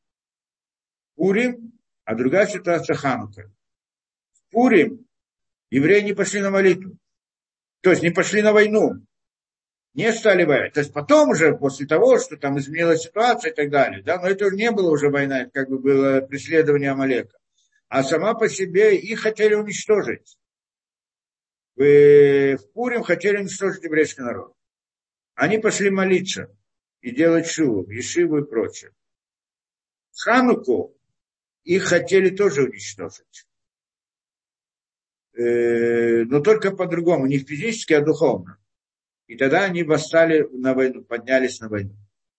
Пурим, 1.16 1.72
а 2.04 2.14
другая 2.14 2.46
ситуация 2.46 2.94
Ханука. 2.94 3.50
В 4.32 4.50
Пурим 4.50 5.06
евреи 5.70 6.02
не 6.02 6.12
пошли 6.12 6.40
на 6.40 6.50
молитву, 6.50 6.98
то 7.80 7.90
есть 7.90 8.02
не 8.02 8.10
пошли 8.10 8.42
на 8.42 8.52
войну, 8.52 9.04
не 9.96 10.12
стали 10.12 10.44
воевать. 10.44 10.74
То 10.74 10.80
есть 10.80 10.92
потом 10.92 11.30
уже, 11.30 11.56
после 11.56 11.86
того, 11.86 12.18
что 12.18 12.36
там 12.36 12.58
изменилась 12.58 13.00
ситуация 13.00 13.50
и 13.50 13.54
так 13.54 13.70
далее, 13.70 14.02
да, 14.02 14.20
но 14.20 14.28
это 14.28 14.46
уже 14.46 14.54
не 14.54 14.70
было 14.70 14.90
уже 14.90 15.08
война, 15.08 15.42
это 15.42 15.50
как 15.50 15.70
бы 15.70 15.78
было 15.78 16.20
преследование 16.20 16.90
Амалека. 16.90 17.38
А 17.88 18.04
сама 18.04 18.34
по 18.34 18.46
себе 18.48 18.94
их 18.94 19.20
хотели 19.20 19.54
уничтожить. 19.54 20.36
в, 21.76 21.82
в 21.82 22.72
Пурим 22.74 23.02
хотели 23.02 23.38
уничтожить 23.38 23.84
еврейский 23.84 24.20
народ. 24.20 24.54
Они 25.34 25.56
пошли 25.56 25.88
молиться 25.88 26.54
и 27.00 27.10
делать 27.10 27.46
шиву, 27.46 27.88
ешиву 27.90 28.38
и 28.38 28.46
прочее. 28.46 28.92
Хануку 30.14 30.94
их 31.64 31.84
хотели 31.84 32.28
тоже 32.28 32.64
уничтожить. 32.64 33.46
Э, 35.32 36.24
но 36.24 36.40
только 36.40 36.70
по-другому, 36.70 37.26
не 37.26 37.38
физически, 37.38 37.94
а 37.94 38.02
духовно. 38.02 38.58
И 39.26 39.36
тогда 39.36 39.64
они 39.64 39.82
восстали 39.82 40.46
на 40.52 40.74
войну, 40.74 41.02
поднялись 41.02 41.60
на 41.60 41.68
войну. 41.68 41.94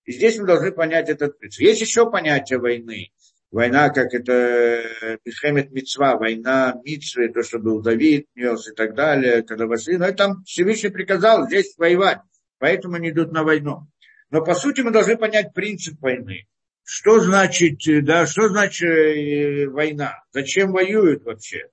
И 0.05 0.13
здесь 0.13 0.37
мы 0.39 0.47
должны 0.47 0.71
понять 0.71 1.09
этот 1.09 1.37
принцип. 1.37 1.61
Есть 1.61 1.81
еще 1.81 2.09
понятие 2.09 2.59
войны. 2.59 3.11
Война, 3.51 3.89
как 3.89 4.13
это 4.13 4.83
Михемет 5.25 5.71
Мицва, 5.71 6.17
война 6.17 6.75
Мицвы, 6.83 7.29
то, 7.29 7.43
что 7.43 7.59
был 7.59 7.81
Давид, 7.81 8.27
нес 8.35 8.67
и 8.69 8.73
так 8.73 8.93
далее, 8.93 9.43
когда 9.43 9.67
вошли. 9.67 9.97
Но 9.97 10.11
там 10.11 10.43
Всевышний 10.43 10.89
приказал 10.89 11.47
здесь 11.47 11.73
воевать, 11.77 12.19
поэтому 12.57 12.95
они 12.95 13.09
идут 13.09 13.31
на 13.31 13.43
войну. 13.43 13.87
Но 14.29 14.43
по 14.43 14.53
сути 14.53 14.81
мы 14.81 14.91
должны 14.91 15.17
понять 15.17 15.53
принцип 15.53 15.99
войны. 16.01 16.47
Что 16.83 17.19
значит, 17.19 17.79
да, 18.05 18.25
что 18.25 18.47
значит 18.47 18.89
э, 18.89 19.67
война? 19.67 20.23
Зачем 20.31 20.71
воюют 20.71 21.23
вообще? 21.23 21.67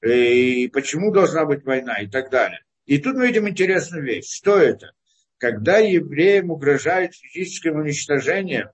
Э, 0.00 0.12
и 0.12 0.68
почему 0.68 1.12
должна 1.12 1.44
быть 1.44 1.64
война 1.64 2.00
и 2.00 2.08
так 2.08 2.30
далее. 2.30 2.60
И 2.86 2.98
тут 2.98 3.16
мы 3.16 3.28
видим 3.28 3.48
интересную 3.48 4.04
вещь. 4.04 4.30
Что 4.30 4.58
это? 4.58 4.92
Когда 5.38 5.78
евреям 5.78 6.50
угрожает 6.50 7.14
физическим 7.14 7.76
уничтожением, 7.76 8.70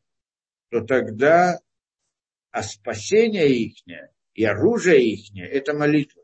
то 0.71 0.81
тогда 0.81 1.61
а 2.57 2.63
спасение 2.63 3.51
их 3.51 3.77
и 4.33 4.45
оружие 4.45 5.05
их– 5.05 5.31
это 5.37 5.75
молитва. 5.75 6.23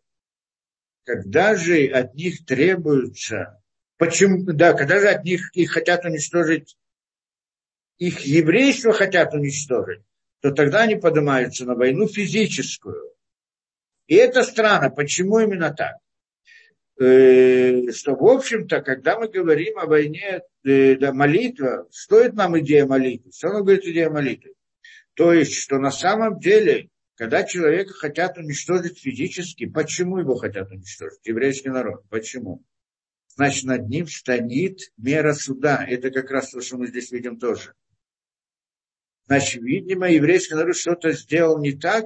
Когда 1.04 1.56
же 1.56 1.86
от 1.88 2.14
них 2.14 2.46
требуется, 2.46 3.62
почему, 3.98 4.42
да, 4.44 4.72
когда 4.72 4.98
же 4.98 5.08
от 5.08 5.24
них 5.24 5.54
их 5.54 5.72
хотят 5.72 6.06
уничтожить, 6.06 6.78
их 7.98 8.20
еврейство 8.20 8.94
хотят 8.94 9.34
уничтожить, 9.34 10.02
то 10.40 10.52
тогда 10.52 10.84
они 10.84 10.96
поднимаются 10.96 11.66
на 11.66 11.74
войну 11.74 12.08
физическую. 12.08 13.14
И 14.06 14.14
это 14.14 14.42
странно. 14.42 14.88
Почему 14.88 15.38
именно 15.38 15.70
так? 15.72 15.96
Э, 17.02 17.90
что, 17.90 18.14
в 18.14 18.24
общем-то, 18.24 18.80
когда 18.80 19.18
мы 19.18 19.26
говорим 19.28 19.76
о 19.76 19.86
войне, 19.86 20.42
э, 20.62 20.94
да, 20.94 21.12
молитва, 21.12 21.88
стоит 21.90 22.34
нам 22.34 22.56
идея 22.60 22.86
молитвы? 22.86 23.32
Что 23.32 23.48
нам 23.48 23.64
говорит 23.64 23.84
идея 23.84 24.08
молитвы? 24.08 24.52
То 25.14 25.32
есть, 25.32 25.54
что 25.54 25.78
на 25.78 25.90
самом 25.90 26.38
деле, 26.38 26.90
когда 27.16 27.42
человека 27.42 27.92
хотят 27.92 28.38
уничтожить 28.38 29.00
физически, 29.00 29.66
почему 29.66 30.18
его 30.18 30.36
хотят 30.36 30.70
уничтожить? 30.70 31.26
Еврейский 31.26 31.70
народ. 31.70 32.04
Почему? 32.08 32.62
Значит, 33.34 33.64
над 33.64 33.88
ним 33.88 34.06
станет 34.06 34.78
мера 34.96 35.34
суда. 35.34 35.84
Это 35.84 36.12
как 36.12 36.30
раз 36.30 36.50
то, 36.50 36.60
что 36.60 36.76
мы 36.76 36.86
здесь 36.86 37.10
видим 37.10 37.36
тоже. 37.36 37.74
Значит, 39.26 39.60
видимо, 39.60 40.08
еврейский 40.08 40.54
народ 40.54 40.76
что-то 40.76 41.10
сделал 41.12 41.58
не 41.58 41.72
так, 41.72 42.04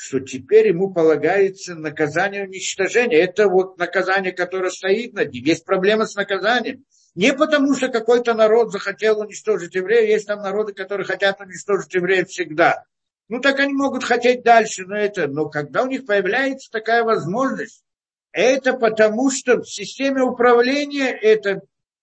что 0.00 0.20
теперь 0.20 0.68
ему 0.68 0.94
полагается 0.94 1.74
наказание 1.74 2.44
уничтожения. 2.44 3.16
Это 3.16 3.48
вот 3.48 3.78
наказание, 3.78 4.30
которое 4.30 4.70
стоит 4.70 5.12
над 5.12 5.32
ним. 5.32 5.44
Есть 5.44 5.64
проблема 5.64 6.06
с 6.06 6.14
наказанием. 6.14 6.84
Не 7.16 7.32
потому, 7.32 7.74
что 7.74 7.88
какой-то 7.88 8.34
народ 8.34 8.70
захотел 8.70 9.18
уничтожить 9.18 9.74
евреев. 9.74 10.08
Есть 10.08 10.28
там 10.28 10.40
народы, 10.40 10.72
которые 10.72 11.04
хотят 11.04 11.40
уничтожить 11.40 11.92
евреев 11.92 12.28
всегда. 12.28 12.84
Ну, 13.28 13.40
так 13.40 13.58
они 13.58 13.72
могут 13.72 14.04
хотеть 14.04 14.44
дальше, 14.44 14.84
но 14.86 14.96
это... 14.96 15.26
Но 15.26 15.48
когда 15.48 15.82
у 15.82 15.88
них 15.88 16.06
появляется 16.06 16.70
такая 16.70 17.02
возможность, 17.02 17.82
это 18.30 18.74
потому, 18.74 19.32
что 19.32 19.62
в 19.62 19.68
системе 19.68 20.22
управления 20.22 21.10
это 21.10 21.62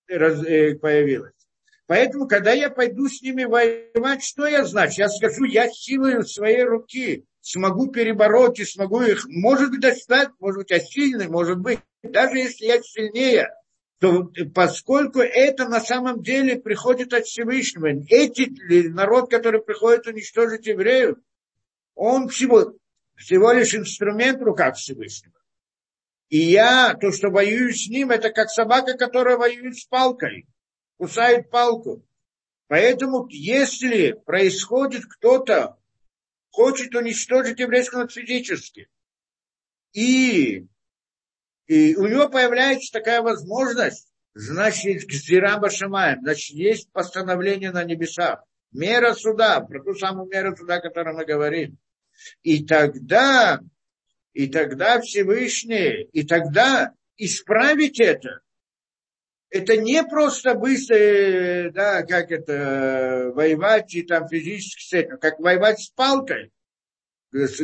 э, 0.10 0.76
появилось. 0.76 1.32
Поэтому, 1.88 2.28
когда 2.28 2.52
я 2.52 2.70
пойду 2.70 3.08
с 3.08 3.22
ними 3.22 3.46
воевать, 3.46 4.22
что 4.22 4.46
я 4.48 4.66
значу? 4.66 5.00
Я 5.00 5.08
скажу, 5.08 5.46
я 5.46 5.70
силой 5.70 6.26
своей 6.26 6.64
руки 6.64 7.24
смогу 7.46 7.92
перебороть 7.92 8.60
и 8.60 8.66
смогу 8.66 9.04
их, 9.04 9.28
может 9.28 9.70
быть, 9.70 9.80
достать, 9.80 10.30
может 10.40 10.62
быть, 10.62 10.72
я 10.72 10.80
сильный, 10.80 11.28
может 11.28 11.60
быть, 11.60 11.80
даже 12.02 12.40
если 12.40 12.66
я 12.66 12.82
сильнее, 12.82 13.52
то 14.00 14.32
поскольку 14.54 15.20
это 15.20 15.70
на 15.70 15.80
самом 15.80 16.24
деле 16.24 16.58
приходит 16.58 17.14
от 17.14 17.26
Всевышнего, 17.28 18.04
эти 18.10 18.90
народ, 18.90 19.30
который 19.30 19.62
приходит 19.62 20.08
уничтожить 20.08 20.66
евреев, 20.66 21.18
он 21.94 22.30
всего, 22.30 22.74
всего 23.16 23.52
лишь 23.52 23.76
инструмент 23.76 24.42
в 24.42 24.46
руках 24.46 24.76
Всевышнего. 24.78 25.36
И 26.30 26.40
я, 26.40 26.96
то, 26.96 27.12
что 27.12 27.30
воюю 27.30 27.72
с 27.74 27.88
ним, 27.88 28.10
это 28.10 28.32
как 28.32 28.50
собака, 28.50 28.98
которая 28.98 29.38
воюет 29.38 29.78
с 29.78 29.86
палкой, 29.86 30.48
кусает 30.98 31.52
палку. 31.52 32.04
Поэтому, 32.68 33.28
если 33.30 34.14
происходит 34.26 35.06
кто-то, 35.06 35.78
хочет 36.56 36.96
уничтожить 36.96 37.60
еврейский 37.60 37.98
народ 37.98 38.14
физически. 38.14 38.88
И, 39.92 40.66
и 41.68 41.96
у 41.96 42.08
него 42.08 42.30
появляется 42.30 42.94
такая 42.94 43.22
возможность, 43.22 44.08
значит, 44.34 45.06
Гзира 45.06 45.58
Башамаем, 45.58 46.22
значит, 46.22 46.56
есть 46.56 46.90
постановление 46.94 47.72
на 47.72 47.84
небесах, 47.84 48.42
мера 48.72 49.14
суда, 49.14 49.60
про 49.60 49.84
ту 49.84 49.96
самую 49.96 50.30
меру 50.30 50.56
суда, 50.56 50.76
о 50.76 50.82
которой 50.82 51.14
мы 51.14 51.26
говорим. 51.26 51.78
И 52.42 52.66
тогда, 52.66 53.60
и 54.32 54.48
тогда 54.48 55.02
Всевышний, 55.02 56.04
и 56.14 56.24
тогда 56.24 56.94
исправить 57.18 58.00
это, 58.00 58.40
это 59.56 59.78
не 59.78 60.04
просто 60.04 60.54
быстро, 60.54 61.72
да, 61.72 62.04
как 62.04 62.30
это, 62.32 63.32
воевать 63.34 63.94
и 63.96 64.04
там 64.04 64.28
физически 64.28 64.84
с 64.84 64.94
этим, 64.94 65.18
как 65.18 65.40
воевать 65.40 65.80
с 65.80 65.90
палкой, 65.90 66.52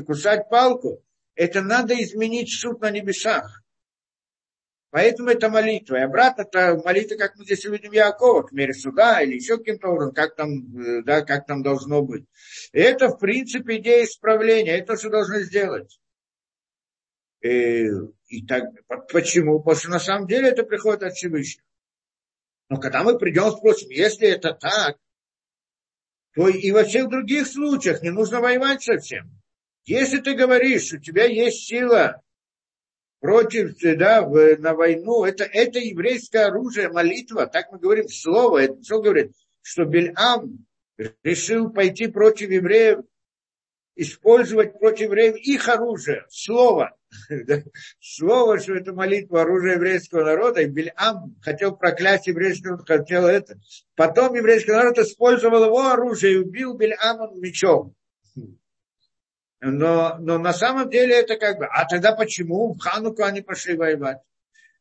кусать 0.05 0.49
палку. 0.49 1.03
Это 1.35 1.61
надо 1.61 1.93
изменить 2.01 2.53
суд 2.53 2.81
на 2.81 2.91
небесах. 2.91 3.61
Поэтому 4.89 5.29
это 5.29 5.49
молитва. 5.49 5.97
И 5.97 6.01
обратно 6.01 6.41
это 6.41 6.81
молитва, 6.83 7.15
как 7.15 7.35
мы 7.37 7.45
здесь 7.45 7.63
видим 7.65 7.93
Якова, 7.93 8.43
к 8.43 8.51
мере 8.51 8.73
суда 8.73 9.21
или 9.21 9.35
еще 9.35 9.57
каким-то 9.57 9.87
образом, 9.89 10.13
как 10.13 10.35
там, 10.35 10.49
э, 10.49 11.03
да, 11.03 11.21
как 11.21 11.45
там 11.45 11.63
должно 11.63 12.01
быть. 12.01 12.25
И 12.73 12.79
это, 12.79 13.07
в 13.07 13.17
принципе, 13.17 13.77
идея 13.77 14.03
исправления. 14.03 14.77
Это 14.77 14.97
что 14.97 15.09
должны 15.09 15.43
сделать. 15.43 15.97
И, 17.41 17.47
э, 17.47 17.89
и 18.27 18.45
так, 18.45 18.65
почему? 19.11 19.59
Потому 19.59 19.79
что 19.79 19.89
на 19.89 19.99
самом 19.99 20.27
деле 20.27 20.49
это 20.49 20.63
приходит 20.63 21.03
от 21.03 21.13
Всевышнего. 21.13 21.65
Но 22.71 22.77
когда 22.77 23.03
мы 23.03 23.19
придем 23.19 23.51
спросим, 23.51 23.89
если 23.89 24.29
это 24.29 24.53
так, 24.53 24.97
то 26.33 26.47
и 26.47 26.71
во 26.71 26.85
всех 26.85 27.09
других 27.09 27.45
случаях 27.45 28.01
не 28.01 28.11
нужно 28.11 28.39
воевать 28.39 28.81
совсем. 28.81 29.29
Если 29.83 30.19
ты 30.19 30.35
говоришь, 30.35 30.93
у 30.93 30.97
тебя 30.97 31.25
есть 31.25 31.67
сила 31.67 32.21
против, 33.19 33.75
да, 33.97 34.21
на 34.21 34.73
войну, 34.73 35.25
это, 35.25 35.43
это 35.43 35.79
еврейское 35.79 36.45
оружие, 36.45 36.87
молитва, 36.87 37.45
так 37.45 37.73
мы 37.73 37.77
говорим 37.77 38.07
слово, 38.07 38.59
это 38.59 38.81
что 38.81 39.01
говорит, 39.01 39.33
что 39.61 39.83
Бельам 39.83 40.65
решил 41.23 41.71
пойти 41.71 42.07
против 42.07 42.51
евреев, 42.51 42.99
использовать 43.97 44.79
против 44.79 45.07
евреев 45.07 45.35
их 45.35 45.67
оружие, 45.67 46.23
слово. 46.29 46.97
Слово, 47.99 48.59
что 48.59 48.73
это 48.73 48.93
молитва 48.93 49.41
оружия 49.41 49.75
еврейского 49.75 50.23
народа, 50.23 50.61
и 50.61 50.67
Бельам 50.67 51.35
хотел 51.41 51.75
проклясть 51.75 52.27
еврейский 52.27 52.67
народ, 52.67 52.87
хотел 52.87 53.25
это. 53.25 53.59
Потом 53.95 54.35
еврейский 54.35 54.71
народ 54.71 54.97
использовал 54.97 55.65
его 55.65 55.87
оружие 55.87 56.33
и 56.33 56.37
убил 56.37 56.75
Бельама 56.75 57.31
мечом. 57.33 57.95
Но, 59.61 60.17
но 60.19 60.39
на 60.39 60.53
самом 60.53 60.89
деле 60.89 61.19
это 61.19 61.35
как 61.37 61.59
бы... 61.59 61.65
А 61.65 61.85
тогда 61.85 62.15
почему 62.15 62.73
в 62.73 62.79
Хануку 62.79 63.23
они 63.23 63.41
пошли 63.41 63.75
воевать? 63.75 64.17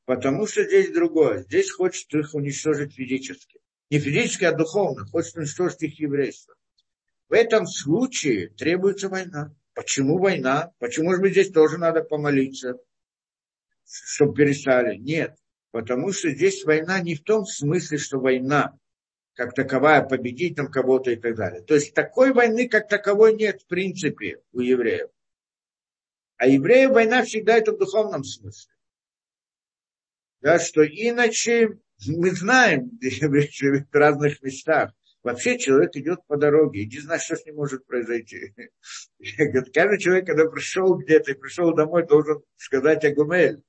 Потому 0.06 0.46
что 0.46 0.64
здесь 0.64 0.90
другое. 0.90 1.42
Здесь 1.42 1.70
хочет 1.70 2.12
их 2.14 2.34
уничтожить 2.34 2.94
физически. 2.94 3.60
Не 3.90 3.98
физически, 3.98 4.44
а 4.44 4.52
духовно. 4.52 5.04
Хочет 5.06 5.36
уничтожить 5.36 5.82
их 5.82 6.00
еврейство. 6.00 6.54
В 7.28 7.34
этом 7.34 7.66
случае 7.66 8.48
требуется 8.48 9.08
война. 9.08 9.54
Почему 9.80 10.18
война? 10.18 10.74
Почему, 10.78 11.06
может 11.06 11.22
быть, 11.22 11.32
здесь 11.32 11.50
тоже 11.50 11.78
надо 11.78 12.02
помолиться, 12.02 12.76
чтобы 13.86 14.34
перестали? 14.34 14.98
Нет. 14.98 15.38
Потому 15.70 16.12
что 16.12 16.28
здесь 16.28 16.64
война 16.64 17.00
не 17.00 17.14
в 17.14 17.22
том 17.22 17.46
смысле, 17.46 17.96
что 17.96 18.20
война 18.20 18.78
как 19.32 19.54
таковая, 19.54 20.02
победить 20.02 20.56
там 20.56 20.70
кого-то 20.70 21.12
и 21.12 21.16
так 21.16 21.34
далее. 21.34 21.62
То 21.62 21.76
есть 21.76 21.94
такой 21.94 22.34
войны 22.34 22.68
как 22.68 22.88
таковой 22.88 23.34
нет 23.34 23.62
в 23.62 23.68
принципе 23.68 24.42
у 24.52 24.60
евреев. 24.60 25.08
А 26.36 26.46
евреев 26.46 26.90
война 26.90 27.24
всегда 27.24 27.56
это 27.56 27.72
в 27.72 27.78
духовном 27.78 28.22
смысле. 28.22 28.74
Да, 30.42 30.58
что 30.58 30.84
иначе 30.84 31.78
мы 32.06 32.32
знаем, 32.32 32.98
евреи 33.00 33.48
живут 33.50 33.88
в 33.90 33.94
разных 33.94 34.42
местах, 34.42 34.92
Вообще 35.22 35.58
человек 35.58 35.94
идет 35.96 36.20
по 36.26 36.36
дороге, 36.36 36.82
и 36.82 36.86
не 36.86 36.98
знает, 36.98 37.20
что 37.20 37.36
с 37.36 37.44
ним 37.44 37.56
может 37.56 37.86
произойти. 37.86 38.54
Каждый 39.74 39.98
человек, 39.98 40.26
когда 40.26 40.46
пришел 40.46 40.94
где-то 40.96 41.32
и 41.32 41.34
пришел 41.34 41.74
домой, 41.74 42.06
должен 42.06 42.42
сказать 42.56 43.04
Агумель. 43.04 43.62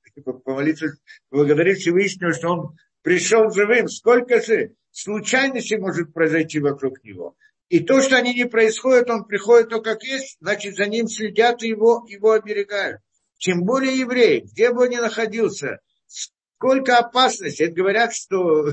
помолиться, 0.44 0.86
благодарить 1.30 1.78
Всевышнего, 1.78 2.32
что 2.32 2.48
он 2.48 2.76
пришел 3.02 3.50
живым. 3.50 3.88
Сколько 3.88 4.40
же 4.40 4.74
случайностей 4.90 5.76
может 5.76 6.14
произойти 6.14 6.58
вокруг 6.58 7.04
него. 7.04 7.36
И 7.68 7.80
то, 7.80 8.00
что 8.00 8.16
они 8.16 8.34
не 8.34 8.46
происходят, 8.46 9.10
он 9.10 9.24
приходит 9.24 9.70
то, 9.70 9.80
как 9.80 10.02
есть, 10.04 10.36
значит, 10.40 10.76
за 10.76 10.86
ним 10.86 11.08
следят 11.08 11.62
и 11.62 11.68
его, 11.68 12.04
его 12.06 12.32
оберегают. 12.32 13.00
Тем 13.38 13.64
более 13.64 13.98
еврей, 13.98 14.40
где 14.40 14.70
бы 14.72 14.82
он 14.82 14.90
ни 14.90 14.96
находился, 14.96 15.80
сколько 16.06 16.98
опасностей. 16.98 17.66
Это 17.66 17.74
говорят, 17.74 18.14
что, 18.14 18.68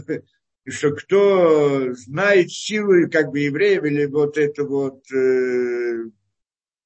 что 0.69 0.91
кто 0.91 1.93
знает 1.93 2.51
силы 2.51 3.09
как 3.09 3.31
бы 3.31 3.39
евреев 3.39 3.83
или 3.83 4.05
вот 4.05 4.37
это 4.37 4.63
вот 4.63 5.03
э, 5.11 6.05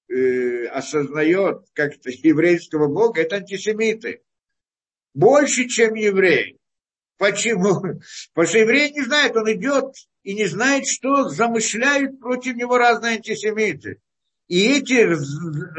э, 0.10 0.66
осознает 0.68 1.66
как-то 1.74 2.10
еврейского 2.24 2.88
бога, 2.88 3.22
это 3.22 3.38
антисемиты. 3.38 4.22
Больше, 5.14 5.68
чем 5.68 5.94
евреи. 5.94 6.58
Почему? 7.18 7.82
Потому 8.34 8.48
что 8.48 8.58
еврей 8.58 8.92
не 8.92 9.04
знает, 9.04 9.36
он 9.36 9.52
идет 9.52 9.94
и 10.24 10.34
не 10.34 10.46
знает, 10.46 10.88
что 10.88 11.30
замышляют 11.30 12.20
против 12.20 12.56
него 12.56 12.78
разные 12.78 13.16
антисемиты. 13.16 14.00
И 14.48 14.68
эти 14.68 15.16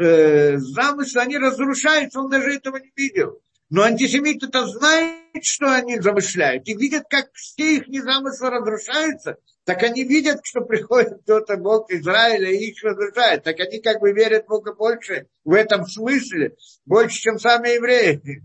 э, 0.01 0.57
замыслы, 0.57 1.21
они 1.21 1.37
разрушаются, 1.37 2.19
он 2.19 2.29
даже 2.29 2.51
этого 2.51 2.77
не 2.77 2.91
видел. 2.95 3.41
Но 3.69 3.83
антисемиты-то 3.83 4.67
знают, 4.67 5.43
что 5.43 5.73
они 5.73 5.99
замышляют, 5.99 6.67
и 6.67 6.75
видят, 6.75 7.05
как 7.09 7.33
все 7.33 7.77
их 7.77 8.03
замыслы 8.03 8.51
разрушаются, 8.51 9.37
так 9.63 9.81
они 9.81 10.03
видят, 10.03 10.41
что 10.43 10.61
приходит 10.61 11.21
кто-то, 11.23 11.57
Бог 11.57 11.91
Израиля, 11.91 12.51
и 12.51 12.69
их 12.69 12.83
разрушает. 12.83 13.43
Так 13.43 13.59
они 13.59 13.81
как 13.81 13.99
бы 13.99 14.13
верят 14.13 14.45
Бога 14.45 14.73
больше 14.73 15.27
в 15.43 15.53
этом 15.53 15.87
смысле, 15.87 16.55
больше, 16.85 17.19
чем 17.19 17.39
сами 17.39 17.69
евреи. 17.69 18.43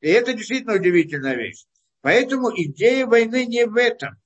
И 0.00 0.08
это 0.08 0.32
действительно 0.32 0.74
удивительная 0.74 1.36
вещь. 1.36 1.66
Поэтому 2.00 2.50
идея 2.50 3.06
войны 3.06 3.44
не 3.44 3.66
в 3.66 3.76
этом. 3.76 4.16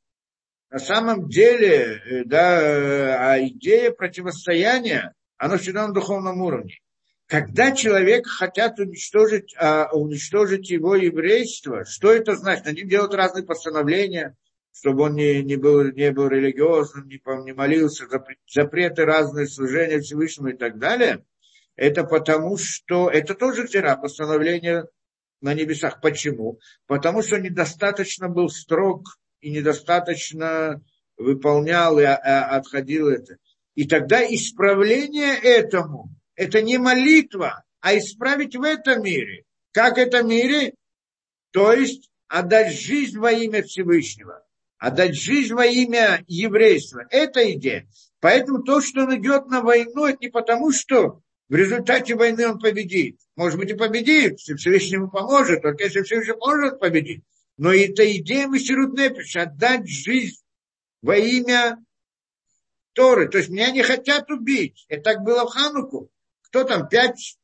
На 0.71 0.79
самом 0.79 1.29
деле, 1.29 2.01
э, 2.05 2.25
да, 2.25 2.61
э, 2.61 3.17
а 3.17 3.41
идея 3.47 3.91
противостояния, 3.91 5.15
она 5.37 5.57
всегда 5.57 5.89
на 5.89 5.95
духовном 5.95 6.41
уровне. 6.43 6.79
Когда 7.29 7.73
человек 7.73 8.27
хотят 8.27 8.79
уничтожить, 8.79 9.55
а, 9.59 9.91
уничтожить 9.93 10.71
его 10.71 10.97
еврейство, 10.97 11.85
что 11.85 12.11
это 12.11 12.35
значит? 12.37 12.67
Они 12.67 12.83
делают 12.85 13.13
разные 13.13 13.45
постановления, 13.45 14.35
чтобы 14.73 15.03
он 15.05 15.15
не, 15.15 15.43
не, 15.43 15.57
был, 15.57 15.93
не 15.93 16.11
был 16.11 16.29
религиозным, 16.29 17.07
не, 17.07 17.21
не 17.45 17.53
молился, 17.53 18.07
запреты 18.51 19.05
разные, 19.05 19.47
служения 19.47 20.01
Всевышнему 20.01 20.49
и 20.49 20.57
так 20.57 20.79
далее. 20.79 21.23
Это 21.77 22.05
потому, 22.05 22.57
что 22.57 23.11
это 23.11 23.35
тоже 23.35 23.67
вчера 23.67 23.97
постановление 23.97 24.87
на 25.43 25.53
небесах. 25.53 26.01
Почему? 26.01 26.61
Потому 26.87 27.21
что 27.21 27.39
недостаточно 27.39 28.31
был 28.31 28.49
строг 28.49 29.19
и 29.43 29.51
недостаточно 29.51 30.83
выполнял 31.19 31.99
и 31.99 32.05
а, 32.05 32.57
отходил 32.57 33.09
это. 33.09 33.37
И 33.75 33.87
тогда 33.87 34.25
исправление 34.25 35.37
этому, 35.37 36.09
это 36.39 36.63
не 36.63 36.79
молитва, 36.79 37.65
а 37.81 37.99
исправить 37.99 38.55
в 38.55 38.63
этом 38.63 39.03
мире. 39.03 39.45
Как 39.73 39.97
в 39.97 39.99
этом 39.99 40.29
мире? 40.29 40.75
То 41.51 41.73
есть 41.73 42.11
отдать 42.29 42.73
жизнь 42.73 43.19
во 43.19 43.33
имя 43.33 43.65
Всевышнего, 43.65 44.47
отдать 44.79 45.17
жизнь 45.17 45.53
во 45.53 45.67
имя 45.67 46.25
еврейства. 46.29 47.05
Это 47.11 47.53
идея. 47.53 47.89
Поэтому 48.21 48.63
то, 48.63 48.81
что 48.81 49.03
он 49.03 49.17
идет 49.17 49.47
на 49.49 49.63
войну, 49.63 50.07
это 50.07 50.19
не 50.21 50.29
потому, 50.29 50.71
что 50.71 51.23
в 51.49 51.55
результате 51.57 52.15
войны 52.15 52.47
он 52.47 52.61
победит. 52.61 53.19
Может 53.35 53.59
быть, 53.59 53.71
и 53.71 53.75
победит, 53.75 54.39
если 54.39 54.55
Всевышний 54.55 54.95
ему 54.95 55.11
поможет, 55.11 55.63
только 55.63 55.85
если 55.85 56.03
Всевышний 56.03 56.35
поможет 56.35 56.79
победить. 56.79 57.25
Но 57.57 57.75
это 57.75 58.09
идея 58.17 58.47
Мессирут 58.47 58.97
Непиш, 58.97 59.35
отдать 59.35 59.89
жизнь 59.89 60.41
во 61.03 61.17
имя 61.17 61.85
Торы. 62.93 63.29
То 63.29 63.39
есть 63.39 63.51
меня 63.51 63.73
не 63.73 63.83
хотят 63.83 64.31
убить. 64.31 64.87
Это 64.89 65.03
так 65.03 65.25
было 65.25 65.45
в 65.45 65.51
Хануку. 65.51 66.13
Кто 66.51 66.65
там? 66.65 66.89
Пять 66.89 67.39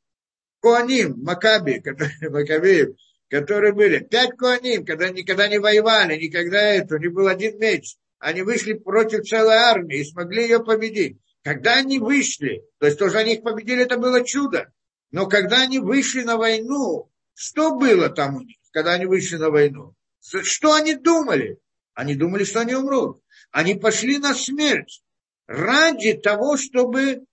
Куаним, 0.61 1.23
Макаби, 1.23 1.81
которые, 1.81 2.15
Макабеев, 2.31 2.97
которые 3.29 3.73
были. 3.73 3.99
Пять 3.99 4.37
Куаним, 4.37 4.85
когда 4.85 5.11
никогда 5.11 5.49
не 5.49 5.59
воевали, 5.59 6.17
никогда 6.17 6.61
это, 6.61 6.97
у 6.97 6.99
них 6.99 7.13
был 7.13 7.29
один 7.29 7.59
меч. 7.59 7.97
Они 8.19 8.43
вышли 8.43 8.73
против 8.73 9.29
целой 9.29 9.57
армии 9.57 9.99
и 9.99 10.05
смогли 10.05 10.45
ее 10.45 10.65
победить. 10.65 11.19
Когда 11.43 11.75
они 11.75 11.99
вышли, 11.99 12.63
то 12.79 12.87
есть 12.87 12.99
тоже 12.99 13.19
они 13.19 13.35
их 13.35 13.43
победили, 13.43 13.83
это 13.83 13.99
было 13.99 14.25
чудо. 14.25 14.73
Но 15.11 15.27
когда 15.27 15.63
они 15.63 15.79
вышли 15.79 16.23
на 16.23 16.39
войну, 16.39 17.11
что 17.35 17.77
было 17.77 18.09
там 18.09 18.37
у 18.37 18.41
них, 18.41 18.57
когда 18.73 18.93
они 18.95 19.05
вышли 19.05 19.37
на 19.37 19.51
войну? 19.51 19.95
Что 20.21 20.73
они 20.73 20.95
думали? 20.95 21.59
Они 21.93 22.15
думали, 22.15 22.45
что 22.45 22.61
они 22.61 22.75
умрут. 22.75 23.21
Они 23.51 23.75
пошли 23.75 24.19
на 24.19 24.35
смерть 24.35 25.03
ради 25.47 26.15
того, 26.15 26.57
чтобы 26.57 27.25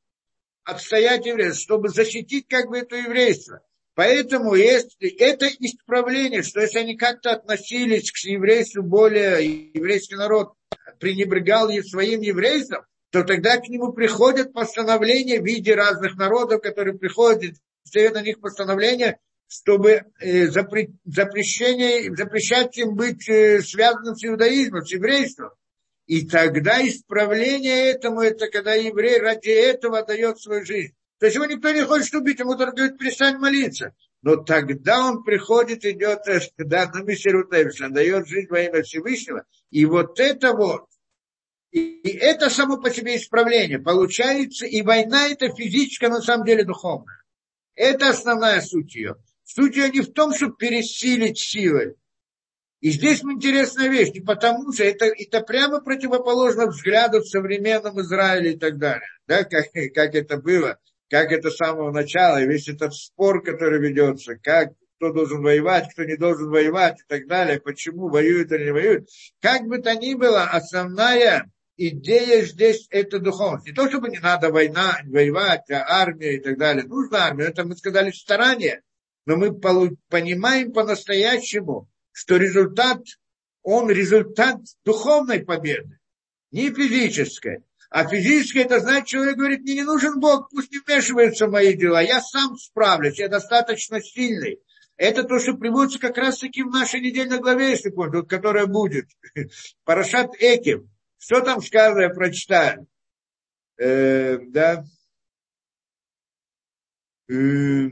отстоять 0.63 1.25
еврейство, 1.25 1.61
чтобы 1.61 1.89
защитить 1.89 2.47
как 2.47 2.69
бы 2.69 2.79
это 2.79 2.95
еврейство. 2.95 3.61
Поэтому 3.93 4.55
есть 4.55 4.95
это 4.99 5.47
исправление, 5.47 6.43
что 6.43 6.61
если 6.61 6.79
они 6.79 6.95
как-то 6.95 7.31
относились 7.31 8.11
к 8.11 8.17
еврейству 8.25 8.83
более, 8.83 9.71
еврейский 9.73 10.15
народ 10.15 10.53
пренебрегал 10.99 11.69
своим 11.83 12.21
еврейством, 12.21 12.85
то 13.11 13.23
тогда 13.23 13.57
к 13.57 13.67
нему 13.67 13.91
приходят 13.91 14.53
постановления 14.53 15.41
в 15.41 15.45
виде 15.45 15.75
разных 15.75 16.15
народов, 16.15 16.61
которые 16.61 16.97
приходят, 16.97 17.55
стоят 17.83 18.13
на 18.13 18.21
них 18.21 18.39
постановления, 18.39 19.19
чтобы 19.47 20.05
э, 20.21 20.47
запрещение, 20.47 22.15
запрещать 22.15 22.77
им 22.77 22.95
быть 22.95 23.27
э, 23.27 23.61
связанным 23.61 24.15
с 24.15 24.25
иудаизмом, 24.25 24.85
с 24.85 24.91
еврейством. 24.93 25.49
И 26.07 26.27
тогда 26.27 26.85
исправление 26.85 27.91
этому, 27.91 28.21
это 28.21 28.47
когда 28.47 28.73
еврей 28.73 29.19
ради 29.19 29.49
этого 29.49 30.03
дает 30.03 30.39
свою 30.39 30.65
жизнь. 30.65 30.93
То 31.19 31.27
есть 31.27 31.35
его 31.35 31.45
никто 31.45 31.71
не 31.71 31.83
хочет 31.83 32.13
убить, 32.15 32.39
ему 32.39 32.55
только 32.55 32.75
говорит, 32.75 32.97
перестань 32.97 33.37
молиться. 33.37 33.93
Но 34.21 34.37
тогда 34.37 35.05
он 35.05 35.23
приходит, 35.23 35.85
идет, 35.85 36.21
да, 36.57 36.91
на 36.91 37.03
Миссиру 37.03 37.47
он 37.49 37.93
дает 37.93 38.27
жизнь 38.27 38.47
во 38.49 38.61
имя 38.61 38.83
Всевышнего. 38.83 39.45
И 39.69 39.85
вот 39.85 40.19
это 40.19 40.53
вот, 40.53 40.85
и 41.71 42.09
это 42.19 42.49
само 42.49 42.77
по 42.77 42.89
себе 42.89 43.15
исправление. 43.15 43.79
Получается, 43.79 44.65
и 44.65 44.81
война 44.81 45.27
это 45.27 45.53
физическая, 45.53 46.09
на 46.09 46.21
самом 46.21 46.45
деле 46.45 46.65
духовная. 46.65 47.23
Это 47.75 48.09
основная 48.09 48.61
суть 48.61 48.93
ее. 48.95 49.15
Суть 49.43 49.75
ее 49.75 49.89
не 49.89 50.01
в 50.01 50.11
том, 50.11 50.35
чтобы 50.35 50.55
пересилить 50.57 51.39
силой. 51.39 51.95
И 52.81 52.89
здесь 52.89 53.23
интересная 53.23 53.89
вещь, 53.89 54.11
не 54.13 54.21
потому 54.21 54.73
что 54.73 54.83
это, 54.83 55.05
это 55.05 55.41
прямо 55.41 55.81
противоположно 55.81 56.65
взгляду 56.67 57.19
в 57.19 57.27
современном 57.27 58.01
Израиле 58.01 58.53
и 58.53 58.57
так 58.57 58.79
далее. 58.79 59.07
Да, 59.27 59.43
как, 59.43 59.65
как 59.93 60.15
это 60.15 60.37
было, 60.37 60.77
как 61.07 61.31
это 61.31 61.51
с 61.51 61.57
самого 61.57 61.91
начала, 61.91 62.41
и 62.41 62.47
весь 62.47 62.67
этот 62.67 62.93
спор, 62.95 63.43
который 63.43 63.79
ведется, 63.79 64.35
как 64.35 64.73
кто 65.01 65.11
должен 65.11 65.41
воевать, 65.41 65.91
кто 65.91 66.03
не 66.03 66.15
должен 66.15 66.49
воевать 66.49 66.99
и 66.99 67.03
так 67.07 67.27
далее, 67.27 67.59
почему 67.59 68.09
воюют 68.09 68.51
или 68.51 68.65
не 68.65 68.71
воюют. 68.71 69.09
Как 69.41 69.63
бы 69.63 69.79
то 69.79 69.95
ни 69.95 70.13
было, 70.13 70.43
основная 70.43 71.51
идея 71.75 72.43
здесь 72.43 72.85
это 72.91 73.17
духовность. 73.17 73.65
Не 73.65 73.73
то, 73.73 73.89
чтобы 73.89 74.09
не 74.09 74.19
надо 74.19 74.51
война, 74.51 74.99
воевать, 75.05 75.69
а 75.71 75.85
армия 75.87 76.35
и 76.35 76.39
так 76.39 76.59
далее. 76.59 76.83
Нужна 76.85 77.25
армия, 77.25 77.45
это 77.45 77.65
мы 77.65 77.75
сказали 77.75 78.11
старание. 78.11 78.81
Но 79.25 79.37
мы 79.37 79.55
понимаем 79.55 80.71
по-настоящему, 80.71 81.89
что 82.11 82.37
результат, 82.37 83.01
он 83.63 83.89
результат 83.89 84.59
духовной 84.83 85.43
победы, 85.43 85.99
не 86.51 86.71
физической. 86.71 87.63
А 87.89 88.07
физическое, 88.07 88.61
это 88.63 88.79
значит, 88.79 89.07
человек 89.07 89.35
говорит, 89.35 89.61
мне 89.61 89.75
не 89.75 89.83
нужен 89.83 90.19
Бог, 90.19 90.49
пусть 90.49 90.71
не 90.71 90.79
вмешивается 90.79 91.47
в 91.47 91.51
мои 91.51 91.73
дела, 91.73 92.01
я 92.01 92.21
сам 92.21 92.55
справлюсь, 92.57 93.19
я 93.19 93.27
достаточно 93.27 94.01
сильный. 94.01 94.61
Это 94.95 95.23
то, 95.23 95.39
что 95.39 95.55
приводится 95.55 95.99
как 95.99 96.17
раз-таки 96.17 96.63
в 96.63 96.69
нашей 96.69 97.01
недельной 97.01 97.39
главе, 97.39 97.71
если 97.71 97.89
помните, 97.89 98.27
которая 98.27 98.67
будет. 98.67 99.07
Парашат 99.83 100.31
Эким. 100.39 100.89
Что 101.17 101.41
там 101.41 101.61
сказано, 101.61 102.01
я 102.01 102.09
прочитаю. 102.09 102.87
Э, 103.77 104.37
да. 104.37 104.83
Э, 107.29 107.89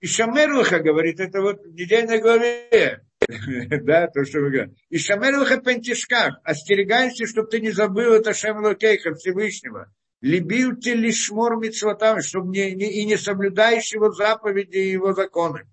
и 0.00 0.06
Шамерлаха 0.06 0.80
говорит, 0.80 1.20
это 1.20 1.40
вот 1.40 1.62
в 1.64 1.72
недельной 1.72 2.20
главе. 2.20 3.02
да, 3.82 4.08
то, 4.08 4.24
что 4.24 4.40
вы 4.40 4.50
говорите. 4.50 4.76
И 4.90 4.98
Шамерлаха 4.98 5.56
пентишках. 5.58 6.38
Остерегайся, 6.44 7.26
чтобы 7.26 7.48
ты 7.48 7.60
не 7.60 7.70
забыл 7.70 8.12
это 8.12 8.34
Шамлокейха 8.34 9.14
Всевышнего. 9.14 9.90
Любил 10.20 10.76
ты 10.76 10.92
лишмор 10.94 11.56
митцвотам, 11.58 12.20
чтобы 12.20 12.48
не, 12.50 12.72
не, 12.72 13.00
и 13.00 13.04
не 13.04 13.16
соблюдаешь 13.16 13.92
его 13.92 14.12
заповеди 14.12 14.76
и 14.76 14.90
его 14.90 15.12
законы. 15.12 15.66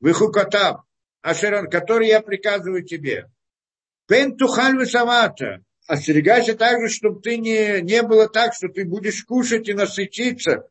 Выхукотав, 0.00 0.82
Ашеран, 1.22 1.68
который 1.68 2.08
я 2.08 2.20
приказываю 2.20 2.84
тебе. 2.84 3.30
Пен 4.06 4.36
тухаль 4.36 4.86
самата. 4.86 5.62
Остерегайся 5.86 6.54
также, 6.54 6.88
чтобы 6.88 7.20
ты 7.20 7.38
не, 7.38 7.80
не 7.82 8.02
было 8.02 8.28
так, 8.28 8.54
что 8.54 8.68
ты 8.68 8.84
будешь 8.84 9.24
кушать 9.24 9.68
и 9.68 9.74
насытиться, 9.74 10.68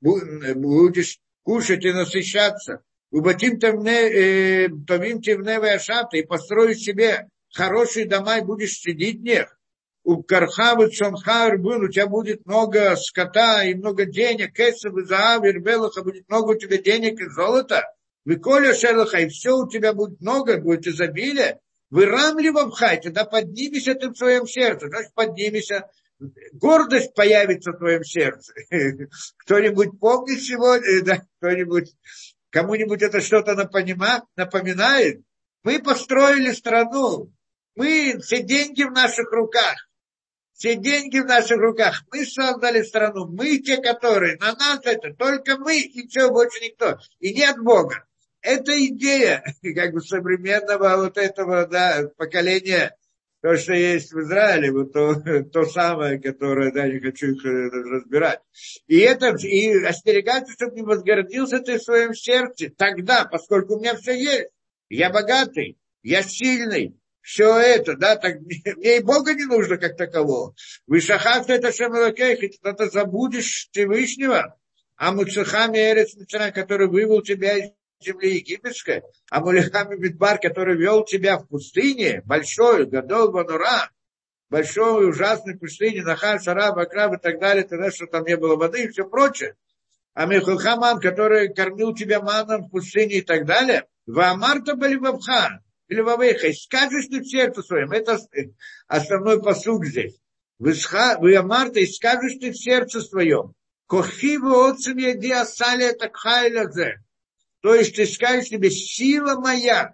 будешь 0.00 1.18
кушать 1.46 1.84
и 1.84 1.92
насыщаться. 1.92 2.82
Убатим 3.12 3.54
э, 3.60 4.68
товим 4.84 5.22
тевне 5.22 5.58
вяшата, 5.60 6.16
и 6.16 6.22
построишь 6.22 6.78
себе 6.78 7.28
хорошие 7.54 8.06
дома 8.06 8.38
и 8.38 8.44
будешь 8.44 8.80
сидеть 8.80 9.20
в 9.20 9.22
них. 9.22 9.56
У 10.02 10.24
Кархавы 10.24 10.88
Цонхар 10.88 11.56
был, 11.58 11.82
у 11.82 11.88
тебя 11.88 12.08
будет 12.08 12.44
много 12.46 12.96
скота 12.96 13.62
и 13.62 13.74
много 13.74 14.06
денег, 14.06 14.54
кесов 14.54 14.96
и 14.98 15.04
заав, 15.04 15.44
и 15.44 15.50
рбелаха, 15.50 16.02
будет 16.02 16.28
много 16.28 16.50
у 16.50 16.58
тебя 16.58 16.78
денег 16.78 17.20
и 17.20 17.30
золота. 17.30 17.84
Вы 18.24 18.36
коля 18.36 18.74
шелаха, 18.74 19.18
и 19.20 19.28
все 19.28 19.56
у 19.56 19.68
тебя 19.68 19.92
будет 19.92 20.20
много, 20.20 20.58
будет 20.58 20.88
изобилие. 20.88 21.60
Вы 21.90 22.06
рамли 22.06 22.48
в 22.48 22.58
обхай, 22.58 23.00
тогда 23.00 23.24
поднимися 23.24 23.94
ты 23.94 24.10
в 24.10 24.16
своем 24.16 24.48
сердце. 24.48 24.88
Значит, 24.88 25.14
поднимися, 25.14 25.88
гордость 26.52 27.14
появится 27.14 27.72
в 27.72 27.78
твоем 27.78 28.04
сердце. 28.04 28.52
Кто-нибудь 29.38 29.98
помнит 30.00 30.40
сегодня, 30.40 31.02
да, 31.02 31.22
кто-нибудь, 31.38 31.94
кому-нибудь 32.50 33.02
это 33.02 33.20
что-то 33.20 33.54
напоминает? 33.54 35.20
Мы 35.62 35.82
построили 35.82 36.52
страну, 36.52 37.32
мы, 37.76 38.18
все 38.22 38.42
деньги 38.42 38.82
в 38.84 38.92
наших 38.92 39.30
руках. 39.32 39.86
Все 40.54 40.74
деньги 40.74 41.18
в 41.18 41.26
наших 41.26 41.58
руках. 41.58 42.02
Мы 42.10 42.24
создали 42.24 42.82
страну. 42.82 43.26
Мы 43.26 43.58
те, 43.58 43.76
которые. 43.76 44.38
На 44.38 44.54
нас 44.54 44.80
это 44.84 45.12
только 45.12 45.58
мы 45.58 45.80
и 45.80 46.08
все, 46.08 46.30
больше 46.30 46.64
никто. 46.64 46.98
И 47.20 47.34
нет 47.34 47.58
Бога. 47.58 48.06
Это 48.40 48.72
идея 48.86 49.44
как 49.74 49.92
бы 49.92 50.00
современного 50.00 50.96
вот 50.96 51.18
этого 51.18 51.66
да, 51.66 52.08
поколения 52.16 52.96
то, 53.46 53.56
что 53.56 53.74
есть 53.74 54.12
в 54.12 54.20
Израиле, 54.22 54.72
вот 54.72 54.92
то, 54.92 55.14
то 55.52 55.64
самое, 55.66 56.20
которое, 56.20 56.72
да, 56.72 56.88
не 56.88 56.98
хочу 56.98 57.28
их 57.28 57.44
э, 57.44 57.68
разбирать. 57.70 58.40
И 58.88 58.98
это, 58.98 59.36
и 59.36 59.84
остерегаться, 59.84 60.52
чтобы 60.52 60.74
не 60.74 60.82
возгордился 60.82 61.60
ты 61.60 61.78
в 61.78 61.82
своем 61.84 62.12
сердце. 62.12 62.70
Тогда, 62.76 63.24
поскольку 63.24 63.76
у 63.76 63.78
меня 63.78 63.94
все 63.94 64.20
есть, 64.20 64.48
я 64.88 65.10
богатый, 65.10 65.78
я 66.02 66.24
сильный, 66.24 66.98
все 67.20 67.56
это, 67.56 67.96
да, 67.96 68.16
так 68.16 68.40
мне 68.40 68.96
и 68.96 69.00
Бога 69.00 69.32
не 69.32 69.44
нужно 69.44 69.76
как 69.76 69.96
такового. 69.96 70.56
Вышахат 70.88 71.48
это 71.48 71.72
Шамалакейх, 71.72 72.42
и 72.42 72.48
ты 72.48 72.90
забудешь 72.90 73.68
Всевышнего, 73.70 74.58
а 74.96 75.12
Муцехами 75.12 75.78
Эрец 75.78 76.16
который 76.52 76.88
вывел 76.88 77.22
тебя 77.22 77.58
из 77.58 77.70
земли 78.00 78.36
египетской, 78.36 79.02
а 79.30 79.40
Мулихами 79.40 79.96
Битбар, 79.96 80.38
который 80.38 80.76
вел 80.76 81.04
тебя 81.04 81.38
в 81.38 81.48
пустыне, 81.48 82.22
большой, 82.24 82.86
Гадол 82.86 83.30
Ванура, 83.30 83.90
большой 84.50 85.08
ужасной 85.08 85.56
пустыне, 85.58 86.02
Нахар, 86.02 86.40
Шараб, 86.40 86.78
Акраб 86.78 87.14
и 87.14 87.18
так 87.18 87.40
далее, 87.40 87.64
тогда, 87.64 87.90
что 87.90 88.06
там 88.06 88.24
не 88.24 88.36
было 88.36 88.56
воды 88.56 88.84
и 88.84 88.88
все 88.88 89.04
прочее. 89.04 89.54
А 90.14 90.26
Михулхаман, 90.26 91.00
который 91.00 91.52
кормил 91.52 91.94
тебя 91.94 92.20
маном 92.20 92.64
в 92.64 92.70
пустыне 92.70 93.16
и 93.16 93.22
так 93.22 93.44
далее, 93.44 93.86
Ваамарта 94.06 94.74
Балибабха, 94.74 95.60
или 95.88 96.00
Вавеха, 96.00 96.52
скажешь 96.52 97.06
ты 97.06 97.20
в 97.20 97.28
сердце 97.28 97.62
своем, 97.62 97.92
это 97.92 98.18
основной 98.86 99.42
посуг 99.42 99.84
здесь. 99.84 100.18
Вы, 100.58 100.74
вы 101.20 101.36
Амарта, 101.36 101.80
и 101.80 101.86
скажешь 101.86 102.38
ты 102.40 102.50
в 102.50 102.56
сердце 102.56 103.02
своем, 103.02 103.54
Кохиву 103.86 104.64
отцем 104.64 104.96
еди 104.96 105.30
асали 105.30 105.92
такхайлязе. 105.92 107.02
То 107.66 107.74
есть 107.74 107.96
ты 107.96 108.06
скажешь 108.06 108.50
себе, 108.50 108.70
сила 108.70 109.40
моя 109.40 109.92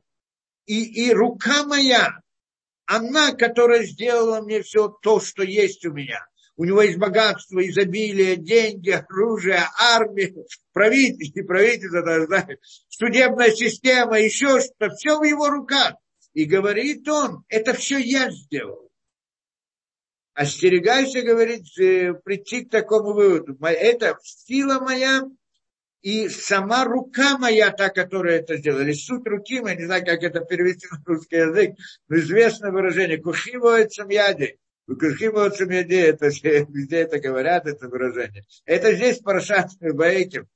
и, 0.67 1.07
и 1.07 1.11
рука 1.11 1.65
моя, 1.65 2.21
она, 2.85 3.33
которая 3.33 3.85
сделала 3.85 4.43
мне 4.43 4.61
все 4.61 4.89
то, 4.89 5.21
что 5.21 5.43
есть 5.43 5.87
у 5.87 5.91
меня. 5.91 6.23
У 6.57 6.67
него 6.67 6.83
есть 6.83 6.99
богатство, 6.99 7.67
изобилие, 7.67 8.37
деньги, 8.37 8.91
оружие, 8.91 9.63
армия, 9.81 10.35
правительство, 10.75 11.45
правительство, 11.45 12.03
даже, 12.03 12.27
знаешь, 12.27 12.59
судебная 12.91 13.53
система, 13.53 14.21
еще 14.21 14.61
что-то. 14.61 14.91
Все 14.95 15.19
в 15.19 15.25
его 15.25 15.49
руках. 15.49 15.95
И 16.35 16.45
говорит 16.45 17.09
он, 17.09 17.43
это 17.49 17.73
все 17.73 17.97
я 17.97 18.31
сделал. 18.31 18.91
Остерегайся, 20.35 21.23
говорит, 21.23 21.65
э, 21.79 22.13
прийти 22.23 22.67
к 22.67 22.71
такому 22.71 23.15
выводу. 23.15 23.57
Это 23.65 24.19
сила 24.23 24.79
моя 24.79 25.23
и 26.03 26.29
сама 26.29 26.85
рука 26.85 27.39
моя, 27.39 27.71
та, 27.71 27.89
которая 27.89 28.41
это 28.41 28.57
сделала, 28.57 28.83
или 28.83 28.93
суть 28.93 29.27
руки, 29.27 29.63
я 29.65 29.75
не 29.75 29.85
знаю, 29.85 30.05
как 30.05 30.23
это 30.23 30.41
перевести 30.41 30.89
на 30.91 31.01
русский 31.07 31.37
язык, 31.37 31.77
но 32.09 32.17
известное 32.17 32.73
выражение, 32.73 33.19
кухивоет 33.19 33.93
самьяди, 33.93 34.59
кухивоет 34.87 35.55
самьяди, 35.55 35.95
это 35.95 36.27
везде 36.69 36.97
это 36.97 37.21
говорят, 37.21 37.67
это 37.67 37.89
выражение. 37.89 38.45
Это 38.65 38.93
здесь 38.95 39.21
Парашат 39.21 39.71
Баэким, 39.81 40.49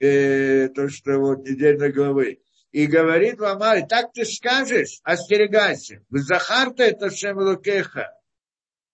э, 0.00 0.68
то, 0.68 0.88
что 0.88 1.18
вот 1.18 1.48
недельной 1.48 1.92
главы. 1.92 2.40
И 2.72 2.86
говорит 2.86 3.40
Ламари, 3.40 3.84
так 3.88 4.12
ты 4.12 4.24
скажешь, 4.24 5.00
остерегайся. 5.02 6.04
Захарта 6.10 6.84
это 6.84 7.10
Шемлукеха. 7.10 8.12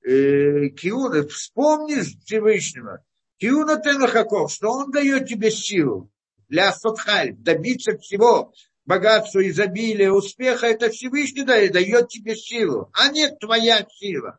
Э, 0.03 0.69
Киуна, 0.69 1.27
вспомни 1.27 2.01
Всевышнего. 2.01 3.05
Киуна 3.39 3.77
Тенахаков, 3.77 4.51
что 4.51 4.71
он 4.71 4.91
дает 4.91 5.29
тебе 5.29 5.51
силу 5.51 6.11
для 6.49 6.73
Сотхаль, 6.73 7.35
добиться 7.35 7.99
всего, 7.99 8.53
богатства, 8.85 9.47
изобилия, 9.47 10.11
успеха, 10.11 10.67
это 10.67 10.91
Всевышний 10.91 11.43
дает, 11.43 11.73
дает 11.73 12.09
тебе 12.09 12.35
силу, 12.35 12.91
а 12.93 13.09
не 13.09 13.29
твоя 13.37 13.87
сила. 13.91 14.39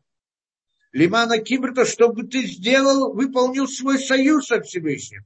Лимана 0.93 1.39
Кибрта, 1.39 1.85
чтобы 1.85 2.23
ты 2.23 2.45
сделал, 2.45 3.13
выполнил 3.13 3.67
свой 3.67 3.99
союз 3.99 4.47
со 4.47 4.61
Всевышним, 4.61 5.25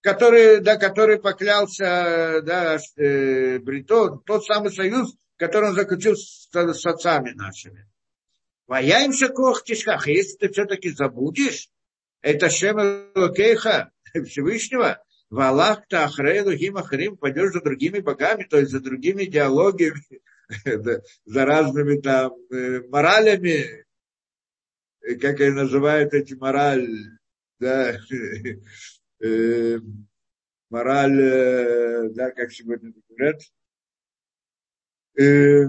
который, 0.00 0.60
да, 0.60 0.76
который 0.76 1.20
поклялся 1.20 2.40
да, 2.42 2.78
э, 2.96 3.58
Бритон, 3.58 4.22
тот 4.24 4.44
самый 4.44 4.72
союз, 4.72 5.14
который 5.36 5.68
он 5.68 5.74
заключил 5.76 6.16
с, 6.16 6.48
с 6.50 6.86
отцами 6.86 7.30
нашими. 7.30 7.86
Ваяем 8.66 9.12
шакох 9.12 9.62
тишках, 9.62 10.08
если 10.08 10.38
ты 10.38 10.48
все-таки 10.48 10.90
забудешь, 10.90 11.68
это 12.24 12.48
Шем 12.48 12.78
Локейха 13.14 13.92
Всевышнего, 14.24 15.04
в 15.28 15.40
Аллах 15.40 15.86
Тахрейну 15.88 16.54
Гимахрим 16.54 17.16
пойдешь 17.18 17.52
за 17.52 17.60
другими 17.60 17.98
богами, 17.98 18.44
то 18.44 18.58
есть 18.58 18.70
за 18.70 18.80
другими 18.80 19.24
идеологиями, 19.24 20.22
за 21.26 21.44
разными 21.44 22.00
там 22.00 22.32
э, 22.50 22.80
моралями, 22.88 23.84
как 25.20 25.40
они 25.40 25.50
называют 25.50 26.14
эти 26.14 26.32
мораль, 26.32 26.88
да, 27.60 27.94
э, 29.20 29.78
мораль, 30.70 31.20
э, 31.20 32.08
да, 32.10 32.30
как 32.30 32.52
сегодня 32.52 32.94
говорят, 33.08 33.42
Э, 35.16 35.66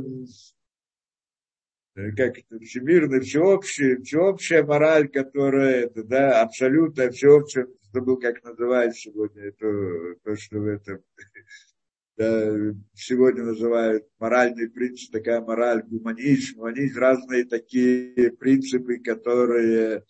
как 1.95 2.37
это, 2.37 2.59
всемирная, 2.59 3.21
всеобщая, 3.21 4.01
всеобщая 4.01 4.63
мораль, 4.63 5.07
которая, 5.07 5.85
это, 5.85 6.03
да, 6.03 6.41
абсолютно 6.41 7.09
всеобщая, 7.09 7.67
забыл, 7.93 8.17
как 8.17 8.43
называется 8.43 9.01
сегодня, 9.01 9.43
это, 9.43 10.15
то, 10.23 10.35
что 10.35 10.59
в 10.59 10.67
этом, 10.67 10.99
да, 12.17 12.53
сегодня 12.93 13.43
называют 13.43 14.05
моральный 14.19 14.69
принцип, 14.69 15.11
такая 15.11 15.39
мораль, 15.39 15.83
гуманизм, 15.83 16.57
гуманизм, 16.57 16.99
разные 16.99 17.45
такие 17.45 18.31
принципы, 18.31 18.97
которые, 18.97 20.03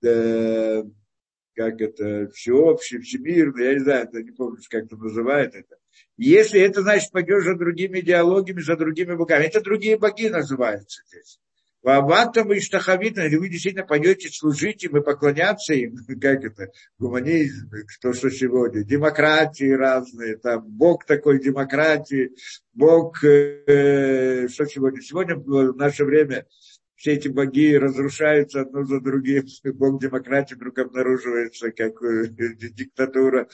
да, 0.00 0.82
как 1.58 1.80
это, 1.80 2.30
всеобщий, 2.30 3.00
всемирный, 3.00 3.64
я 3.64 3.74
не 3.74 3.80
знаю, 3.80 4.04
это 4.04 4.22
не 4.22 4.30
помню, 4.30 4.58
как 4.70 4.84
это 4.84 4.96
называют 4.96 5.56
это. 5.56 5.76
Если 6.16 6.60
это 6.60 6.82
значит, 6.82 7.10
пойдешь 7.10 7.42
за 7.42 7.56
другими 7.56 8.00
диалогами, 8.00 8.60
за 8.60 8.76
другими 8.76 9.16
богами, 9.16 9.46
это 9.46 9.60
другие 9.60 9.98
боги 9.98 10.28
называются 10.28 11.02
здесь. 11.08 11.40
Ваватам 11.82 12.52
и 12.52 12.60
Штахавитам, 12.60 13.24
или 13.24 13.36
вы 13.36 13.48
действительно 13.48 13.84
пойдете 13.84 14.28
служить 14.28 14.84
им 14.84 14.98
и 14.98 15.02
поклоняться 15.02 15.74
им, 15.74 15.96
как 16.20 16.44
это, 16.44 16.70
гуманизм, 16.96 17.68
то, 18.00 18.12
что 18.12 18.30
сегодня, 18.30 18.84
демократии 18.84 19.72
разные, 19.72 20.36
там, 20.36 20.64
Бог 20.64 21.06
такой 21.06 21.40
демократии, 21.40 22.36
Бог, 22.72 23.24
э, 23.24 24.46
что 24.46 24.64
сегодня? 24.64 25.00
Сегодня 25.02 25.34
в 25.34 25.74
наше 25.74 26.04
время 26.04 26.46
все 26.98 27.12
эти 27.12 27.28
боги 27.28 27.76
разрушаются 27.76 28.62
одно 28.62 28.84
за 28.84 29.00
другим, 29.00 29.44
Бог 29.74 30.02
демократии 30.02 30.54
вдруг 30.54 30.78
обнаруживается 30.78 31.70
как 31.70 32.02
э, 32.02 32.28
диктатура. 32.28 33.48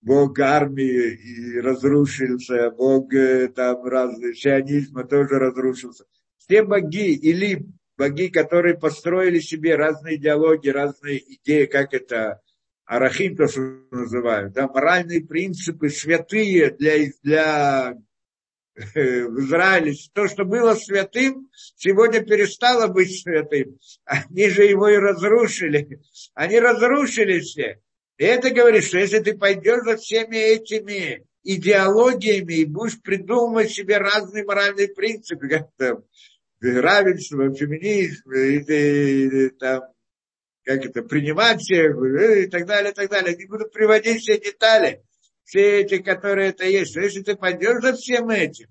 Бог 0.00 0.38
армии 0.38 1.14
и 1.14 1.60
разрушился, 1.60 2.70
бог 2.70 3.12
э, 3.14 3.48
там 3.48 3.84
разные, 3.84 4.34
сионизма 4.34 5.04
тоже 5.04 5.38
разрушился. 5.38 6.04
Все 6.36 6.62
боги 6.62 7.14
или 7.14 7.66
боги, 7.96 8.28
которые 8.28 8.78
построили 8.78 9.40
себе 9.40 9.76
разные 9.76 10.16
идеологии, 10.16 10.68
разные 10.68 11.20
идеи, 11.36 11.64
как 11.64 11.94
это 11.94 12.42
арахим, 12.84 13.34
то, 13.34 13.48
что 13.48 13.60
называют, 13.90 14.52
да, 14.52 14.68
моральные 14.68 15.24
принципы 15.24 15.88
святые 15.88 16.70
для, 16.70 17.10
для 17.22 17.96
в 18.76 19.40
Израиле, 19.40 19.94
то, 20.12 20.28
что 20.28 20.44
было 20.44 20.74
святым, 20.74 21.48
сегодня 21.76 22.24
перестало 22.24 22.88
быть 22.88 23.22
святым. 23.22 23.78
Они 24.04 24.48
же 24.48 24.64
его 24.64 24.88
и 24.88 24.96
разрушили. 24.96 26.00
Они 26.34 26.58
разрушили 26.58 27.40
все. 27.40 27.80
И 28.18 28.24
это 28.24 28.50
говорит, 28.50 28.84
что 28.84 28.98
если 28.98 29.20
ты 29.20 29.36
пойдешь 29.36 29.84
за 29.84 29.96
всеми 29.96 30.36
этими 30.36 31.24
идеологиями 31.42 32.54
и 32.54 32.64
будешь 32.64 33.00
придумывать 33.00 33.70
себе 33.70 33.98
разные 33.98 34.44
моральные 34.44 34.88
принципы, 34.88 35.48
как 35.48 35.70
там 35.76 36.04
равенство, 36.60 37.54
феминизм, 37.54 38.30
и, 38.32 38.58
и, 38.58 39.46
и, 39.46 39.48
там, 39.50 39.82
как 40.64 40.84
это, 40.86 41.02
принимать 41.02 41.60
всех, 41.60 41.96
и 41.96 42.46
так 42.46 42.66
далее, 42.66 42.92
и 42.92 42.94
так 42.94 43.10
далее. 43.10 43.36
Не 43.36 43.46
буду 43.46 43.68
приводить 43.68 44.22
все 44.22 44.38
детали, 44.38 45.02
все 45.44 45.80
эти, 45.80 45.98
которые 45.98 46.50
это 46.50 46.64
есть. 46.64 46.96
Но 46.96 47.02
если 47.02 47.22
ты 47.22 47.36
пойдешь 47.36 47.82
за 47.82 47.92
всем 47.94 48.30
этим, 48.30 48.68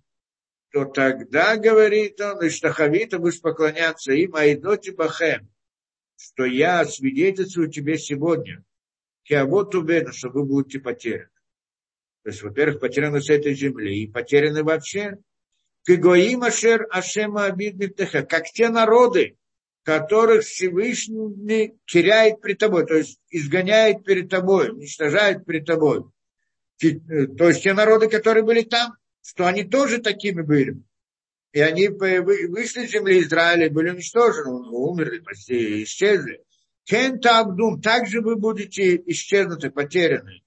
то 0.71 0.85
тогда, 0.85 1.55
говорит 1.55 2.19
он, 2.19 2.43
и 2.43 2.49
штахавита 2.49 3.19
будешь 3.19 3.41
поклоняться 3.41 4.11
им, 4.13 4.35
а 4.35 4.51
идоти 4.51 4.89
бахем, 4.89 5.49
что 6.17 6.45
я 6.45 6.83
свидетельствую 6.85 7.69
тебе 7.69 7.97
сегодня, 7.97 8.63
киавот 9.23 9.75
убену, 9.75 10.11
что 10.11 10.29
вы 10.29 10.43
будете 10.45 10.79
потеряны. 10.79 11.29
То 12.23 12.29
есть, 12.29 12.41
во-первых, 12.41 12.79
потеряны 12.79 13.21
с 13.21 13.29
этой 13.29 13.53
земли 13.53 14.03
и 14.03 14.07
потеряны 14.07 14.63
вообще. 14.63 15.17
Кигоим 15.85 16.43
ашер 16.43 16.87
ашема 16.89 17.45
абидмитеха, 17.45 18.23
как 18.23 18.45
те 18.45 18.69
народы, 18.69 19.37
которых 19.83 20.45
Всевышний 20.45 21.75
теряет 21.85 22.39
при 22.39 22.53
тобой, 22.53 22.85
то 22.85 22.95
есть 22.95 23.19
изгоняет 23.29 24.05
перед 24.05 24.29
тобой, 24.29 24.69
уничтожает 24.71 25.45
перед 25.45 25.65
тобой. 25.65 26.05
Э, 26.83 27.27
то 27.27 27.49
есть 27.49 27.63
те 27.63 27.73
народы, 27.73 28.09
которые 28.09 28.43
были 28.43 28.61
там, 28.61 28.95
что 29.23 29.47
они 29.47 29.63
тоже 29.63 29.99
такими 29.99 30.41
были. 30.41 30.81
И 31.53 31.61
они 31.61 31.87
вышли 31.87 32.85
из 32.85 32.91
земли 32.91 33.21
Израиля, 33.21 33.69
были 33.69 33.91
уничтожены, 33.91 34.49
умерли, 34.49 35.19
почти 35.19 35.83
исчезли. 35.83 36.43
Кента 36.83 37.39
Абдум, 37.39 37.79
также 37.79 38.21
вы 38.21 38.35
будете 38.35 38.95
исчезнуты, 39.05 39.69
потеряны. 39.69 40.41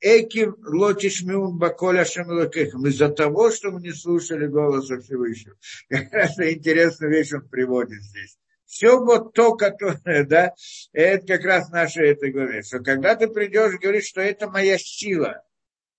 Эки 0.00 0.48
лотишмиун 0.64 1.58
баколя 1.58 2.04
шамилакехам. 2.04 2.86
Из-за 2.86 3.08
того, 3.08 3.50
что 3.50 3.70
мы 3.70 3.80
не 3.80 3.92
слушали 3.92 4.46
голоса 4.46 5.00
Всевышнего. 5.00 5.56
Как 5.88 6.12
раз 6.12 6.38
интересную 6.38 7.12
вещь 7.12 7.32
он 7.32 7.48
приводит 7.48 8.02
здесь. 8.02 8.38
Все 8.64 8.98
вот 8.98 9.34
то, 9.34 9.54
которое, 9.54 10.24
да, 10.24 10.54
это 10.92 11.26
как 11.26 11.44
раз 11.44 11.70
наше 11.70 12.00
это 12.00 12.28
говорит, 12.28 12.66
что 12.66 12.80
когда 12.80 13.14
ты 13.14 13.28
придешь 13.28 13.74
и 13.74 13.78
говоришь, 13.78 14.06
что 14.06 14.20
это 14.20 14.50
моя 14.50 14.78
сила, 14.78 15.44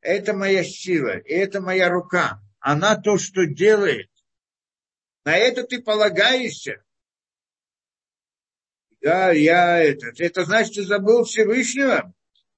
это 0.06 0.34
моя 0.34 0.64
сила, 0.64 1.18
и 1.18 1.34
это 1.34 1.61
моя 1.61 1.90
рука, 1.90 2.40
она 2.60 2.95
то, 2.95 3.18
что 3.18 3.45
делает, 3.45 4.10
на 5.26 5.36
это 5.36 5.64
ты 5.64 5.82
полагаешься, 5.82 6.84
да, 9.02 9.32
я 9.32 9.84
это, 9.84 10.11
это 10.18 10.45
значит, 10.45 10.76
ты 10.76 10.84
забыл 10.84 11.23
Всевышнего, 11.23 12.14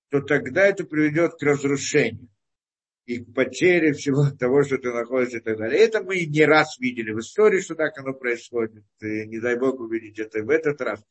то 0.09 0.21
тогда 0.21 0.65
это 0.65 0.83
приведет 0.83 1.33
к 1.33 1.43
разрушению 1.43 2.29
и 3.05 3.19
к 3.19 3.33
потере 3.33 3.93
всего 3.93 4.29
того, 4.39 4.63
что 4.63 4.77
ты 4.77 4.91
находишься 4.91 5.37
и 5.37 5.41
так 5.41 5.57
далее. 5.57 5.79
Это 5.79 6.03
мы 6.03 6.25
не 6.25 6.45
раз 6.45 6.77
видели 6.79 7.11
в 7.11 7.19
истории, 7.19 7.61
что 7.61 7.75
так 7.75 7.97
оно 7.97 8.13
происходит. 8.13 8.83
И 9.01 9.25
не 9.25 9.39
дай 9.39 9.57
Бог 9.57 9.79
увидеть 9.79 10.19
это 10.19 10.43
в 10.43 10.49
этот 10.49 10.81
раз. 10.81 11.01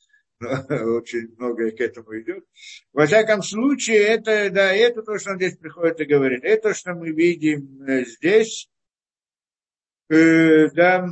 Очень 0.70 1.34
многое 1.36 1.70
к 1.70 1.80
этому 1.80 2.18
идет. 2.20 2.44
Во 2.92 3.06
всяком 3.06 3.42
случае, 3.42 3.98
это, 3.98 4.50
да, 4.50 4.72
это 4.72 5.02
то, 5.02 5.18
что 5.18 5.30
он 5.30 5.36
здесь 5.36 5.56
приходит 5.56 6.00
и 6.00 6.04
говорит. 6.04 6.44
Это, 6.44 6.74
что 6.74 6.94
мы 6.94 7.10
видим 7.10 7.82
э, 7.82 8.04
здесь, 8.04 8.68
э, 10.08 10.68
да, 10.70 11.08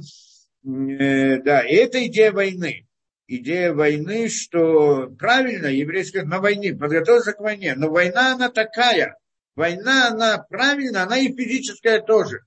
э, 0.65 1.39
да, 1.39 1.63
это 1.63 2.07
идея 2.07 2.33
войны. 2.33 2.87
Идея 3.27 3.73
войны, 3.73 4.29
что 4.29 5.09
правильно, 5.19 5.67
еврейская 5.67 6.25
на 6.25 6.41
войне, 6.41 6.75
подготовиться 6.75 7.33
к 7.33 7.41
войне. 7.41 7.75
Но 7.75 7.89
война, 7.91 8.35
она 8.35 8.51
такая– 8.51 9.19
Война, 9.57 10.09
она 10.09 10.39
правильно, 10.39 11.05
она 11.05 11.19
и 11.19 11.33
физическая 11.33 12.01
тоже. 12.01 12.41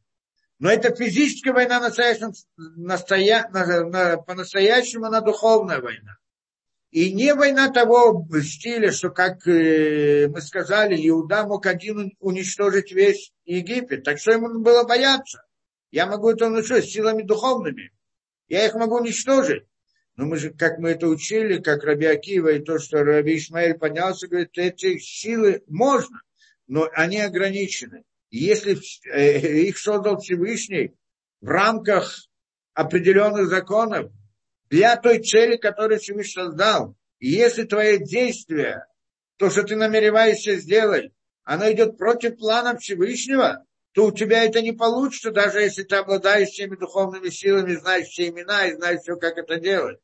Но 0.60 0.70
это 0.70 0.94
физическая 0.94 1.54
война 1.54 1.80
настоящем, 1.80 2.34
настоя, 2.58 3.48
на, 3.50 3.86
на, 3.86 4.18
по-настоящему 4.18 5.06
она 5.06 5.22
духовная 5.22 5.80
война. 5.80 6.18
И 6.92 7.12
не 7.14 7.34
война 7.34 7.70
того 7.70 8.28
стиля, 8.42 8.92
что, 8.92 9.10
как 9.10 9.46
э, 9.48 10.28
мы 10.30 10.42
сказали, 10.42 10.96
Иуда 11.08 11.46
мог 11.46 11.66
один 11.66 12.16
уничтожить 12.20 12.92
весь 12.92 13.34
Египет. 13.46 14.04
Так 14.04 14.20
что 14.20 14.32
ему 14.32 14.60
было 14.60 14.84
бояться? 14.84 15.44
Я 15.92 16.06
могу 16.06 16.30
это 16.30 16.48
уничтожить 16.48 16.90
силами 16.90 17.24
духовными. 17.24 17.92
Я 18.48 18.66
их 18.66 18.74
могу 18.76 18.98
уничтожить. 18.98 19.64
Но 20.16 20.26
мы 20.26 20.38
же, 20.38 20.52
как 20.52 20.80
мы 20.80 20.92
это 20.92 21.08
учили, 21.08 21.62
как 21.62 21.84
Раби 21.84 22.06
Акива, 22.06 22.50
и 22.50 22.64
то, 22.64 22.80
что 22.80 23.04
Раби 23.04 23.38
Ишмаэль 23.38 23.78
поднялся, 23.78 24.28
говорит, 24.28 24.58
эти 24.58 24.98
силы 24.98 25.64
можно 25.68 26.22
но 26.68 26.90
они 26.94 27.20
ограничены. 27.20 28.04
Если 28.30 28.78
э, 29.10 29.62
их 29.62 29.78
создал 29.78 30.20
Всевышний 30.20 30.94
в 31.40 31.48
рамках 31.48 32.28
определенных 32.74 33.48
законов, 33.48 34.12
для 34.70 34.96
той 34.98 35.20
цели, 35.24 35.58
которую 35.58 36.00
Всевышний 36.00 36.44
создал, 36.44 36.96
и 37.20 37.30
если 37.30 37.64
твое 37.64 37.98
действие, 38.00 38.86
то, 39.38 39.50
что 39.50 39.64
ты 39.64 39.76
намереваешься 39.76 40.56
сделать, 40.56 41.12
оно 41.44 41.72
идет 41.72 41.98
против 41.98 42.38
плана 42.38 42.78
Всевышнего, 42.78 43.64
то 43.94 44.06
у 44.06 44.12
тебя 44.12 44.44
это 44.44 44.62
не 44.62 44.74
получится, 44.74 45.32
даже 45.32 45.62
если 45.62 45.84
ты 45.84 45.96
обладаешь 45.96 46.50
всеми 46.50 46.76
духовными 46.76 47.30
силами, 47.30 47.76
знаешь 47.76 48.08
все 48.08 48.30
имена 48.30 48.68
и 48.68 48.76
знаешь 48.76 49.02
все, 49.02 49.16
как 49.16 49.38
это 49.38 49.58
делать. 49.58 49.98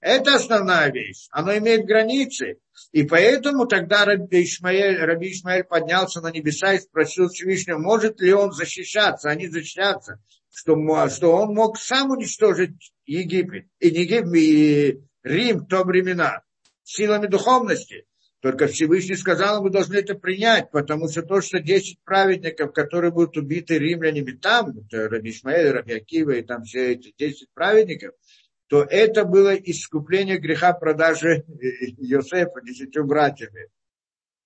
Это 0.00 0.36
основная 0.36 0.90
вещь. 0.92 1.26
Оно 1.30 1.56
имеет 1.56 1.84
границы. 1.84 2.58
И 2.92 3.02
поэтому 3.02 3.66
тогда 3.66 4.04
Раби 4.04 4.44
Ишмаэль, 4.44 4.98
Раби 4.98 5.32
Ишмаэль 5.32 5.64
поднялся 5.64 6.20
на 6.20 6.30
небеса 6.30 6.74
и 6.74 6.78
спросил 6.78 7.28
Всевышнего, 7.28 7.78
может 7.78 8.20
ли 8.20 8.32
он 8.32 8.52
защищаться, 8.52 9.30
а 9.30 9.34
не 9.34 9.48
защищаться, 9.48 10.20
что, 10.56 11.08
что 11.10 11.32
он 11.32 11.54
мог 11.54 11.78
сам 11.78 12.12
уничтожить 12.12 12.94
Египет, 13.04 13.66
и 13.78 13.88
Египет, 13.88 14.34
и 14.34 15.00
Рим 15.22 15.58
в 15.58 15.66
то 15.66 15.84
времена, 15.84 16.40
силами 16.82 17.26
духовности. 17.26 18.06
Только 18.40 18.66
Всевышний 18.66 19.16
сказал, 19.16 19.62
мы 19.62 19.68
должны 19.68 19.96
это 19.96 20.14
принять, 20.14 20.70
потому 20.70 21.08
что 21.08 21.22
то, 21.22 21.42
что 21.42 21.60
10 21.60 21.98
праведников, 22.04 22.72
которые 22.72 23.12
будут 23.12 23.36
убиты 23.36 23.78
римлянами 23.78 24.30
там, 24.32 24.70
это 24.78 25.10
Раби 25.10 25.30
и 25.30 26.42
там 26.42 26.64
все 26.64 26.92
эти 26.92 27.12
10 27.18 27.48
праведников, 27.52 28.14
то 28.68 28.82
это 28.82 29.24
было 29.24 29.54
искупление 29.54 30.38
греха 30.38 30.72
продажи 30.72 31.44
Йосефа 31.98 32.62
десятью 32.62 33.04
братьями. 33.04 33.68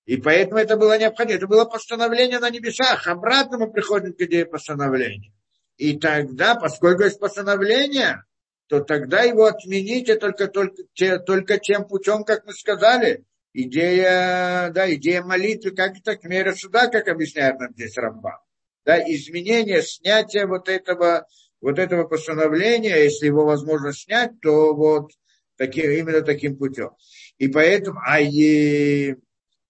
И 0.06 0.16
поэтому 0.16 0.58
это 0.58 0.76
было 0.76 0.98
необходимо. 0.98 1.36
Это 1.36 1.46
было 1.46 1.66
постановление 1.66 2.40
на 2.40 2.50
небесах. 2.50 3.06
Обратно 3.06 3.58
мы 3.58 3.70
приходим 3.70 4.12
к 4.12 4.20
идее 4.20 4.44
постановления. 4.44 5.32
И 5.80 5.98
тогда, 5.98 6.56
поскольку 6.56 7.04
есть 7.04 7.18
постановление, 7.18 8.22
то 8.66 8.80
тогда 8.80 9.22
его 9.22 9.46
отмените 9.46 10.16
только, 10.16 10.46
только, 10.46 10.84
только 11.20 11.56
тем 11.56 11.86
путем, 11.86 12.22
как 12.22 12.44
мы 12.44 12.52
сказали. 12.52 13.24
Идея, 13.54 14.70
да, 14.74 14.92
идея 14.92 15.22
молитвы, 15.22 15.70
как 15.70 15.96
это 15.96 16.18
к 16.18 16.24
мере 16.24 16.54
суда, 16.54 16.88
как 16.88 17.08
объясняет 17.08 17.58
нам 17.58 17.72
здесь 17.72 17.96
Рамба. 17.96 18.44
Да, 18.84 18.98
изменение, 19.10 19.80
снятие 19.82 20.46
вот 20.46 20.68
этого 20.68 21.26
вот 21.62 21.78
этого 21.78 22.04
постановления, 22.04 23.02
если 23.04 23.26
его 23.26 23.46
возможно 23.46 23.94
снять, 23.94 24.32
то 24.42 24.74
вот 24.74 25.12
таким, 25.56 25.90
именно 25.90 26.20
таким 26.20 26.58
путем. 26.58 26.90
И 27.38 27.48
поэтому, 27.48 28.00
а 28.06 28.20
и, 28.20 29.14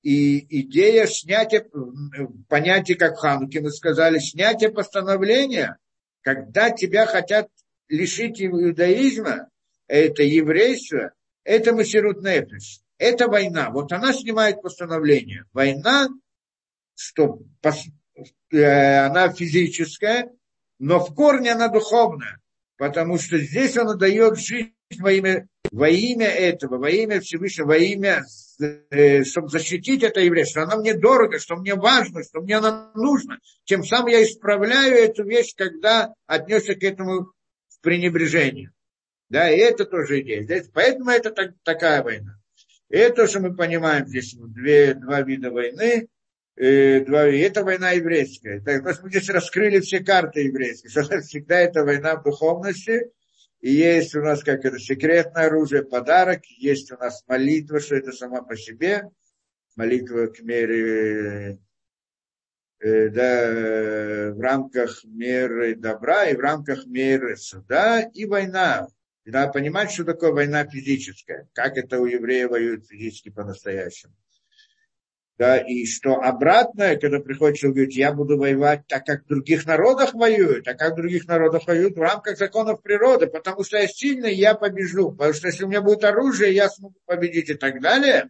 и 0.02 0.60
идея 0.62 1.06
снятия, 1.06 1.64
понятие 2.48 2.96
как 2.96 3.16
в 3.16 3.20
Хануке 3.20 3.60
мы 3.60 3.70
сказали, 3.70 4.18
снятие 4.18 4.70
постановления, 4.70 5.78
когда 6.22 6.70
тебя 6.70 7.06
хотят 7.06 7.48
лишить 7.88 8.40
иудаизма, 8.40 9.48
это 9.86 10.22
еврейство, 10.22 11.12
это 11.44 11.74
Масирут 11.74 12.22
Нефиш, 12.22 12.80
это 12.98 13.28
война. 13.28 13.70
Вот 13.70 13.92
она 13.92 14.12
снимает 14.12 14.62
постановление. 14.62 15.44
Война, 15.52 16.08
что 16.94 17.40
э, 18.52 18.98
она 19.06 19.32
физическая, 19.32 20.30
но 20.78 21.00
в 21.00 21.14
корне 21.14 21.52
она 21.52 21.68
духовная, 21.68 22.40
потому 22.76 23.18
что 23.18 23.38
здесь 23.38 23.76
она 23.76 23.94
дает 23.94 24.38
жизнь 24.38 24.74
во 24.98 25.12
имя, 25.12 25.46
во 25.70 25.88
имя 25.88 26.26
этого, 26.26 26.78
во 26.78 26.90
имя 26.90 27.20
Всевышнего, 27.20 27.68
во 27.68 27.76
имя, 27.76 28.24
э, 28.90 29.24
чтобы 29.24 29.48
защитить 29.48 30.02
это 30.02 30.20
еврейство. 30.20 30.62
Она 30.62 30.76
мне 30.76 30.94
дорого, 30.94 31.38
что 31.38 31.56
мне 31.56 31.74
важно, 31.74 32.22
что 32.24 32.40
мне 32.40 32.56
она 32.56 32.90
нужна. 32.94 33.38
Тем 33.64 33.84
самым 33.84 34.08
я 34.08 34.22
исправляю 34.22 34.94
эту 34.94 35.24
вещь, 35.24 35.54
когда 35.56 36.12
отнесся 36.26 36.74
к 36.74 36.82
этому 36.82 37.32
в 37.68 37.80
пренебрежение. 37.80 38.72
Да, 39.28 39.48
и 39.48 39.58
это 39.58 39.84
тоже 39.84 40.20
идея. 40.22 40.42
Здесь, 40.42 40.68
поэтому 40.72 41.10
это 41.10 41.30
так, 41.30 41.52
такая 41.62 42.02
война. 42.02 42.36
И 42.88 42.96
это, 42.96 43.28
что 43.28 43.38
мы 43.38 43.54
понимаем 43.54 44.06
здесь, 44.06 44.34
две, 44.34 44.94
два 44.94 45.22
вида 45.22 45.50
войны– 45.50 46.08
э, 46.60 47.00
два, 47.00 47.24
это 47.26 47.64
война 47.64 47.92
еврейская. 47.92 48.60
Так, 48.60 48.84
мы 48.84 49.10
здесь 49.10 49.28
раскрыли 49.30 49.80
все 49.80 50.00
карты 50.00 50.42
еврейские. 50.42 51.20
Всегда 51.22 51.58
это 51.58 51.84
война 51.84 52.16
в 52.16 52.22
духовности. 52.22 53.10
Есть 53.60 54.14
у 54.14 54.22
нас 54.22 54.42
как 54.42 54.64
это 54.64 54.78
секретное 54.78 55.46
оружие, 55.46 55.82
подарок. 55.82 56.44
Есть 56.46 56.90
у 56.92 56.96
нас 56.96 57.22
молитва, 57.26 57.80
что 57.80 57.96
это 57.96 58.12
сама 58.12 58.42
по 58.42 58.56
себе. 58.56 59.04
Молитва 59.76 60.26
к 60.28 60.40
мере 60.40 61.58
э, 62.80 63.08
да, 63.10 64.32
в 64.32 64.40
рамках 64.40 65.04
меры 65.04 65.74
добра 65.74 66.26
и 66.26 66.36
в 66.36 66.40
рамках 66.40 66.86
меры 66.86 67.36
суда 67.36 68.00
и 68.00 68.24
война. 68.24 68.88
И 69.24 69.30
надо 69.30 69.52
понимать, 69.52 69.90
что 69.90 70.04
такое 70.04 70.32
война 70.32 70.66
физическая, 70.66 71.48
как 71.52 71.76
это 71.76 72.00
у 72.00 72.06
евреев 72.06 72.50
воюют 72.50 72.86
физически 72.86 73.28
по-настоящему. 73.28 74.14
Да, 75.40 75.56
и 75.56 75.86
что 75.86 76.16
обратное, 76.16 76.98
когда 76.98 77.18
приходит 77.18 77.56
человек, 77.56 77.76
говорит, 77.76 77.94
я 77.94 78.12
буду 78.12 78.36
воевать 78.36 78.86
так, 78.86 79.06
как 79.06 79.24
в 79.24 79.28
других 79.28 79.64
народах 79.64 80.12
воюют, 80.12 80.68
а 80.68 80.74
как 80.74 80.92
в 80.92 80.96
других 80.96 81.26
народах 81.26 81.66
воюют 81.66 81.96
в 81.96 82.02
рамках 82.02 82.36
законов 82.36 82.82
природы, 82.82 83.26
потому 83.26 83.64
что 83.64 83.78
я 83.78 83.88
сильный, 83.88 84.34
я 84.34 84.54
побежу, 84.54 85.12
потому 85.12 85.32
что 85.32 85.46
если 85.46 85.64
у 85.64 85.68
меня 85.68 85.80
будет 85.80 86.04
оружие, 86.04 86.54
я 86.54 86.68
смогу 86.68 86.96
победить 87.06 87.48
и 87.48 87.54
так 87.54 87.80
далее, 87.80 88.28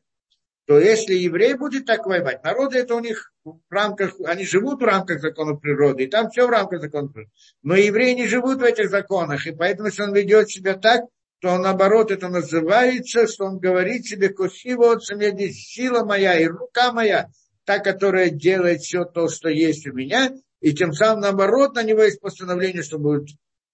то 0.66 0.78
если 0.78 1.14
еврей 1.14 1.54
будет 1.54 1.84
так 1.84 2.06
воевать, 2.06 2.44
народы 2.44 2.78
это 2.78 2.94
у 2.94 3.00
них 3.00 3.32
в 3.42 3.58
рамках, 3.70 4.14
они 4.24 4.44
живут 4.44 4.80
в 4.80 4.84
рамках 4.84 5.20
законов 5.20 5.60
природы, 5.60 6.04
и 6.04 6.06
там 6.06 6.30
все 6.30 6.46
в 6.46 6.50
рамках 6.50 6.80
законов 6.80 7.12
природы. 7.12 7.32
Но 7.64 7.74
евреи 7.74 8.14
не 8.14 8.28
живут 8.28 8.60
в 8.60 8.62
этих 8.62 8.88
законах, 8.88 9.48
и 9.48 9.50
поэтому, 9.50 9.88
если 9.88 10.04
он 10.04 10.14
ведет 10.14 10.48
себя 10.48 10.74
так, 10.74 11.06
то 11.40 11.56
наоборот 11.56 12.10
это 12.10 12.28
называется, 12.28 13.26
что 13.26 13.46
он 13.46 13.58
говорит 13.58 14.04
себе, 14.04 14.28
косиво 14.28 14.92
от 14.92 15.02
сила 15.02 16.04
моя 16.04 16.38
и 16.38 16.46
рука 16.46 16.92
моя, 16.92 17.28
та, 17.64 17.78
которая 17.78 18.30
делает 18.30 18.80
все 18.80 19.04
то, 19.04 19.28
что 19.28 19.48
есть 19.48 19.86
у 19.86 19.92
меня, 19.92 20.32
и 20.60 20.74
тем 20.74 20.92
самым 20.92 21.20
наоборот 21.20 21.74
на 21.74 21.82
него 21.82 22.02
есть 22.02 22.20
постановление, 22.20 22.82
что 22.82 22.98
будет 22.98 23.28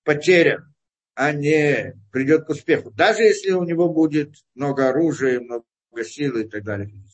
потерян, 0.05 0.72
а 1.14 1.32
не 1.32 1.94
придет 2.12 2.44
к 2.44 2.51
успеху. 2.51 2.93
Даже 2.93 3.22
если 3.22 3.51
у 3.51 3.64
него 3.64 3.88
будет 3.88 4.34
много 4.55 4.88
оружия, 4.88 5.40
много 5.40 5.64
силы 6.05 6.43
и 6.43 6.48
так 6.48 6.62
далее. 6.62 6.90